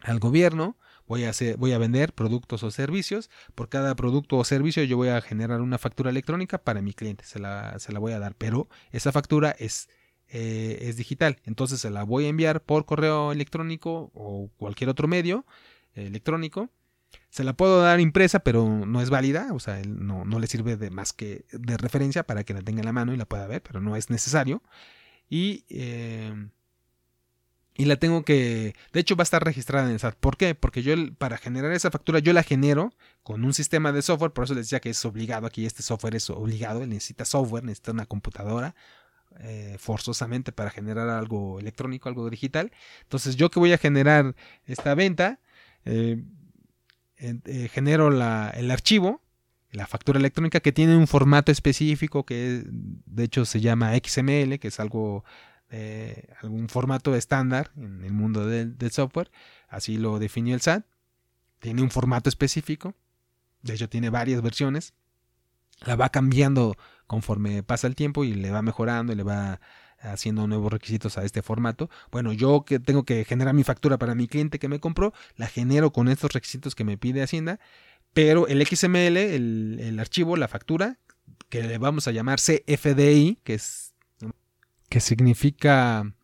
al 0.00 0.18
gobierno, 0.18 0.76
voy 1.06 1.24
a, 1.24 1.32
voy 1.58 1.72
a 1.72 1.78
vender 1.78 2.12
productos 2.12 2.62
o 2.62 2.70
servicios, 2.70 3.30
por 3.54 3.68
cada 3.68 3.94
producto 3.94 4.36
o 4.36 4.44
servicio 4.44 4.82
yo 4.84 4.96
voy 4.96 5.08
a 5.08 5.20
generar 5.20 5.60
una 5.60 5.78
factura 5.78 6.10
electrónica 6.10 6.58
para 6.58 6.82
mi 6.82 6.92
cliente, 6.92 7.24
se 7.24 7.38
la, 7.38 7.78
se 7.78 7.92
la 7.92 7.98
voy 7.98 8.12
a 8.12 8.18
dar, 8.18 8.34
pero 8.34 8.68
esa 8.92 9.12
factura 9.12 9.54
es, 9.58 9.88
eh, 10.28 10.78
es 10.82 10.96
digital, 10.96 11.38
entonces 11.44 11.80
se 11.80 11.90
la 11.90 12.02
voy 12.02 12.26
a 12.26 12.28
enviar 12.28 12.62
por 12.62 12.86
correo 12.86 13.32
electrónico 13.32 14.10
o 14.14 14.50
cualquier 14.56 14.90
otro 14.90 15.08
medio 15.08 15.44
electrónico. 15.94 16.70
Se 17.30 17.44
la 17.44 17.54
puedo 17.54 17.80
dar 17.80 18.00
impresa, 18.00 18.40
pero 18.40 18.66
no 18.86 19.00
es 19.00 19.10
válida, 19.10 19.48
o 19.52 19.60
sea, 19.60 19.80
no, 19.86 20.24
no 20.24 20.38
le 20.38 20.46
sirve 20.46 20.76
de 20.76 20.90
más 20.90 21.12
que 21.12 21.44
de 21.52 21.76
referencia 21.76 22.24
para 22.24 22.44
que 22.44 22.52
la 22.52 22.62
tenga 22.62 22.80
en 22.80 22.86
la 22.86 22.92
mano 22.92 23.14
y 23.14 23.16
la 23.16 23.26
pueda 23.26 23.46
ver, 23.46 23.62
pero 23.62 23.80
no 23.80 23.96
es 23.96 24.10
necesario. 24.10 24.62
Y, 25.28 25.64
eh, 25.68 26.34
y 27.76 27.84
la 27.84 27.96
tengo 27.96 28.24
que, 28.24 28.74
de 28.92 29.00
hecho 29.00 29.16
va 29.16 29.22
a 29.22 29.24
estar 29.24 29.44
registrada 29.44 29.86
en 29.86 29.92
el 29.92 30.00
SAT. 30.00 30.16
¿Por 30.16 30.36
qué? 30.36 30.54
Porque 30.54 30.82
yo 30.82 30.94
para 31.18 31.36
generar 31.36 31.72
esa 31.72 31.90
factura 31.90 32.18
yo 32.20 32.32
la 32.32 32.42
genero 32.42 32.92
con 33.22 33.44
un 33.44 33.52
sistema 33.52 33.92
de 33.92 34.02
software, 34.02 34.32
por 34.32 34.44
eso 34.44 34.54
les 34.54 34.66
decía 34.66 34.80
que 34.80 34.90
es 34.90 35.04
obligado, 35.04 35.46
aquí 35.46 35.66
este 35.66 35.82
software 35.82 36.14
es 36.14 36.30
obligado, 36.30 36.86
necesita 36.86 37.24
software, 37.24 37.64
necesita 37.64 37.92
una 37.92 38.06
computadora 38.06 38.74
eh, 39.40 39.76
forzosamente 39.78 40.52
para 40.52 40.70
generar 40.70 41.10
algo 41.10 41.60
electrónico, 41.60 42.08
algo 42.08 42.30
digital. 42.30 42.72
Entonces 43.02 43.36
yo 43.36 43.50
que 43.50 43.58
voy 43.58 43.72
a 43.72 43.78
generar 43.78 44.34
esta 44.64 44.94
venta, 44.94 45.40
eh, 45.84 46.22
eh, 47.18 47.68
genero 47.70 48.08
el 48.08 48.70
archivo, 48.70 49.20
la 49.70 49.86
factura 49.86 50.18
electrónica 50.18 50.60
que 50.60 50.72
tiene 50.72 50.96
un 50.96 51.06
formato 51.06 51.52
específico 51.52 52.24
que 52.24 52.62
de 52.64 53.24
hecho 53.24 53.44
se 53.44 53.60
llama 53.60 53.92
XML, 53.94 54.58
que 54.58 54.68
es 54.68 54.80
algo 54.80 55.24
algún 56.42 56.68
formato 56.68 57.14
estándar 57.14 57.70
en 57.76 58.04
el 58.04 58.12
mundo 58.12 58.46
del, 58.46 58.76
software, 58.90 59.30
así 59.68 59.96
lo 59.96 60.18
definió 60.18 60.54
el 60.54 60.60
SAT, 60.60 60.84
tiene 61.58 61.82
un 61.82 61.90
formato 61.90 62.28
específico, 62.28 62.94
de 63.62 63.74
hecho 63.74 63.88
tiene 63.88 64.10
varias 64.10 64.42
versiones, 64.42 64.94
la 65.84 65.96
va 65.96 66.08
cambiando 66.08 66.76
conforme 67.06 67.62
pasa 67.62 67.86
el 67.86 67.94
tiempo 67.94 68.24
y 68.24 68.34
le 68.34 68.50
va 68.50 68.62
mejorando 68.62 69.12
y 69.12 69.16
le 69.16 69.22
va 69.22 69.60
haciendo 69.98 70.46
nuevos 70.46 70.72
requisitos 70.72 71.18
a 71.18 71.24
este 71.24 71.42
formato. 71.42 71.90
Bueno, 72.10 72.32
yo 72.32 72.64
que 72.64 72.78
tengo 72.78 73.04
que 73.04 73.24
generar 73.24 73.54
mi 73.54 73.64
factura 73.64 73.98
para 73.98 74.14
mi 74.14 74.28
cliente 74.28 74.58
que 74.58 74.68
me 74.68 74.80
compró, 74.80 75.12
la 75.36 75.46
genero 75.48 75.92
con 75.92 76.08
estos 76.08 76.32
requisitos 76.32 76.74
que 76.74 76.84
me 76.84 76.98
pide 76.98 77.22
Hacienda, 77.22 77.58
pero 78.12 78.46
el 78.46 78.64
XML, 78.64 79.16
el, 79.16 79.78
el 79.80 79.98
archivo, 79.98 80.36
la 80.36 80.48
factura, 80.48 80.98
que 81.48 81.62
le 81.62 81.78
vamos 81.78 82.08
a 82.08 82.12
llamar 82.12 82.38
CFDI, 82.38 83.38
que 83.44 83.54
es 83.54 83.94
que 84.88 85.00
significa 85.00 86.14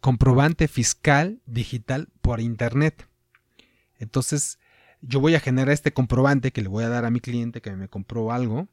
comprobante 0.00 0.68
fiscal 0.68 1.40
digital 1.46 2.08
por 2.20 2.40
internet. 2.40 3.08
Entonces, 3.98 4.58
yo 5.00 5.20
voy 5.20 5.34
a 5.34 5.40
generar 5.40 5.72
este 5.72 5.92
comprobante 5.92 6.52
que 6.52 6.62
le 6.62 6.68
voy 6.68 6.84
a 6.84 6.88
dar 6.88 7.04
a 7.04 7.10
mi 7.10 7.20
cliente 7.20 7.60
que 7.60 7.74
me 7.76 7.88
compró 7.88 8.32
algo 8.32 8.68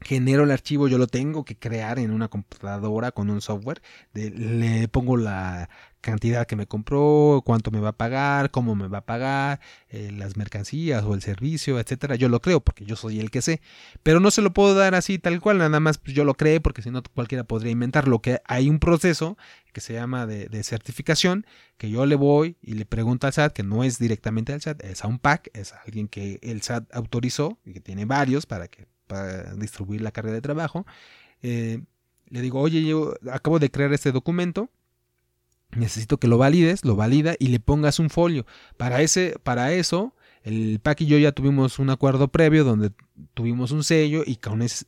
genero 0.00 0.44
el 0.44 0.50
archivo, 0.50 0.88
yo 0.88 0.98
lo 0.98 1.06
tengo 1.06 1.44
que 1.44 1.58
crear 1.58 1.98
en 1.98 2.10
una 2.10 2.28
computadora 2.28 3.12
con 3.12 3.30
un 3.30 3.40
software, 3.40 3.82
le 4.14 4.88
pongo 4.88 5.16
la 5.16 5.68
cantidad 6.00 6.46
que 6.46 6.56
me 6.56 6.66
compró, 6.66 7.42
cuánto 7.44 7.70
me 7.70 7.80
va 7.80 7.90
a 7.90 7.96
pagar, 7.96 8.50
cómo 8.50 8.74
me 8.74 8.88
va 8.88 8.98
a 8.98 9.06
pagar, 9.06 9.60
eh, 9.88 10.10
las 10.12 10.36
mercancías 10.36 11.04
o 11.04 11.14
el 11.14 11.22
servicio, 11.22 11.78
etcétera. 11.80 12.14
Yo 12.16 12.28
lo 12.28 12.40
creo 12.40 12.60
porque 12.60 12.84
yo 12.84 12.96
soy 12.96 13.20
el 13.20 13.30
que 13.30 13.42
sé, 13.42 13.60
pero 14.02 14.20
no 14.20 14.30
se 14.30 14.42
lo 14.42 14.52
puedo 14.52 14.74
dar 14.74 14.94
así 14.94 15.18
tal 15.18 15.40
cual, 15.40 15.58
nada 15.58 15.80
más 15.80 15.98
pues, 15.98 16.14
yo 16.14 16.24
lo 16.24 16.34
creo 16.34 16.60
porque 16.62 16.82
si 16.82 16.90
no 16.90 17.02
cualquiera 17.14 17.44
podría 17.44 17.72
inventar. 17.72 18.08
Lo 18.08 18.20
que 18.20 18.40
hay 18.44 18.70
un 18.70 18.78
proceso 18.78 19.36
que 19.72 19.80
se 19.80 19.94
llama 19.94 20.26
de, 20.26 20.48
de, 20.48 20.62
certificación 20.62 21.46
que 21.76 21.90
yo 21.90 22.06
le 22.06 22.16
voy 22.16 22.56
y 22.62 22.74
le 22.74 22.86
pregunto 22.86 23.26
al 23.26 23.32
SAT, 23.32 23.52
que 23.52 23.62
no 23.62 23.84
es 23.84 23.98
directamente 23.98 24.52
al 24.52 24.60
SAT, 24.60 24.82
es 24.84 25.04
a 25.04 25.08
un 25.08 25.18
PAC, 25.18 25.50
es 25.52 25.72
a 25.72 25.80
alguien 25.82 26.08
que 26.08 26.38
el 26.42 26.62
SAT 26.62 26.84
autorizó 26.94 27.58
y 27.64 27.72
que 27.72 27.80
tiene 27.80 28.04
varios 28.04 28.46
para 28.46 28.68
que 28.68 28.86
para 29.08 29.54
distribuir 29.54 30.02
la 30.02 30.12
carga 30.12 30.32
de 30.32 30.40
trabajo. 30.40 30.86
Eh, 31.42 31.82
le 32.30 32.40
digo, 32.40 32.60
oye, 32.60 32.84
yo 32.84 33.14
acabo 33.32 33.58
de 33.58 33.70
crear 33.70 33.92
este 33.92 34.12
documento, 34.12 34.70
necesito 35.72 36.18
que 36.18 36.28
lo 36.28 36.38
valides, 36.38 36.84
lo 36.84 36.96
valida 36.96 37.34
y 37.38 37.48
le 37.48 37.60
pongas 37.60 37.98
un 37.98 38.10
folio. 38.10 38.46
Para, 38.76 39.02
ese, 39.02 39.36
para 39.42 39.72
eso, 39.72 40.14
el 40.42 40.80
PAC 40.80 41.02
y 41.02 41.06
yo 41.06 41.18
ya 41.18 41.32
tuvimos 41.32 41.78
un 41.78 41.90
acuerdo 41.90 42.28
previo 42.28 42.64
donde 42.64 42.92
tuvimos 43.34 43.70
un 43.72 43.84
sello 43.84 44.22
y 44.24 44.38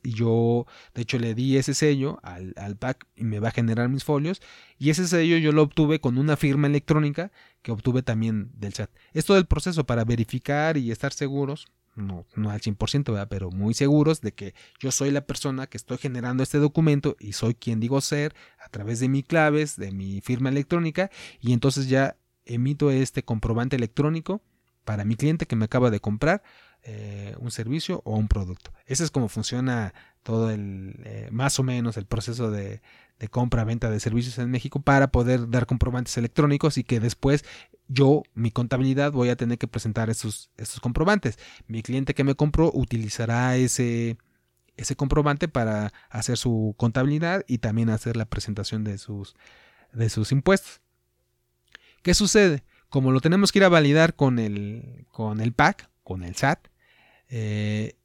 yo, 0.03 0.65
de 0.93 1.01
hecho, 1.01 1.19
le 1.19 1.33
di 1.35 1.57
ese 1.57 1.73
sello 1.73 2.19
al, 2.23 2.53
al 2.57 2.77
PAC 2.77 3.07
y 3.15 3.23
me 3.23 3.39
va 3.39 3.49
a 3.49 3.51
generar 3.51 3.89
mis 3.89 4.03
folios. 4.03 4.41
Y 4.77 4.89
ese 4.89 5.07
sello 5.07 5.37
yo 5.37 5.51
lo 5.51 5.63
obtuve 5.63 5.99
con 5.99 6.17
una 6.17 6.37
firma 6.37 6.67
electrónica 6.67 7.31
que 7.61 7.71
obtuve 7.71 8.01
también 8.01 8.51
del 8.55 8.73
chat. 8.73 8.89
Es 9.13 9.25
todo 9.25 9.37
el 9.37 9.45
proceso 9.45 9.85
para 9.85 10.05
verificar 10.05 10.77
y 10.77 10.91
estar 10.91 11.13
seguros 11.13 11.67
no, 11.95 12.25
no 12.35 12.51
al 12.51 12.61
100%, 12.61 13.27
pero 13.29 13.51
muy 13.51 13.73
seguros 13.73 14.21
de 14.21 14.33
que 14.33 14.53
yo 14.79 14.91
soy 14.91 15.11
la 15.11 15.25
persona 15.25 15.67
que 15.67 15.77
estoy 15.77 15.97
generando 15.97 16.43
este 16.43 16.57
documento 16.57 17.15
y 17.19 17.33
soy 17.33 17.53
quien 17.53 17.79
digo 17.79 17.99
ser 18.01 18.33
a 18.63 18.69
través 18.69 18.99
de 18.99 19.09
mis 19.09 19.25
claves, 19.25 19.75
de 19.75 19.91
mi 19.91 20.21
firma 20.21 20.49
electrónica 20.49 21.11
y 21.39 21.53
entonces 21.53 21.87
ya 21.87 22.17
emito 22.45 22.91
este 22.91 23.23
comprobante 23.23 23.75
electrónico 23.75 24.41
para 24.85 25.05
mi 25.05 25.15
cliente 25.15 25.45
que 25.45 25.55
me 25.55 25.65
acaba 25.65 25.89
de 25.89 25.99
comprar 25.99 26.41
eh, 26.83 27.35
un 27.39 27.51
servicio 27.51 28.01
o 28.05 28.15
un 28.15 28.27
producto. 28.27 28.73
Ese 28.85 29.03
es 29.03 29.11
como 29.11 29.29
funciona 29.29 29.93
todo 30.23 30.49
el, 30.49 30.99
eh, 31.05 31.29
más 31.31 31.59
o 31.59 31.63
menos 31.63 31.97
el 31.97 32.05
proceso 32.05 32.49
de, 32.49 32.81
de 33.19 33.27
compra-venta 33.27 33.91
de 33.91 33.99
servicios 33.99 34.39
en 34.39 34.49
México 34.49 34.81
para 34.81 35.11
poder 35.11 35.49
dar 35.49 35.67
comprobantes 35.67 36.17
electrónicos 36.17 36.79
y 36.79 36.83
que 36.83 36.99
después 36.99 37.45
yo, 37.91 38.23
mi 38.33 38.51
contabilidad, 38.51 39.11
voy 39.11 39.29
a 39.29 39.35
tener 39.35 39.57
que 39.57 39.67
presentar 39.67 40.09
esos, 40.09 40.49
comprobantes. 40.81 41.37
Mi 41.67 41.83
cliente 41.83 42.13
que 42.13 42.23
me 42.23 42.35
compró 42.35 42.71
utilizará 42.73 43.57
ese, 43.57 44.17
ese 44.77 44.95
comprobante 44.95 45.47
para 45.49 45.91
hacer 46.09 46.37
su 46.37 46.73
contabilidad 46.77 47.43
y 47.47 47.57
también 47.57 47.89
hacer 47.89 48.15
la 48.15 48.25
presentación 48.25 48.85
de 48.85 48.97
sus, 48.97 49.35
de 49.91 50.09
sus 50.09 50.31
impuestos. 50.31 50.79
¿Qué 52.01 52.13
sucede? 52.13 52.63
Como 52.89 53.11
lo 53.11 53.19
tenemos 53.19 53.51
que 53.51 53.59
ir 53.59 53.65
a 53.65 53.69
validar 53.69 54.15
con 54.15 54.39
el, 54.39 55.05
con 55.11 55.41
el 55.41 55.51
PAC, 55.51 55.89
con 56.03 56.23
el 56.23 56.35
SAT, 56.35 56.67
eh, 57.27 57.95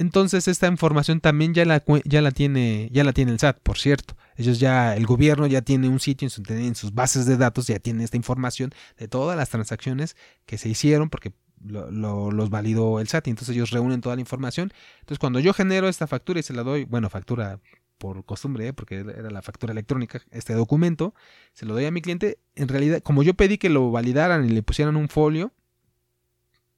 entonces 0.00 0.48
esta 0.48 0.66
información 0.66 1.20
también 1.20 1.52
ya 1.52 1.66
la, 1.66 1.84
ya 2.06 2.22
la, 2.22 2.30
tiene, 2.30 2.88
ya 2.90 3.04
la 3.04 3.12
tiene 3.12 3.32
el 3.32 3.38
SAT, 3.38 3.60
por 3.60 3.76
cierto. 3.76 4.16
Ellos 4.34 4.58
ya, 4.58 4.96
el 4.96 5.04
gobierno 5.04 5.46
ya 5.46 5.60
tiene 5.60 5.90
un 5.90 6.00
sitio 6.00 6.26
en, 6.48 6.74
sus 6.74 6.94
bases 6.94 7.26
de 7.26 7.36
datos, 7.36 7.66
ya 7.66 7.78
tiene 7.80 8.02
esta 8.02 8.16
información 8.16 8.72
de 8.96 9.08
todas 9.08 9.36
las 9.36 9.50
transacciones 9.50 10.16
que 10.46 10.56
se 10.56 10.70
hicieron, 10.70 11.10
porque 11.10 11.34
los 11.62 12.48
validó 12.48 12.98
el 12.98 13.08
SAT, 13.08 13.26
y 13.26 13.30
entonces 13.30 13.54
ellos 13.54 13.72
reúnen 13.72 14.00
toda 14.00 14.14
la 14.14 14.22
información. 14.22 14.72
Entonces 15.00 15.18
cuando 15.18 15.38
yo 15.38 15.52
genero 15.52 15.86
esta 15.86 16.06
factura 16.06 16.40
y 16.40 16.44
se 16.44 16.54
la 16.54 16.62
doy, 16.62 16.86
bueno, 16.86 17.10
factura 17.10 17.60
por 17.98 18.24
costumbre, 18.24 18.68
¿eh? 18.68 18.72
porque 18.72 19.00
era 19.00 19.28
la 19.28 19.42
factura 19.42 19.72
electrónica, 19.72 20.22
este 20.30 20.54
documento, 20.54 21.14
se 21.52 21.66
lo 21.66 21.74
doy 21.74 21.84
a 21.84 21.90
mi 21.90 22.00
cliente, 22.00 22.38
en 22.54 22.68
realidad, 22.68 23.02
como 23.02 23.22
yo 23.22 23.34
pedí 23.34 23.58
que 23.58 23.68
lo 23.68 23.90
validaran 23.90 24.46
y 24.46 24.48
le 24.48 24.62
pusieran 24.62 24.96
un 24.96 25.10
folio, 25.10 25.52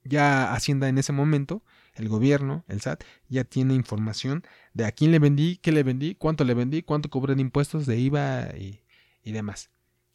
ya 0.03 0.53
Hacienda 0.53 0.89
en 0.89 0.97
ese 0.97 1.13
momento 1.13 1.63
el 1.95 2.09
gobierno, 2.09 2.63
el 2.67 2.81
SAT, 2.81 3.03
ya 3.29 3.43
tiene 3.43 3.73
información 3.73 4.43
de 4.73 4.85
a 4.85 4.91
quién 4.91 5.11
le 5.11 5.19
vendí, 5.19 5.57
qué 5.57 5.71
le 5.71 5.83
vendí, 5.83 6.15
cuánto 6.15 6.43
le 6.43 6.53
vendí, 6.53 6.81
cuánto 6.81 7.09
cobré 7.09 7.35
de 7.35 7.41
impuestos, 7.41 7.85
de 7.85 7.97
IVA 7.97 8.49
y, 8.57 8.81
demás. 9.31 9.69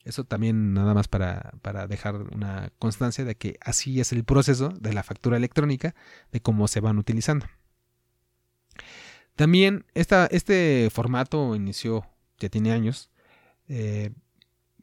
Eso 0.04 0.24
también 0.24 0.74
nada 0.74 0.94
más 0.94 1.08
para, 1.08 1.52
para, 1.62 1.86
dejar 1.86 2.14
una 2.32 2.70
constancia 2.78 3.24
de 3.24 3.36
que 3.36 3.58
así 3.60 4.00
es 4.00 4.12
el 4.12 4.24
proceso 4.24 4.70
de 4.70 4.92
la 4.92 5.02
factura 5.02 5.36
electrónica, 5.36 5.94
de 6.32 6.40
cómo 6.40 6.68
se 6.68 6.80
van 6.80 6.98
utilizando. 6.98 7.46
También 9.36 9.84
esta, 9.94 10.26
este 10.26 10.88
formato 10.90 11.54
inició, 11.54 12.06
ya 12.38 12.48
tiene 12.48 12.72
años, 12.72 13.10
eh, 13.68 14.10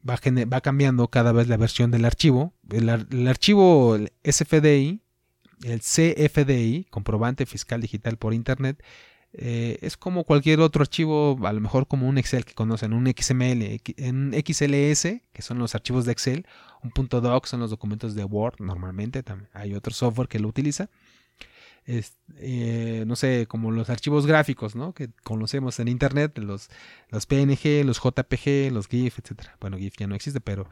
va, 0.08 0.18
va, 0.52 0.60
cambiando 0.60 1.08
cada 1.08 1.32
vez 1.32 1.48
la 1.48 1.56
versión 1.56 1.90
del 1.90 2.04
archivo. 2.04 2.54
El, 2.70 2.88
el 2.88 3.28
archivo 3.28 3.98
SFDI 4.24 5.02
el 5.64 5.80
CFDI, 5.80 6.86
comprobante 6.90 7.46
fiscal 7.46 7.80
digital 7.80 8.16
por 8.16 8.34
Internet, 8.34 8.82
eh, 9.32 9.78
es 9.82 9.96
como 9.96 10.24
cualquier 10.24 10.60
otro 10.60 10.82
archivo, 10.82 11.38
a 11.46 11.52
lo 11.52 11.60
mejor 11.60 11.86
como 11.86 12.08
un 12.08 12.16
Excel 12.16 12.44
que 12.44 12.54
conocen, 12.54 12.92
un 12.92 13.06
XML, 13.06 13.80
un 14.08 14.32
XLS, 14.32 15.20
que 15.32 15.42
son 15.42 15.58
los 15.58 15.74
archivos 15.74 16.06
de 16.06 16.12
Excel, 16.12 16.46
un 16.82 16.92
.doc 17.08 17.46
son 17.46 17.60
los 17.60 17.70
documentos 17.70 18.14
de 18.14 18.24
Word 18.24 18.56
normalmente, 18.60 19.22
también 19.22 19.50
hay 19.52 19.74
otro 19.74 19.92
software 19.92 20.28
que 20.28 20.38
lo 20.38 20.48
utiliza. 20.48 20.88
Eh, 21.86 23.04
no 23.06 23.14
sé, 23.14 23.46
como 23.46 23.70
los 23.70 23.90
archivos 23.90 24.26
gráficos, 24.26 24.74
¿no? 24.74 24.92
Que 24.92 25.10
conocemos 25.22 25.78
en 25.78 25.88
Internet, 25.88 26.36
los, 26.38 26.68
los 27.10 27.26
PNG, 27.26 27.84
los 27.84 28.00
JPG, 28.02 28.72
los 28.72 28.88
GIF, 28.88 29.20
etcétera. 29.20 29.56
Bueno, 29.60 29.78
GIF 29.78 29.94
ya 29.96 30.06
no 30.08 30.16
existe, 30.16 30.40
pero 30.40 30.68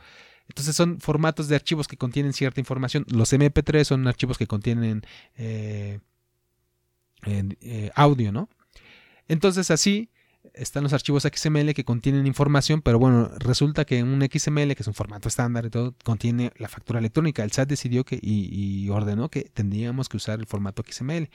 entonces 0.48 0.76
son 0.76 1.00
formatos 1.00 1.48
de 1.48 1.56
archivos 1.56 1.88
que 1.88 1.96
contienen 1.96 2.32
cierta 2.32 2.60
información. 2.60 3.04
Los 3.08 3.32
MP3 3.32 3.84
son 3.84 4.06
archivos 4.06 4.38
que 4.38 4.46
contienen 4.46 5.02
eh, 5.36 6.00
eh, 7.26 7.90
audio, 7.94 8.32
¿no? 8.32 8.48
Entonces 9.26 9.70
así 9.70 10.10
están 10.52 10.82
los 10.82 10.92
archivos 10.92 11.22
XML 11.22 11.72
que 11.72 11.84
contienen 11.84 12.26
información, 12.26 12.82
pero 12.82 12.98
bueno, 12.98 13.30
resulta 13.38 13.84
que 13.86 14.02
un 14.02 14.20
XML, 14.20 14.74
que 14.74 14.82
es 14.82 14.86
un 14.86 14.94
formato 14.94 15.28
estándar 15.28 15.64
y 15.64 15.70
todo, 15.70 15.94
contiene 16.04 16.52
la 16.56 16.68
factura 16.68 16.98
electrónica. 16.98 17.42
El 17.42 17.52
SAT 17.52 17.70
decidió 17.70 18.04
que 18.04 18.18
y, 18.20 18.88
ordenó 18.90 19.30
que 19.30 19.42
tendríamos 19.42 20.08
que 20.08 20.18
usar 20.18 20.38
el 20.38 20.46
formato 20.46 20.84
XML. 20.86 21.30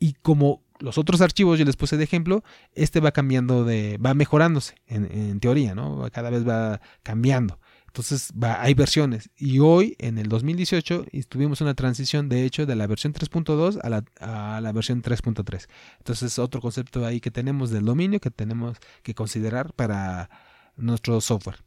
Y 0.00 0.14
como 0.14 0.64
los 0.80 0.98
otros 0.98 1.20
archivos, 1.20 1.60
yo 1.60 1.64
les 1.64 1.76
puse 1.76 1.96
de 1.96 2.02
ejemplo, 2.02 2.42
este 2.74 2.98
va 2.98 3.12
cambiando 3.12 3.64
de, 3.64 3.98
va 3.98 4.14
mejorándose 4.14 4.74
en, 4.86 5.04
en 5.04 5.38
teoría, 5.38 5.76
¿no? 5.76 6.08
Cada 6.12 6.28
vez 6.28 6.46
va 6.46 6.80
cambiando. 7.04 7.60
Entonces 7.92 8.32
hay 8.40 8.72
versiones. 8.72 9.28
Y 9.36 9.58
hoy, 9.58 9.96
en 9.98 10.16
el 10.16 10.30
2018, 10.30 11.04
tuvimos 11.28 11.60
una 11.60 11.74
transición, 11.74 12.30
de 12.30 12.46
hecho, 12.46 12.64
de 12.64 12.74
la 12.74 12.86
versión 12.86 13.12
3.2 13.12 13.80
a 13.82 13.90
la, 13.90 14.02
a 14.18 14.62
la 14.62 14.72
versión 14.72 15.02
3.3. 15.02 15.68
Entonces, 15.98 16.38
otro 16.38 16.62
concepto 16.62 17.04
ahí 17.04 17.20
que 17.20 17.30
tenemos 17.30 17.68
del 17.68 17.84
dominio 17.84 18.18
que 18.18 18.30
tenemos 18.30 18.78
que 19.02 19.14
considerar 19.14 19.74
para 19.74 20.30
nuestro 20.74 21.20
software. 21.20 21.58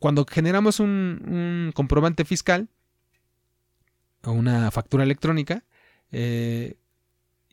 Cuando 0.00 0.26
generamos 0.28 0.80
un, 0.80 1.70
comprobante 1.72 2.24
fiscal 2.24 2.68
o 4.24 4.32
una 4.32 4.72
factura 4.72 5.04
electrónica, 5.04 5.62
eh, 6.10 6.78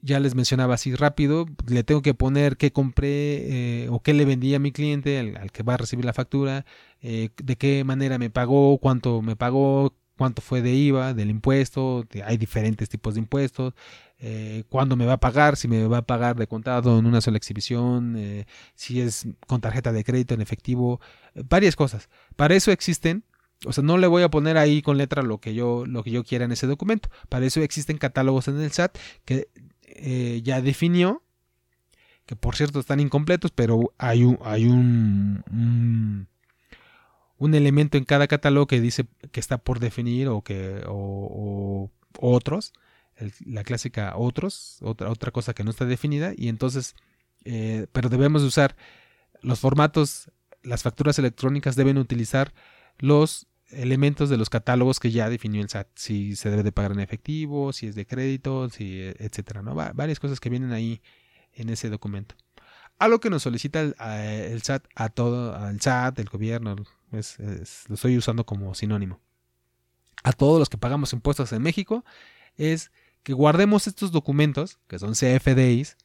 ya 0.04 0.20
les 0.20 0.36
mencionaba 0.36 0.76
así 0.76 0.94
rápido, 0.96 1.46
le 1.66 1.84
tengo 1.84 2.02
que 2.02 2.14
poner 2.14 2.58
qué 2.58 2.74
compré 2.74 3.84
eh, 3.86 3.90
o 3.90 4.02
qué 4.02 4.14
le 4.14 4.26
vendí 4.26 4.54
a 4.54 4.60
mi 4.60 4.74
cliente, 4.74 5.18
al, 5.18 5.52
que 5.52 5.64
va 5.64 5.76
a 5.76 5.78
recibir 5.78 6.04
la 6.04 6.14
factura, 6.14 6.66
eh, 7.02 7.30
de 7.42 7.56
qué 7.56 7.84
manera 7.86 8.18
me 8.18 8.30
pagó, 8.30 8.78
cuánto 8.80 9.22
me 9.22 9.38
pagó, 9.38 9.96
cuánto 10.18 10.42
fue 10.42 10.62
de 10.62 10.74
IVA, 10.74 11.14
del 11.14 11.30
impuesto, 11.30 12.06
hay 12.26 12.38
diferentes 12.38 12.90
tipos 12.90 13.14
de 13.14 13.22
impuestos, 13.22 13.74
eh, 14.20 14.66
cuándo 14.68 14.98
me 14.98 15.06
va 15.06 15.14
a 15.14 15.20
pagar, 15.20 15.56
si 15.56 15.70
me 15.70 15.88
va 15.88 16.00
a 16.00 16.06
pagar 16.06 16.36
de 16.36 16.48
contado 16.48 17.00
en 17.00 17.06
una 17.06 17.22
sola 17.22 17.38
exhibición, 17.38 18.46
si 18.76 19.00
es 19.00 19.26
con 19.48 19.62
tarjeta 19.62 19.94
de 19.94 20.04
crédito 20.04 20.34
en 20.34 20.42
efectivo, 20.42 21.00
varias 21.50 21.78
cosas. 21.78 22.10
Para 22.36 22.56
eso 22.56 22.72
existen 22.72 23.24
o 23.66 23.72
sea, 23.72 23.82
no 23.82 23.98
le 23.98 24.08
voy 24.08 24.24
a 24.24 24.30
poner 24.30 24.58
ahí 24.58 24.82
con 24.82 24.98
letra 24.98 25.24
lo 25.24 25.40
que 25.40 25.54
yo 25.54 25.86
lo 25.86 26.04
que 26.04 26.12
yo 26.12 26.26
quiera 26.26 26.44
en 26.44 26.52
ese 26.52 26.68
documento. 26.68 27.10
Para 27.30 27.46
eso 27.46 27.62
existen 27.62 27.98
catálogos 27.98 28.50
en 28.50 28.60
el 28.60 28.72
SAT 28.72 28.98
que 29.24 29.48
eh, 29.96 30.42
ya 30.44 30.62
definió, 30.62 31.24
que 32.26 32.36
por 32.36 32.56
cierto 32.56 32.80
están 32.80 33.00
incompletos, 33.00 33.52
pero 33.52 33.94
hay 33.98 34.24
un, 34.24 34.40
hay 34.44 34.66
un, 34.66 36.28
un, 37.38 37.56
elemento 37.56 37.98
en 37.98 38.06
cada 38.06 38.28
catálogo 38.28 38.68
que 38.68 38.80
dice 38.80 39.06
que 39.32 39.40
está 39.40 39.58
por 39.58 39.80
definir 39.80 40.30
o 40.30 40.42
que 40.42 40.82
o, 40.88 41.92
otros, 42.20 42.74
la 43.46 43.64
clásica 43.64 44.14
otros, 44.16 44.78
otra, 44.82 45.10
otra 45.10 45.32
cosa 45.32 45.54
que 45.54 45.64
no 45.64 45.72
está 45.72 45.86
definida, 45.86 46.34
y 46.36 46.48
entonces, 46.48 46.96
eh, 47.46 47.88
pero 47.92 48.10
debemos 48.10 48.44
usar 48.44 48.76
los 49.42 49.60
formatos, 49.60 50.32
las 50.62 50.84
facturas 50.84 51.20
electrónicas 51.20 51.76
deben 51.76 51.98
utilizar 51.98 52.54
los 52.98 53.48
elementos 53.76 54.30
de 54.30 54.38
los 54.38 54.50
catálogos 54.50 55.00
que 55.00 55.12
ya 55.12 55.30
definió 55.30 55.62
el 55.62 55.70
SAT, 55.70 55.88
si 55.96 56.36
se 56.36 56.50
debe 56.50 56.64
de 56.64 56.72
pagar 56.72 56.92
en 56.92 57.00
efectivo, 57.00 57.74
si 57.74 57.88
es 57.88 57.96
de 57.96 58.06
crédito, 58.06 58.70
si 58.70 59.02
etcétera, 59.02 59.62
¿no? 59.62 59.76
varias 59.76 60.20
cosas 60.20 60.40
que 60.40 60.50
vienen 60.50 60.72
ahí 60.72 61.02
en 61.54 61.70
ese 61.70 61.90
documento. 61.90 62.36
Algo 63.00 63.20
que 63.20 63.30
nos 63.30 63.44
solicita 63.44 63.82
el, 63.82 64.62
SAT 64.62 64.86
a 64.96 65.10
todo, 65.10 65.56
al 65.56 65.82
SAT, 65.82 66.20
el 66.20 66.30
gobierno, 66.30 66.76
lo 67.12 67.20
estoy 67.20 68.18
usando 68.18 68.46
como 68.46 68.74
sinónimo. 68.76 69.20
A 70.24 70.32
todos 70.32 70.60
los 70.60 70.70
que 70.70 70.78
pagamos 70.78 71.12
impuestos 71.14 71.52
en 71.52 71.62
México 71.62 72.06
es 72.56 72.92
que 73.24 73.34
guardemos 73.34 73.88
estos 73.88 74.12
documentos, 74.12 74.80
que 74.88 75.00
son 75.00 75.14
CFDIs, 75.14 75.98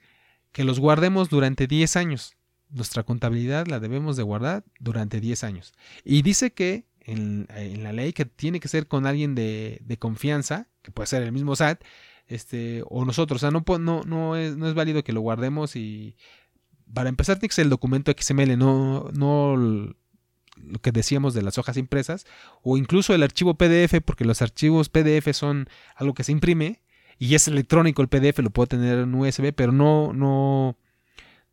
que 0.52 0.64
los 0.64 0.80
guardemos 0.80 1.28
durante 1.28 1.66
10 1.66 1.96
años. 1.96 2.34
Nuestra 2.70 3.02
contabilidad 3.02 3.66
la 3.66 3.80
debemos 3.80 4.16
de 4.16 4.22
guardar 4.22 4.64
durante 4.78 5.20
10 5.20 5.44
años. 5.44 5.74
Y 6.04 6.22
dice 6.22 6.52
que 6.52 6.86
en, 7.08 7.82
la 7.82 7.92
ley 7.92 8.12
que 8.12 8.24
tiene 8.24 8.60
que 8.60 8.68
ser 8.68 8.86
con 8.86 9.06
alguien 9.06 9.34
de, 9.34 9.96
confianza, 9.98 10.68
que 10.82 10.90
puede 10.90 11.06
ser 11.06 11.22
el 11.22 11.32
mismo 11.32 11.56
SAT, 11.56 11.82
este, 12.26 12.82
o 12.88 13.04
nosotros. 13.04 13.38
O 13.38 13.40
sea, 13.40 13.50
no, 13.50 13.64
no, 13.78 14.02
no, 14.04 14.36
es, 14.36 14.56
no 14.56 14.68
es 14.68 14.74
válido 14.74 15.02
que 15.02 15.12
lo 15.12 15.20
guardemos 15.20 15.76
y 15.76 16.16
para 16.92 17.08
empezar 17.08 17.36
tiene 17.36 17.48
que 17.48 17.54
ser 17.54 17.64
el 17.64 17.70
documento 17.70 18.12
XML, 18.18 18.56
no, 18.56 19.10
no 19.12 19.56
lo 19.56 20.78
que 20.80 20.92
decíamos 20.92 21.34
de 21.34 21.42
las 21.42 21.58
hojas 21.58 21.76
impresas, 21.76 22.26
o 22.62 22.76
incluso 22.76 23.14
el 23.14 23.22
archivo 23.22 23.54
PDF, 23.54 24.00
porque 24.04 24.24
los 24.24 24.42
archivos 24.42 24.88
PDF 24.88 25.32
son 25.32 25.68
algo 25.94 26.14
que 26.14 26.24
se 26.24 26.32
imprime 26.32 26.82
y 27.18 27.34
es 27.34 27.48
electrónico 27.48 28.02
el 28.02 28.08
PDF, 28.08 28.38
lo 28.40 28.50
puedo 28.50 28.66
tener 28.66 28.98
en 28.98 29.14
USB, 29.14 29.52
pero 29.54 29.72
no, 29.72 30.12
no, 30.12 30.76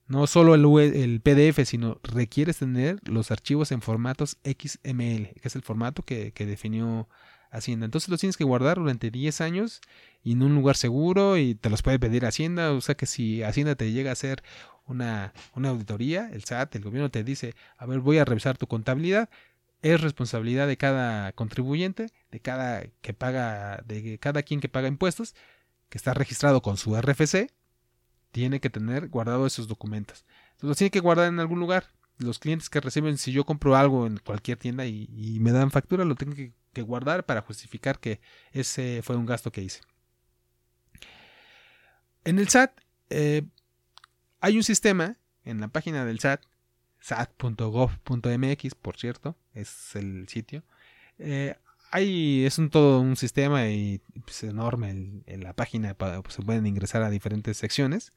no 0.07 0.27
solo 0.27 0.53
el, 0.55 0.93
el, 0.93 1.21
PDF, 1.21 1.65
sino 1.65 1.99
requieres 2.03 2.57
tener 2.57 2.99
los 3.05 3.31
archivos 3.31 3.71
en 3.71 3.81
formatos 3.81 4.37
XML, 4.43 5.33
que 5.33 5.41
es 5.43 5.55
el 5.55 5.63
formato 5.63 6.03
que, 6.03 6.31
definió 6.37 7.07
Hacienda. 7.51 7.85
Entonces 7.85 8.09
los 8.09 8.19
tienes 8.19 8.37
que 8.37 8.43
guardar 8.43 8.77
durante 8.77 9.09
10 9.09 9.41
años 9.41 9.81
y 10.21 10.33
en 10.33 10.43
un 10.43 10.55
lugar 10.55 10.75
seguro 10.75 11.37
y 11.37 11.55
te 11.55 11.69
los 11.69 11.81
puede 11.81 11.99
pedir 11.99 12.25
Hacienda. 12.25 12.71
O 12.73 12.81
sea 12.81 12.95
que 12.95 13.05
si 13.05 13.43
Hacienda 13.43 13.75
te 13.75 13.91
llega 13.91 14.09
a 14.09 14.13
hacer 14.13 14.43
una, 14.85 15.33
una 15.55 15.69
auditoría, 15.69 16.29
el 16.31 16.43
SAT, 16.43 16.75
el 16.75 16.83
gobierno 16.83 17.09
te 17.09 17.23
dice, 17.23 17.55
a 17.77 17.85
ver, 17.85 17.99
voy 17.99 18.17
a 18.17 18.25
revisar 18.25 18.57
tu 18.57 18.67
contabilidad. 18.67 19.29
Es 19.81 20.01
responsabilidad 20.01 20.67
de 20.67 20.77
cada 20.77 21.31
contribuyente, 21.31 22.09
de 22.31 22.39
cada 22.39 22.83
que 23.01 23.13
paga, 23.13 23.83
de 23.85 24.19
cada 24.19 24.43
quien 24.43 24.59
que 24.59 24.69
paga 24.69 24.87
impuestos, 24.87 25.35
que 25.89 25.97
está 25.97 26.13
registrado 26.13 26.61
con 26.61 26.77
su 26.77 26.99
RFC 26.99 27.51
tiene 28.35 28.59
que 28.59 28.69
tener 28.69 29.07
guardado 29.07 29.45
esos 29.45 29.65
documentos. 29.69 30.25
Entonces 30.47 30.67
los 30.67 30.77
tiene 30.77 30.91
que 30.91 30.99
guardar 30.99 31.29
en 31.29 31.39
algún 31.39 31.57
lugar. 31.57 31.93
Los 32.17 32.37
clientes 32.37 32.69
que 32.69 32.81
reciben, 32.81 33.17
si 33.17 33.31
yo 33.31 33.45
compro 33.45 33.77
algo 33.77 34.05
en 34.05 34.17
cualquier 34.17 34.57
tienda 34.57 34.85
y, 34.85 35.37
me 35.39 35.53
dan 35.53 35.71
factura, 35.71 36.03
lo 36.03 36.15
tengo 36.15 36.35
que, 36.35 36.51
guardar 36.81 37.25
para 37.25 37.39
justificar 37.39 37.97
que 37.97 38.19
ese 38.51 38.99
fue 39.03 39.15
un 39.15 39.25
gasto 39.25 39.53
que 39.53 39.61
hice. 39.61 39.79
En 42.25 42.37
el 42.37 42.49
SAT 42.49 42.77
eh, 43.09 43.43
hay 44.41 44.57
un 44.57 44.63
sistema 44.63 45.15
en 45.45 45.61
la 45.61 45.69
página 45.69 46.03
del 46.03 46.19
SAT, 46.19 46.43
sat.gov.mx, 46.99 48.75
por 48.75 48.97
cierto, 48.97 49.37
es 49.53 49.95
el 49.95 50.27
sitio. 50.27 50.61
Eh, 51.19 51.55
es 52.03 52.57
un 52.57 52.69
todo 52.69 52.99
un 52.99 53.15
sistema 53.15 53.63
pues, 54.25 54.43
enorme 54.43 54.89
en, 55.25 55.43
la 55.43 55.53
página 55.53 55.93
pues, 55.93 56.11
se 56.29 56.41
pueden 56.41 56.65
ingresar 56.65 57.03
a 57.03 57.09
diferentes 57.09 57.57
secciones 57.57 58.11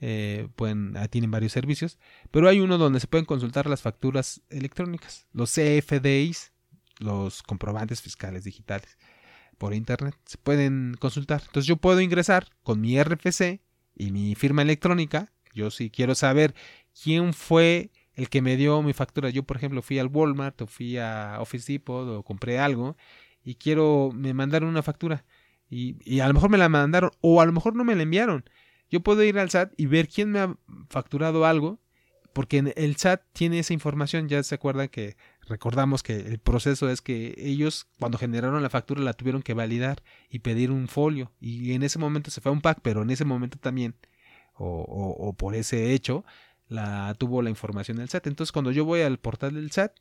eh, 0.00 0.48
ah, 0.96 1.08
tienen 1.08 1.30
varios 1.30 1.52
servicios 1.52 1.98
pero 2.30 2.48
hay 2.48 2.60
uno 2.60 2.78
donde 2.78 3.00
se 3.00 3.06
pueden 3.06 3.24
consultar 3.24 3.68
las 3.68 3.82
facturas 3.82 4.42
electrónicas 4.50 5.26
los 5.32 5.52
CFDIs 5.52 6.52
los 6.98 7.42
comprobantes 7.42 8.02
fiscales 8.02 8.44
digitales 8.44 8.98
por 9.54 9.74
internet 9.74 10.14
se 10.24 10.38
pueden 10.38 10.96
consultar. 10.98 11.42
Entonces 11.46 11.66
yo 11.66 11.76
puedo 11.76 12.00
ingresar 12.00 12.48
con 12.62 12.80
mi 12.80 13.02
RFC 13.02 13.60
y 13.96 14.12
mi 14.12 14.34
firma 14.34 14.62
electrónica 14.62 15.32
yo 15.54 15.70
si 15.70 15.90
quiero 15.90 16.14
saber 16.14 16.54
quién 17.00 17.32
fue 17.32 17.90
el 18.14 18.28
que 18.28 18.42
me 18.42 18.56
dio 18.56 18.82
mi 18.82 18.92
factura. 18.92 19.30
Yo, 19.30 19.42
por 19.42 19.56
ejemplo, 19.56 19.82
fui 19.82 19.98
al 19.98 20.08
Walmart 20.08 20.62
o 20.62 20.66
fui 20.66 20.98
a 20.98 21.38
Office 21.40 21.72
Depot 21.72 22.08
o 22.08 22.22
compré 22.22 22.58
algo 22.58 22.96
y 23.42 23.56
quiero, 23.56 24.10
me 24.14 24.34
mandaron 24.34 24.68
una 24.68 24.82
factura 24.82 25.24
y, 25.68 25.96
y, 26.04 26.20
a 26.20 26.28
lo 26.28 26.34
mejor 26.34 26.50
me 26.50 26.58
la 26.58 26.68
mandaron 26.68 27.10
o 27.20 27.40
a 27.40 27.46
lo 27.46 27.52
mejor 27.52 27.74
no 27.74 27.84
me 27.84 27.94
la 27.94 28.02
enviaron. 28.02 28.44
Yo 28.90 29.00
puedo 29.00 29.22
ir 29.24 29.38
al 29.38 29.50
SAT 29.50 29.72
y 29.76 29.86
ver 29.86 30.08
quién 30.08 30.30
me 30.30 30.38
ha 30.40 30.56
facturado 30.88 31.46
algo 31.46 31.80
porque 32.32 32.58
el 32.76 32.96
SAT 32.96 33.22
tiene 33.32 33.58
esa 33.58 33.72
información. 33.72 34.28
Ya 34.28 34.42
se 34.42 34.54
acuerdan 34.54 34.88
que 34.88 35.16
recordamos 35.48 36.02
que 36.02 36.16
el 36.16 36.38
proceso 36.38 36.88
es 36.90 37.00
que 37.00 37.34
ellos 37.38 37.88
cuando 37.98 38.18
generaron 38.18 38.62
la 38.62 38.70
factura 38.70 39.00
la 39.00 39.14
tuvieron 39.14 39.42
que 39.42 39.54
validar 39.54 40.02
y 40.28 40.40
pedir 40.40 40.70
un 40.70 40.88
folio 40.88 41.32
y 41.40 41.72
en 41.72 41.82
ese 41.82 41.98
momento 41.98 42.30
se 42.30 42.40
fue 42.40 42.50
a 42.50 42.52
un 42.52 42.60
pack, 42.60 42.80
pero 42.82 43.02
en 43.02 43.10
ese 43.10 43.24
momento 43.24 43.58
también 43.58 43.94
o, 44.54 44.66
o, 44.66 45.28
o 45.28 45.32
por 45.32 45.54
ese 45.54 45.92
hecho 45.92 46.24
la 46.68 47.14
tuvo 47.14 47.42
la 47.42 47.50
información 47.50 47.98
del 47.98 48.08
SAT. 48.08 48.26
Entonces, 48.26 48.52
cuando 48.52 48.72
yo 48.72 48.84
voy 48.84 49.02
al 49.02 49.18
portal 49.18 49.54
del 49.54 49.70
SAT, 49.70 49.92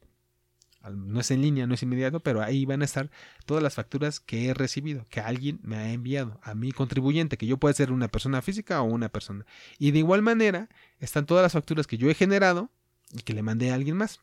no 0.91 1.19
es 1.21 1.31
en 1.31 1.41
línea, 1.41 1.65
no 1.65 1.75
es 1.75 1.83
inmediato, 1.83 2.19
pero 2.19 2.41
ahí 2.41 2.65
van 2.65 2.81
a 2.81 2.85
estar 2.85 3.09
todas 3.45 3.63
las 3.63 3.75
facturas 3.75 4.19
que 4.19 4.47
he 4.47 4.53
recibido, 4.53 5.05
que 5.09 5.21
alguien 5.21 5.59
me 5.63 5.77
ha 5.77 5.93
enviado 5.93 6.39
a 6.43 6.55
mi 6.55 6.71
contribuyente, 6.71 7.37
que 7.37 7.47
yo 7.47 7.57
puede 7.57 7.73
ser 7.73 7.91
una 7.91 8.09
persona 8.09 8.41
física 8.41 8.81
o 8.81 8.85
una 8.85 9.09
persona. 9.09 9.45
Y 9.79 9.91
de 9.91 9.99
igual 9.99 10.21
manera 10.21 10.69
están 10.99 11.25
todas 11.25 11.43
las 11.43 11.53
facturas 11.53 11.87
que 11.87 11.97
yo 11.97 12.09
he 12.09 12.15
generado 12.15 12.69
y 13.13 13.21
que 13.21 13.33
le 13.33 13.43
mandé 13.43 13.71
a 13.71 13.75
alguien 13.75 13.95
más. 13.95 14.19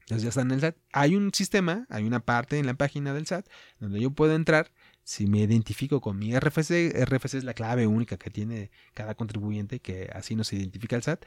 Entonces 0.00 0.24
ya 0.24 0.28
están 0.30 0.48
en 0.48 0.54
el 0.54 0.60
SAT. 0.60 0.76
Hay 0.92 1.16
un 1.16 1.32
sistema, 1.32 1.86
hay 1.88 2.04
una 2.04 2.20
parte 2.20 2.58
en 2.58 2.66
la 2.66 2.74
página 2.74 3.14
del 3.14 3.26
SAT 3.26 3.46
donde 3.78 4.00
yo 4.00 4.10
puedo 4.10 4.34
entrar 4.34 4.72
si 5.10 5.26
me 5.26 5.40
identifico 5.40 6.00
con 6.00 6.20
mi 6.20 6.38
RFC, 6.38 6.94
RFC 7.04 7.34
es 7.34 7.42
la 7.42 7.52
clave 7.52 7.88
única 7.88 8.16
que 8.16 8.30
tiene 8.30 8.70
cada 8.94 9.16
contribuyente, 9.16 9.80
que 9.80 10.08
así 10.14 10.36
nos 10.36 10.52
identifica 10.52 10.94
el 10.94 11.02
SAT, 11.02 11.24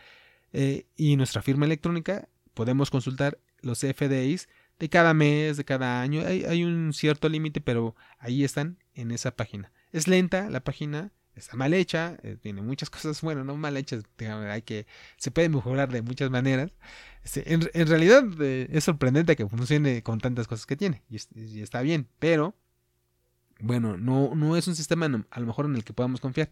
eh, 0.54 0.86
y 0.96 1.18
nuestra 1.18 1.42
firma 1.42 1.66
electrónica, 1.66 2.30
podemos 2.54 2.90
consultar 2.90 3.40
los 3.60 3.80
FDIs 3.80 4.48
de 4.80 4.88
cada 4.88 5.14
mes, 5.14 5.58
de 5.58 5.66
cada 5.66 6.02
año. 6.02 6.24
Hay, 6.26 6.64
un 6.64 6.94
cierto 6.94 7.28
límite, 7.28 7.60
pero 7.60 7.94
ahí 8.20 8.46
están 8.46 8.78
en 8.96 9.12
esa 9.12 9.36
página. 9.36 9.74
Es 9.92 10.08
lenta 10.08 10.50
la 10.50 10.64
página, 10.64 11.12
está 11.36 11.58
mal 11.58 11.74
hecha, 11.74 12.16
eh, 12.24 12.38
tiene 12.42 12.62
muchas 12.62 12.90
cosas, 12.90 13.20
bueno, 13.20 13.44
no 13.44 13.58
mal 13.58 13.76
hechas, 13.76 14.06
hay 14.50 14.62
que, 14.62 14.88
se 15.18 15.30
puede 15.30 15.50
mejorar 15.50 15.92
de 15.92 16.02
muchas 16.02 16.30
maneras. 16.32 16.72
Este, 17.26 17.54
en, 17.54 17.88
realidad 17.90 18.24
eh, 18.40 18.70
es 18.72 18.86
sorprendente 18.86 19.36
que 19.36 19.46
funcione 19.46 20.04
con 20.04 20.22
tantas 20.22 20.48
cosas 20.48 20.66
que 20.66 20.78
tiene, 20.78 21.04
y, 21.10 21.60
está 21.60 21.82
bien, 21.82 22.08
pero 22.20 22.56
bueno, 23.64 23.98
no, 23.98 24.36
no 24.36 24.58
es 24.58 24.68
un 24.68 24.76
sistema 24.76 25.06
a 25.30 25.40
lo 25.40 25.46
mejor 25.46 25.66
en 25.66 25.76
el 25.76 25.84
que 25.84 25.94
podamos 25.94 26.20
confiar. 26.20 26.52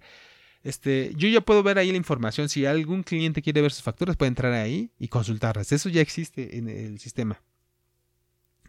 Este, 0.63 1.13
yo 1.15 1.27
ya 1.27 1.41
puedo 1.41 1.63
ver 1.63 1.77
ahí 1.77 1.91
la 1.91 1.97
información. 1.97 2.49
Si 2.49 2.65
algún 2.65 3.03
cliente 3.03 3.41
quiere 3.41 3.61
ver 3.61 3.71
sus 3.71 3.83
facturas, 3.83 4.15
puede 4.15 4.29
entrar 4.29 4.53
ahí 4.53 4.91
y 4.99 5.07
consultarlas. 5.07 5.71
Eso 5.71 5.89
ya 5.89 6.01
existe 6.01 6.57
en 6.57 6.69
el 6.69 6.99
sistema. 6.99 7.41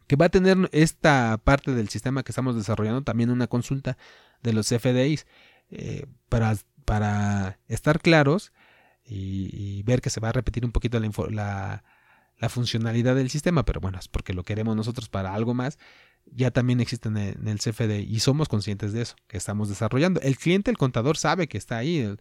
que 0.06 0.16
va 0.16 0.26
a 0.26 0.28
tener 0.30 0.68
esta 0.72 1.38
parte 1.42 1.72
del 1.74 1.88
sistema 1.88 2.22
que 2.22 2.32
estamos 2.32 2.56
desarrollando 2.56 3.02
también 3.02 3.30
una 3.30 3.46
consulta 3.46 3.96
de 4.42 4.52
los 4.52 4.68
FDIs 4.68 5.26
eh, 5.70 6.06
para, 6.28 6.56
para 6.84 7.58
estar 7.68 8.00
claros 8.00 8.52
y, 9.04 9.82
ver 9.84 10.00
que 10.00 10.10
se 10.10 10.20
va 10.20 10.28
a 10.30 10.32
repetir 10.32 10.64
un 10.64 10.72
poquito 10.72 11.00
la, 11.00 11.84
la, 12.38 12.48
funcionalidad 12.48 13.14
del 13.14 13.30
sistema, 13.30 13.64
pero 13.64 13.80
bueno, 13.80 13.98
es 13.98 14.08
porque 14.08 14.32
lo 14.32 14.44
queremos 14.44 14.76
nosotros 14.76 15.08
para 15.08 15.34
algo 15.34 15.54
más. 15.54 15.78
Ya 16.26 16.50
también 16.50 16.80
existe 16.80 17.08
en 17.08 17.16
el, 17.16 17.58
CFDI 17.58 18.06
y 18.08 18.20
somos 18.20 18.48
conscientes 18.48 18.92
de 18.92 19.02
eso, 19.02 19.16
que 19.26 19.36
estamos 19.36 19.68
desarrollando. 19.68 20.20
El 20.20 20.36
cliente, 20.38 20.70
el 20.70 20.78
contador, 20.78 21.16
sabe 21.16 21.46
que 21.46 21.58
está 21.58 21.78
ahí. 21.78 22.16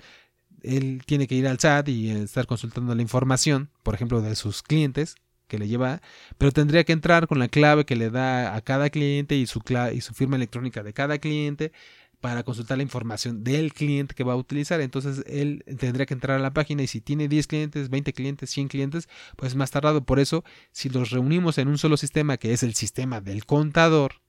él 0.64 1.02
tiene 1.06 1.28
que 1.28 1.36
ir 1.36 1.48
al 1.48 1.58
chat 1.58 1.88
y 1.88 2.10
estar 2.10 2.46
consultando 2.46 2.94
la 2.94 3.02
información, 3.02 3.70
por 3.84 3.96
ejemplo, 3.96 4.22
de 4.22 4.36
sus 4.36 4.64
clientes, 4.64 5.16
que 5.48 5.60
le 5.60 5.68
lleva, 5.68 6.02
pero 6.38 6.54
tendría 6.54 6.86
que 6.86 6.94
entrar 6.94 7.28
con 7.28 7.38
la 7.38 7.50
clave 7.50 7.86
que 7.86 7.98
le 7.98 8.10
da 8.10 8.56
a 8.56 8.62
cada 8.62 8.90
cliente 8.90 9.36
y 9.36 9.46
su, 9.46 9.62
y 9.94 10.00
su 10.00 10.14
firma 10.14 10.38
electrónica 10.38 10.82
de 10.82 10.94
cada 10.94 11.18
cliente 11.18 11.74
para 12.22 12.44
consultar 12.44 12.78
la 12.78 12.84
información 12.84 13.44
del 13.44 13.74
cliente 13.74 14.16
que 14.16 14.24
va 14.24 14.34
a 14.34 14.38
utilizar. 14.38 14.80
Entonces 14.80 15.24
él 15.28 15.64
tendría 15.80 16.06
que 16.06 16.14
entrar 16.14 16.38
a 16.38 16.42
la 16.42 16.54
página 16.54 16.84
y 16.84 16.88
si 16.88 17.02
tiene 17.02 17.28
10 17.28 17.48
clientes, 17.48 17.90
20 17.90 18.14
clientes, 18.14 18.50
100 18.52 18.68
clientes, 18.68 19.10
pues 19.36 19.52
es 19.52 19.56
más 19.56 19.72
tardado. 19.72 20.06
Por 20.06 20.20
eso, 20.20 20.44
si 20.72 20.90
los 20.90 21.10
reunimos 21.10 21.58
en 21.58 21.68
un 21.68 21.78
solo 21.78 21.98
sistema, 21.98 22.38
que 22.38 22.54
es 22.54 22.64
el 22.64 22.76
sistema 22.76 23.20
del 23.20 23.46
contador, 23.46 24.22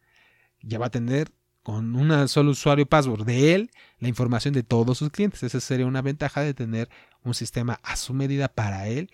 ya 0.63 0.79
va 0.79 0.87
a 0.87 0.91
tener 0.91 1.31
con 1.63 1.95
un 1.95 2.29
solo 2.29 2.51
usuario 2.51 2.87
password 2.87 3.25
de 3.25 3.55
él 3.55 3.71
la 3.99 4.09
información 4.09 4.55
de 4.55 4.63
todos 4.63 4.99
sus 4.99 5.11
clientes. 5.11 5.43
Esa 5.43 5.61
sería 5.61 5.87
una 5.87 6.03
ventaja 6.03 6.41
de 6.41 6.55
tener 6.55 6.89
un 7.23 7.35
sistema 7.35 7.79
a 7.83 7.97
su 7.97 8.15
medida 8.15 8.49
para 8.49 8.89
él 8.89 9.11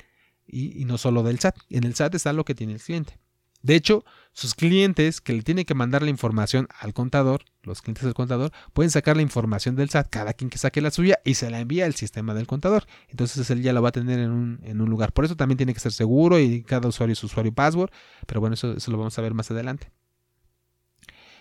y, 0.46 0.84
no 0.86 0.96
solo 0.96 1.22
del 1.22 1.40
SAT. 1.40 1.56
En 1.68 1.84
el 1.84 1.94
SAT 1.94 2.14
está 2.14 2.32
lo 2.32 2.44
que 2.44 2.54
tiene 2.54 2.74
el 2.74 2.80
cliente. 2.80 3.18
De 3.62 3.74
hecho, 3.74 4.04
sus 4.32 4.54
clientes 4.54 5.20
que 5.20 5.32
le 5.32 5.42
tienen 5.42 5.64
que 5.64 5.74
mandar 5.74 6.02
la 6.02 6.10
información 6.10 6.68
al 6.78 6.94
contador, 6.94 7.44
los 7.62 7.82
clientes 7.82 8.04
del 8.04 8.14
contador, 8.14 8.52
pueden 8.72 8.90
sacar 8.90 9.16
la 9.16 9.22
información 9.22 9.74
del 9.74 9.90
SAT, 9.90 10.08
cada 10.10 10.32
quien 10.32 10.48
que 10.48 10.58
saque 10.58 10.80
la 10.80 10.92
suya 10.92 11.18
y 11.24 11.34
se 11.34 11.50
la 11.50 11.58
envía 11.58 11.86
al 11.86 11.94
sistema 11.94 12.34
del 12.34 12.46
contador. 12.46 12.84
Entonces 13.08 13.50
él 13.50 13.62
ya 13.62 13.72
la 13.72 13.80
va 13.80 13.88
a 13.88 13.92
tener 13.92 14.20
en 14.20 14.30
un, 14.30 14.88
lugar. 14.88 15.12
Por 15.12 15.24
eso 15.24 15.36
también 15.36 15.56
tiene 15.56 15.74
que 15.74 15.80
ser 15.80 15.92
seguro 15.92 16.38
y 16.38 16.62
cada 16.62 16.88
usuario 16.88 17.14
es 17.14 17.24
usuario 17.24 17.50
y 17.50 17.54
password. 17.54 17.90
Pero 18.26 18.40
bueno, 18.40 18.54
eso, 18.54 18.72
eso 18.74 18.90
lo 18.92 18.98
vamos 18.98 19.18
a 19.18 19.22
ver 19.22 19.34
más 19.34 19.50
adelante. 19.50 19.90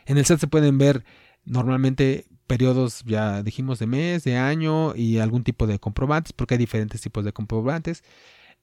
En 0.08 0.18
el 0.18 0.26
SAT 0.26 0.40
se 0.40 0.48
pueden 0.48 0.78
ver 0.78 1.06
normalmente 1.46 2.28
periodos, 2.48 3.04
ya 3.06 3.44
dijimos, 3.44 3.78
de 3.78 3.88
mes, 3.88 4.24
de 4.24 4.38
año 4.38 4.96
y 4.96 5.20
algún 5.20 5.44
tipo 5.44 5.68
de 5.68 5.80
comprobantes, 5.80 6.34
porque 6.34 6.56
hay 6.56 6.58
diferentes 6.58 7.02
tipos 7.02 7.24
de 7.24 7.34
comprobantes. 7.34 8.04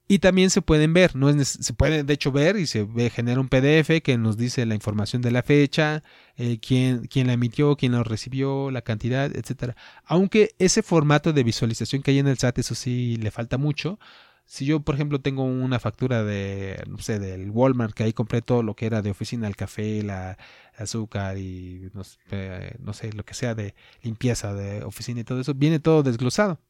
Y 0.07 0.19
también 0.19 0.51
se 0.51 0.61
pueden 0.61 0.93
ver, 0.93 1.17
no 1.17 1.31
es, 1.31 1.49
se 1.49 1.73
puede 1.73 2.05
de 2.05 2.13
hecho 2.13 2.31
ver 2.31 2.57
y 2.57 2.67
se 2.67 2.85
ve, 2.85 3.09
genera 3.09 3.41
un 3.41 3.49
PDF 3.49 4.03
que 4.03 4.19
nos 4.19 4.37
dice 4.37 4.67
la 4.67 4.75
información 4.75 5.23
de 5.23 5.31
la 5.31 5.43
fecha, 5.43 6.03
eh, 6.37 6.59
quién, 6.61 7.07
quién, 7.07 7.27
la 7.27 7.33
emitió, 7.33 7.77
quién 7.77 7.93
la 7.93 8.03
recibió, 8.03 8.71
la 8.71 8.83
cantidad, 8.83 9.35
etcétera. 9.35 9.77
Aunque 10.05 10.51
ese 10.59 10.83
formato 10.83 11.33
de 11.33 11.43
visualización 11.43 12.03
que 12.03 12.11
hay 12.11 12.19
en 12.19 12.29
el 12.29 12.37
SAT, 12.37 12.59
eso 12.59 12.75
sí 12.75 13.17
le 13.17 13.31
falta 13.31 13.57
mucho. 13.57 13.99
Si 14.47 14.67
yo, 14.67 14.81
por 14.81 14.95
ejemplo, 14.95 15.21
tengo 15.23 15.45
una 15.45 15.79
factura 15.81 16.23
de, 16.23 16.83
no 16.87 16.99
sé, 16.99 17.19
del 17.19 17.51
Walmart, 17.51 17.95
que 17.95 18.05
ahí 18.05 18.13
compré 18.13 18.43
todo 18.43 18.63
lo 18.63 18.77
que 18.77 18.87
era 18.87 19.01
de 19.01 19.11
oficina, 19.11 19.49
el 19.49 19.57
café, 19.57 20.03
la 20.03 20.37
azúcar 20.77 21.39
y 21.39 21.91
eh, 22.31 22.77
no 22.81 22.93
sé, 22.93 23.13
lo 23.13 23.25
que 23.25 23.35
sea 23.35 23.55
de 23.55 23.75
limpieza 24.03 24.53
de 24.55 24.85
oficina 24.85 25.21
y 25.21 25.25
todo 25.25 25.41
eso, 25.41 25.55
viene 25.55 25.79
todo 25.81 26.03
desglosado 26.03 26.61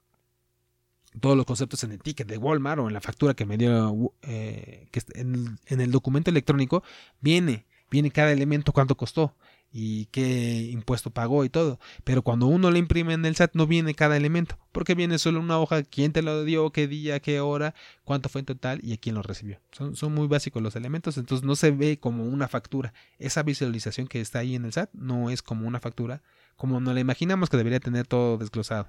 todos 1.21 1.37
los 1.37 1.47
conceptos 1.47 1.85
en 1.85 1.93
el 1.93 2.01
ticket 2.01 2.27
de 2.27 2.39
Walmart 2.39 2.81
o 2.81 2.89
en 2.89 2.95
la 2.95 3.01
factura 3.01 3.35
que 3.35 3.47
me 3.47 3.57
dio 3.57 4.13
eh, 4.23 4.89
que 4.91 5.03
en, 5.15 5.59
el 5.69 5.91
documento 5.91 6.31
electrónico 6.31 6.83
viene 7.21 7.67
viene 7.91 8.11
cada 8.11 8.33
elemento 8.33 8.73
cuánto 8.73 8.97
costó 8.97 9.37
y 9.77 10.07
qué 10.07 10.63
impuesto 10.71 11.11
pagó 11.11 11.45
y 11.45 11.49
todo. 11.49 11.81
Pero 12.05 12.23
cuando 12.23 12.47
uno 12.47 12.71
le 12.71 12.79
imprime 12.79 13.13
en 13.13 13.25
el 13.25 13.35
SAT 13.35 13.55
no 13.55 13.67
viene 13.67 13.95
cada 13.95 14.17
elemento, 14.17 14.57
porque 14.71 14.95
viene 14.95 15.19
solo 15.19 15.41
una 15.41 15.59
hoja, 15.59 15.83
quién 15.83 16.13
te 16.13 16.23
lo 16.23 16.45
dio, 16.45 16.71
qué 16.71 16.87
día, 16.87 17.19
qué 17.19 17.41
hora, 17.41 17.75
cuánto 18.05 18.29
fue 18.29 18.41
en 18.41 18.47
total 18.47 18.81
y 18.85 18.93
a 18.93 18.97
quién 18.99 19.17
lo 19.17 19.23
recibió. 19.23 19.59
Son, 19.73 19.97
son 19.97 20.15
muy 20.15 20.29
básicos 20.29 20.63
los 20.63 20.77
elementos, 20.77 21.19
entonces 21.19 21.45
no 21.45 21.57
se 21.57 21.73
ve 21.73 21.99
como 21.99 22.25
una 22.25 22.47
factura. 22.47 22.95
Esa 23.19 23.43
visualización 23.43 24.07
que 24.07 24.21
está 24.21 24.39
ahí 24.39 24.55
en 24.55 24.65
el 24.65 24.73
SAT 24.73 24.91
no 24.93 25.31
es 25.31 25.43
como 25.43 25.67
una 25.67 25.81
factura, 25.81 26.23
como 26.57 26.81
nos 26.81 26.95
la 26.95 27.01
imaginamos 27.01 27.51
que 27.51 27.57
debería 27.57 27.81
tener 27.81 28.07
todo 28.07 28.39
desglosado. 28.39 28.89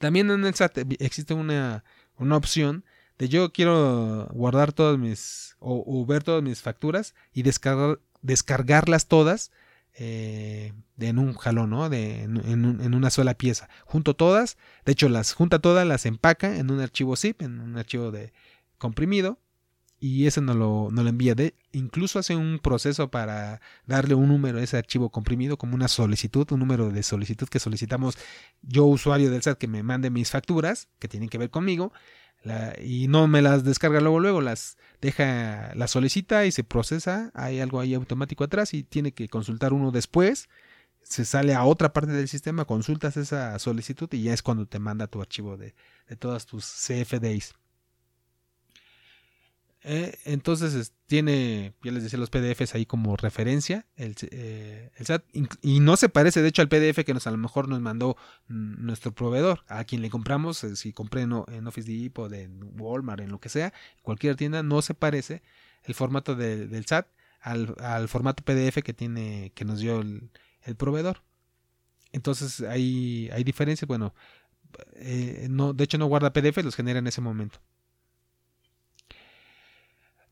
También 0.00 0.30
en 0.30 0.46
existe 0.46 1.34
una, 1.34 1.84
opción 2.18 2.84
de 3.18 3.28
yo 3.28 3.52
quiero 3.52 4.28
guardar 4.32 4.72
todas 4.72 4.98
mis 4.98 5.56
o, 5.58 6.06
ver 6.06 6.24
todas 6.24 6.42
mis 6.42 6.62
facturas 6.62 7.14
y 7.34 7.42
descargar, 7.42 8.00
descargarlas 8.22 9.08
todas 9.08 9.52
eh, 9.92 10.72
en 10.98 11.18
un 11.18 11.34
jalón, 11.34 11.68
¿no? 11.68 11.90
De, 11.90 12.22
en, 12.22 12.38
en, 12.38 12.94
una 12.94 13.10
sola 13.10 13.34
pieza. 13.34 13.68
Junto 13.84 14.16
todas, 14.16 14.56
de 14.86 14.92
hecho 14.92 15.10
las 15.10 15.34
junta 15.34 15.58
todas, 15.58 15.86
las 15.86 16.06
empaca 16.06 16.56
en 16.56 16.70
un 16.70 16.80
archivo 16.80 17.14
zip, 17.14 17.42
en 17.42 17.60
un 17.60 17.76
archivo 17.76 18.10
de 18.10 18.32
comprimido 18.78 19.38
y 20.00 20.26
ese 20.26 20.40
no 20.40 20.54
lo, 20.54 20.88
no 20.90 21.02
lo 21.02 21.10
envía. 21.10 21.34
De, 21.34 21.54
incluso 21.72 22.18
hace 22.18 22.34
un 22.34 22.58
proceso 22.58 23.10
para 23.10 23.60
darle 23.86 24.14
un 24.14 24.28
número 24.28 24.58
a 24.58 24.62
ese 24.62 24.78
archivo 24.78 25.10
comprimido 25.10 25.58
como 25.58 25.74
una 25.74 25.88
solicitud, 25.88 26.50
un 26.52 26.60
número 26.60 26.90
de 26.90 27.02
solicitud 27.02 27.48
que 27.48 27.60
solicitamos 27.60 28.16
yo, 28.62 28.86
usuario 28.86 29.30
del 29.30 29.42
SAT, 29.42 29.58
que 29.58 29.68
me 29.68 29.82
mande 29.82 30.10
mis 30.10 30.30
facturas 30.30 30.88
que 30.98 31.08
tienen 31.08 31.28
que 31.28 31.38
ver 31.38 31.50
conmigo. 31.50 31.92
y 32.82 33.08
no 33.08 33.28
me 33.28 33.42
las 33.42 33.64
descarga 33.64 34.00
luego, 34.00 34.20
luego 34.20 34.40
las 34.40 34.78
deja, 35.02 35.72
las 35.74 35.90
solicita 35.90 36.46
y 36.46 36.52
se 36.52 36.64
procesa. 36.64 37.30
Hay 37.34 37.60
algo 37.60 37.80
ahí 37.80 37.94
automático 37.94 38.44
atrás 38.44 38.74
y 38.74 38.82
tiene 38.84 39.12
que 39.12 39.28
consultar 39.28 39.72
uno 39.74 39.90
después. 39.90 40.48
Se 41.02 41.24
sale 41.24 41.54
a 41.54 41.64
otra 41.64 41.92
parte 41.92 42.12
del 42.12 42.28
sistema, 42.28 42.64
consultas 42.66 43.16
esa 43.16 43.58
solicitud 43.58 44.08
y 44.12 44.22
ya 44.24 44.34
es 44.34 44.42
cuando 44.42 44.66
te 44.66 44.78
manda 44.78 45.06
tu 45.08 45.20
archivo 45.20 45.56
de, 45.56 45.74
de 46.08 46.16
todas 46.16 46.46
tus 46.46 46.64
CFDIs. 46.64 47.54
Eh, 49.82 50.18
entonces 50.24 50.92
tiene, 51.06 51.74
ya 51.82 51.90
les 51.90 52.02
decía, 52.02 52.18
los 52.18 52.28
PDFs 52.28 52.74
ahí 52.74 52.84
como 52.84 53.16
referencia, 53.16 53.86
el, 53.96 54.14
eh, 54.30 54.90
SAT, 55.00 55.24
y 55.62 55.80
no 55.80 55.96
se 55.96 56.10
parece 56.10 56.42
de 56.42 56.48
hecho 56.48 56.60
al 56.60 56.68
PDF 56.68 57.02
que 57.04 57.14
nos 57.14 57.26
a 57.26 57.30
lo 57.30 57.38
mejor 57.38 57.66
nos 57.66 57.80
mandó 57.80 58.16
nuestro 58.46 59.12
proveedor, 59.12 59.64
a 59.68 59.84
quien 59.84 60.02
le 60.02 60.10
compramos, 60.10 60.62
eh, 60.64 60.76
si 60.76 60.92
compré 60.92 61.22
en, 61.22 61.32
Office 61.66 61.90
Depot, 61.90 62.30
en 62.32 62.60
Walmart, 62.78 63.22
en 63.22 63.30
lo 63.30 63.40
que 63.40 63.48
sea, 63.48 63.72
cualquier 64.02 64.36
tienda, 64.36 64.62
no 64.62 64.82
se 64.82 64.92
parece 64.94 65.42
el 65.84 65.94
formato 65.94 66.34
del 66.34 66.84
SAT 66.86 67.06
al, 67.40 68.08
formato 68.08 68.44
PDF 68.44 68.82
que 68.82 68.92
tiene, 68.92 69.52
que 69.54 69.64
nos 69.64 69.80
dio 69.80 70.00
el, 70.00 70.30
proveedor. 70.76 71.22
Entonces 72.12 72.60
hay, 72.60 73.30
hay 73.32 73.44
diferencias, 73.44 73.88
bueno, 73.88 74.14
no, 75.48 75.72
de 75.72 75.84
hecho 75.84 75.96
no 75.96 76.06
guarda 76.06 76.34
PDF, 76.34 76.58
los 76.62 76.76
genera 76.76 76.98
en 76.98 77.06
ese 77.06 77.22
momento. 77.22 77.60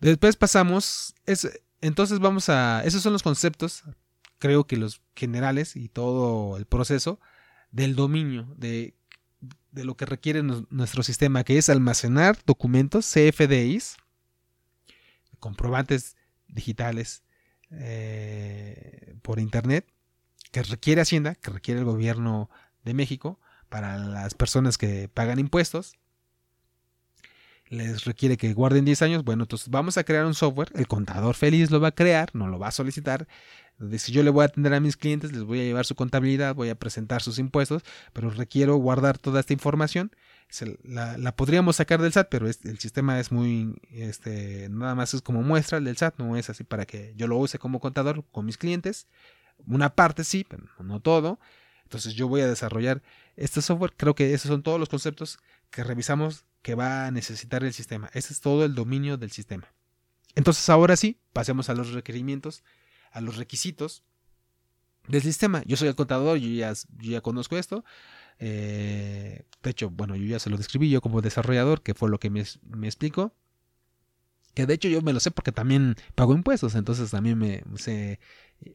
Después 0.01 0.37
pasamos, 0.37 1.15
es, 1.27 1.61
entonces 1.81 2.21
vamos 2.21 2.49
a, 2.49 2.83
esos 2.85 3.03
son 3.03 3.13
los 3.13 3.23
conceptos, 3.23 3.83
creo 4.39 4.67
que 4.67 4.77
los 4.77 5.03
generales 5.17 5.75
y 5.77 5.89
todo 5.89 6.57
el 6.57 6.67
proceso 6.67 7.21
del 7.73 7.97
dominio, 7.97 8.55
de, 8.57 8.95
de 9.73 9.85
lo 9.85 9.97
que 9.97 10.07
requiere 10.07 10.43
nuestro 10.43 11.03
sistema, 11.03 11.45
que 11.45 11.59
es 11.59 11.69
almacenar 11.69 12.39
documentos, 12.47 13.13
CFDIs, 13.13 13.97
comprobantes 15.41 16.17
digitales 16.47 17.23
eh, 17.71 19.17
por 19.23 19.41
Internet, 19.41 19.87
que 20.53 20.63
requiere 20.63 21.03
Hacienda, 21.03 21.35
que 21.35 21.51
requiere 21.51 21.81
el 21.81 21.87
gobierno 21.87 22.49
de 22.85 22.95
México 22.95 23.41
para 23.69 23.99
las 23.99 24.35
personas 24.35 24.79
que 24.79 25.09
pagan 25.09 25.39
impuestos 25.39 25.98
les 27.71 28.05
requiere 28.05 28.37
que 28.37 28.53
guarden 28.55 28.85
10 28.85 29.03
años, 29.03 29.25
bueno, 29.25 29.45
entonces 29.45 29.69
vamos 29.69 29.99
a 29.99 30.05
crear 30.05 30.25
un 30.25 30.35
software, 30.35 30.71
el 30.75 30.87
contador 30.87 31.35
feliz 31.35 31.71
lo 31.71 31.81
va 31.81 31.89
a 31.89 31.95
crear, 31.95 32.31
no 32.35 32.49
lo 32.49 32.59
va 32.59 32.69
a 32.69 32.73
solicitar. 32.73 33.29
Si 33.99 34.11
yo 34.11 34.23
le 34.23 34.31
voy 34.31 34.43
a 34.43 34.47
atender 34.47 34.75
a 34.75 34.81
mis 34.81 34.97
clientes, 34.97 35.33
les 35.33 35.45
voy 35.45 35.61
a 35.61 35.65
llevar 35.65 35.85
su 35.85 35.95
contabilidad, 35.95 36.55
voy 36.55 36.69
a 36.69 36.75
presentar 36.75 37.23
sus 37.23 37.39
impuestos, 37.39 37.83
pero 38.13 38.31
requiero 38.31 38.77
guardar 38.77 39.19
toda 39.19 39.41
esta 39.41 39.53
información. 39.53 40.11
La, 40.83 41.37
podríamos 41.37 41.77
sacar 41.77 42.01
del 42.01 42.13
SAT, 42.13 42.29
pero 42.31 42.47
el 42.49 42.79
sistema 42.79 43.21
es 43.21 43.31
muy, 43.31 43.81
este, 43.91 44.69
nada 44.71 44.95
más 44.95 45.15
es 45.15 45.23
como 45.23 45.43
muestra 45.43 45.79
del 45.79 45.97
SAT, 45.97 46.19
no 46.19 46.37
es 46.37 46.51
así 46.51 46.65
para 46.65 46.87
que 46.87 47.13
yo 47.17 47.29
lo 47.29 47.37
use 47.37 47.59
como 47.59 47.81
contador 47.81 48.25
con 48.33 48.47
mis 48.47 48.57
clientes. 48.57 49.07
Una 49.67 49.95
parte 49.95 50.25
sí, 50.25 50.45
pero 50.49 50.65
no 50.81 51.01
todo. 51.01 51.39
Entonces 51.85 52.15
yo 52.15 52.29
voy 52.29 52.41
a 52.41 52.49
desarrollar 52.49 53.03
este 53.37 53.63
software. 53.63 53.93
Creo 53.97 54.15
que 54.15 54.35
esos 54.35 54.49
son 54.49 54.63
todos 54.63 54.81
los 54.81 54.89
conceptos 54.89 55.39
que 55.71 55.85
revisamos 55.85 56.45
que 56.63 56.75
va 56.75 57.07
a 57.07 57.11
necesitar 57.11 57.65
el 57.65 57.73
sistema. 57.73 58.11
Ese 58.13 58.33
es 58.33 58.41
todo 58.41 58.65
el 58.65 58.75
dominio 58.75 59.17
del 59.17 59.31
sistema. 59.31 59.67
Entonces 60.35 60.69
ahora 60.69 60.97
sí, 60.97 61.19
pasemos 61.33 61.69
a 61.69 61.75
los 61.75 61.93
requerimientos, 61.93 62.63
a 63.11 63.21
los 63.21 63.37
requisitos 63.37 64.03
del 65.09 65.23
sistema. 65.23 65.63
Yo 65.67 65.77
soy 65.77 65.89
el 65.89 65.95
contador, 65.97 66.39
yo 66.39 66.49
ya, 66.49 66.73
ya 66.99 67.21
conozco 67.21 67.59
esto. 67.59 67.85
Eh, 68.39 69.45
de 69.63 69.71
hecho, 69.71 69.91
bueno, 69.91 70.15
yo 70.17 70.27
ya 70.27 70.39
se 70.39 70.51
lo 70.51 70.57
describí 70.57 70.91
yo 70.91 71.01
como 71.01 71.21
desarrollador, 71.21 71.83
que 71.83 71.95
fue 71.95 72.09
lo 72.09 72.19
que 72.21 72.31
me, 72.31 72.45
me 72.63 72.87
explicó. 72.87 73.35
Que 74.55 74.67
de 74.67 74.75
hecho 74.75 74.89
yo 74.89 75.03
me 75.03 75.13
lo 75.13 75.21
sé 75.21 75.31
porque 75.31 75.53
también 75.53 75.95
pago 76.15 76.35
impuestos, 76.35 76.75
entonces 76.75 77.11
también 77.11 77.39
me 77.39 77.63
sé, 77.77 78.19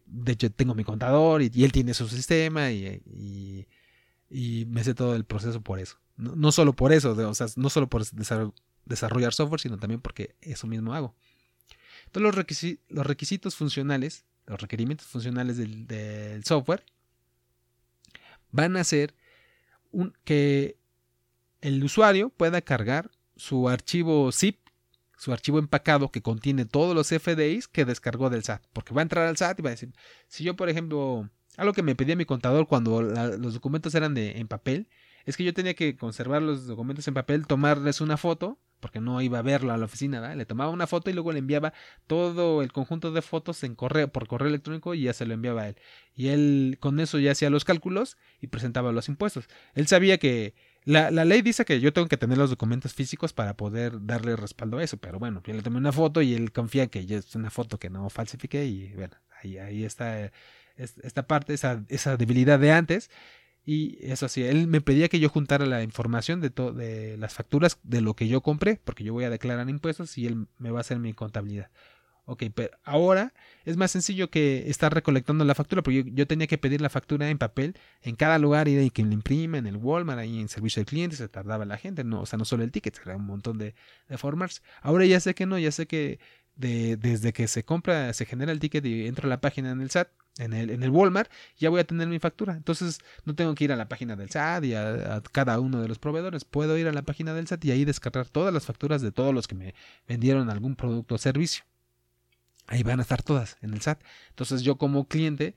de 0.05 0.31
hecho 0.31 0.49
tengo 0.51 0.75
mi 0.75 0.83
contador 0.83 1.41
y, 1.41 1.51
él 1.63 1.71
tiene 1.71 1.93
su 1.93 2.07
sistema 2.07 2.71
y, 2.71 3.67
y, 4.29 4.65
me 4.67 4.83
sé 4.83 4.93
todo 4.93 5.15
el 5.15 5.25
proceso 5.25 5.61
por 5.61 5.79
eso. 5.79 5.97
No, 6.15 6.51
solo 6.51 6.73
por 6.73 6.93
eso, 6.93 7.11
o 7.11 7.33
sea, 7.33 7.47
no 7.55 7.69
solo 7.69 7.87
por 7.87 8.03
desarrollar 8.85 9.33
software, 9.33 9.59
sino 9.59 9.77
también 9.77 9.99
porque 9.99 10.35
eso 10.41 10.67
mismo 10.67 10.93
hago. 10.93 11.15
Entonces 12.05 12.77
los, 12.89 13.05
requisitos 13.07 13.55
funcionales, 13.55 14.25
los 14.45 14.61
requerimientos 14.61 15.07
funcionales 15.07 15.57
del, 15.57 16.43
software, 16.45 16.83
van 18.51 18.77
a 18.77 18.83
ser 18.83 19.15
que 20.23 20.77
el 21.61 21.83
usuario 21.83 22.29
pueda 22.29 22.61
cargar 22.61 23.09
su 23.35 23.67
archivo 23.67 24.31
zip, 24.31 24.59
su 25.17 25.31
archivo 25.33 25.57
empacado 25.57 26.11
que 26.11 26.21
contiene 26.21 26.65
todos 26.65 26.93
los 26.93 27.07
FDIs 27.07 27.67
que 27.67 27.85
descargó 27.85 28.29
del 28.29 28.43
SAT. 28.43 28.63
Porque 28.73 28.93
va 28.93 29.01
a 29.01 29.03
entrar 29.03 29.25
al 29.27 29.37
SAT 29.37 29.59
y 29.59 29.63
va 29.63 29.69
a 29.69 29.71
decir, 29.71 29.93
si 30.27 30.43
yo 30.43 30.55
por 30.55 30.69
ejemplo, 30.69 31.27
algo 31.57 31.73
que 31.73 31.81
me 31.81 31.95
pedía 31.95 32.15
mi 32.15 32.25
contador 32.25 32.67
cuando 32.67 33.01
los 33.01 33.55
documentos 33.55 33.95
eran 33.95 34.13
de, 34.13 34.37
en 34.37 34.47
papel, 34.47 34.87
es 35.25 35.37
que 35.37 35.43
yo 35.43 35.53
tenía 35.53 35.73
que 35.73 35.95
conservar 35.95 36.41
los 36.41 36.67
documentos 36.67 37.07
en 37.07 37.13
papel, 37.13 37.47
tomarles 37.47 38.01
una 38.01 38.17
foto 38.17 38.59
porque 38.83 38.99
no 38.99 39.21
iba 39.21 39.39
a 39.39 39.41
verlo 39.41 39.71
a 39.71 39.77
la 39.77 39.85
oficina, 39.85 40.35
le 40.35 40.45
tomaba 40.45 40.69
una 40.69 40.87
foto 40.87 41.09
y 41.09 41.13
luego 41.13 41.31
le 41.31 41.39
enviaba 41.39 41.71
todo 42.05 42.61
el 42.61 42.73
conjunto 42.73 43.13
de 43.13 43.21
fotos 43.21 43.63
en 43.63 43.75
correo, 43.75 44.09
por 44.09 44.27
correo 44.27 44.49
electrónico 44.49 44.93
y 44.93 45.03
ya 45.03 45.13
se 45.13 45.25
lo 45.25 45.33
enviaba 45.33 45.61
a 45.61 45.69
él. 45.69 45.77
Y 46.13 46.27
él 46.27 46.77
con 46.81 46.99
eso 46.99 47.17
ya 47.17 47.31
hacía 47.31 47.49
los 47.49 47.63
cálculos 47.63 48.17
y 48.41 48.47
presentaba 48.47 48.91
los 48.91 49.07
impuestos. 49.07 49.47
Él 49.73 49.87
sabía 49.87 50.17
que 50.17 50.53
la, 50.83 51.11
ley 51.11 51.41
dice 51.41 51.63
que 51.63 51.79
yo 51.79 51.93
tengo 51.93 52.09
que 52.09 52.17
tener 52.17 52.37
los 52.37 52.49
documentos 52.49 52.93
físicos 52.93 53.31
para 53.31 53.55
poder 53.55 54.05
darle 54.05 54.35
respaldo 54.35 54.79
a 54.79 54.83
eso, 54.83 54.97
pero 54.97 55.17
bueno, 55.17 55.41
yo 55.45 55.53
le 55.53 55.61
tomé 55.61 55.77
una 55.77 55.93
foto 55.93 56.21
y 56.21 56.33
él 56.33 56.51
confía 56.51 56.87
que 56.87 57.05
ya 57.05 57.19
es 57.19 57.33
una 57.35 57.51
foto 57.51 57.79
que 57.79 57.89
no 57.89 58.09
falsifique 58.09 58.65
y 58.65 58.93
bueno, 58.95 59.15
ahí, 59.41 59.59
ahí 59.59 59.85
está 59.85 60.29
esta 60.75 61.25
parte, 61.25 61.53
esa, 61.53 61.85
esa 61.87 62.17
debilidad 62.17 62.59
de 62.59 62.71
antes 62.73 63.09
y 63.65 63.97
eso 64.01 64.27
sí, 64.27 64.43
él 64.43 64.67
me 64.67 64.81
pedía 64.81 65.09
que 65.09 65.19
yo 65.19 65.29
juntara 65.29 65.65
la 65.65 65.83
información 65.83 66.41
de, 66.41 66.49
de 66.49 67.17
las 67.17 67.33
facturas 67.33 67.79
de 67.83 68.01
lo 68.01 68.15
que 68.15 68.27
yo 68.27 68.41
compré, 68.41 68.79
porque 68.83 69.03
yo 69.03 69.13
voy 69.13 69.23
a 69.23 69.29
declarar 69.29 69.69
impuestos 69.69 70.17
y 70.17 70.27
él 70.27 70.47
me 70.57 70.71
va 70.71 70.79
a 70.79 70.81
hacer 70.81 70.99
mi 70.99 71.13
contabilidad. 71.13 71.69
Ok, 72.25 72.43
pero 72.55 72.77
ahora 72.85 73.33
es 73.65 73.75
más 73.75 73.91
sencillo 73.91 74.29
que 74.29 74.69
estar 74.69 74.93
recolectando 74.93 75.43
la 75.43 75.55
factura, 75.55 75.81
porque 75.81 76.05
yo, 76.13 76.25
tenía 76.25 76.47
que 76.47 76.57
pedir 76.57 76.79
la 76.79 76.89
factura 76.89 77.29
en 77.29 77.37
papel 77.37 77.75
en 78.01 78.15
cada 78.15 78.39
lugar 78.39 78.69
y 78.69 78.89
que 78.91 79.03
me 79.03 79.13
imprima 79.13 79.57
en 79.57 79.67
el 79.67 79.75
Walmart, 79.75 80.19
ahí 80.19 80.39
en 80.39 80.47
servicio 80.47 80.79
al 80.79 80.85
cliente, 80.85 81.17
se 81.17 81.27
tardaba 81.27 81.65
la 81.65 81.77
gente, 81.77 82.05
no, 82.05 82.21
o 82.21 82.25
sea, 82.25 82.39
no 82.39 82.45
solo 82.45 82.63
el 82.63 82.71
ticket, 82.71 82.97
era 83.05 83.17
un 83.17 83.25
montón 83.25 83.57
de, 83.57 83.75
de. 84.07 84.17
Ahora 84.81 85.05
ya 85.05 85.19
sé 85.19 85.35
que 85.35 85.45
no, 85.45 85.59
ya 85.59 85.71
sé 85.71 85.85
que 85.85 86.19
de, 86.55 86.95
desde 86.95 87.33
que 87.33 87.47
se 87.49 87.65
compra, 87.65 88.13
se 88.13 88.25
genera 88.25 88.53
el 88.53 88.59
ticket 88.59 88.85
y 88.85 89.05
entro 89.07 89.27
a 89.27 89.29
la 89.29 89.41
página 89.41 89.71
en 89.71 89.81
el 89.81 89.89
SAT, 89.89 90.09
en 90.37 90.53
el, 90.53 90.69
en 90.71 90.83
el 90.83 90.89
Walmart, 90.89 91.31
ya 91.57 91.69
voy 91.69 91.79
a 91.79 91.83
tener 91.83 92.07
mi 92.07 92.19
factura. 92.19 92.55
Entonces 92.55 92.99
no 93.25 93.35
tengo 93.35 93.53
que 93.55 93.65
ir 93.65 93.71
a 93.71 93.75
la 93.75 93.87
página 93.87 94.15
del 94.15 94.29
SAT 94.29 94.63
y 94.65 94.73
a, 94.73 95.21
cada 95.31 95.59
uno 95.59 95.81
de 95.81 95.87
los 95.87 95.99
proveedores. 95.99 96.45
Puedo 96.45 96.77
ir 96.77 96.87
a 96.87 96.91
la 96.91 97.03
página 97.03 97.33
del 97.33 97.47
SAT 97.47 97.65
y 97.65 97.71
ahí 97.71 97.85
descargar 97.85 98.27
todas 98.29 98.53
las 98.53 98.65
facturas 98.65 99.01
de 99.01 99.11
todos 99.11 99.33
los 99.33 99.47
que 99.47 99.55
me 99.55 99.75
vendieron 100.07 100.49
algún 100.49 100.75
producto 100.75 101.15
o 101.15 101.17
servicio. 101.17 101.63
Ahí 102.67 102.81
van 102.83 102.99
a 102.99 103.03
estar 103.03 103.21
todas 103.21 103.57
en 103.61 103.73
el 103.73 103.81
SAT. 103.81 104.01
Entonces 104.29 104.61
yo 104.63 104.77
como 104.77 105.07
cliente 105.07 105.55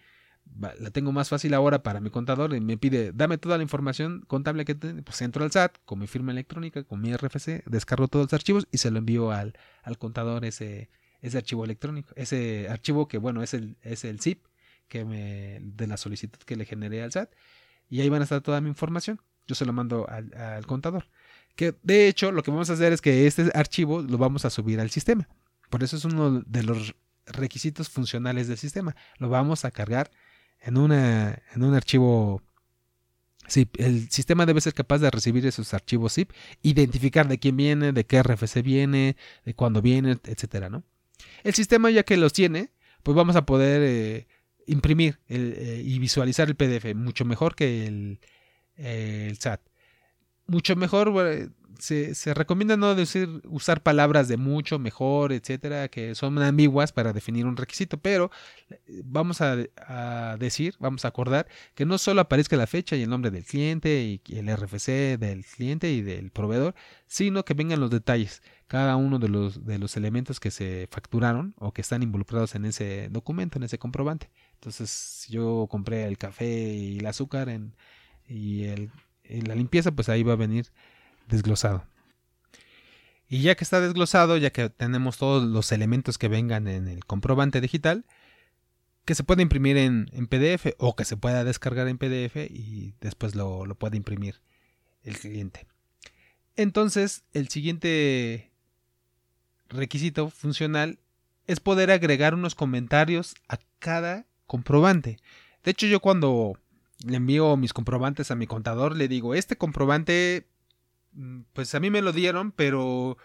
la 0.61 0.91
tengo 0.91 1.11
más 1.11 1.29
fácil 1.29 1.55
ahora 1.55 1.83
para 1.83 2.01
mi 2.01 2.11
contador 2.11 2.55
y 2.55 2.61
me 2.61 2.77
pide, 2.77 3.13
dame 3.13 3.37
toda 3.37 3.57
la 3.57 3.65
información 3.65 4.25
contable 4.29 4.65
que 4.65 4.75
tengo, 4.77 5.03
pues 5.03 5.21
entro 5.23 5.45
al 5.45 5.51
SAT 5.51 5.79
con 5.85 5.99
mi 5.99 6.07
firma 6.07 6.33
electrónica, 6.33 6.85
con 6.85 7.01
mi 7.01 7.13
RFC, 7.13 7.65
descargo 7.67 8.07
todos 8.09 8.27
los 8.27 8.33
archivos 8.33 8.69
y 8.71 8.79
se 8.79 8.91
lo 8.91 8.99
envío 8.99 9.33
al, 9.33 9.59
al 9.83 9.99
contador 9.99 10.45
ese, 10.45 10.89
ese 11.21 11.39
archivo 11.39 11.65
electrónico, 11.65 12.13
ese 12.15 12.69
archivo 12.71 13.09
que 13.09 13.19
bueno, 13.19 13.43
es 13.43 13.55
el, 13.55 13.77
es 13.83 14.05
el 14.05 14.21
zip 14.21 14.45
que 14.89 15.05
de 15.05 15.87
la 15.87 15.97
solicitud 15.97 16.39
que 16.39 16.57
le 16.57 16.65
generé 16.65 17.03
al 17.03 17.13
SAT 17.13 17.31
y 17.89 18.01
ahí 18.01 18.09
van 18.09 18.21
a 18.21 18.25
estar 18.25 18.41
toda 18.41 18.61
mi 18.61 18.69
información. 18.69 19.21
Yo 19.47 19.55
se 19.55 19.65
lo 19.65 19.73
mando 19.73 20.09
al, 20.09 20.67
contador. 20.67 21.07
Que 21.55 21.75
de 21.83 22.09
hecho 22.09 22.33
lo 22.33 22.43
que 22.43 22.51
vamos 22.51 22.69
a 22.71 22.75
hacer 22.75 22.93
es 22.93 23.01
que 23.01 23.27
este 23.27 23.51
archivo 23.55 24.03
lo 24.03 24.19
vamos 24.19 24.45
a 24.45 24.51
subir 24.51 24.81
al 24.81 24.91
sistema. 24.91 25.29
Por 25.71 25.83
eso 25.83 25.97
es 25.97 26.05
uno 26.05 26.41
de 26.41 26.63
los 26.63 26.95
requisitos 27.27 27.89
funcionales 27.89 28.49
del 28.49 28.59
sistema. 28.59 28.97
Lo 29.19 29.29
vamos 29.29 29.65
a 29.65 29.71
cargar 29.71 30.11
en, 30.61 30.77
una, 30.77 31.43
en 31.55 31.63
un 31.63 31.75
archivo 31.75 32.43
zip. 33.49 33.75
El 33.79 34.11
sistema 34.11 34.47
debe 34.47 34.61
ser 34.61 34.75
capaz 34.75 34.99
de 34.99 35.11
recibir 35.11 35.47
esos 35.47 35.73
archivos 35.75 36.15
zip, 36.15 36.33
identificar 36.63 37.29
de 37.29 37.39
quién 37.39 37.57
viene, 37.57 37.93
de 37.93 38.05
qué 38.05 38.23
RFC 38.23 38.63
viene, 38.63 39.17
de 39.45 39.55
cuándo 39.55 39.81
viene, 39.81 40.19
etcétera, 40.25 40.69
¿no? 40.69 40.85
El 41.45 41.55
sistema 41.55 41.91
ya 41.91 42.03
que 42.03 42.17
los 42.17 42.33
tiene, 42.33 42.73
pues 43.03 43.15
vamos 43.17 43.37
a 43.37 43.47
poder 43.47 43.83
eh, 43.85 44.27
imprimir 44.67 45.19
eh, 45.29 45.83
y 45.85 45.99
visualizar 45.99 46.49
el 46.49 46.57
PDF 46.57 46.95
mucho 46.95 47.25
mejor 47.25 47.55
que 47.55 47.87
el, 47.87 48.21
el 48.77 49.37
SAT. 49.39 49.61
Mucho 50.47 50.77
mejor, 50.77 51.11
se, 51.79 52.35
recomienda 52.35 52.77
no 52.77 52.95
decir 52.95 53.43
usar 53.45 53.83
palabras 53.83 54.29
de 54.29 54.37
mucho, 54.37 54.79
mejor, 54.79 55.33
etcétera, 55.33 55.89
que 55.89 56.15
son 56.15 56.39
ambiguas 56.39 56.93
para 56.93 57.13
definir 57.13 57.47
un 57.47 57.57
requisito, 57.57 57.99
pero 57.99 58.31
eh, 58.71 59.03
vamos 59.05 59.41
a, 59.41 59.57
decir, 60.39 60.75
vamos 60.79 61.05
a 61.05 61.09
acordar 61.09 61.47
que 61.75 61.85
no 61.87 61.99
solo 61.99 62.21
aparezca 62.21 62.57
la 62.57 62.67
fecha 62.67 62.97
y 62.97 63.03
el 63.03 63.11
nombre 63.11 63.31
del 63.31 63.45
cliente 63.45 64.03
y 64.03 64.21
el 64.37 64.55
RFC 64.55 65.19
del 65.19 65.45
cliente 65.45 65.91
y 65.93 66.03
del 66.03 66.31
proveedor, 66.31 66.75
sino 67.07 67.45
que 67.45 67.55
vengan 67.55 67.81
los 67.81 67.91
detalles, 67.91 68.43
cada 68.67 68.97
uno 68.97 69.19
de 69.19 69.29
los, 69.29 69.65
de 69.65 69.79
los 69.79 69.97
elementos 69.97 70.41
que 70.41 70.51
se 70.51 70.89
facturaron 70.91 71.55
o 71.59 71.73
que 71.73 71.83
están 71.83 72.03
involucrados 72.03 72.55
en 72.55 72.65
ese 72.65 73.09
documento, 73.11 73.59
en 73.59 73.65
ese 73.65 73.79
comprobante. 73.79 74.31
Entonces, 74.57 75.27
yo 75.29 75.67
compré 75.71 76.05
el 76.05 76.19
café 76.19 76.75
y 76.75 76.99
el 76.99 77.07
azúcar 77.07 77.49
y, 78.27 78.65
el, 78.65 78.91
la 79.25 79.55
limpieza, 79.55 79.93
pues 79.93 80.09
ahí 80.09 80.23
va 80.23 80.33
a 80.33 80.37
venir 80.37 80.67
desglosado. 81.29 81.87
Y 83.29 83.43
ya 83.43 83.55
que 83.55 83.65
está 83.65 83.81
desglosado, 83.81 84.37
ya 84.37 84.51
que 84.51 84.71
tenemos 84.71 85.19
todos 85.19 85.45
los 85.45 85.73
elementos 85.73 86.19
que 86.19 86.29
vengan 86.29 86.69
en 86.69 86.89
el 86.89 87.05
comprobante 87.05 87.61
digital, 87.61 88.05
que 89.05 89.15
se 89.15 89.25
puede 89.25 89.43
imprimir 89.43 89.77
en, 89.77 90.07
PDF 90.29 90.75
o 90.79 90.97
que 90.97 91.05
se 91.05 91.17
pueda 91.17 91.45
descargar 91.45 91.87
en 91.89 91.99
PDF 91.99 92.37
y 92.51 92.95
después 93.01 93.35
lo, 93.35 93.67
lo 93.67 93.75
puede 93.77 93.97
imprimir 93.97 94.41
el 95.03 95.19
cliente. 95.19 95.67
Entonces, 96.57 97.25
el 97.33 97.49
siguiente 97.49 98.51
requisito 99.69 100.31
funcional 100.31 100.99
es 101.47 101.61
poder 101.61 101.91
agregar 101.91 102.35
unos 102.35 102.55
comentarios 102.55 103.35
a 103.49 103.59
cada 103.79 104.27
comprobante. 104.47 105.19
De 105.65 105.71
hecho, 105.71 105.87
yo 105.87 106.01
cuando 106.01 106.59
le 107.05 107.17
envío 107.17 107.57
mis 107.57 107.73
comprobantes 107.73 108.31
a 108.31 108.37
mi 108.37 108.47
contador, 108.47 108.97
le 108.97 109.09
digo, 109.09 109.35
este 109.35 109.57
comprobante 109.57 110.47
Mm, 111.17 111.43
pues 111.55 111.75
a 111.75 111.81
mí 111.81 111.91
me 111.91 112.03
lo 112.03 112.13
dieron, 112.13 112.53
pero 112.53 113.17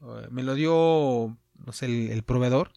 eh, 0.00 0.28
me 0.30 0.42
lo 0.42 0.54
dio, 0.54 1.36
no 1.64 1.72
sé, 1.72 2.12
el, 2.12 2.22
proveedor. 2.22 2.72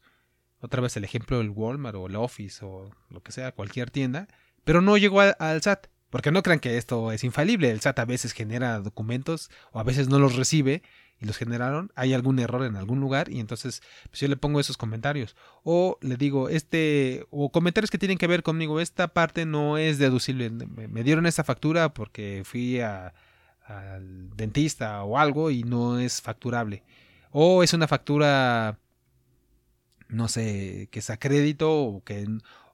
Otra 0.61 0.81
vez 0.81 0.97
el 0.97 1.03
ejemplo 1.03 1.37
del 1.37 1.49
Walmart 1.49 1.95
o 1.97 2.07
el 2.07 2.15
Office 2.15 2.65
o 2.65 2.89
lo 3.09 3.21
que 3.21 3.31
sea, 3.31 3.51
cualquier 3.51 3.91
tienda. 3.91 4.27
Pero 4.63 4.81
no 4.81 4.97
llegó 4.97 5.21
al 5.21 5.61
SAT. 5.61 5.87
Porque 6.09 6.31
no 6.31 6.43
crean 6.43 6.59
que 6.59 6.77
esto 6.77 7.11
es 7.11 7.23
infalible. 7.23 7.71
El 7.71 7.81
SAT 7.81 7.99
a 7.99 8.05
veces 8.05 8.31
genera 8.31 8.79
documentos 8.79 9.49
o 9.73 9.79
a 9.79 9.83
veces 9.83 10.07
no 10.07 10.17
los 10.17 10.35
recibe 10.35 10.81
y 11.19 11.25
los 11.25 11.37
generaron. 11.37 11.91
Hay 11.95 12.13
algún 12.13 12.39
error 12.39 12.65
en 12.65 12.75
algún 12.75 12.99
lugar 12.99 13.29
y 13.31 13.39
entonces 13.39 13.81
pues 14.09 14.19
yo 14.19 14.27
le 14.27 14.37
pongo 14.37 14.59
esos 14.59 14.77
comentarios. 14.77 15.35
O 15.63 15.97
le 16.01 16.17
digo, 16.17 16.49
este, 16.49 17.25
o 17.29 17.51
comentarios 17.51 17.91
que 17.91 17.97
tienen 17.97 18.17
que 18.17 18.27
ver 18.27 18.43
conmigo. 18.43 18.79
Esta 18.79 19.07
parte 19.09 19.45
no 19.45 19.77
es 19.77 19.97
deducible. 19.97 20.49
Me 20.49 21.03
dieron 21.03 21.25
esta 21.25 21.43
factura 21.43 21.93
porque 21.93 22.43
fui 22.45 22.79
a, 22.81 23.13
al 23.65 24.35
dentista 24.35 25.03
o 25.03 25.17
algo 25.17 25.51
y 25.51 25.63
no 25.63 25.99
es 25.99 26.21
facturable. 26.21 26.83
O 27.31 27.63
es 27.63 27.73
una 27.73 27.87
factura, 27.87 28.79
no 30.07 30.27
sé, 30.27 30.87
que 30.91 30.99
es 30.99 31.09
a 31.09 31.17
crédito 31.17 31.73
o 31.73 32.03
que, 32.03 32.27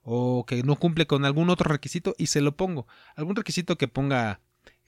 o 0.03 0.45
que 0.45 0.63
no 0.63 0.75
cumple 0.77 1.07
con 1.07 1.25
algún 1.25 1.49
otro 1.49 1.69
requisito 1.69 2.15
y 2.17 2.27
se 2.27 2.41
lo 2.41 2.55
pongo. 2.55 2.87
Algún 3.15 3.35
requisito 3.35 3.77
que 3.77 3.87
ponga 3.87 4.41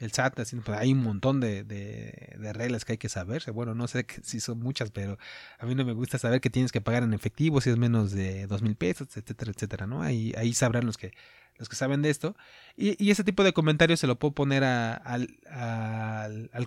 el 0.04 0.12
SAT, 0.12 0.39
así, 0.39 0.56
pues 0.58 0.78
hay 0.78 0.91
un 0.91 1.01
montón 1.01 1.39
de, 1.39 1.64
de, 1.64 2.54
reglas 2.54 2.86
que 2.86 2.93
hay 2.93 2.97
que 2.97 3.10
saber. 3.10 3.43
Bueno, 3.51 3.74
no 3.74 3.88
sé 3.88 4.06
si 4.22 4.39
son 4.39 4.60
muchas, 4.60 4.91
pero 4.91 5.18
a 5.60 5.66
mí 5.66 5.76
no 5.76 5.86
me 5.86 5.93
gusta 5.93 6.18
saber 6.18 6.41
que 6.41 6.49
tienes 6.49 6.72
que 6.72 6.82
pagar 6.82 7.04
en 7.04 7.14
efectivo 7.14 7.62
si 7.62 7.70
es 7.70 7.78
menos 7.78 8.12
de 8.12 8.47
dos 8.47 8.62
mil 8.62 8.76
pesos, 8.76 9.08
etcétera, 9.16 9.51
etcétera, 9.51 9.88
¿no? 9.88 10.01
Ahí, 10.01 10.34
ahí 10.38 10.54
sabrán 10.54 10.86
los 10.86 10.97
que 10.97 11.14
los 11.58 11.70
que 11.70 11.76
saben 11.76 12.01
de 12.01 12.10
esto. 12.10 12.36
Y, 12.76 13.12
ese 13.12 13.24
tipo 13.24 13.43
de 13.43 13.54
comentarios 13.54 13.99
se 13.99 14.08
lo 14.08 14.18
puedo 14.18 14.34
poner 14.34 14.64
al, 14.64 15.28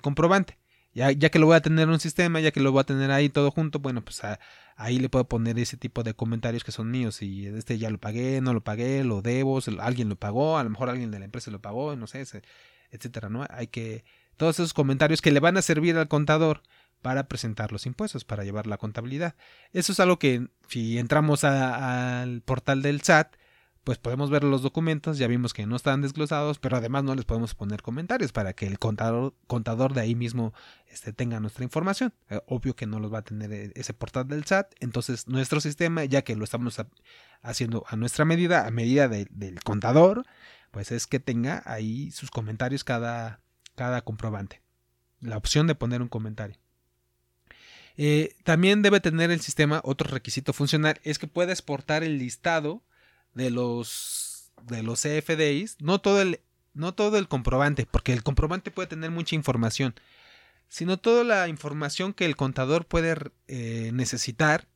comprobante. 0.03 0.59
Ya, 0.95 1.11
ya, 1.13 1.29
que 1.29 1.39
lo 1.39 1.47
voy 1.47 1.57
a 1.57 1.61
tener 1.61 1.85
en 1.85 1.91
un 1.91 2.01
sistema, 2.01 2.41
ya 2.41 2.53
que 2.53 2.61
lo 2.61 2.73
voy 2.73 2.81
a 2.81 2.85
tener 2.85 3.11
ahí 3.11 3.29
todo 3.29 3.51
junto, 3.51 3.81
bueno, 3.81 4.03
pues 4.03 4.23
ahí 4.77 4.99
le 4.99 5.11
puedo 5.11 5.29
poner 5.29 5.59
ese 5.59 5.77
tipo 5.77 6.03
de 6.03 6.15
comentarios 6.15 6.65
que 6.65 6.73
son 6.73 6.91
míos. 6.91 7.21
Y 7.21 7.47
este 7.49 7.79
ya 7.79 7.91
lo 7.91 7.99
pagué, 7.99 8.41
no 8.41 8.55
lo 8.55 8.63
pagué, 8.65 9.05
lo 9.05 9.21
debo, 9.21 9.61
alguien 9.81 10.09
lo 10.09 10.17
pagó, 10.17 10.57
a 10.59 10.65
lo 10.65 10.71
mejor 10.71 10.89
alguien 10.89 11.11
de 11.11 11.19
la 11.19 11.27
empresa 11.27 11.51
lo 11.51 11.61
pagó, 11.61 11.97
no 11.97 12.07
sé, 12.07 12.25
etcétera, 12.91 13.29
¿no? 13.29 13.47
Hay 13.51 13.69
que. 13.69 14.05
Todos 14.37 14.57
esos 14.57 14.75
comentarios 14.75 15.23
que 15.23 15.33
le 15.33 15.41
van 15.41 15.57
a 15.57 15.63
servir 15.63 15.97
al 15.97 16.09
contador 16.09 16.63
para 17.01 17.29
presentar 17.29 17.73
los 17.73 17.87
impuestos, 17.87 18.25
para 18.25 18.45
llevar 18.45 18.67
la 18.67 18.77
contabilidad. 18.77 19.35
Eso 19.73 19.93
es 19.93 20.01
algo 20.01 20.19
que 20.19 20.49
si 20.69 20.99
entramos 20.99 21.45
al 21.45 22.43
portal 22.43 22.83
del 22.83 23.01
SAT, 23.01 23.37
pues 23.87 23.99
podemos 23.99 24.31
ver 24.31 24.43
los 24.43 24.63
documentos, 24.63 25.17
ya 25.17 25.29
vimos 25.29 25.55
que 25.55 25.65
no 25.65 25.77
están 25.77 26.03
desglosados, 26.03 26.59
pero 26.59 26.77
además 26.77 27.05
no 27.05 27.15
les 27.15 27.25
podemos 27.25 27.55
poner 27.55 27.83
comentarios 27.83 28.33
para 28.33 28.53
que 28.53 28.67
el 28.67 28.81
contador, 28.81 29.37
contador 29.47 29.95
de 29.95 30.01
ahí 30.01 30.17
mismo 30.17 30.53
este, 30.89 31.13
tenga 31.13 31.39
nuestra 31.39 31.63
información. 31.63 32.13
Eh, 32.29 32.41
obvio 32.49 32.75
que 32.75 32.87
no 32.87 32.99
los 32.99 33.15
va 33.15 33.19
a 33.19 33.23
tener 33.23 33.53
eh, 33.53 33.71
ese 33.77 33.95
portal 33.95 34.27
del 34.27 34.45
SAT, 34.45 34.75
entonces 34.81 35.29
nuestro 35.29 35.61
sistema, 35.61 36.05
ya 36.05 36.23
que 36.23 36.35
lo 36.35 36.43
estamos 36.43 36.83
haciendo 37.43 37.85
a 37.87 37.95
nuestra 37.95 38.25
medida, 38.25 38.67
a 38.67 38.73
medida 38.73 39.07
del 39.07 39.61
contador, 39.63 40.27
pues 40.77 40.93
es 40.93 41.07
que 41.07 41.21
tenga 41.21 41.63
ahí 41.65 42.11
sus 42.11 42.31
comentarios 42.31 42.85
cada, 42.85 43.41
cada 43.77 44.03
comprobante. 44.03 44.61
La 45.23 45.39
opción 45.39 45.67
de 45.67 45.75
poner 45.75 46.03
un 46.03 46.09
comentario. 46.09 46.59
Eh, 47.97 48.37
también 48.45 48.83
debe 48.83 49.01
tener 49.01 49.31
el 49.31 49.41
sistema 49.41 49.81
otro 49.85 50.11
requisito 50.11 50.53
funcional, 50.53 51.01
es 51.03 51.19
que 51.19 51.29
pueda 51.29 51.53
exportar 51.53 52.05
el 52.05 52.19
listado 52.19 52.83
de 53.33 53.49
los 53.49 54.53
de 54.65 54.83
los 54.83 55.01
CFDIs, 55.01 55.79
no 55.81 56.03
todo 56.03 56.21
el 56.21 56.41
no 56.75 56.93
todo 56.93 57.17
el 57.17 57.27
comprobante, 57.27 57.87
porque 57.91 58.13
el 58.13 58.23
comprobante 58.23 58.71
puede 58.71 58.89
tener 58.89 59.11
mucha 59.11 59.35
información, 59.35 59.95
sino 60.69 60.99
toda 60.99 61.25
la 61.25 61.49
información 61.49 62.13
que 62.13 62.27
el 62.27 62.37
contador 62.37 62.85
puede 62.85 63.17
eh, 63.49 63.93
necesitar 63.95 64.69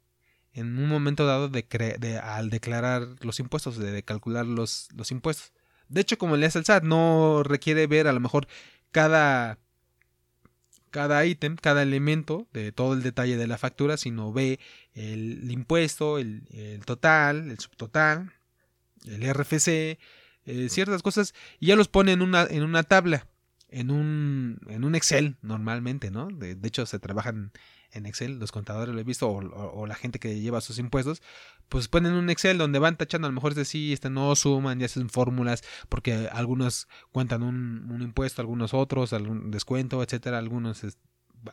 en 0.55 0.79
un 0.79 0.89
momento 0.89 1.27
dado 1.27 1.51
de, 1.51 1.67
de, 2.01 2.19
al 2.19 2.49
declarar 2.49 3.07
los 3.21 3.39
impuestos, 3.39 3.77
de, 3.77 4.03
calcular 4.03 4.47
los, 4.47 4.89
los, 4.95 5.11
impuestos. 5.11 5.53
De 5.91 6.01
hecho, 6.01 6.19
como 6.19 6.37
le 6.37 6.47
hace 6.47 6.59
el 6.59 6.65
SAT, 6.65 6.85
no 6.85 7.43
requiere 7.43 7.87
ver 7.87 8.09
a 8.09 8.13
lo 8.13 8.21
mejor 8.21 8.49
cada 8.91 9.59
cada 10.91 11.25
ítem, 11.25 11.57
cada 11.57 11.83
elemento 11.83 12.49
de 12.53 12.73
todo 12.73 12.95
el 12.95 13.03
detalle 13.03 13.37
de 13.37 13.47
la 13.47 13.59
factura, 13.59 13.97
sino 13.97 14.33
ve 14.33 14.59
el, 14.95 15.51
impuesto, 15.51 16.19
el, 16.19 16.43
el, 16.51 16.85
total, 16.85 17.51
el 17.51 17.59
subtotal, 17.59 18.33
el 19.07 19.33
RFC, 19.33 19.99
eh, 20.47 20.69
ciertas 20.69 21.03
cosas, 21.03 21.35
y 21.59 21.67
ya 21.67 21.77
los 21.77 21.89
pone 21.89 22.13
en 22.13 22.23
una, 22.23 22.45
en 22.45 22.63
una 22.63 22.83
tabla, 22.83 23.27
en 23.69 23.91
un, 23.91 24.61
en 24.69 24.85
un 24.85 24.95
Excel 24.95 25.37
normalmente, 25.43 26.11
¿no? 26.11 26.29
De, 26.29 26.57
hecho, 26.65 26.87
se 26.87 26.99
trabajan 26.99 27.53
en 27.93 28.07
Excel, 28.07 28.39
los 28.39 28.53
contadores 28.53 28.95
lo 28.95 29.01
he 29.01 29.05
visto, 29.05 29.29
o, 29.29 29.87
la 29.87 29.95
gente 29.95 30.19
que 30.19 30.41
lleva 30.41 30.61
sus 30.61 30.79
impuestos, 30.79 31.23
pues 31.69 31.89
ponen 31.89 32.13
un 32.13 32.31
Excel 32.31 32.59
donde 32.59 32.79
van 32.79 32.97
tachando, 32.97 33.27
a 33.27 33.31
lo 33.31 33.35
mejor 33.35 33.55
de 33.55 33.65
sí, 33.65 33.93
este 33.93 34.11
no 34.11 34.35
suman, 34.37 34.79
ya 34.79 34.87
hacen 34.87 35.11
fórmulas, 35.11 35.63
porque 35.89 36.29
algunos 36.33 36.89
cuentan 37.13 37.43
un, 37.43 37.91
un 37.91 38.03
impuesto, 38.03 38.43
algunos 38.43 38.75
otros, 38.75 39.13
algún 39.13 39.51
descuento, 39.51 40.03
etcétera, 40.03 40.39
algunos 40.39 40.85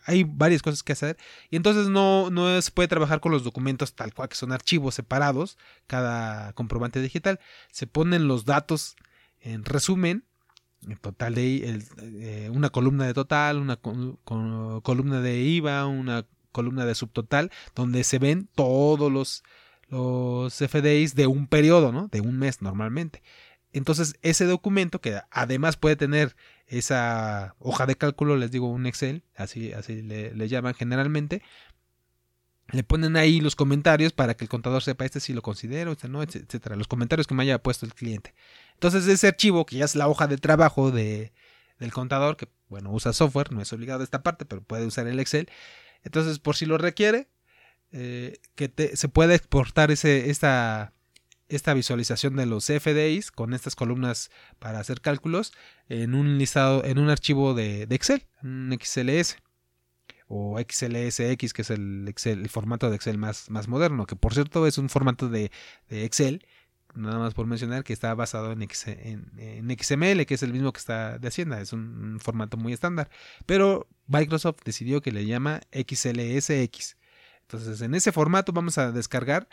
hay 0.05 0.23
varias 0.23 0.61
cosas 0.61 0.83
que 0.83 0.93
hacer 0.93 1.17
y 1.49 1.55
entonces 1.55 1.87
no, 1.89 2.29
no 2.29 2.61
se 2.61 2.71
puede 2.71 2.87
trabajar 2.87 3.19
con 3.19 3.31
los 3.31 3.43
documentos 3.43 3.93
tal 3.95 4.13
cual 4.13 4.29
que 4.29 4.35
son 4.35 4.51
archivos 4.51 4.95
separados 4.95 5.57
cada 5.87 6.53
comprobante 6.53 7.01
digital 7.01 7.39
se 7.71 7.87
ponen 7.87 8.27
los 8.27 8.45
datos 8.45 8.95
en 9.39 9.63
resumen 9.63 10.07
en 10.07 10.26
total 11.01 11.35
de 11.35 11.81
eh, 12.01 12.49
una 12.51 12.69
columna 12.69 13.05
de 13.05 13.13
total 13.13 13.57
una 13.57 13.77
columna 13.77 15.21
de 15.21 15.41
IVA 15.41 15.85
una 15.85 16.25
columna 16.51 16.85
de 16.85 16.95
subtotal 16.95 17.51
donde 17.75 18.03
se 18.03 18.19
ven 18.19 18.47
todos 18.55 19.11
los 19.11 19.43
los 19.89 20.53
FDIs 20.53 21.15
de 21.15 21.27
un 21.27 21.47
periodo 21.47 21.91
no 21.91 22.07
de 22.09 22.21
un 22.21 22.37
mes 22.37 22.61
normalmente. 22.61 23.23
Entonces 23.71 24.15
ese 24.21 24.45
documento 24.45 25.01
que 25.01 25.21
además 25.31 25.77
puede 25.77 25.95
tener 25.95 26.35
esa 26.67 27.55
hoja 27.59 27.85
de 27.85 27.95
cálculo, 27.95 28.35
les 28.37 28.51
digo 28.51 28.69
un 28.69 28.85
Excel, 28.85 29.23
así, 29.35 29.71
así 29.73 30.01
le, 30.01 30.47
llaman 30.47 30.73
generalmente, 30.73 31.41
le 32.71 32.83
ponen 32.83 33.15
ahí 33.15 33.39
los 33.39 33.55
comentarios 33.55 34.13
para 34.13 34.35
que 34.35 34.43
el 34.43 34.49
contador 34.49 34.83
sepa 34.83 35.05
este 35.05 35.19
si 35.19 35.33
lo 35.33 35.41
considero, 35.41 35.93
este 35.93 36.09
no, 36.09 36.21
etcétera, 36.21 36.75
los 36.75 36.87
comentarios 36.87 37.27
que 37.27 37.33
me 37.33 37.43
haya 37.43 37.61
puesto 37.61 37.85
el 37.85 37.93
cliente. 37.93 38.33
Entonces 38.73 39.07
ese 39.07 39.27
archivo, 39.27 39.65
que 39.65 39.77
ya 39.77 39.85
es 39.85 39.95
la 39.95 40.07
hoja 40.07 40.27
de 40.27 40.37
trabajo 40.37 40.91
de, 40.91 41.31
del 41.79 41.93
contador, 41.93 42.37
que 42.37 42.49
bueno, 42.69 42.91
usa 42.91 43.13
software, 43.13 43.51
no 43.51 43.61
es 43.61 43.71
obligado 43.73 44.03
esta 44.03 44.23
parte, 44.23 44.45
pero 44.45 44.61
puede 44.61 44.85
usar 44.85 45.07
el 45.07 45.19
Excel. 45.19 45.49
Entonces, 46.03 46.39
por 46.39 46.55
si 46.55 46.65
lo 46.65 46.77
requiere, 46.77 47.29
eh, 47.91 48.39
que 48.55 48.95
se 48.95 49.07
puede 49.07 49.35
exportar 49.35 49.91
ese, 49.91 50.29
esta, 50.29 50.93
esta 51.47 51.73
visualización 51.73 52.35
de 52.35 52.45
los 52.45 52.65
FDIs 52.65 53.31
con 53.31 53.53
estas 53.53 53.75
columnas 53.75 54.29
para 54.59 54.79
hacer 54.79 55.01
cálculos 55.01 55.53
en 55.87 56.13
un 56.13 56.37
listado, 56.37 56.83
en 56.83 56.99
un 56.99 57.09
archivo 57.09 57.53
de, 57.53 57.83
Excel, 57.83 58.25
un 58.43 58.77
XLS 58.81 59.37
o 60.27 60.59
XLSX, 60.59 61.53
que 61.53 61.61
es 61.61 61.69
el, 61.69 62.05
Excel, 62.07 62.41
el 62.41 62.49
formato 62.49 62.89
de 62.89 62.95
Excel 62.95 63.17
más, 63.17 63.49
más 63.49 63.67
moderno, 63.67 64.05
que 64.05 64.15
por 64.15 64.33
cierto 64.33 64.67
es 64.67 64.77
un 64.77 64.89
formato 64.89 65.29
de, 65.29 65.51
Excel, 65.89 66.45
nada 66.95 67.19
más 67.19 67.33
por 67.33 67.47
mencionar, 67.47 67.83
que 67.83 67.93
está 67.93 68.13
basado 68.13 68.51
en, 68.51 68.61
en, 68.61 69.77
XML, 69.79 70.25
que 70.25 70.33
es 70.33 70.43
el 70.43 70.53
mismo 70.53 70.73
que 70.73 70.79
está 70.79 71.17
de 71.19 71.27
Hacienda, 71.27 71.61
es 71.61 71.73
un, 71.73 72.19
formato 72.19 72.57
muy 72.57 72.73
estándar, 72.73 73.09
pero 73.45 73.87
Microsoft 74.07 74.57
decidió 74.65 75.01
que 75.01 75.11
le 75.11 75.25
llama 75.25 75.61
XLSX. 75.71 76.97
Entonces 77.41 77.81
en 77.81 77.95
ese 77.95 78.11
formato 78.11 78.51
vamos 78.51 78.77
a 78.77 78.91
descargar 78.91 79.47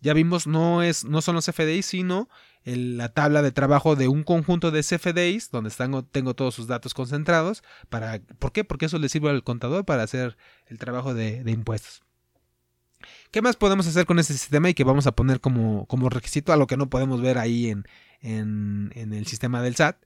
ya 0.00 0.14
vimos, 0.14 0.46
no, 0.46 0.82
es, 0.82 1.04
no 1.04 1.20
son 1.22 1.34
los 1.34 1.46
CFDIs, 1.46 1.86
sino 1.86 2.28
la 2.64 3.08
tabla 3.08 3.42
de 3.42 3.52
trabajo 3.52 3.96
de 3.96 4.08
un 4.08 4.24
conjunto 4.24 4.70
de 4.70 4.82
CFDIs, 4.82 5.50
donde 5.50 5.70
tengo 6.10 6.34
todos 6.34 6.54
sus 6.54 6.66
datos 6.66 6.94
concentrados. 6.94 7.62
Para, 7.88 8.20
¿Por 8.38 8.52
qué? 8.52 8.64
Porque 8.64 8.86
eso 8.86 8.98
le 8.98 9.08
sirve 9.08 9.30
al 9.30 9.42
contador 9.42 9.84
para 9.84 10.02
hacer 10.02 10.36
el 10.66 10.78
trabajo 10.78 11.14
de, 11.14 11.42
impuestos. 11.46 12.02
¿Qué 13.30 13.42
más 13.42 13.56
podemos 13.56 13.86
hacer 13.86 14.06
con 14.06 14.18
este 14.18 14.32
sistema 14.34 14.68
y 14.68 14.74
que 14.74 14.84
vamos 14.84 15.06
a 15.06 15.12
poner 15.12 15.40
como, 15.40 15.86
como 15.86 16.08
requisito 16.08 16.52
a 16.52 16.56
lo 16.56 16.66
que 16.66 16.76
no 16.76 16.90
podemos 16.90 17.20
ver 17.22 17.38
ahí 17.38 17.68
en, 17.68 17.84
en 18.20 19.12
el 19.12 19.26
sistema 19.26 19.62
del 19.62 19.76
SAT? 19.76 19.96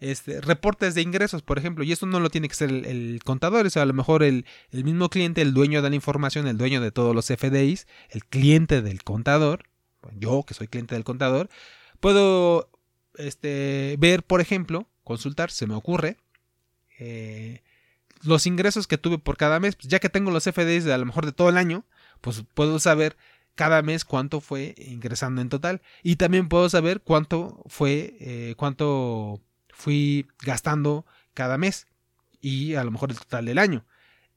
Este, 0.00 0.40
reportes 0.40 0.94
de 0.94 1.02
ingresos, 1.02 1.42
por 1.42 1.58
ejemplo, 1.58 1.84
y 1.84 1.92
esto 1.92 2.06
no 2.06 2.20
lo 2.20 2.30
tiene 2.30 2.48
que 2.48 2.54
ser 2.54 2.70
el, 2.70 3.20
contador, 3.24 3.66
o 3.66 3.70
sea, 3.70 3.82
a 3.82 3.86
lo 3.86 3.94
mejor 3.94 4.22
el, 4.22 4.44
mismo 4.70 5.08
cliente, 5.08 5.42
el 5.42 5.54
dueño 5.54 5.82
de 5.82 5.90
la 5.90 5.96
información, 5.96 6.46
el 6.46 6.56
dueño 6.56 6.80
de 6.80 6.92
todos 6.92 7.14
los 7.14 7.26
FDIs, 7.26 7.86
el 8.10 8.24
cliente 8.24 8.82
del 8.82 9.02
contador, 9.02 9.64
yo 10.16 10.44
que 10.46 10.54
soy 10.54 10.68
cliente 10.68 10.94
del 10.94 11.04
contador, 11.04 11.48
puedo 12.00 12.70
este, 13.16 13.96
ver, 13.98 14.22
por 14.22 14.40
ejemplo, 14.40 14.88
consultar, 15.02 15.50
se 15.50 15.66
me 15.66 15.74
ocurre, 15.74 16.16
eh, 17.00 17.62
los 18.22 18.46
ingresos 18.46 18.86
que 18.86 18.98
tuve 18.98 19.18
por 19.18 19.36
cada 19.36 19.60
mes, 19.60 19.76
pues 19.76 19.88
ya 19.88 19.98
que 19.98 20.08
tengo 20.08 20.30
los 20.30 20.44
FDIs 20.44 20.84
de 20.84 20.92
a 20.92 20.98
lo 20.98 21.06
mejor 21.06 21.26
de 21.26 21.32
todo 21.32 21.48
el 21.48 21.56
año, 21.56 21.84
pues 22.20 22.44
puedo 22.54 22.78
saber 22.78 23.16
cada 23.54 23.82
mes 23.82 24.04
cuánto 24.04 24.40
fue 24.40 24.74
ingresando 24.78 25.40
en 25.40 25.48
total. 25.48 25.82
Y 26.02 26.16
también 26.16 26.48
puedo 26.48 26.68
saber 26.68 27.00
cuánto 27.00 27.62
fue, 27.66 28.16
eh, 28.20 28.54
cuánto 28.56 29.40
fui 29.78 30.28
gastando 30.42 31.06
cada 31.34 31.56
mes 31.56 31.86
y 32.40 32.74
a 32.74 32.84
lo 32.84 32.90
mejor 32.90 33.10
el 33.10 33.18
total 33.18 33.46
del 33.46 33.58
año. 33.58 33.86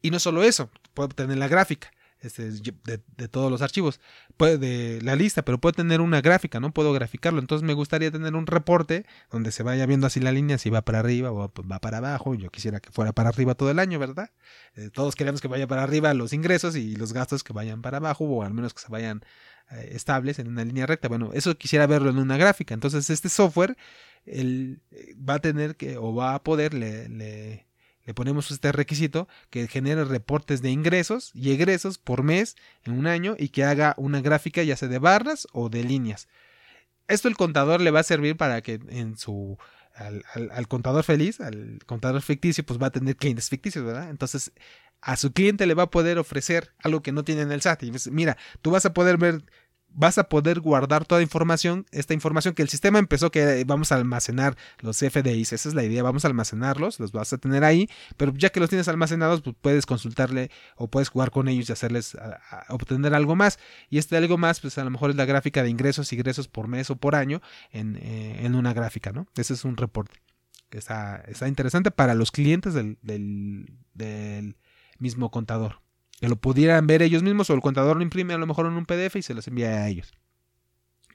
Y 0.01 0.11
no 0.11 0.19
solo 0.19 0.43
eso, 0.43 0.69
puedo 0.93 1.09
tener 1.09 1.37
la 1.37 1.47
gráfica 1.47 1.91
este, 2.21 2.51
de, 2.51 3.27
todos 3.27 3.49
los 3.49 3.63
archivos, 3.63 3.99
de 4.37 4.99
la 5.01 5.15
lista, 5.15 5.43
pero 5.43 5.59
puedo 5.59 5.73
tener 5.73 6.01
una 6.01 6.21
gráfica, 6.21 6.59
¿no? 6.59 6.71
Puedo 6.71 6.93
graficarlo. 6.93 7.39
Entonces 7.39 7.65
me 7.65 7.73
gustaría 7.73 8.11
tener 8.11 8.35
un 8.35 8.45
reporte 8.45 9.05
donde 9.31 9.51
se 9.51 9.63
vaya 9.63 9.85
viendo 9.87 10.05
así 10.07 10.19
la 10.19 10.31
línea, 10.31 10.59
si 10.59 10.69
va 10.69 10.83
para 10.83 10.99
arriba 10.99 11.31
o 11.31 11.51
va 11.71 11.79
para 11.79 11.97
abajo. 11.97 12.35
Yo 12.35 12.49
quisiera 12.51 12.79
que 12.79 12.91
fuera 12.91 13.11
para 13.11 13.29
arriba 13.29 13.55
todo 13.55 13.71
el 13.71 13.79
año, 13.79 13.97
¿verdad? 13.97 14.29
Eh, 14.75 14.89
todos 14.91 15.15
queremos 15.15 15.41
que 15.41 15.47
vaya 15.47 15.67
para 15.67 15.83
arriba 15.83 16.13
los 16.13 16.33
ingresos 16.33 16.75
y 16.75 16.95
los 16.95 17.13
gastos 17.13 17.43
que 17.43 17.53
vayan 17.53 17.81
para 17.81 17.97
abajo 17.97 18.25
o 18.25 18.43
al 18.43 18.53
menos 18.53 18.73
que 18.73 18.81
se 18.81 18.89
vayan 18.89 19.23
eh, 19.71 19.89
estables 19.93 20.39
en 20.39 20.47
una 20.47 20.63
línea 20.63 20.85
recta. 20.85 21.07
Bueno, 21.07 21.31
eso 21.33 21.57
quisiera 21.57 21.87
verlo 21.87 22.09
en 22.09 22.17
una 22.17 22.37
gráfica. 22.37 22.73
Entonces 22.73 23.09
este 23.09 23.29
software 23.29 23.77
él 24.25 24.81
eh, 24.91 25.15
va 25.17 25.35
a 25.35 25.39
tener 25.39 25.75
que 25.75 25.97
o 25.97 26.13
va 26.13 26.35
a 26.35 26.43
poder, 26.43 26.73
le, 26.73 27.09
le, 27.09 27.65
ponemos 28.13 28.51
este 28.51 28.73
requisito 28.73 29.29
que 29.49 29.69
genere 29.69 30.03
reportes 30.03 30.61
de 30.61 30.69
ingresos 30.69 31.31
y 31.33 31.51
egresos 31.51 31.97
por 31.97 32.23
mes 32.23 32.57
en 32.83 32.93
un 32.93 33.07
año 33.07 33.35
y 33.39 33.49
que 33.49 33.63
haga 33.63 33.93
una 33.97 34.19
gráfica 34.19 34.63
ya 34.63 34.75
sea 34.75 34.89
de 34.89 34.99
barras 34.99 35.47
o 35.53 35.69
de 35.69 35.83
líneas. 35.83 36.27
Esto 37.07 37.29
el 37.29 37.37
contador 37.37 37.79
le 37.79 37.91
va 37.91 38.01
a 38.01 38.03
servir 38.03 38.35
para 38.35 38.61
que 38.61 38.81
en 38.89 39.17
su 39.17 39.57
al, 39.95 40.23
al, 40.33 40.67
contador 40.67 41.03
feliz, 41.03 41.39
al 41.39 41.79
contador 41.85 42.21
ficticio, 42.21 42.65
pues 42.65 42.81
va 42.81 42.87
a 42.87 42.91
tener 42.91 43.15
clientes 43.15 43.49
ficticios, 43.49 43.85
¿verdad? 43.85 44.09
Entonces 44.09 44.51
a 45.01 45.15
su 45.17 45.33
cliente 45.33 45.65
le 45.65 45.73
va 45.73 45.83
a 45.83 45.89
poder 45.89 46.19
ofrecer 46.19 46.73
algo 46.83 47.01
que 47.01 47.11
no 47.11 47.23
tiene 47.23 47.41
en 47.41 47.51
el 47.51 47.61
SAT. 47.61 47.83
Y 47.83 47.91
mira, 48.11 48.37
tú 48.61 48.71
vas 48.71 48.85
a 48.85 48.93
poder 48.93 49.17
ver 49.17 49.43
vas 49.93 50.17
a 50.17 50.29
poder 50.29 50.59
guardar 50.59 51.05
toda 51.05 51.21
información, 51.21 51.85
esta 51.91 52.13
información 52.13 52.53
que 52.53 52.61
el 52.61 52.69
sistema 52.69 52.99
empezó 52.99 53.31
que 53.31 53.63
vamos 53.65 53.91
a 53.91 53.95
almacenar 53.95 54.55
los 54.79 54.97
FDIs, 54.97 55.53
esa 55.53 55.69
es 55.69 55.75
la 55.75 55.83
idea, 55.83 56.03
vamos 56.03 56.25
a 56.25 56.27
almacenarlos, 56.27 56.99
los 56.99 57.11
vas 57.11 57.33
a 57.33 57.37
tener 57.37 57.63
ahí, 57.63 57.89
pero 58.17 58.33
ya 58.35 58.49
que 58.49 58.59
los 58.59 58.69
tienes 58.69 58.87
almacenados, 58.87 59.41
pues 59.41 59.55
puedes 59.59 59.85
consultarle 59.85 60.51
o 60.75 60.87
puedes 60.87 61.09
jugar 61.09 61.31
con 61.31 61.47
ellos 61.47 61.69
y 61.69 61.73
hacerles 61.73 62.17
obtener 62.69 63.13
algo 63.13 63.35
más. 63.35 63.59
Y 63.89 63.97
este 63.97 64.17
algo 64.17 64.37
más, 64.37 64.59
pues 64.59 64.77
a 64.77 64.83
lo 64.83 64.89
mejor 64.89 65.09
es 65.09 65.15
la 65.15 65.25
gráfica 65.25 65.63
de 65.63 65.69
ingresos 65.69 66.11
y 66.11 66.15
egresos 66.15 66.47
por 66.47 66.67
mes 66.67 66.89
o 66.89 66.95
por 66.95 67.15
año 67.15 67.41
en, 67.71 67.97
eh, 68.01 68.49
una 68.51 68.73
gráfica, 68.73 69.11
¿no? 69.11 69.27
Ese 69.35 69.53
es 69.53 69.65
un 69.65 69.77
reporte. 69.77 70.19
Está, 70.71 71.23
está 71.27 71.47
interesante 71.47 71.91
para 71.91 72.15
los 72.15 72.31
clientes 72.31 72.73
del, 72.73 72.97
del 73.01 74.57
mismo 74.99 75.31
contador. 75.31 75.81
Que 76.21 76.29
lo 76.29 76.37
pudieran 76.37 76.87
ver 76.87 77.01
ellos 77.01 77.23
mismos 77.23 77.49
o 77.49 77.53
el 77.53 77.61
contador 77.61 77.97
lo 77.97 78.03
imprime 78.03 78.33
a 78.33 78.37
lo 78.37 78.47
mejor 78.47 78.67
en 78.67 78.73
un 78.73 78.85
PDF 78.85 79.17
y 79.17 79.21
se 79.21 79.33
los 79.33 79.47
envía 79.47 79.69
a 79.71 79.89
ellos. 79.89 80.13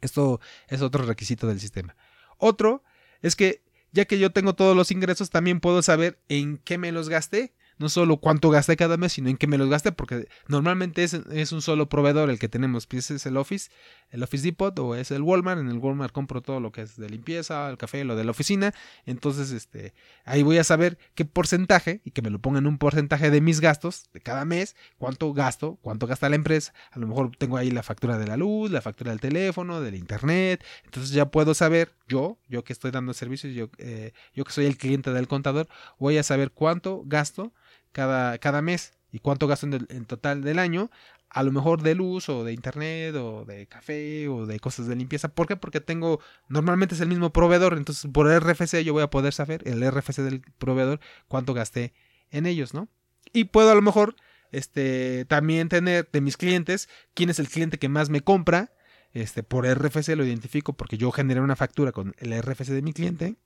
Esto 0.02 0.40
es 0.68 0.82
otro 0.82 1.06
requisito 1.06 1.46
del 1.46 1.60
sistema. 1.60 1.96
Otro 2.36 2.82
es 3.22 3.34
que 3.34 3.64
ya 3.92 4.04
que 4.04 4.18
yo 4.18 4.30
tengo 4.30 4.54
todos 4.54 4.76
los 4.76 4.90
ingresos, 4.90 5.30
también 5.30 5.60
puedo 5.60 5.80
saber 5.80 6.20
en 6.28 6.58
qué 6.58 6.76
me 6.76 6.92
los 6.92 7.08
gasté 7.08 7.54
no 7.78 7.88
solo 7.88 8.16
cuánto 8.18 8.50
gasté 8.50 8.76
cada 8.76 8.96
mes, 8.96 9.12
sino 9.12 9.28
en 9.28 9.36
qué 9.36 9.46
me 9.46 9.58
los 9.58 9.68
gasté, 9.68 9.92
porque 9.92 10.28
normalmente 10.48 11.04
es, 11.04 11.52
un 11.52 11.62
solo 11.62 11.88
proveedor 11.88 12.30
el 12.30 12.38
que 12.38 12.48
tenemos, 12.48 12.86
pues 12.86 13.10
es 13.10 13.26
el 13.26 13.36
Office, 13.36 13.70
el 14.10 14.22
Office 14.22 14.44
Depot 14.44 14.76
o 14.78 14.94
es 14.94 15.10
el 15.10 15.22
Walmart, 15.22 15.60
en 15.60 15.68
el 15.68 15.78
Walmart 15.78 16.12
compro 16.12 16.40
todo 16.40 16.60
lo 16.60 16.72
que 16.72 16.82
es 16.82 16.96
de 16.96 17.08
limpieza, 17.10 17.68
el 17.68 17.76
café, 17.76 18.04
lo 18.04 18.16
de 18.16 18.24
la 18.24 18.30
oficina, 18.30 18.72
entonces 19.04 19.50
este, 19.50 19.92
ahí 20.24 20.42
voy 20.42 20.58
a 20.58 20.64
saber 20.64 20.98
qué 21.14 21.24
porcentaje, 21.24 22.00
y 22.04 22.12
que 22.12 22.22
me 22.22 22.30
lo 22.30 22.38
pongan 22.38 22.66
un 22.66 22.78
porcentaje 22.78 23.30
de 23.30 23.40
mis 23.40 23.60
gastos 23.60 24.06
de 24.12 24.20
cada 24.20 24.44
mes, 24.44 24.74
cuánto 24.98 25.32
gasto, 25.32 25.78
cuánto 25.82 26.06
gasta 26.06 26.28
la 26.28 26.36
empresa, 26.36 26.72
a 26.92 26.98
lo 26.98 27.06
mejor 27.06 27.36
tengo 27.36 27.56
ahí 27.56 27.70
la 27.70 27.82
factura 27.82 28.18
de 28.18 28.26
la 28.26 28.36
luz, 28.36 28.70
la 28.70 28.80
factura 28.80 29.10
del 29.10 29.20
teléfono, 29.20 29.80
del 29.80 29.94
internet, 29.94 30.64
entonces 30.84 31.10
ya 31.10 31.30
puedo 31.30 31.54
saber, 31.54 31.92
yo, 32.08 32.38
yo 32.48 32.64
que 32.64 32.72
estoy 32.72 32.90
dando 32.90 33.12
servicios, 33.12 33.54
yo, 33.54 33.68
eh, 33.78 34.12
yo 34.34 34.44
que 34.44 34.52
soy 34.52 34.66
el 34.66 34.78
cliente 34.78 35.12
del 35.12 35.28
contador, 35.28 35.68
voy 35.98 36.18
a 36.18 36.22
saber 36.22 36.50
cuánto 36.50 37.02
gasto, 37.04 37.52
cada, 37.96 38.36
cada 38.36 38.60
mes 38.60 38.92
y 39.10 39.20
cuánto 39.20 39.46
gasto 39.46 39.66
en, 39.66 40.04
total 40.04 40.42
del 40.42 40.58
año, 40.58 40.90
a 41.30 41.42
lo 41.42 41.50
mejor 41.50 41.80
de 41.80 41.94
luz 41.94 42.28
o 42.28 42.44
de 42.44 42.52
internet 42.52 43.14
o 43.14 43.46
de 43.46 43.66
café 43.66 44.28
o 44.28 44.44
de 44.44 44.60
cosas 44.60 44.86
de 44.86 44.96
limpieza. 44.96 45.28
¿Por 45.28 45.46
qué? 45.46 45.56
Porque 45.56 45.80
tengo, 45.80 46.20
normalmente 46.50 46.94
es 46.94 47.00
el 47.00 47.08
mismo 47.08 47.32
proveedor, 47.32 47.72
entonces 47.72 48.10
por 48.12 48.28
RFC 48.28 48.84
yo 48.84 48.92
voy 48.92 49.02
a 49.02 49.08
poder 49.08 49.32
saber, 49.32 49.66
el 49.66 49.80
RFC 49.90 50.18
del 50.18 50.42
proveedor, 50.58 51.00
cuánto 51.26 51.54
gasté 51.54 51.94
en 52.30 52.44
ellos, 52.44 52.74
¿no? 52.74 52.88
Y 53.32 53.44
puedo 53.44 53.70
a 53.70 53.74
lo 53.74 53.80
mejor 53.80 54.14
este, 54.52 55.24
también 55.24 55.70
tener 55.70 56.06
de 56.12 56.20
mis 56.20 56.36
clientes 56.36 56.90
quién 57.14 57.30
es 57.30 57.38
el 57.38 57.48
cliente 57.48 57.78
que 57.78 57.88
más 57.88 58.10
me 58.10 58.20
compra. 58.20 58.74
Este, 59.14 59.42
por 59.42 59.66
RFC 59.66 60.08
lo 60.16 60.26
identifico 60.26 60.74
porque 60.74 60.98
yo 60.98 61.10
generé 61.12 61.40
una 61.40 61.56
factura 61.56 61.92
con 61.92 62.14
el 62.18 62.38
RFC 62.42 62.68
de 62.68 62.82
mi 62.82 62.92
cliente 62.92 63.36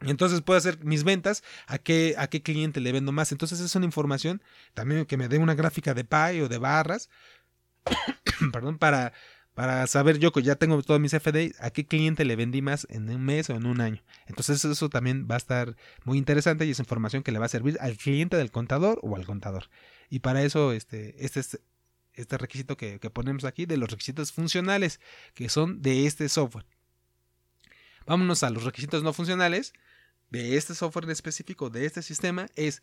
entonces 0.00 0.40
puedo 0.40 0.56
hacer 0.56 0.82
mis 0.84 1.04
ventas, 1.04 1.42
a 1.66 1.78
qué, 1.78 2.14
a 2.16 2.28
qué 2.28 2.42
cliente 2.42 2.80
le 2.80 2.92
vendo 2.92 3.12
más. 3.12 3.32
Entonces 3.32 3.60
es 3.60 3.74
una 3.74 3.84
información 3.84 4.42
también 4.74 5.04
que 5.04 5.16
me 5.16 5.28
dé 5.28 5.38
una 5.38 5.54
gráfica 5.54 5.94
de 5.94 6.04
pie 6.04 6.42
o 6.42 6.48
de 6.48 6.58
barras, 6.58 7.10
perdón, 8.52 8.78
para, 8.78 9.12
para 9.54 9.86
saber 9.86 10.18
yo 10.18 10.32
que 10.32 10.42
ya 10.42 10.56
tengo 10.56 10.82
todos 10.82 11.00
mis 11.00 11.12
FDI, 11.12 11.54
a 11.60 11.70
qué 11.70 11.86
cliente 11.86 12.24
le 12.24 12.36
vendí 12.36 12.62
más 12.62 12.86
en 12.90 13.10
un 13.10 13.22
mes 13.22 13.50
o 13.50 13.54
en 13.54 13.66
un 13.66 13.80
año. 13.80 14.02
Entonces 14.26 14.64
eso 14.64 14.88
también 14.88 15.28
va 15.30 15.34
a 15.34 15.38
estar 15.38 15.76
muy 16.04 16.16
interesante 16.16 16.64
y 16.64 16.70
es 16.70 16.78
información 16.78 17.22
que 17.22 17.32
le 17.32 17.38
va 17.38 17.46
a 17.46 17.50
servir 17.50 17.76
al 17.80 17.96
cliente 17.98 18.36
del 18.36 18.50
contador 18.50 19.00
o 19.02 19.16
al 19.16 19.26
contador. 19.26 19.68
Y 20.08 20.20
para 20.20 20.42
eso 20.42 20.72
este, 20.72 21.24
este, 21.24 21.42
este 22.14 22.38
requisito 22.38 22.78
que 22.78 22.98
ponemos 23.12 23.44
aquí 23.44 23.66
de 23.66 23.76
los 23.76 23.90
requisitos 23.90 24.32
funcionales 24.32 24.98
que 25.34 25.50
son 25.50 25.82
de 25.82 26.06
este 26.06 26.28
software. 26.30 26.64
Vámonos 28.06 28.42
a 28.42 28.50
los 28.50 28.64
requisitos 28.64 29.02
no 29.02 29.12
funcionales 29.12 29.72
de 30.30 30.56
este 30.56 30.74
software 30.74 31.04
en 31.04 31.10
específico, 31.10 31.70
de 31.70 31.86
este 31.86 32.02
sistema, 32.02 32.46
es 32.56 32.82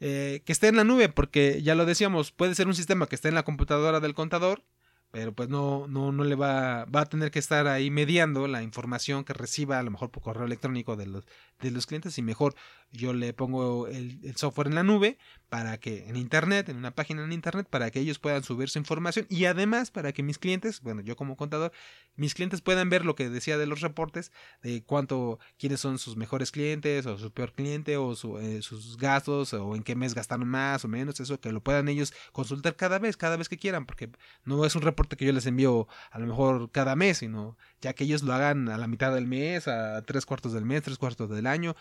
eh, 0.00 0.42
que 0.44 0.52
esté 0.52 0.68
en 0.68 0.76
la 0.76 0.84
nube, 0.84 1.08
porque 1.08 1.62
ya 1.62 1.74
lo 1.74 1.86
decíamos, 1.86 2.32
puede 2.32 2.54
ser 2.54 2.66
un 2.66 2.74
sistema 2.74 3.06
que 3.06 3.14
esté 3.14 3.28
en 3.28 3.34
la 3.34 3.44
computadora 3.44 4.00
del 4.00 4.14
contador, 4.14 4.62
pero 5.10 5.32
pues 5.32 5.48
no, 5.48 5.86
no, 5.88 6.12
no 6.12 6.24
le 6.24 6.34
va, 6.34 6.84
va 6.86 7.02
a 7.02 7.06
tener 7.06 7.30
que 7.30 7.38
estar 7.38 7.66
ahí 7.68 7.90
mediando 7.90 8.48
la 8.48 8.62
información 8.62 9.24
que 9.24 9.32
reciba 9.32 9.78
a 9.78 9.82
lo 9.82 9.90
mejor 9.90 10.10
por 10.10 10.22
correo 10.22 10.44
electrónico 10.44 10.96
de 10.96 11.06
los, 11.06 11.24
de 11.60 11.70
los 11.70 11.86
clientes 11.86 12.18
y 12.18 12.22
mejor 12.22 12.54
yo 12.92 13.12
le 13.12 13.32
pongo 13.32 13.88
el, 13.88 14.34
software 14.36 14.68
en 14.68 14.74
la 14.74 14.82
nube 14.82 15.18
para 15.48 15.78
que 15.78 16.08
en 16.08 16.16
internet, 16.16 16.68
en 16.68 16.76
una 16.76 16.94
página 16.94 17.24
en 17.24 17.32
internet, 17.32 17.66
para 17.70 17.90
que 17.90 18.00
ellos 18.00 18.18
puedan 18.18 18.42
subir 18.42 18.68
su 18.68 18.78
información 18.78 19.26
y 19.28 19.44
además 19.44 19.90
para 19.90 20.12
que 20.12 20.22
mis 20.22 20.38
clientes, 20.38 20.80
bueno, 20.80 21.02
yo 21.02 21.16
como 21.16 21.36
contador, 21.36 21.72
mis 22.16 22.34
clientes 22.34 22.60
puedan 22.62 22.88
ver 22.90 23.04
lo 23.04 23.14
que 23.14 23.28
decía 23.28 23.58
de 23.58 23.66
los 23.66 23.80
reportes, 23.80 24.32
de 24.62 24.82
cuánto, 24.82 25.38
quiénes 25.58 25.80
son 25.80 25.98
sus 25.98 26.16
mejores 26.16 26.50
clientes 26.50 27.06
o 27.06 27.18
su 27.18 27.30
peor 27.30 27.52
cliente 27.52 27.96
o 27.96 28.12
eh, 28.40 28.62
sus 28.62 28.96
gastos 28.96 29.52
o 29.52 29.76
en 29.76 29.82
qué 29.82 29.94
mes 29.94 30.14
gastaron 30.14 30.48
más 30.48 30.84
o 30.84 30.88
menos, 30.88 31.20
eso 31.20 31.38
que 31.40 31.52
lo 31.52 31.62
puedan 31.62 31.88
ellos 31.88 32.12
consultar 32.32 32.74
cada 32.76 32.98
vez, 32.98 33.16
cada 33.16 33.36
vez 33.36 33.48
que 33.48 33.58
quieran, 33.58 33.86
porque 33.86 34.10
no 34.44 34.64
es 34.64 34.74
un 34.74 34.82
reporte 34.82 35.16
que 35.16 35.26
yo 35.26 35.32
les 35.32 35.46
envío 35.46 35.86
a 36.10 36.18
lo 36.18 36.26
mejor 36.26 36.70
cada 36.70 36.96
mes, 36.96 37.18
sino 37.18 37.56
ya 37.80 37.92
que 37.92 38.04
ellos 38.04 38.22
lo 38.22 38.32
hagan 38.32 38.68
a 38.68 38.78
la 38.78 38.88
mitad 38.88 39.14
del 39.14 39.26
mes, 39.26 39.68
a 39.68 40.02
tres 40.02 40.26
cuartos 40.26 40.52
del 40.52 40.64
mes, 40.64 40.82
tres 40.82 40.98
cuartos 40.98 41.30
del 41.30 41.45
año, 41.46 41.76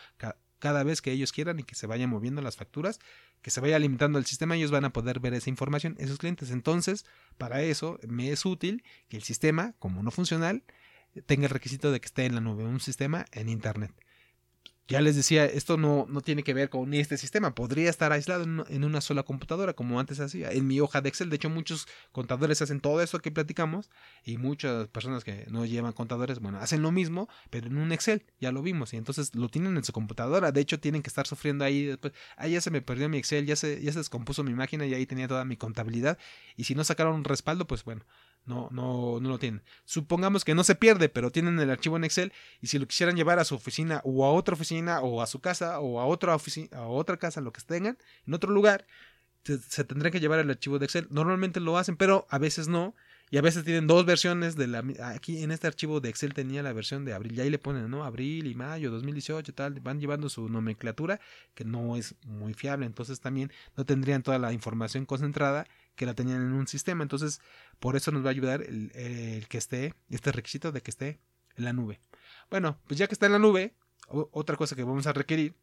cada 0.60 0.84
vez 0.84 1.02
que 1.02 1.12
ellos 1.12 1.32
quieran 1.32 1.60
y 1.60 1.64
que 1.64 1.76
se 1.76 1.88
vayan 1.88 2.10
moviendo 2.10 2.42
las 2.42 2.56
facturas, 2.56 3.00
que 3.42 3.52
se 3.52 3.62
vaya 3.62 3.78
limitando 3.78 4.18
el 4.18 4.26
sistema, 4.26 4.56
ellos 4.56 4.72
van 4.72 4.86
a 4.86 4.94
poder 4.94 5.20
ver 5.20 5.34
esa 5.34 5.50
información, 5.50 5.96
esos 6.00 6.18
clientes. 6.18 6.50
Entonces, 6.52 7.06
para 7.38 7.62
eso 7.62 8.00
me 8.08 8.32
es 8.32 8.46
útil 8.46 8.84
que 9.08 9.18
el 9.18 9.24
sistema, 9.24 9.74
como 9.80 10.02
no 10.02 10.12
funcional, 10.12 10.64
tenga 11.26 11.46
el 11.46 11.52
requisito 11.52 11.92
de 11.92 12.00
que 12.00 12.08
esté 12.08 12.26
en 12.26 12.36
la 12.36 12.42
nube, 12.42 12.64
un 12.64 12.80
sistema 12.80 13.26
en 13.32 13.50
Internet. 13.50 13.92
Ya 14.88 15.02
les 15.02 15.16
decía, 15.16 15.46
esto 15.46 15.78
no, 15.78 16.06
no 16.10 16.22
tiene 16.22 16.44
que 16.44 16.54
ver 16.54 16.70
con 16.70 16.94
este 16.94 17.18
sistema, 17.18 17.56
podría 17.56 17.90
estar 17.90 18.12
aislado 18.12 18.44
en, 18.44 18.84
una 18.84 19.02
sola 19.02 19.24
computadora, 19.24 19.74
como 19.74 20.00
antes 20.00 20.20
hacía. 20.20 20.52
En 20.52 20.68
mi 20.68 20.80
hoja 20.80 21.02
de 21.02 21.10
Excel, 21.10 21.32
de 21.32 21.38
hecho, 21.38 21.50
muchos 21.50 21.88
contadores 22.12 22.62
hacen 22.62 22.80
todo 22.80 23.02
eso 23.02 23.18
que 23.20 23.32
platicamos 23.32 23.90
y 24.24 24.38
muchas 24.38 24.88
personas 24.90 25.24
que 25.24 25.48
no 25.50 25.66
llevan 25.66 25.94
contadores, 25.94 26.40
bueno, 26.40 26.60
hacen 26.60 26.84
lo 26.84 26.92
mismo, 26.92 27.28
pero 27.50 27.66
en 27.66 27.78
un 27.78 27.92
Excel, 27.92 28.26
ya 28.40 28.52
lo 28.52 28.62
vimos, 28.62 28.94
y 28.94 28.98
entonces 28.98 29.34
lo 29.34 29.50
tienen 29.50 29.76
en 29.76 29.84
su 29.84 29.92
computadora. 29.92 30.52
De 30.52 30.62
hecho, 30.62 30.80
tienen 30.80 31.02
que 31.02 31.10
estar 31.10 31.26
sufriendo 31.26 31.66
ahí 31.66 31.86
después, 31.86 32.14
ah, 32.38 32.48
ya 32.48 32.62
se 32.62 32.70
me 32.70 32.82
perdió 32.84 33.10
mi 33.10 33.18
Excel, 33.18 33.48
ya 33.48 33.56
se, 33.56 33.82
ya 33.82 33.92
se 33.92 33.98
descompuso 33.98 34.44
mi 34.44 34.54
máquina 34.54 34.86
y 34.86 34.94
ahí 34.94 35.08
tenía 35.08 35.28
toda 35.28 35.46
mi 35.46 35.58
contabilidad. 35.58 36.20
Y 36.56 36.66
si 36.66 36.76
no 36.76 36.84
sacaron 36.84 37.16
un 37.16 37.24
respaldo, 37.24 37.66
pues 37.66 37.84
bueno, 37.84 38.06
no, 38.46 38.70
no, 38.72 39.20
no 39.20 39.30
lo 39.30 39.40
tienen. 39.40 39.64
Supongamos 39.86 40.46
que 40.46 40.56
no 40.56 40.64
se 40.64 40.76
pierde, 40.76 41.10
pero 41.10 41.32
tienen 41.32 41.60
el 41.60 41.70
archivo 41.70 41.98
en 41.98 42.04
Excel 42.04 42.32
y 42.62 42.68
si 42.68 42.80
lo 42.80 42.88
quisieran 42.88 43.16
llevar 43.16 43.40
a 43.40 43.44
su 43.44 43.56
oficina 43.56 44.02
o 44.04 44.26
a 44.26 44.32
otra 44.32 44.54
oficina 44.54 45.02
o 45.02 45.22
a 45.22 45.28
su 45.28 45.40
casa 45.40 45.80
o 45.80 46.00
a 46.00 46.06
otra 46.06 46.36
oficina, 46.36 46.78
a 46.78 46.88
otra 46.88 47.18
casa, 47.18 47.42
lo 47.42 47.52
que 47.52 47.62
tengan, 47.62 47.98
en 48.26 48.34
otro 48.34 48.52
lugar, 48.52 48.86
se, 49.44 49.58
se 49.60 49.84
tendrán 49.84 50.12
que 50.12 50.20
llevar 50.20 50.40
el 50.40 50.50
archivo 50.50 50.80
de 50.80 50.86
Excel. 50.86 51.08
Normalmente 51.10 51.60
lo 51.60 51.78
hacen, 51.78 51.98
pero 51.98 52.28
a 52.30 52.38
veces 52.38 52.68
no. 52.68 52.96
Y 53.32 53.38
a 53.38 53.42
veces 53.42 53.64
tienen 53.64 53.88
dos 53.88 54.06
versiones 54.06 54.56
de 54.56 54.68
la... 54.68 54.84
Aquí 55.04 55.42
en 55.42 55.52
este 55.52 55.66
archivo 55.66 56.00
de 56.00 56.10
Excel 56.10 56.34
tenía 56.34 56.62
la 56.62 56.74
versión 56.74 57.06
de 57.06 57.14
abril. 57.14 57.34
Y 57.36 57.42
ahí 57.42 57.50
le 57.50 57.58
ponen, 57.58 57.90
¿no? 57.90 58.04
Abril 58.04 58.46
y 58.46 58.54
mayo 58.54 58.92
2018, 58.92 59.54
tal. 59.54 59.80
Van 59.80 60.00
llevando 60.00 60.30
su 60.30 60.48
nomenclatura 60.48 61.20
que 61.56 61.66
no 61.66 61.96
es 61.96 62.16
muy 62.26 62.54
fiable. 62.54 62.86
Entonces 62.86 63.20
también 63.20 63.52
no 63.76 63.86
tendrían 63.86 64.22
toda 64.22 64.38
la 64.38 64.54
información 64.54 65.06
concentrada 65.06 65.66
que 65.96 66.06
la 66.06 66.14
tenían 66.14 66.42
en 66.42 66.54
un 66.54 66.68
sistema. 66.68 67.04
Entonces, 67.04 67.42
por 67.80 67.96
eso 67.96 68.12
nos 68.12 68.24
va 68.24 68.28
a 68.28 68.32
ayudar 68.32 68.62
el, 68.62 69.46
que 69.48 69.58
esté, 69.58 69.94
este 70.10 70.32
requisito 70.32 70.72
de 70.72 70.82
que 70.82 70.92
esté 70.92 71.20
en 71.58 71.66
la 71.66 71.74
nube. 71.74 72.00
Bueno, 72.50 72.78
pues 72.88 72.98
ya 72.98 73.08
que 73.08 73.14
está 73.14 73.26
en 73.26 73.34
la 73.34 73.40
nube, 73.40 73.74
otra 74.08 74.56
cosa 74.56 74.76
que 74.76 74.84
vamos 74.84 75.08
a 75.08 75.14
requerir 75.14 75.56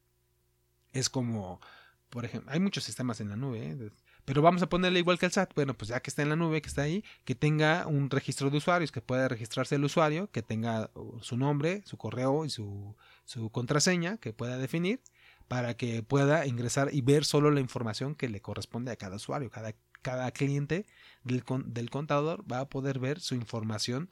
es 0.93 1.09
como, 1.09 1.61
por 2.11 2.25
ejemplo, 2.25 2.51
hay 2.53 2.61
muchos 2.61 2.85
sistemas 2.85 3.21
en 3.21 3.29
la 3.29 3.37
nube, 3.37 3.71
¿eh? 3.71 3.91
pero 4.25 4.43
vamos 4.43 4.63
a 4.63 4.69
ponerle 4.69 4.99
igual 4.99 5.19
que 5.19 5.27
el 5.27 5.33
SAT. 5.33 5.55
Bueno, 5.55 5.75
pues 5.75 5.89
ya 5.89 6.01
que 6.01 6.11
está 6.11 6.23
en 6.23 6.29
la 6.29 6.37
nube, 6.37 6.63
que 6.63 6.69
está 6.69 6.83
ahí, 6.83 7.05
que 7.25 7.35
tenga 7.35 7.87
un 7.87 8.11
registro 8.11 8.51
de 8.51 8.59
usuarios, 8.59 8.93
que 8.93 9.01
pueda 9.01 9.29
registrarse 9.29 9.75
el 9.75 9.85
usuario, 9.85 10.31
que 10.31 10.43
tenga 10.43 10.91
su 11.21 11.37
nombre, 11.37 11.83
su 11.87 11.97
correo 11.97 12.45
y 12.45 12.51
su, 12.51 12.97
su 13.25 13.51
contraseña, 13.51 14.19
que 14.19 14.33
pueda 14.33 14.59
definir 14.59 15.01
para 15.49 15.77
que 15.77 16.03
pueda 16.03 16.47
ingresar 16.47 16.89
y 16.93 17.03
ver 17.03 17.25
solo 17.25 17.51
la 17.51 17.61
información 17.61 18.15
que 18.15 18.29
le 18.29 18.41
corresponde 18.41 18.91
a 18.91 18.97
cada 18.97 19.17
usuario, 19.17 19.51
cada 19.51 19.75
cada 20.03 20.31
cliente 20.33 20.87
del, 21.25 21.45
del 21.67 21.91
contador 21.91 22.45
va 22.51 22.61
a 22.61 22.69
poder 22.69 22.99
ver 22.99 23.21
su 23.21 23.35
información 23.35 24.09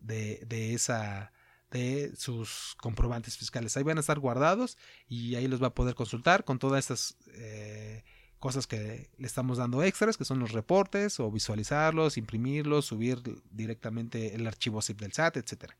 de, 0.00 0.44
de 0.46 0.74
esa 0.74 1.32
de 1.72 2.12
sus 2.16 2.76
comprobantes 2.76 3.38
fiscales. 3.38 3.76
Ahí 3.76 3.82
van 3.82 3.96
a 3.96 4.00
estar 4.00 4.18
guardados 4.18 4.76
y 5.08 5.34
ahí 5.34 5.48
los 5.48 5.62
va 5.62 5.68
a 5.68 5.74
poder 5.74 5.94
consultar 5.94 6.44
con 6.44 6.58
todas 6.58 6.80
estas 6.80 7.16
eh, 7.34 8.04
cosas 8.38 8.66
que 8.66 9.08
le 9.16 9.26
estamos 9.26 9.58
dando 9.58 9.82
extras, 9.82 10.18
que 10.18 10.26
son 10.26 10.38
los 10.38 10.52
reportes 10.52 11.18
o 11.18 11.30
visualizarlos, 11.30 12.18
imprimirlos, 12.18 12.84
subir 12.84 13.22
directamente 13.50 14.34
el 14.34 14.46
archivo 14.46 14.82
zip 14.82 15.00
del 15.00 15.12
SAT, 15.12 15.38
etcétera. 15.38 15.78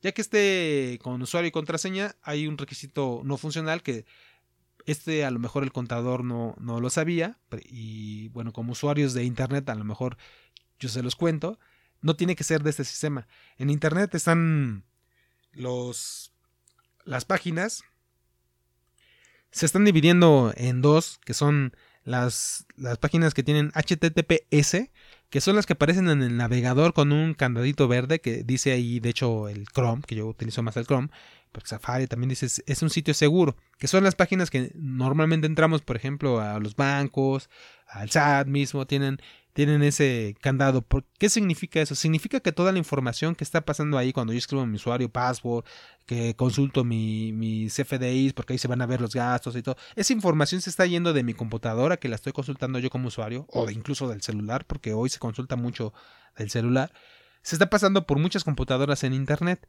Ya 0.00 0.10
que 0.10 0.22
esté 0.22 0.98
con 1.02 1.22
usuario 1.22 1.48
y 1.48 1.52
contraseña, 1.52 2.16
hay 2.22 2.48
un 2.48 2.58
requisito 2.58 3.20
no 3.24 3.36
funcional 3.36 3.82
que 3.82 4.04
este 4.86 5.24
a 5.24 5.30
lo 5.30 5.38
mejor 5.38 5.62
el 5.62 5.72
contador 5.72 6.24
no, 6.24 6.54
no 6.58 6.80
lo 6.80 6.90
sabía 6.90 7.38
y 7.68 8.28
bueno, 8.28 8.52
como 8.52 8.72
usuarios 8.72 9.14
de 9.14 9.24
Internet 9.24 9.68
a 9.68 9.74
lo 9.74 9.84
mejor 9.84 10.16
yo 10.78 10.88
se 10.88 11.02
los 11.02 11.16
cuento, 11.16 11.58
no 12.00 12.16
tiene 12.16 12.36
que 12.36 12.44
ser 12.44 12.62
de 12.62 12.70
este 12.70 12.84
sistema. 12.84 13.28
En 13.58 13.70
Internet 13.70 14.14
están 14.14 14.84
los 15.52 16.32
las 17.04 17.24
páginas 17.24 17.84
se 19.52 19.66
están 19.66 19.84
dividiendo 19.84 20.52
en 20.56 20.80
dos, 20.80 21.20
que 21.24 21.34
son 21.34 21.76
las, 22.04 22.66
las 22.76 22.98
páginas 22.98 23.34
que 23.34 23.42
tienen 23.42 23.70
HTTPS, 23.74 24.90
que 25.30 25.40
son 25.40 25.56
las 25.56 25.66
que 25.66 25.74
aparecen 25.74 26.08
en 26.08 26.22
el 26.22 26.36
navegador 26.36 26.94
con 26.94 27.12
un 27.12 27.34
candadito 27.34 27.86
verde 27.86 28.20
que 28.20 28.42
dice 28.42 28.72
ahí, 28.72 28.98
de 28.98 29.10
hecho, 29.10 29.48
el 29.48 29.66
Chrome, 29.66 30.02
que 30.06 30.16
yo 30.16 30.26
utilizo 30.26 30.62
más 30.62 30.76
el 30.76 30.86
Chrome, 30.86 31.08
porque 31.52 31.68
Safari 31.68 32.06
también 32.06 32.30
dice 32.30 32.46
es 32.66 32.82
un 32.82 32.90
sitio 32.90 33.14
seguro, 33.14 33.56
que 33.78 33.86
son 33.86 34.02
las 34.02 34.14
páginas 34.14 34.50
que 34.50 34.72
normalmente 34.74 35.46
entramos, 35.46 35.82
por 35.82 35.96
ejemplo, 35.96 36.40
a 36.40 36.58
los 36.58 36.74
bancos, 36.74 37.50
al 37.86 38.10
SAT 38.10 38.46
mismo, 38.48 38.86
tienen 38.86 39.20
tienen 39.52 39.82
ese 39.82 40.34
candado. 40.40 40.84
¿Qué 41.18 41.28
significa 41.28 41.80
eso? 41.80 41.94
Significa 41.94 42.40
que 42.40 42.52
toda 42.52 42.72
la 42.72 42.78
información 42.78 43.34
que 43.34 43.44
está 43.44 43.60
pasando 43.60 43.98
ahí 43.98 44.12
cuando 44.12 44.32
yo 44.32 44.38
escribo 44.38 44.64
mi 44.66 44.76
usuario, 44.76 45.10
password, 45.10 45.64
que 46.06 46.34
consulto 46.34 46.84
mi, 46.84 47.32
mis 47.32 47.74
FDIs, 47.74 48.32
porque 48.32 48.54
ahí 48.54 48.58
se 48.58 48.68
van 48.68 48.80
a 48.80 48.86
ver 48.86 49.00
los 49.00 49.14
gastos 49.14 49.54
y 49.56 49.62
todo, 49.62 49.76
esa 49.94 50.12
información 50.12 50.60
se 50.60 50.70
está 50.70 50.86
yendo 50.86 51.12
de 51.12 51.22
mi 51.22 51.34
computadora, 51.34 51.98
que 51.98 52.08
la 52.08 52.16
estoy 52.16 52.32
consultando 52.32 52.78
yo 52.78 52.90
como 52.90 53.08
usuario, 53.08 53.46
o 53.50 53.68
incluso 53.70 54.08
del 54.08 54.22
celular, 54.22 54.64
porque 54.66 54.94
hoy 54.94 55.10
se 55.10 55.18
consulta 55.18 55.56
mucho 55.56 55.92
del 56.36 56.50
celular, 56.50 56.92
se 57.42 57.56
está 57.56 57.68
pasando 57.68 58.06
por 58.06 58.18
muchas 58.18 58.44
computadoras 58.44 59.04
en 59.04 59.12
Internet. 59.12 59.68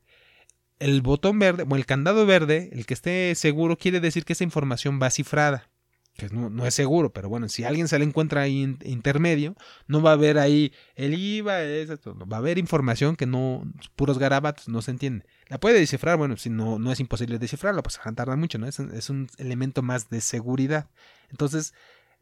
El 0.80 1.02
botón 1.02 1.40
verde, 1.40 1.66
o 1.70 1.76
el 1.76 1.86
candado 1.86 2.26
verde, 2.26 2.70
el 2.74 2.86
que 2.86 2.94
esté 2.94 3.36
seguro, 3.36 3.78
quiere 3.78 4.00
decir 4.00 4.26
que 4.26 4.34
esa 4.34 4.44
información 4.44 5.00
va 5.02 5.10
cifrada 5.10 5.70
que 6.16 6.30
no, 6.30 6.66
es 6.66 6.76
seguro, 6.76 7.12
pero 7.12 7.28
bueno, 7.28 7.50
si 7.50 7.64
alguien 7.64 7.88
se 7.88 7.98
le 7.98 8.06
encuentra 8.06 8.42
ahí 8.42 8.78
intermedio, 8.84 9.56
no 9.88 10.02
va 10.02 10.12
a 10.12 10.14
haber 10.14 10.38
ahí 10.38 10.72
el 10.96 11.16
IVA, 11.16 11.58
va 12.32 12.38
a 12.38 12.40
haber 12.40 12.60
información 12.60 13.16
que 13.16 13.26
no, 13.26 13.64
puros 13.96 14.20
garabatos, 14.20 14.68
no 14.68 14.84
se 14.84 14.92
entiende. 14.92 15.26
La 15.48 15.60
puede 15.60 15.80
descifrar, 15.80 16.18
bueno, 16.18 16.38
si 16.38 16.52
no, 16.52 16.78
no 16.78 16.92
es 16.92 17.00
imposible 17.00 17.40
descifrarla, 17.40 17.82
pues 17.82 18.00
tarda 18.16 18.36
mucho, 18.36 18.60
¿no? 18.60 18.68
Es, 18.68 18.80
es 18.80 19.10
un 19.10 19.28
elemento 19.38 19.82
más 19.82 20.10
de 20.10 20.22
seguridad. 20.22 20.88
Entonces, 21.32 21.74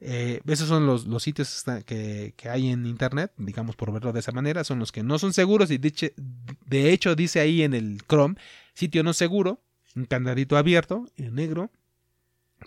eh, 0.03 0.41
esos 0.47 0.67
son 0.67 0.87
los, 0.87 1.05
los 1.05 1.21
sitios 1.21 1.63
que, 1.85 2.33
que, 2.35 2.49
hay 2.49 2.69
en 2.69 2.87
Internet, 2.87 3.33
digamos 3.37 3.75
por 3.75 3.93
verlo 3.93 4.11
de 4.11 4.19
esa 4.19 4.31
manera, 4.31 4.63
son 4.63 4.79
los 4.79 4.91
que 4.91 5.03
no 5.03 5.19
son 5.19 5.31
seguros 5.31 5.69
y 5.69 5.77
de, 5.77 6.91
hecho 6.91 7.15
dice 7.15 7.39
ahí 7.39 7.61
en 7.61 7.75
el 7.75 8.01
Chrome, 8.09 8.35
sitio 8.73 9.03
no 9.03 9.13
seguro, 9.13 9.61
un 9.95 10.05
candadito 10.05 10.57
abierto, 10.57 11.05
en 11.17 11.35
negro, 11.35 11.69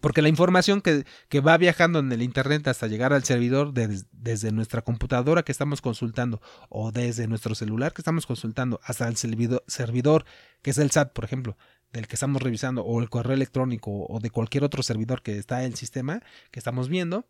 porque 0.00 0.22
la 0.22 0.28
información 0.28 0.80
que, 0.80 1.04
va 1.40 1.56
viajando 1.56 1.98
en 1.98 2.12
el 2.12 2.22
Internet 2.22 2.68
hasta 2.68 2.86
llegar 2.86 3.12
al 3.12 3.24
servidor 3.24 3.72
desde 3.72 4.52
nuestra 4.52 4.82
computadora 4.82 5.42
que 5.42 5.52
estamos 5.52 5.80
consultando 5.80 6.40
o 6.68 6.92
desde 6.92 7.26
nuestro 7.26 7.56
celular 7.56 7.92
que 7.92 8.02
estamos 8.02 8.26
consultando 8.26 8.80
hasta 8.84 9.08
el 9.08 9.16
servidor, 9.16 10.24
que 10.62 10.70
es 10.70 10.78
el 10.78 10.92
SAT, 10.92 11.12
por 11.12 11.24
ejemplo, 11.24 11.56
del 11.94 12.08
que 12.08 12.16
estamos 12.16 12.42
revisando 12.42 12.84
o 12.84 13.00
el 13.00 13.08
correo 13.08 13.34
electrónico 13.34 14.06
o 14.08 14.20
de 14.20 14.28
cualquier 14.28 14.64
otro 14.64 14.82
servidor 14.82 15.22
que 15.22 15.38
está 15.38 15.60
en 15.60 15.72
el 15.72 15.76
sistema 15.76 16.20
que 16.50 16.58
estamos 16.58 16.88
viendo, 16.88 17.26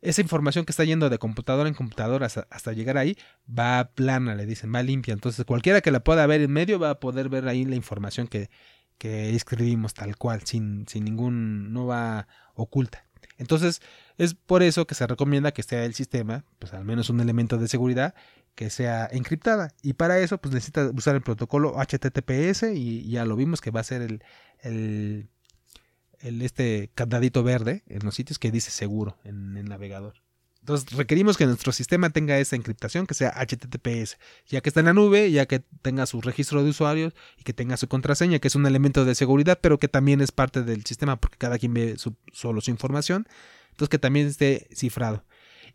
esa 0.00 0.22
información 0.22 0.64
que 0.64 0.72
está 0.72 0.84
yendo 0.84 1.10
de 1.10 1.18
computadora 1.18 1.68
en 1.68 1.74
computadora 1.74 2.26
hasta, 2.26 2.72
llegar 2.72 2.96
ahí 2.96 3.18
va 3.46 3.90
plana, 3.94 4.34
le 4.34 4.46
dicen, 4.46 4.74
va 4.74 4.82
limpia. 4.82 5.12
Entonces 5.12 5.44
cualquiera 5.44 5.82
que 5.82 5.90
la 5.90 6.00
pueda 6.00 6.26
ver 6.26 6.40
en 6.40 6.50
medio 6.50 6.78
va 6.78 6.90
a 6.90 7.00
poder 7.00 7.28
ver 7.28 7.46
ahí 7.46 7.66
la 7.66 7.76
información 7.76 8.26
que, 8.26 8.48
que 8.96 9.34
escribimos 9.36 9.92
tal 9.92 10.16
cual, 10.16 10.42
sin, 10.46 10.88
sin 10.88 11.04
ningún, 11.04 11.72
no 11.74 11.86
va 11.86 12.26
oculta. 12.54 13.06
Entonces, 13.36 13.80
es 14.18 14.34
por 14.34 14.62
eso 14.62 14.86
que 14.86 14.94
se 14.94 15.06
recomienda 15.06 15.52
que 15.52 15.62
esté 15.62 15.84
el 15.84 15.94
sistema, 15.94 16.44
pues 16.58 16.74
al 16.74 16.84
menos 16.84 17.08
un 17.08 17.20
elemento 17.20 17.56
de 17.56 17.68
seguridad, 17.68 18.14
que 18.60 18.68
sea 18.68 19.08
encriptada. 19.10 19.72
Y 19.82 19.94
para 19.94 20.18
eso, 20.18 20.36
pues 20.36 20.52
necesita 20.52 20.90
usar 20.94 21.14
el 21.14 21.22
protocolo 21.22 21.76
HTTPS 21.78 22.64
y 22.74 23.08
ya 23.08 23.24
lo 23.24 23.34
vimos 23.34 23.62
que 23.62 23.70
va 23.70 23.80
a 23.80 23.84
ser 23.84 24.02
el, 24.02 24.22
el, 24.60 26.42
este 26.42 26.90
candadito 26.94 27.42
verde 27.42 27.84
en 27.86 28.04
los 28.04 28.14
sitios 28.14 28.38
que 28.38 28.50
dice 28.50 28.70
seguro 28.70 29.16
en 29.24 29.56
el 29.56 29.64
navegador. 29.64 30.12
Entonces 30.58 30.92
requerimos 30.92 31.38
que 31.38 31.46
nuestro 31.46 31.72
sistema 31.72 32.10
tenga 32.10 32.38
esa 32.38 32.54
encriptación 32.54 33.06
que 33.06 33.14
sea 33.14 33.32
HTTPS, 33.34 34.18
ya 34.46 34.60
que 34.60 34.68
está 34.68 34.80
en 34.80 34.86
la 34.86 34.92
nube, 34.92 35.30
ya 35.30 35.46
que 35.46 35.60
tenga 35.80 36.04
su 36.04 36.20
registro 36.20 36.62
de 36.62 36.68
usuarios 36.68 37.14
y 37.38 37.44
que 37.44 37.54
tenga 37.54 37.78
su 37.78 37.88
contraseña, 37.88 38.40
que 38.40 38.48
es 38.48 38.56
un 38.56 38.66
elemento 38.66 39.06
de 39.06 39.14
seguridad, 39.14 39.58
pero 39.62 39.78
que 39.78 39.88
también 39.88 40.20
es 40.20 40.32
parte 40.32 40.64
del 40.64 40.84
sistema 40.84 41.18
porque 41.18 41.38
cada 41.38 41.58
quien 41.58 41.72
ve 41.72 41.96
solo 42.34 42.60
su 42.60 42.70
información. 42.70 43.26
Entonces 43.70 43.88
que 43.88 43.98
también 43.98 44.26
esté 44.26 44.68
cifrado. 44.74 45.24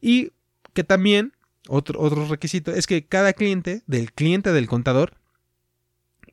Y 0.01 0.33
que 0.75 0.83
también, 0.83 1.34
otro, 1.67 2.25
requisito, 2.25 2.71
es 2.71 2.87
que 2.87 3.05
cada 3.05 3.33
cliente, 3.33 3.83
del 3.87 4.11
cliente 4.13 4.51
del 4.51 4.67
contador, 4.67 5.13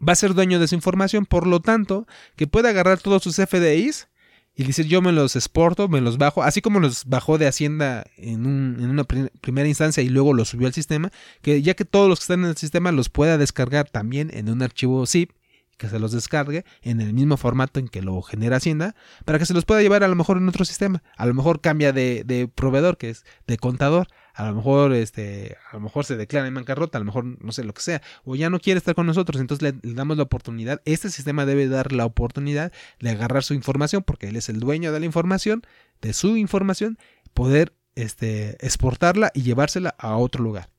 va 0.07 0.13
a 0.13 0.17
ser 0.17 0.35
dueño 0.35 0.59
de 0.59 0.69
su 0.69 0.75
información, 0.75 1.27
por 1.27 1.47
lo 1.47 1.61
tanto, 1.61 2.07
que 2.37 2.47
pueda 2.47 2.71
agarrar 2.71 2.99
todos 2.99 3.23
sus 3.23 3.37
FDIs 3.37 4.09
y 4.55 4.65
decir 4.65 4.87
yo 4.87 5.01
me 5.01 5.13
los 5.13 5.35
exporto, 5.35 5.89
me 5.89 6.01
los 6.01 6.19
bajo, 6.19 6.43
así 6.43 6.61
como 6.61 6.79
los 6.79 7.07
bajó 7.07 7.39
de 7.39 7.47
Hacienda 7.47 8.05
en, 8.17 8.47
un, 8.47 8.77
en 8.81 8.91
una 8.91 9.05
primera 9.05 9.69
instancia 9.69 10.03
y 10.03 10.09
luego 10.09 10.35
los 10.35 10.49
subió 10.49 10.67
al 10.67 10.75
sistema, 10.75 11.11
que 11.41 11.63
ya 11.63 11.75
que 11.75 11.85
todos 11.85 12.09
los 12.09 12.19
que 12.19 12.25
están 12.25 12.41
en 12.41 12.51
el 12.51 12.57
sistema 12.57 12.93
los 12.93 13.09
pueda 13.09 13.39
descargar 13.39 13.89
también 13.89 14.31
en 14.35 14.51
un 14.51 14.63
archivo 14.63 15.07
zip 15.07 15.31
que 15.79 15.89
se 15.89 15.99
los 15.99 16.13
descargue 16.13 16.65
en 16.83 17.01
el 17.01 17.13
mismo 17.13 17.37
formato 17.37 17.81
en 17.81 17.89
que 17.89 18.03
lo 18.03 18.23
genera 18.23 18.59
Hacienda, 18.59 18.95
para 19.25 19.39
que 19.39 19.47
se 19.47 19.55
los 19.55 19.65
pueda 19.65 19.83
llevar 19.83 20.05
a 20.05 20.09
lo 20.09 20.15
mejor 20.15 20.37
en 20.37 20.49
otro 20.49 20.65
sistema. 20.65 21.03
A 21.17 21.27
lo 21.27 21.35
mejor 21.35 21.61
cambia 21.61 21.93
de, 21.93 22.23
de 22.25 22.47
proveedor, 22.47 22.99
que 22.99 23.11
es 23.11 23.25
de 23.47 23.57
contador, 23.57 24.07
a 24.35 24.47
lo 24.47 24.55
mejor 24.55 24.93
este 24.93 25.57
a 25.71 25.75
lo 25.75 25.81
mejor 25.81 26.05
se 26.05 26.17
declara 26.17 26.47
en 26.47 26.55
bancarrota, 26.55 26.99
a 26.99 27.01
lo 27.01 27.05
mejor 27.05 27.25
no 27.25 27.53
sé 27.53 27.65
lo 27.65 27.75
que 27.75 27.83
sea, 27.83 28.03
o 28.25 28.37
ya 28.37 28.51
no 28.51 28.61
quiere 28.61 28.79
estar 28.79 28.95
con 28.95 29.07
nosotros, 29.07 29.41
entonces 29.41 29.75
le, 29.83 29.95
damos 29.95 30.17
la 30.17 30.23
oportunidad, 30.25 30.81
este 30.85 31.11
sistema 31.11 31.47
debe 31.47 31.69
dar 31.69 31.93
la 31.93 32.07
oportunidad 32.07 32.73
de 33.01 33.11
agarrar 33.11 33.43
su 33.43 33.55
información 33.55 34.03
porque 34.03 34.29
él 34.29 34.37
es 34.37 34.49
el 34.49 34.61
dueño 34.61 34.93
de 34.93 35.01
la 35.01 35.07
información, 35.07 35.63
de 36.01 36.13
su 36.13 36.37
información, 36.37 36.99
poder 37.35 37.75
este 37.95 38.65
exportarla 38.65 39.31
y 39.35 39.43
llevársela 39.43 39.95
a 39.99 40.17
otro 40.17 40.43
lugar. 40.43 40.71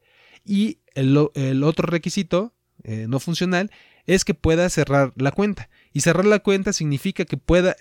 Y 0.46 0.80
el, 0.94 1.18
otro 1.64 1.88
requisito 1.88 2.54
eh, 2.84 3.06
no 3.08 3.20
funcional 3.20 3.72
es 4.06 4.26
que 4.26 4.34
pueda 4.34 4.70
cerrar 4.70 5.14
la 5.16 5.32
cuenta. 5.32 5.70
Y 5.94 6.02
cerrar 6.02 6.26
la 6.26 6.40
cuenta 6.40 6.74
significa 6.74 7.24
que 7.26 7.38
pueda, 7.38 7.76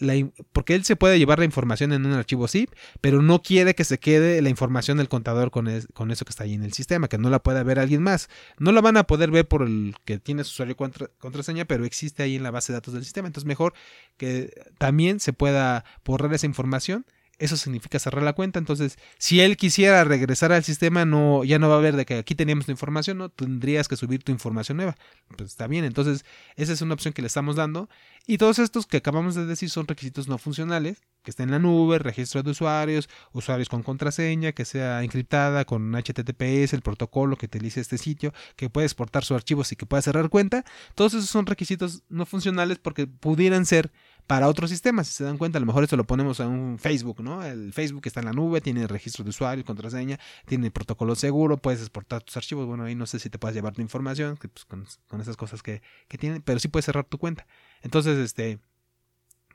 porque 0.52 0.74
él 0.74 0.84
se 0.84 0.96
puede 0.96 1.18
llevar 1.18 1.38
la 1.38 1.46
información 1.46 1.92
en 1.92 2.04
un 2.04 2.12
archivo 2.12 2.46
zip, 2.46 2.70
pero 3.00 3.22
no 3.22 3.42
quiere 3.42 3.74
que 3.74 3.84
se 3.84 3.98
quede 3.98 4.40
la 4.42 4.50
información 4.50 4.98
del 4.98 5.08
contador 5.08 5.50
con, 5.50 5.68
con 5.94 6.10
eso 6.10 6.24
que 6.24 6.30
está 6.30 6.44
ahí 6.44 6.54
en 6.54 6.62
el 6.62 6.72
sistema, 6.74 7.08
que 7.08 7.18
no 7.18 7.30
la 7.30 7.42
pueda 7.42 7.62
ver 7.62 7.78
alguien 7.78 8.02
más. 8.02 8.28
No 8.58 8.70
la 8.72 8.82
van 8.82 8.98
a 8.98 9.04
poder 9.04 9.30
ver 9.30 9.48
por 9.48 9.62
el 9.62 9.94
que 10.04 10.18
tiene 10.18 10.44
su 10.44 10.50
usuario 10.50 10.76
contra, 10.76 11.08
contraseña, 11.18 11.64
pero 11.64 11.84
existe 11.84 12.22
ahí 12.22 12.36
en 12.36 12.42
la 12.42 12.50
base 12.50 12.72
de 12.72 12.76
datos 12.76 12.94
del 12.94 13.04
sistema. 13.04 13.26
Entonces 13.26 13.46
mejor 13.46 13.72
que 14.16 14.52
también 14.78 15.18
se 15.18 15.32
pueda 15.32 15.84
borrar 16.04 16.32
esa 16.34 16.46
información 16.46 17.06
eso 17.38 17.56
significa 17.56 17.98
cerrar 17.98 18.22
la 18.22 18.34
cuenta. 18.34 18.58
Entonces, 18.58 18.98
si 19.18 19.40
él 19.40 19.56
quisiera 19.56 20.04
regresar 20.04 20.52
al 20.52 20.64
sistema, 20.64 21.04
no, 21.04 21.44
ya 21.44 21.58
no 21.58 21.68
va 21.68 21.76
a 21.76 21.80
ver 21.80 21.96
de 21.96 22.06
que 22.06 22.14
aquí 22.14 22.34
teníamos 22.34 22.66
tu 22.66 22.72
información, 22.72 23.18
no 23.18 23.30
tendrías 23.30 23.88
que 23.88 23.96
subir 23.96 24.22
tu 24.22 24.32
información 24.32 24.76
nueva. 24.76 24.96
Pues 25.28 25.50
está 25.50 25.66
bien. 25.66 25.84
Entonces, 25.84 26.24
esa 26.56 26.72
es 26.72 26.82
una 26.82 26.94
opción 26.94 27.12
que 27.14 27.22
le 27.22 27.26
estamos 27.26 27.56
dando. 27.56 27.88
Y 28.26 28.38
todos 28.38 28.58
estos 28.58 28.86
que 28.86 28.98
acabamos 28.98 29.34
de 29.34 29.46
decir 29.46 29.70
son 29.70 29.88
requisitos 29.88 30.28
no 30.28 30.38
funcionales, 30.38 31.02
que 31.22 31.30
estén 31.30 31.48
en 31.48 31.52
la 31.52 31.58
nube, 31.58 31.98
registro 31.98 32.42
de 32.42 32.50
usuarios, 32.50 33.08
usuarios 33.32 33.68
con 33.68 33.82
contraseña, 33.82 34.52
que 34.52 34.64
sea 34.64 35.02
encriptada 35.02 35.64
con 35.64 35.92
HTTPS, 35.92 36.72
el 36.72 36.82
protocolo 36.82 37.36
que 37.36 37.46
utilice 37.46 37.80
este 37.80 37.98
sitio, 37.98 38.32
que 38.56 38.70
pueda 38.70 38.86
exportar 38.86 39.24
sus 39.24 39.34
archivos 39.34 39.72
y 39.72 39.76
que 39.76 39.86
pueda 39.86 40.02
cerrar 40.02 40.28
cuenta. 40.28 40.64
Todos 40.94 41.14
esos 41.14 41.30
son 41.30 41.46
requisitos 41.46 42.02
no 42.08 42.26
funcionales 42.26 42.78
porque 42.78 43.06
pudieran 43.06 43.66
ser 43.66 43.92
para 44.26 44.48
otros 44.48 44.70
sistemas. 44.70 45.08
Si 45.08 45.14
se 45.14 45.24
dan 45.24 45.38
cuenta, 45.38 45.58
a 45.58 45.60
lo 45.60 45.66
mejor 45.66 45.84
esto 45.84 45.96
lo 45.96 46.04
ponemos 46.04 46.40
a 46.40 46.46
un 46.46 46.78
Facebook, 46.78 47.22
¿no? 47.22 47.44
El 47.44 47.72
Facebook 47.72 48.02
está 48.06 48.20
en 48.20 48.26
la 48.26 48.32
nube, 48.32 48.60
tiene 48.60 48.86
registro 48.86 49.24
de 49.24 49.30
usuario, 49.30 49.64
contraseña, 49.64 50.18
tiene 50.46 50.70
protocolo 50.70 51.14
seguro, 51.14 51.56
puedes 51.56 51.80
exportar 51.80 52.22
tus 52.22 52.36
archivos. 52.36 52.66
Bueno, 52.66 52.84
ahí 52.84 52.94
no 52.94 53.06
sé 53.06 53.18
si 53.18 53.30
te 53.30 53.38
puedes 53.38 53.54
llevar 53.54 53.74
tu 53.74 53.82
información 53.82 54.36
pues, 54.36 54.64
con, 54.64 55.20
esas 55.20 55.36
cosas 55.36 55.62
que, 55.62 55.82
que 56.08 56.18
tiene, 56.18 56.40
pero 56.40 56.58
sí 56.60 56.68
puedes 56.68 56.86
cerrar 56.86 57.04
tu 57.04 57.18
cuenta. 57.18 57.46
Entonces, 57.82 58.18
este 58.18 58.58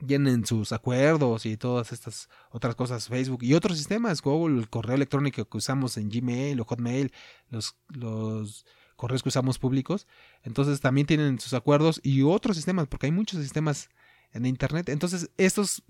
llenen 0.06 0.46
sus 0.46 0.72
acuerdos 0.72 1.46
y 1.46 1.56
todas 1.56 1.92
estas 1.92 2.28
otras 2.50 2.74
cosas, 2.74 3.08
Facebook 3.08 3.42
y 3.42 3.54
otros 3.54 3.76
sistemas, 3.78 4.22
Google, 4.22 4.60
el 4.60 4.68
correo 4.68 4.94
electrónico 4.94 5.44
que 5.44 5.56
usamos 5.56 5.96
en 5.96 6.08
Gmail 6.08 6.60
o 6.60 6.64
Hotmail, 6.64 7.12
los, 7.50 7.76
los 7.88 8.64
correos 8.96 9.22
que 9.22 9.28
usamos 9.28 9.58
públicos, 9.58 10.06
entonces 10.42 10.80
también 10.80 11.06
tienen 11.06 11.40
sus 11.40 11.54
acuerdos 11.54 12.00
y 12.02 12.22
otros 12.22 12.56
sistemas, 12.56 12.86
porque 12.86 13.06
hay 13.06 13.12
muchos 13.12 13.42
sistemas 13.42 13.90
en 14.32 14.46
Internet. 14.46 14.88
Entonces, 14.88 15.30
estos 15.36 15.82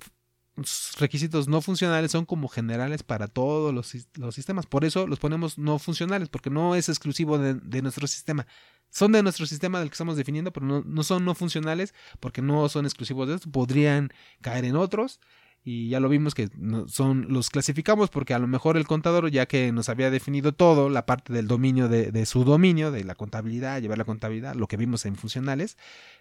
requisitos 0.99 1.49
no 1.49 1.61
funcionales 1.61 2.11
son 2.11 2.25
como 2.25 2.49
generales 2.49 3.03
para 3.03 3.29
todos 3.29 3.73
los, 3.73 3.95
los, 4.17 4.35
sistemas. 4.35 4.67
Por 4.67 4.85
eso 4.85 5.07
los 5.07 5.19
ponemos 5.19 5.59
no 5.59 5.79
funcionales, 5.79 6.29
porque 6.29 6.51
no 6.51 6.75
es 6.75 6.89
exclusivo 6.89 7.39
de, 7.39 7.83
nuestro 7.83 8.07
sistema. 8.07 8.47
Son 8.91 9.13
de 9.13 9.23
nuestro 9.23 9.47
sistema 9.47 9.81
del 9.81 9.89
que 9.89 9.95
estamos 9.95 10.17
definiendo, 10.17 10.53
pero 10.53 10.67
no, 10.67 10.83
no, 10.85 11.03
son 11.03 11.25
no 11.25 11.35
funcionales 11.35 11.95
porque 12.21 12.43
no 12.43 12.69
son 12.69 12.87
exclusivos 12.87 13.29
de 13.29 13.35
esto. 13.37 13.51
Podrían 13.51 14.11
caer 14.41 14.65
en 14.65 14.77
otros. 14.77 15.21
Y 15.65 15.89
ya 15.89 16.01
lo 16.01 16.09
vimos 16.09 16.35
que 16.35 16.49
son 16.87 17.27
los 17.29 17.51
clasificamos 17.51 18.11
porque 18.11 18.35
a 18.35 18.39
lo 18.39 18.47
mejor 18.47 18.77
el 18.77 18.87
contador 18.87 19.31
ya 19.31 19.47
que 19.47 19.73
nos 19.73 19.89
había 19.89 20.11
definido 20.11 20.53
todo 20.53 20.89
la 20.89 21.05
parte 21.05 21.33
del 21.33 21.47
dominio 21.47 21.89
de, 21.89 22.27
su 22.27 22.45
dominio 22.45 22.91
de 22.91 23.05
la 23.05 23.15
contabilidad 23.15 23.81
llevar 23.81 23.99
la 23.99 24.05
contabilidad 24.05 24.55
lo 24.55 24.67
que 24.67 24.77
vimos 24.77 25.05
en 25.05 25.17
funcionales 25.17 25.77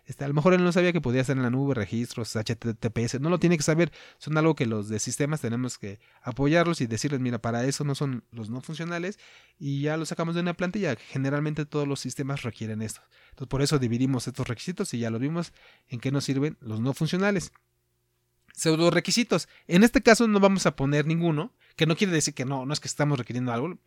este, 0.08 0.24
a 0.24 0.28
lo 0.30 0.34
mejor 0.34 0.54
él 0.54 0.64
no 0.64 0.72
sabía 0.72 0.94
que 0.94 1.02
podía 1.02 1.22
hacer 1.22 1.36
en 1.36 1.44
la 1.44 1.50
nube 1.50 1.76
registros 1.76 2.34
HTTPS 2.36 3.20
no 3.20 3.30
lo 3.30 3.40
tiene 3.40 3.58
que 3.58 3.64
saber. 3.64 3.92
Son 4.18 4.38
algo 4.38 4.56
que 4.56 4.66
los 4.66 4.88
de 4.88 5.00
sistemas 5.00 5.42
tenemos 5.42 5.78
que 5.78 6.00
apoyarlos 6.22 6.80
y 6.80 6.88
decirles 6.88 7.20
mira 7.20 7.40
para 7.40 7.66
eso 7.66 7.84
no 7.84 7.94
son 7.94 8.24
los 8.32 8.50
no 8.50 8.62
funcionales 8.62 9.20
y 9.60 9.82
ya 9.82 9.98
lo 9.98 10.06
sacamos 10.06 10.34
de 10.36 10.42
una 10.42 10.54
plantilla. 10.54 10.96
Generalmente 10.96 11.66
todos 11.66 11.88
los 11.88 12.00
sistemas 12.00 12.44
requieren 12.44 12.82
esto. 12.82 13.02
Entonces 13.32 13.50
por 13.50 13.62
eso 13.62 13.80
dividimos 13.80 14.28
estos 14.28 14.48
requisitos 14.48 14.94
y 14.94 15.00
ya 15.00 15.10
lo 15.10 15.20
vimos 15.20 15.52
en 15.90 16.00
qué 16.00 16.12
nos 16.12 16.24
sirven 16.24 16.58
los 16.62 16.80
no 16.80 16.94
funcionales 16.94 17.52
pseudo 18.58 18.90
requisitos. 18.90 19.48
En 19.68 19.84
este 19.84 20.02
caso 20.02 20.28
no 20.28 20.40
vamos 20.40 20.66
a 20.66 20.76
poner 20.76 21.06
ninguno, 21.06 21.54
que 21.76 21.86
no 21.86 21.96
quiere 21.96 22.12
decir 22.12 22.34
que 22.34 22.44
no, 22.44 22.66
no 22.66 22.74
es 22.74 22.80
que 22.80 22.88
estamos 22.88 23.18
requiriendo 23.18 23.54
algo, 23.54 23.78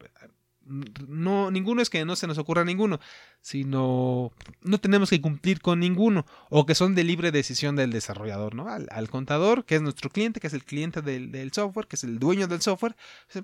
no, 0.66 1.51
ninguno 1.51 1.82
es 1.82 1.91
que 1.91 2.05
no 2.05 2.16
se 2.16 2.27
nos 2.27 2.39
ocurra 2.39 2.65
ninguno, 2.65 3.01
sino 3.41 4.32
no 4.62 4.78
tenemos 4.78 5.11
que 5.11 5.20
cumplir 5.20 5.61
con 5.61 5.81
ninguno, 5.81 6.27
o 6.49 6.66
que 6.66 6.74
son 6.74 6.95
de 6.95 7.05
libre 7.05 7.32
decisión 7.32 7.77
del 7.77 7.91
desarrollador, 7.91 8.55
¿no? 8.55 8.69
Al, 8.69 9.11
contador, 9.11 9.65
que 9.65 9.77
es 9.77 9.82
nuestro 9.82 10.11
cliente, 10.11 10.39
que 10.39 10.47
es 10.47 10.53
el 10.53 10.65
cliente 10.65 11.03
del, 11.03 11.53
software, 11.53 11.87
que 11.87 11.97
es 11.97 12.05
el 12.05 12.19
dueño 12.19 12.47
del 12.47 12.61
software, 12.61 12.95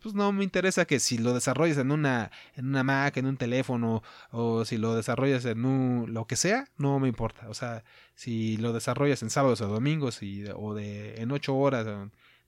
pues 0.02 0.14
no 0.14 0.30
me 0.32 0.44
interesa 0.44 0.84
que 0.84 1.00
si 1.00 1.18
lo 1.18 1.32
desarrolles 1.32 1.78
en 1.78 1.90
una, 1.90 2.30
en 2.54 2.66
una 2.66 2.84
Mac, 2.84 3.16
en 3.16 3.26
un 3.26 3.36
teléfono, 3.36 4.02
o 4.30 4.64
si 4.64 4.76
lo 4.76 4.94
desarrollas 4.94 5.44
en 5.46 5.64
un, 5.64 6.12
lo 6.12 6.26
que 6.26 6.36
sea, 6.36 6.68
no 6.76 7.00
me 7.00 7.08
importa. 7.08 7.48
O 7.48 7.54
sea, 7.54 7.82
si 8.14 8.56
lo 8.58 8.72
desarrollas 8.72 9.22
en 9.22 9.30
sábados 9.30 9.60
o 9.62 9.68
domingos 9.68 10.20
o 10.54 10.74
de, 10.74 11.20
en 11.20 11.32
ocho 11.32 11.56
horas, 11.56 11.86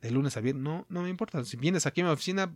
de 0.01 0.11
lunes 0.11 0.37
a 0.37 0.41
viernes, 0.41 0.63
no, 0.63 0.87
no 0.89 1.03
me 1.03 1.09
importa. 1.09 1.45
Si 1.45 1.57
vienes 1.57 1.87
aquí 1.87 2.03
a 2.03 2.05
mi 2.05 2.11
oficina, 2.11 2.55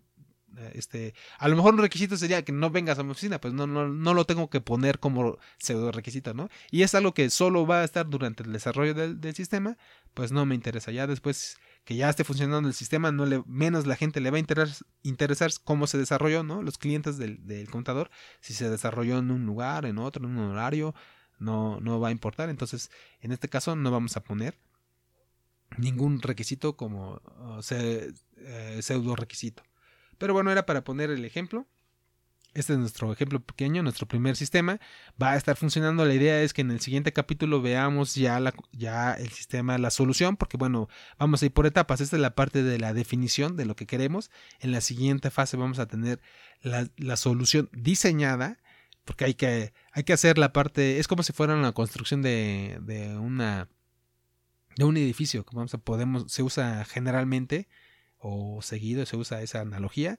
este, 0.74 1.15
a 1.39 1.49
lo 1.49 1.57
mejor 1.57 1.74
un 1.74 1.81
requisito 1.81 2.16
sería 2.16 2.45
que 2.45 2.53
no 2.53 2.70
vengas 2.70 2.99
a 2.99 3.03
mi 3.03 3.11
oficina, 3.11 3.41
pues 3.41 3.55
no, 3.55 3.66
no, 3.66 3.89
no 3.89 4.15
lo 4.15 4.24
tengo 4.24 4.51
que 4.51 4.61
poner 4.61 4.99
como 4.99 5.39
pseudo 5.59 5.93
requisito, 5.93 6.35
¿no? 6.35 6.49
Y 6.70 6.83
es 6.83 6.95
algo 6.95 7.15
que 7.15 7.31
solo 7.31 7.66
va 7.66 7.81
a 7.81 7.85
estar 7.85 8.09
durante 8.09 8.43
el 8.43 8.53
desarrollo 8.53 8.95
del, 8.95 9.35
sistema, 9.35 9.79
pues 10.15 10.33
no 10.33 10.45
me 10.45 10.55
interesa. 10.55 10.93
Ya 10.93 11.07
después 11.07 11.57
que 11.85 11.97
ya 11.97 12.11
esté 12.11 12.24
funcionando 12.24 12.69
el 12.69 12.74
sistema, 12.74 13.12
no 13.12 13.45
menos 13.47 13.87
la 13.87 13.97
gente 13.97 14.20
le 14.20 14.31
va 14.31 14.37
a 14.37 14.41
interesar, 14.41 14.87
interesar 15.03 15.51
cómo 15.65 15.87
se 15.87 15.99
desarrolló, 15.99 16.43
¿no? 16.43 16.62
Los 16.62 16.79
clientes 16.79 17.19
del, 17.19 17.47
del, 17.47 17.70
contador, 17.70 18.11
si 18.41 18.53
se 18.53 18.69
desarrolló 18.69 19.19
en 19.19 19.31
un 19.31 19.47
lugar, 19.47 19.87
en 19.87 19.99
otro, 19.99 20.24
en 20.27 20.37
un 20.37 20.51
horario, 20.51 20.95
no, 21.39 21.81
no 21.81 21.99
va 22.01 22.09
a 22.09 22.12
importar. 22.12 22.51
Entonces, 22.51 22.91
en 23.20 23.33
este 23.33 23.49
caso 23.49 23.74
no 23.74 23.91
vamos 23.91 24.16
a 24.16 24.23
poner 24.23 24.59
ningún 25.79 26.20
requisito 26.20 26.77
como 26.77 27.20
eh, 27.70 28.79
pseudo 28.83 29.16
requisito. 29.16 29.62
Pero 30.23 30.35
bueno, 30.35 30.53
era 30.53 30.66
para 30.66 30.85
poner 30.85 31.11
el 31.11 31.24
ejemplo. 31.24 31.66
Este 32.55 32.74
es 32.74 32.78
nuestro 32.78 33.12
ejemplo 33.12 33.40
pequeño, 33.40 33.82
nuestro 33.82 34.07
primer 34.07 34.36
sistema. 34.36 34.78
Va 35.20 35.32
a 35.32 35.36
estar 35.36 35.57
funcionando. 35.57 36.05
La 36.05 36.15
idea 36.15 36.40
es 36.43 36.53
que 36.53 36.61
en 36.61 36.70
el 36.70 36.78
siguiente 36.78 37.12
capítulo 37.12 37.61
veamos 37.61 38.15
ya, 38.15 38.39
la, 38.39 38.55
ya 38.70 39.15
el 39.15 39.31
sistema, 39.31 39.78
la 39.78 39.90
solución, 39.90 40.36
porque 40.36 40.57
bueno, 40.57 40.89
vamos 41.19 41.43
a 41.43 41.47
ir 41.47 41.53
por 41.53 41.66
etapas. 41.66 42.01
Esta 42.01 42.15
es 42.15 42.23
la 42.23 42.36
parte 42.36 42.62
de 42.62 42.78
la 42.78 42.94
definición 42.94 43.57
de 43.57 43.65
lo 43.65 43.74
que 43.74 43.86
queremos. 43.86 44.31
En 44.61 44.70
la 44.70 44.81
siguiente 44.81 45.32
fase 45.32 45.57
vamos 45.57 45.81
a 45.81 45.86
tener 45.86 46.20
la, 46.61 47.16
solución 47.16 47.69
diseñada, 47.73 48.61
porque 49.05 49.24
hay 49.24 49.35
que, 49.35 49.73
hay 49.90 50.05
que 50.05 50.12
hacer 50.12 50.39
la 50.39 50.53
parte, 50.53 51.01
es 51.01 51.09
como 51.09 51.24
si 51.24 51.32
fuera 51.32 51.57
una 51.57 51.73
construcción 51.73 52.23
de, 52.23 52.78
de 52.82 53.19
una 53.19 53.69
de 54.77 54.85
un 54.85 54.97
edificio, 54.97 55.44
como 55.44 55.66
podemos, 55.66 56.31
se 56.32 56.44
usa 56.44 56.85
generalmente 56.85 57.69
o 58.23 58.62
seguido 58.62 59.05
se 59.07 59.16
usa 59.16 59.43
esa 59.43 59.61
analogía, 59.61 60.19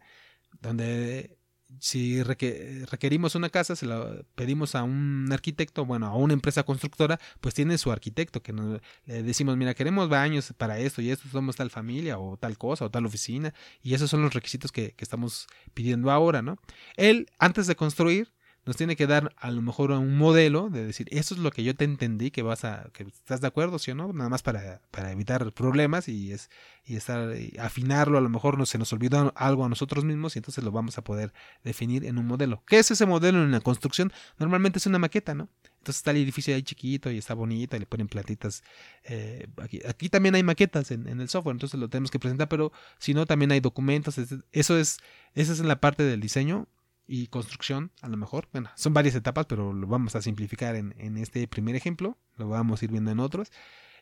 donde 0.61 1.37
si 1.79 2.21
requerimos 2.23 3.35
una 3.35 3.49
casa, 3.49 3.75
se 3.75 3.85
la 3.85 4.23
pedimos 4.35 4.75
a 4.75 4.83
un 4.83 5.29
arquitecto, 5.31 5.85
bueno, 5.85 6.07
a 6.07 6.15
una 6.15 6.33
empresa 6.33 6.63
constructora, 6.63 7.19
pues 7.41 7.55
tiene 7.55 7.77
su 7.77 7.91
arquitecto, 7.91 8.41
que 8.41 8.53
nos, 8.53 8.81
le 9.05 9.23
decimos, 9.23 9.57
mira, 9.57 9.73
queremos 9.73 10.09
baños 10.09 10.53
para 10.57 10.79
esto 10.79 11.01
y 11.01 11.09
esto, 11.09 11.27
somos 11.29 11.55
tal 11.55 11.69
familia 11.69 12.19
o 12.19 12.37
tal 12.37 12.57
cosa 12.57 12.85
o 12.85 12.91
tal 12.91 13.05
oficina, 13.05 13.53
y 13.81 13.93
esos 13.93 14.09
son 14.09 14.21
los 14.21 14.33
requisitos 14.33 14.71
que, 14.71 14.91
que 14.91 15.03
estamos 15.03 15.47
pidiendo 15.73 16.11
ahora, 16.11 16.41
¿no? 16.41 16.57
Él, 16.95 17.27
antes 17.39 17.67
de 17.67 17.75
construir, 17.75 18.32
nos 18.65 18.77
tiene 18.77 18.95
que 18.95 19.07
dar 19.07 19.33
a 19.37 19.51
lo 19.51 19.61
mejor 19.61 19.91
un 19.91 20.17
modelo 20.17 20.69
de 20.69 20.85
decir, 20.85 21.07
eso 21.11 21.35
es 21.35 21.41
lo 21.41 21.51
que 21.51 21.63
yo 21.63 21.75
te 21.75 21.83
entendí, 21.83 22.31
que 22.31 22.41
vas 22.41 22.63
a, 22.63 22.89
que 22.93 23.03
estás 23.03 23.41
de 23.41 23.47
acuerdo, 23.47 23.77
¿sí 23.77 23.91
o 23.91 23.95
no? 23.95 24.13
Nada 24.13 24.29
más 24.29 24.41
para, 24.41 24.81
para 24.89 25.11
evitar 25.11 25.51
problemas 25.51 26.07
y 26.07 26.31
es, 26.31 26.49
y 26.85 26.95
estar, 26.95 27.33
afinarlo, 27.59 28.17
a 28.17 28.21
lo 28.21 28.29
mejor 28.29 28.57
no, 28.57 28.65
se 28.65 28.77
nos 28.77 28.93
olvidó 28.93 29.33
algo 29.35 29.65
a 29.65 29.69
nosotros 29.69 30.05
mismos 30.05 30.35
y 30.35 30.39
entonces 30.39 30.63
lo 30.63 30.71
vamos 30.71 30.97
a 30.97 31.03
poder 31.03 31.33
definir 31.63 32.05
en 32.05 32.17
un 32.17 32.25
modelo. 32.25 32.63
¿Qué 32.65 32.79
es 32.79 32.89
ese 32.89 33.05
modelo 33.05 33.43
en 33.43 33.51
la 33.51 33.59
construcción? 33.59 34.13
Normalmente 34.39 34.79
es 34.79 34.85
una 34.85 34.99
maqueta, 34.99 35.35
¿no? 35.35 35.49
Entonces 35.79 35.97
está 35.97 36.11
el 36.11 36.17
edificio 36.17 36.55
ahí 36.55 36.63
chiquito 36.63 37.11
y 37.11 37.17
está 37.17 37.33
bonito 37.33 37.75
y 37.75 37.79
le 37.79 37.85
ponen 37.85 38.07
platitas. 38.07 38.63
Eh, 39.03 39.47
aquí, 39.61 39.81
aquí, 39.85 40.07
también 40.07 40.35
hay 40.35 40.43
maquetas 40.43 40.91
en, 40.91 41.09
en, 41.09 41.19
el 41.19 41.27
software, 41.27 41.55
entonces 41.55 41.77
lo 41.77 41.89
tenemos 41.89 42.11
que 42.11 42.19
presentar, 42.19 42.47
pero 42.47 42.71
si 42.99 43.13
no, 43.13 43.25
también 43.25 43.51
hay 43.51 43.59
documentos. 43.59 44.17
Eso 44.17 44.77
es, 44.77 44.99
esa 45.35 45.51
es 45.51 45.59
la 45.59 45.81
parte 45.81 46.03
del 46.03 46.21
diseño 46.21 46.69
y 47.13 47.27
construcción, 47.27 47.91
a 48.01 48.09
lo 48.09 48.17
mejor. 48.17 48.49
Bueno, 48.51 48.71
son 48.75 48.91
varias 48.95 49.13
etapas, 49.13 49.45
pero 49.45 49.71
lo 49.71 49.85
vamos 49.85 50.15
a 50.15 50.21
simplificar 50.23 50.75
en, 50.75 50.95
en 50.97 51.19
este 51.19 51.47
primer 51.47 51.75
ejemplo. 51.75 52.17
Lo 52.37 52.49
vamos 52.49 52.81
a 52.81 52.85
ir 52.85 52.91
viendo 52.91 53.11
en 53.11 53.19
otros. 53.19 53.51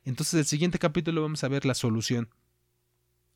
Entonces, 0.05 0.35
el 0.35 0.45
siguiente 0.45 0.79
capítulo 0.79 1.21
vamos 1.21 1.43
a 1.43 1.49
ver 1.49 1.65
la 1.65 1.73
solución. 1.73 2.29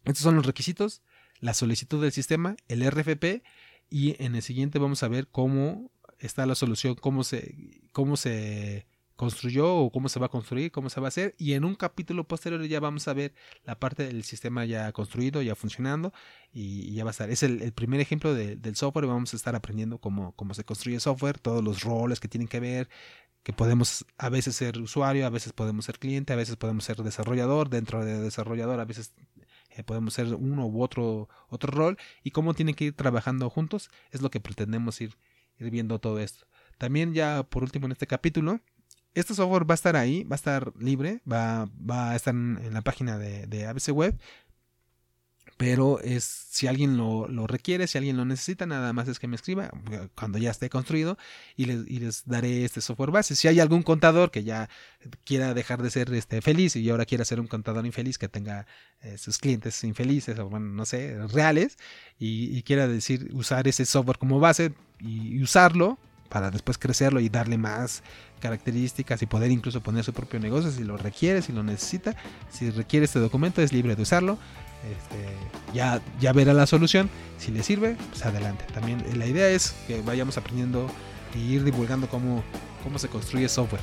Estos 0.05 0.23
son 0.23 0.37
los 0.37 0.45
requisitos, 0.45 1.01
la 1.41 1.53
solicitud 1.53 2.01
del 2.01 2.13
sistema, 2.13 2.55
el 2.69 2.89
RFP, 2.89 3.43
y 3.89 4.15
en 4.23 4.35
el 4.35 4.43
siguiente 4.43 4.79
vamos 4.79 5.03
a 5.03 5.09
ver 5.09 5.27
cómo 5.27 5.91
está 6.19 6.45
la 6.45 6.55
solución, 6.55 6.95
cómo 6.95 7.25
se, 7.25 7.81
cómo 7.91 8.15
se 8.15 8.87
construyó 9.15 9.75
o 9.75 9.91
cómo 9.91 10.09
se 10.09 10.19
va 10.19 10.27
a 10.27 10.29
construir, 10.29 10.71
cómo 10.71 10.89
se 10.89 10.99
va 10.99 11.07
a 11.07 11.09
hacer. 11.09 11.35
Y 11.37 11.53
en 11.53 11.65
un 11.65 11.75
capítulo 11.75 12.27
posterior 12.27 12.65
ya 12.67 12.79
vamos 12.79 13.07
a 13.07 13.13
ver 13.13 13.33
la 13.63 13.79
parte 13.79 14.05
del 14.05 14.23
sistema 14.23 14.65
ya 14.65 14.91
construido, 14.91 15.41
ya 15.41 15.55
funcionando 15.55 16.13
y, 16.51 16.93
ya 16.93 17.03
va 17.03 17.09
a 17.09 17.11
estar. 17.11 17.29
Es 17.29 17.43
el, 17.43 17.71
primer 17.73 17.99
ejemplo 17.99 18.33
del 18.33 18.75
software. 18.75 19.07
Vamos 19.07 19.33
a 19.33 19.37
estar 19.37 19.55
aprendiendo 19.55 19.99
cómo, 19.99 20.33
cómo 20.33 20.53
se 20.53 20.63
construye 20.63 20.99
software, 20.99 21.39
todos 21.39 21.63
los 21.63 21.83
roles 21.83 22.19
que 22.19 22.27
tienen 22.27 22.47
que 22.47 22.59
ver, 22.59 22.89
que 23.43 23.53
podemos 23.53 24.05
a 24.17 24.29
veces 24.29 24.55
ser 24.55 24.79
usuario, 24.79 25.25
a 25.25 25.29
veces 25.29 25.53
podemos 25.53 25.85
ser 25.85 25.99
cliente, 25.99 26.33
a 26.33 26.35
veces 26.35 26.55
podemos 26.55 26.83
ser 26.83 26.97
desarrollador, 26.97 27.69
dentro 27.69 28.03
de 28.03 28.19
desarrollador 28.19 28.79
a 28.79 28.85
veces 28.85 29.13
eh, 29.69 29.83
podemos 29.83 30.13
ser 30.15 30.33
uno 30.33 30.65
u 30.65 30.81
otro, 30.81 31.29
otro 31.49 31.71
rol 31.71 31.97
y 32.23 32.31
cómo 32.31 32.53
tienen 32.53 32.75
que 32.75 32.85
ir 32.85 32.95
trabajando 32.95 33.49
juntos 33.49 33.91
es 34.11 34.21
lo 34.21 34.31
que 34.31 34.39
pretendemos 34.39 34.99
ir, 34.99 35.15
ir 35.59 35.69
viendo 35.69 35.99
todo 35.99 36.19
esto. 36.19 36.47
También 36.79 37.13
ya 37.13 37.43
por 37.43 37.61
último 37.61 37.85
en 37.85 37.91
este 37.91 38.07
capítulo 38.07 38.61
este 39.15 39.33
software 39.33 39.67
va 39.67 39.73
a 39.73 39.75
estar 39.75 39.95
ahí, 39.95 40.23
va 40.25 40.35
a 40.35 40.37
estar 40.37 40.73
libre, 40.77 41.21
va, 41.31 41.69
va 41.89 42.11
a 42.11 42.15
estar 42.15 42.33
en, 42.33 42.73
la 42.73 42.81
página 42.81 43.17
de, 43.17 43.65
ABC 43.65 43.89
Web. 43.91 44.19
Pero 45.57 46.01
es 46.01 46.25
si 46.25 46.67
alguien 46.67 46.97
lo, 46.97 47.29
lo, 47.29 47.47
requiere, 47.47 47.87
si 47.87 47.97
alguien 47.97 48.17
lo 48.17 48.25
necesita, 48.25 48.65
nada 48.65 48.91
más 48.91 49.07
es 49.07 49.19
que 49.19 49.27
me 49.29 49.37
escriba 49.37 49.71
cuando 50.13 50.37
ya 50.37 50.51
esté 50.51 50.69
construido 50.69 51.17
y 51.55 51.63
les, 51.63 51.87
y 51.87 51.99
les 51.99 52.23
daré 52.25 52.65
este 52.65 52.81
software 52.81 53.11
base. 53.11 53.35
Si 53.35 53.47
hay 53.47 53.61
algún 53.61 53.81
contador 53.81 54.31
que 54.31 54.43
ya 54.43 54.67
quiera 55.23 55.53
dejar 55.53 55.81
de 55.81 55.91
ser 55.91 56.13
este, 56.13 56.41
feliz 56.41 56.75
y 56.75 56.89
ahora 56.89 57.05
quiera 57.05 57.23
ser 57.23 57.39
un 57.39 57.47
contador 57.47 57.85
infeliz 57.85 58.17
que 58.17 58.27
tenga 58.27 58.67
eh, 59.01 59.17
sus 59.17 59.37
clientes 59.37 59.81
infelices 59.85 60.37
o 60.39 60.49
bueno, 60.49 60.67
no 60.67 60.85
sé, 60.85 61.25
reales 61.27 61.77
y, 62.19 62.61
quiera 62.63 62.85
decir 62.85 63.29
usar 63.33 63.65
ese 63.69 63.85
software 63.85 64.17
como 64.17 64.41
base 64.41 64.73
y 64.99 65.41
usarlo, 65.41 65.97
para 66.29 66.51
después 66.51 66.77
crecerlo 66.77 67.19
y 67.19 67.29
darle 67.29 67.57
más 67.57 68.03
características 68.39 69.21
y 69.21 69.25
poder 69.25 69.51
incluso 69.51 69.81
poner 69.81 70.03
su 70.03 70.13
propio 70.13 70.39
negocio 70.39 70.71
si 70.71 70.83
lo 70.83 70.97
requiere, 70.97 71.41
si 71.41 71.51
lo 71.53 71.63
necesita. 71.63 72.15
Si 72.49 72.69
requiere 72.69 73.05
este 73.05 73.19
documento 73.19 73.61
es 73.61 73.73
libre 73.73 73.95
de 73.95 74.01
usarlo. 74.01 74.37
Este, 74.85 75.73
ya, 75.73 76.01
ya 76.19 76.33
verá 76.33 76.53
la 76.53 76.67
solución. 76.67 77.09
Si 77.37 77.51
le 77.51 77.63
sirve, 77.63 77.97
pues 78.09 78.25
adelante. 78.25 78.65
También 78.73 78.99
eh, 79.01 79.15
la 79.15 79.25
idea 79.25 79.49
es 79.49 79.75
que 79.87 80.01
vayamos 80.01 80.37
aprendiendo 80.37 80.89
y 81.33 81.39
ir 81.39 81.63
divulgando 81.63 82.07
cómo, 82.07 82.43
cómo 82.83 82.99
se 82.99 83.07
construye 83.07 83.49
software. 83.49 83.81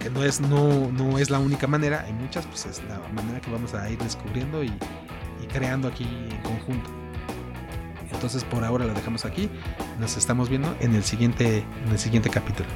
Que 0.00 0.10
no 0.10 0.24
es, 0.24 0.40
no, 0.40 0.90
no 0.90 1.18
es 1.18 1.28
la 1.28 1.38
única 1.38 1.66
manera, 1.66 2.04
hay 2.06 2.12
muchas, 2.12 2.46
pues 2.46 2.66
es 2.66 2.82
la 2.84 2.98
manera 3.12 3.40
que 3.40 3.50
vamos 3.50 3.74
a 3.74 3.90
ir 3.90 3.98
descubriendo 3.98 4.62
y, 4.62 4.68
y 5.42 5.46
creando 5.48 5.88
aquí 5.88 6.04
en 6.04 6.40
conjunto. 6.42 6.97
Entonces 8.12 8.44
por 8.44 8.64
ahora 8.64 8.84
la 8.84 8.94
dejamos 8.94 9.24
aquí. 9.24 9.50
Nos 9.98 10.16
estamos 10.16 10.48
viendo 10.48 10.74
en 10.80 10.94
el 10.94 11.04
siguiente, 11.04 11.64
en 11.84 11.92
el 11.92 11.98
siguiente 11.98 12.30
capítulo. 12.30 12.68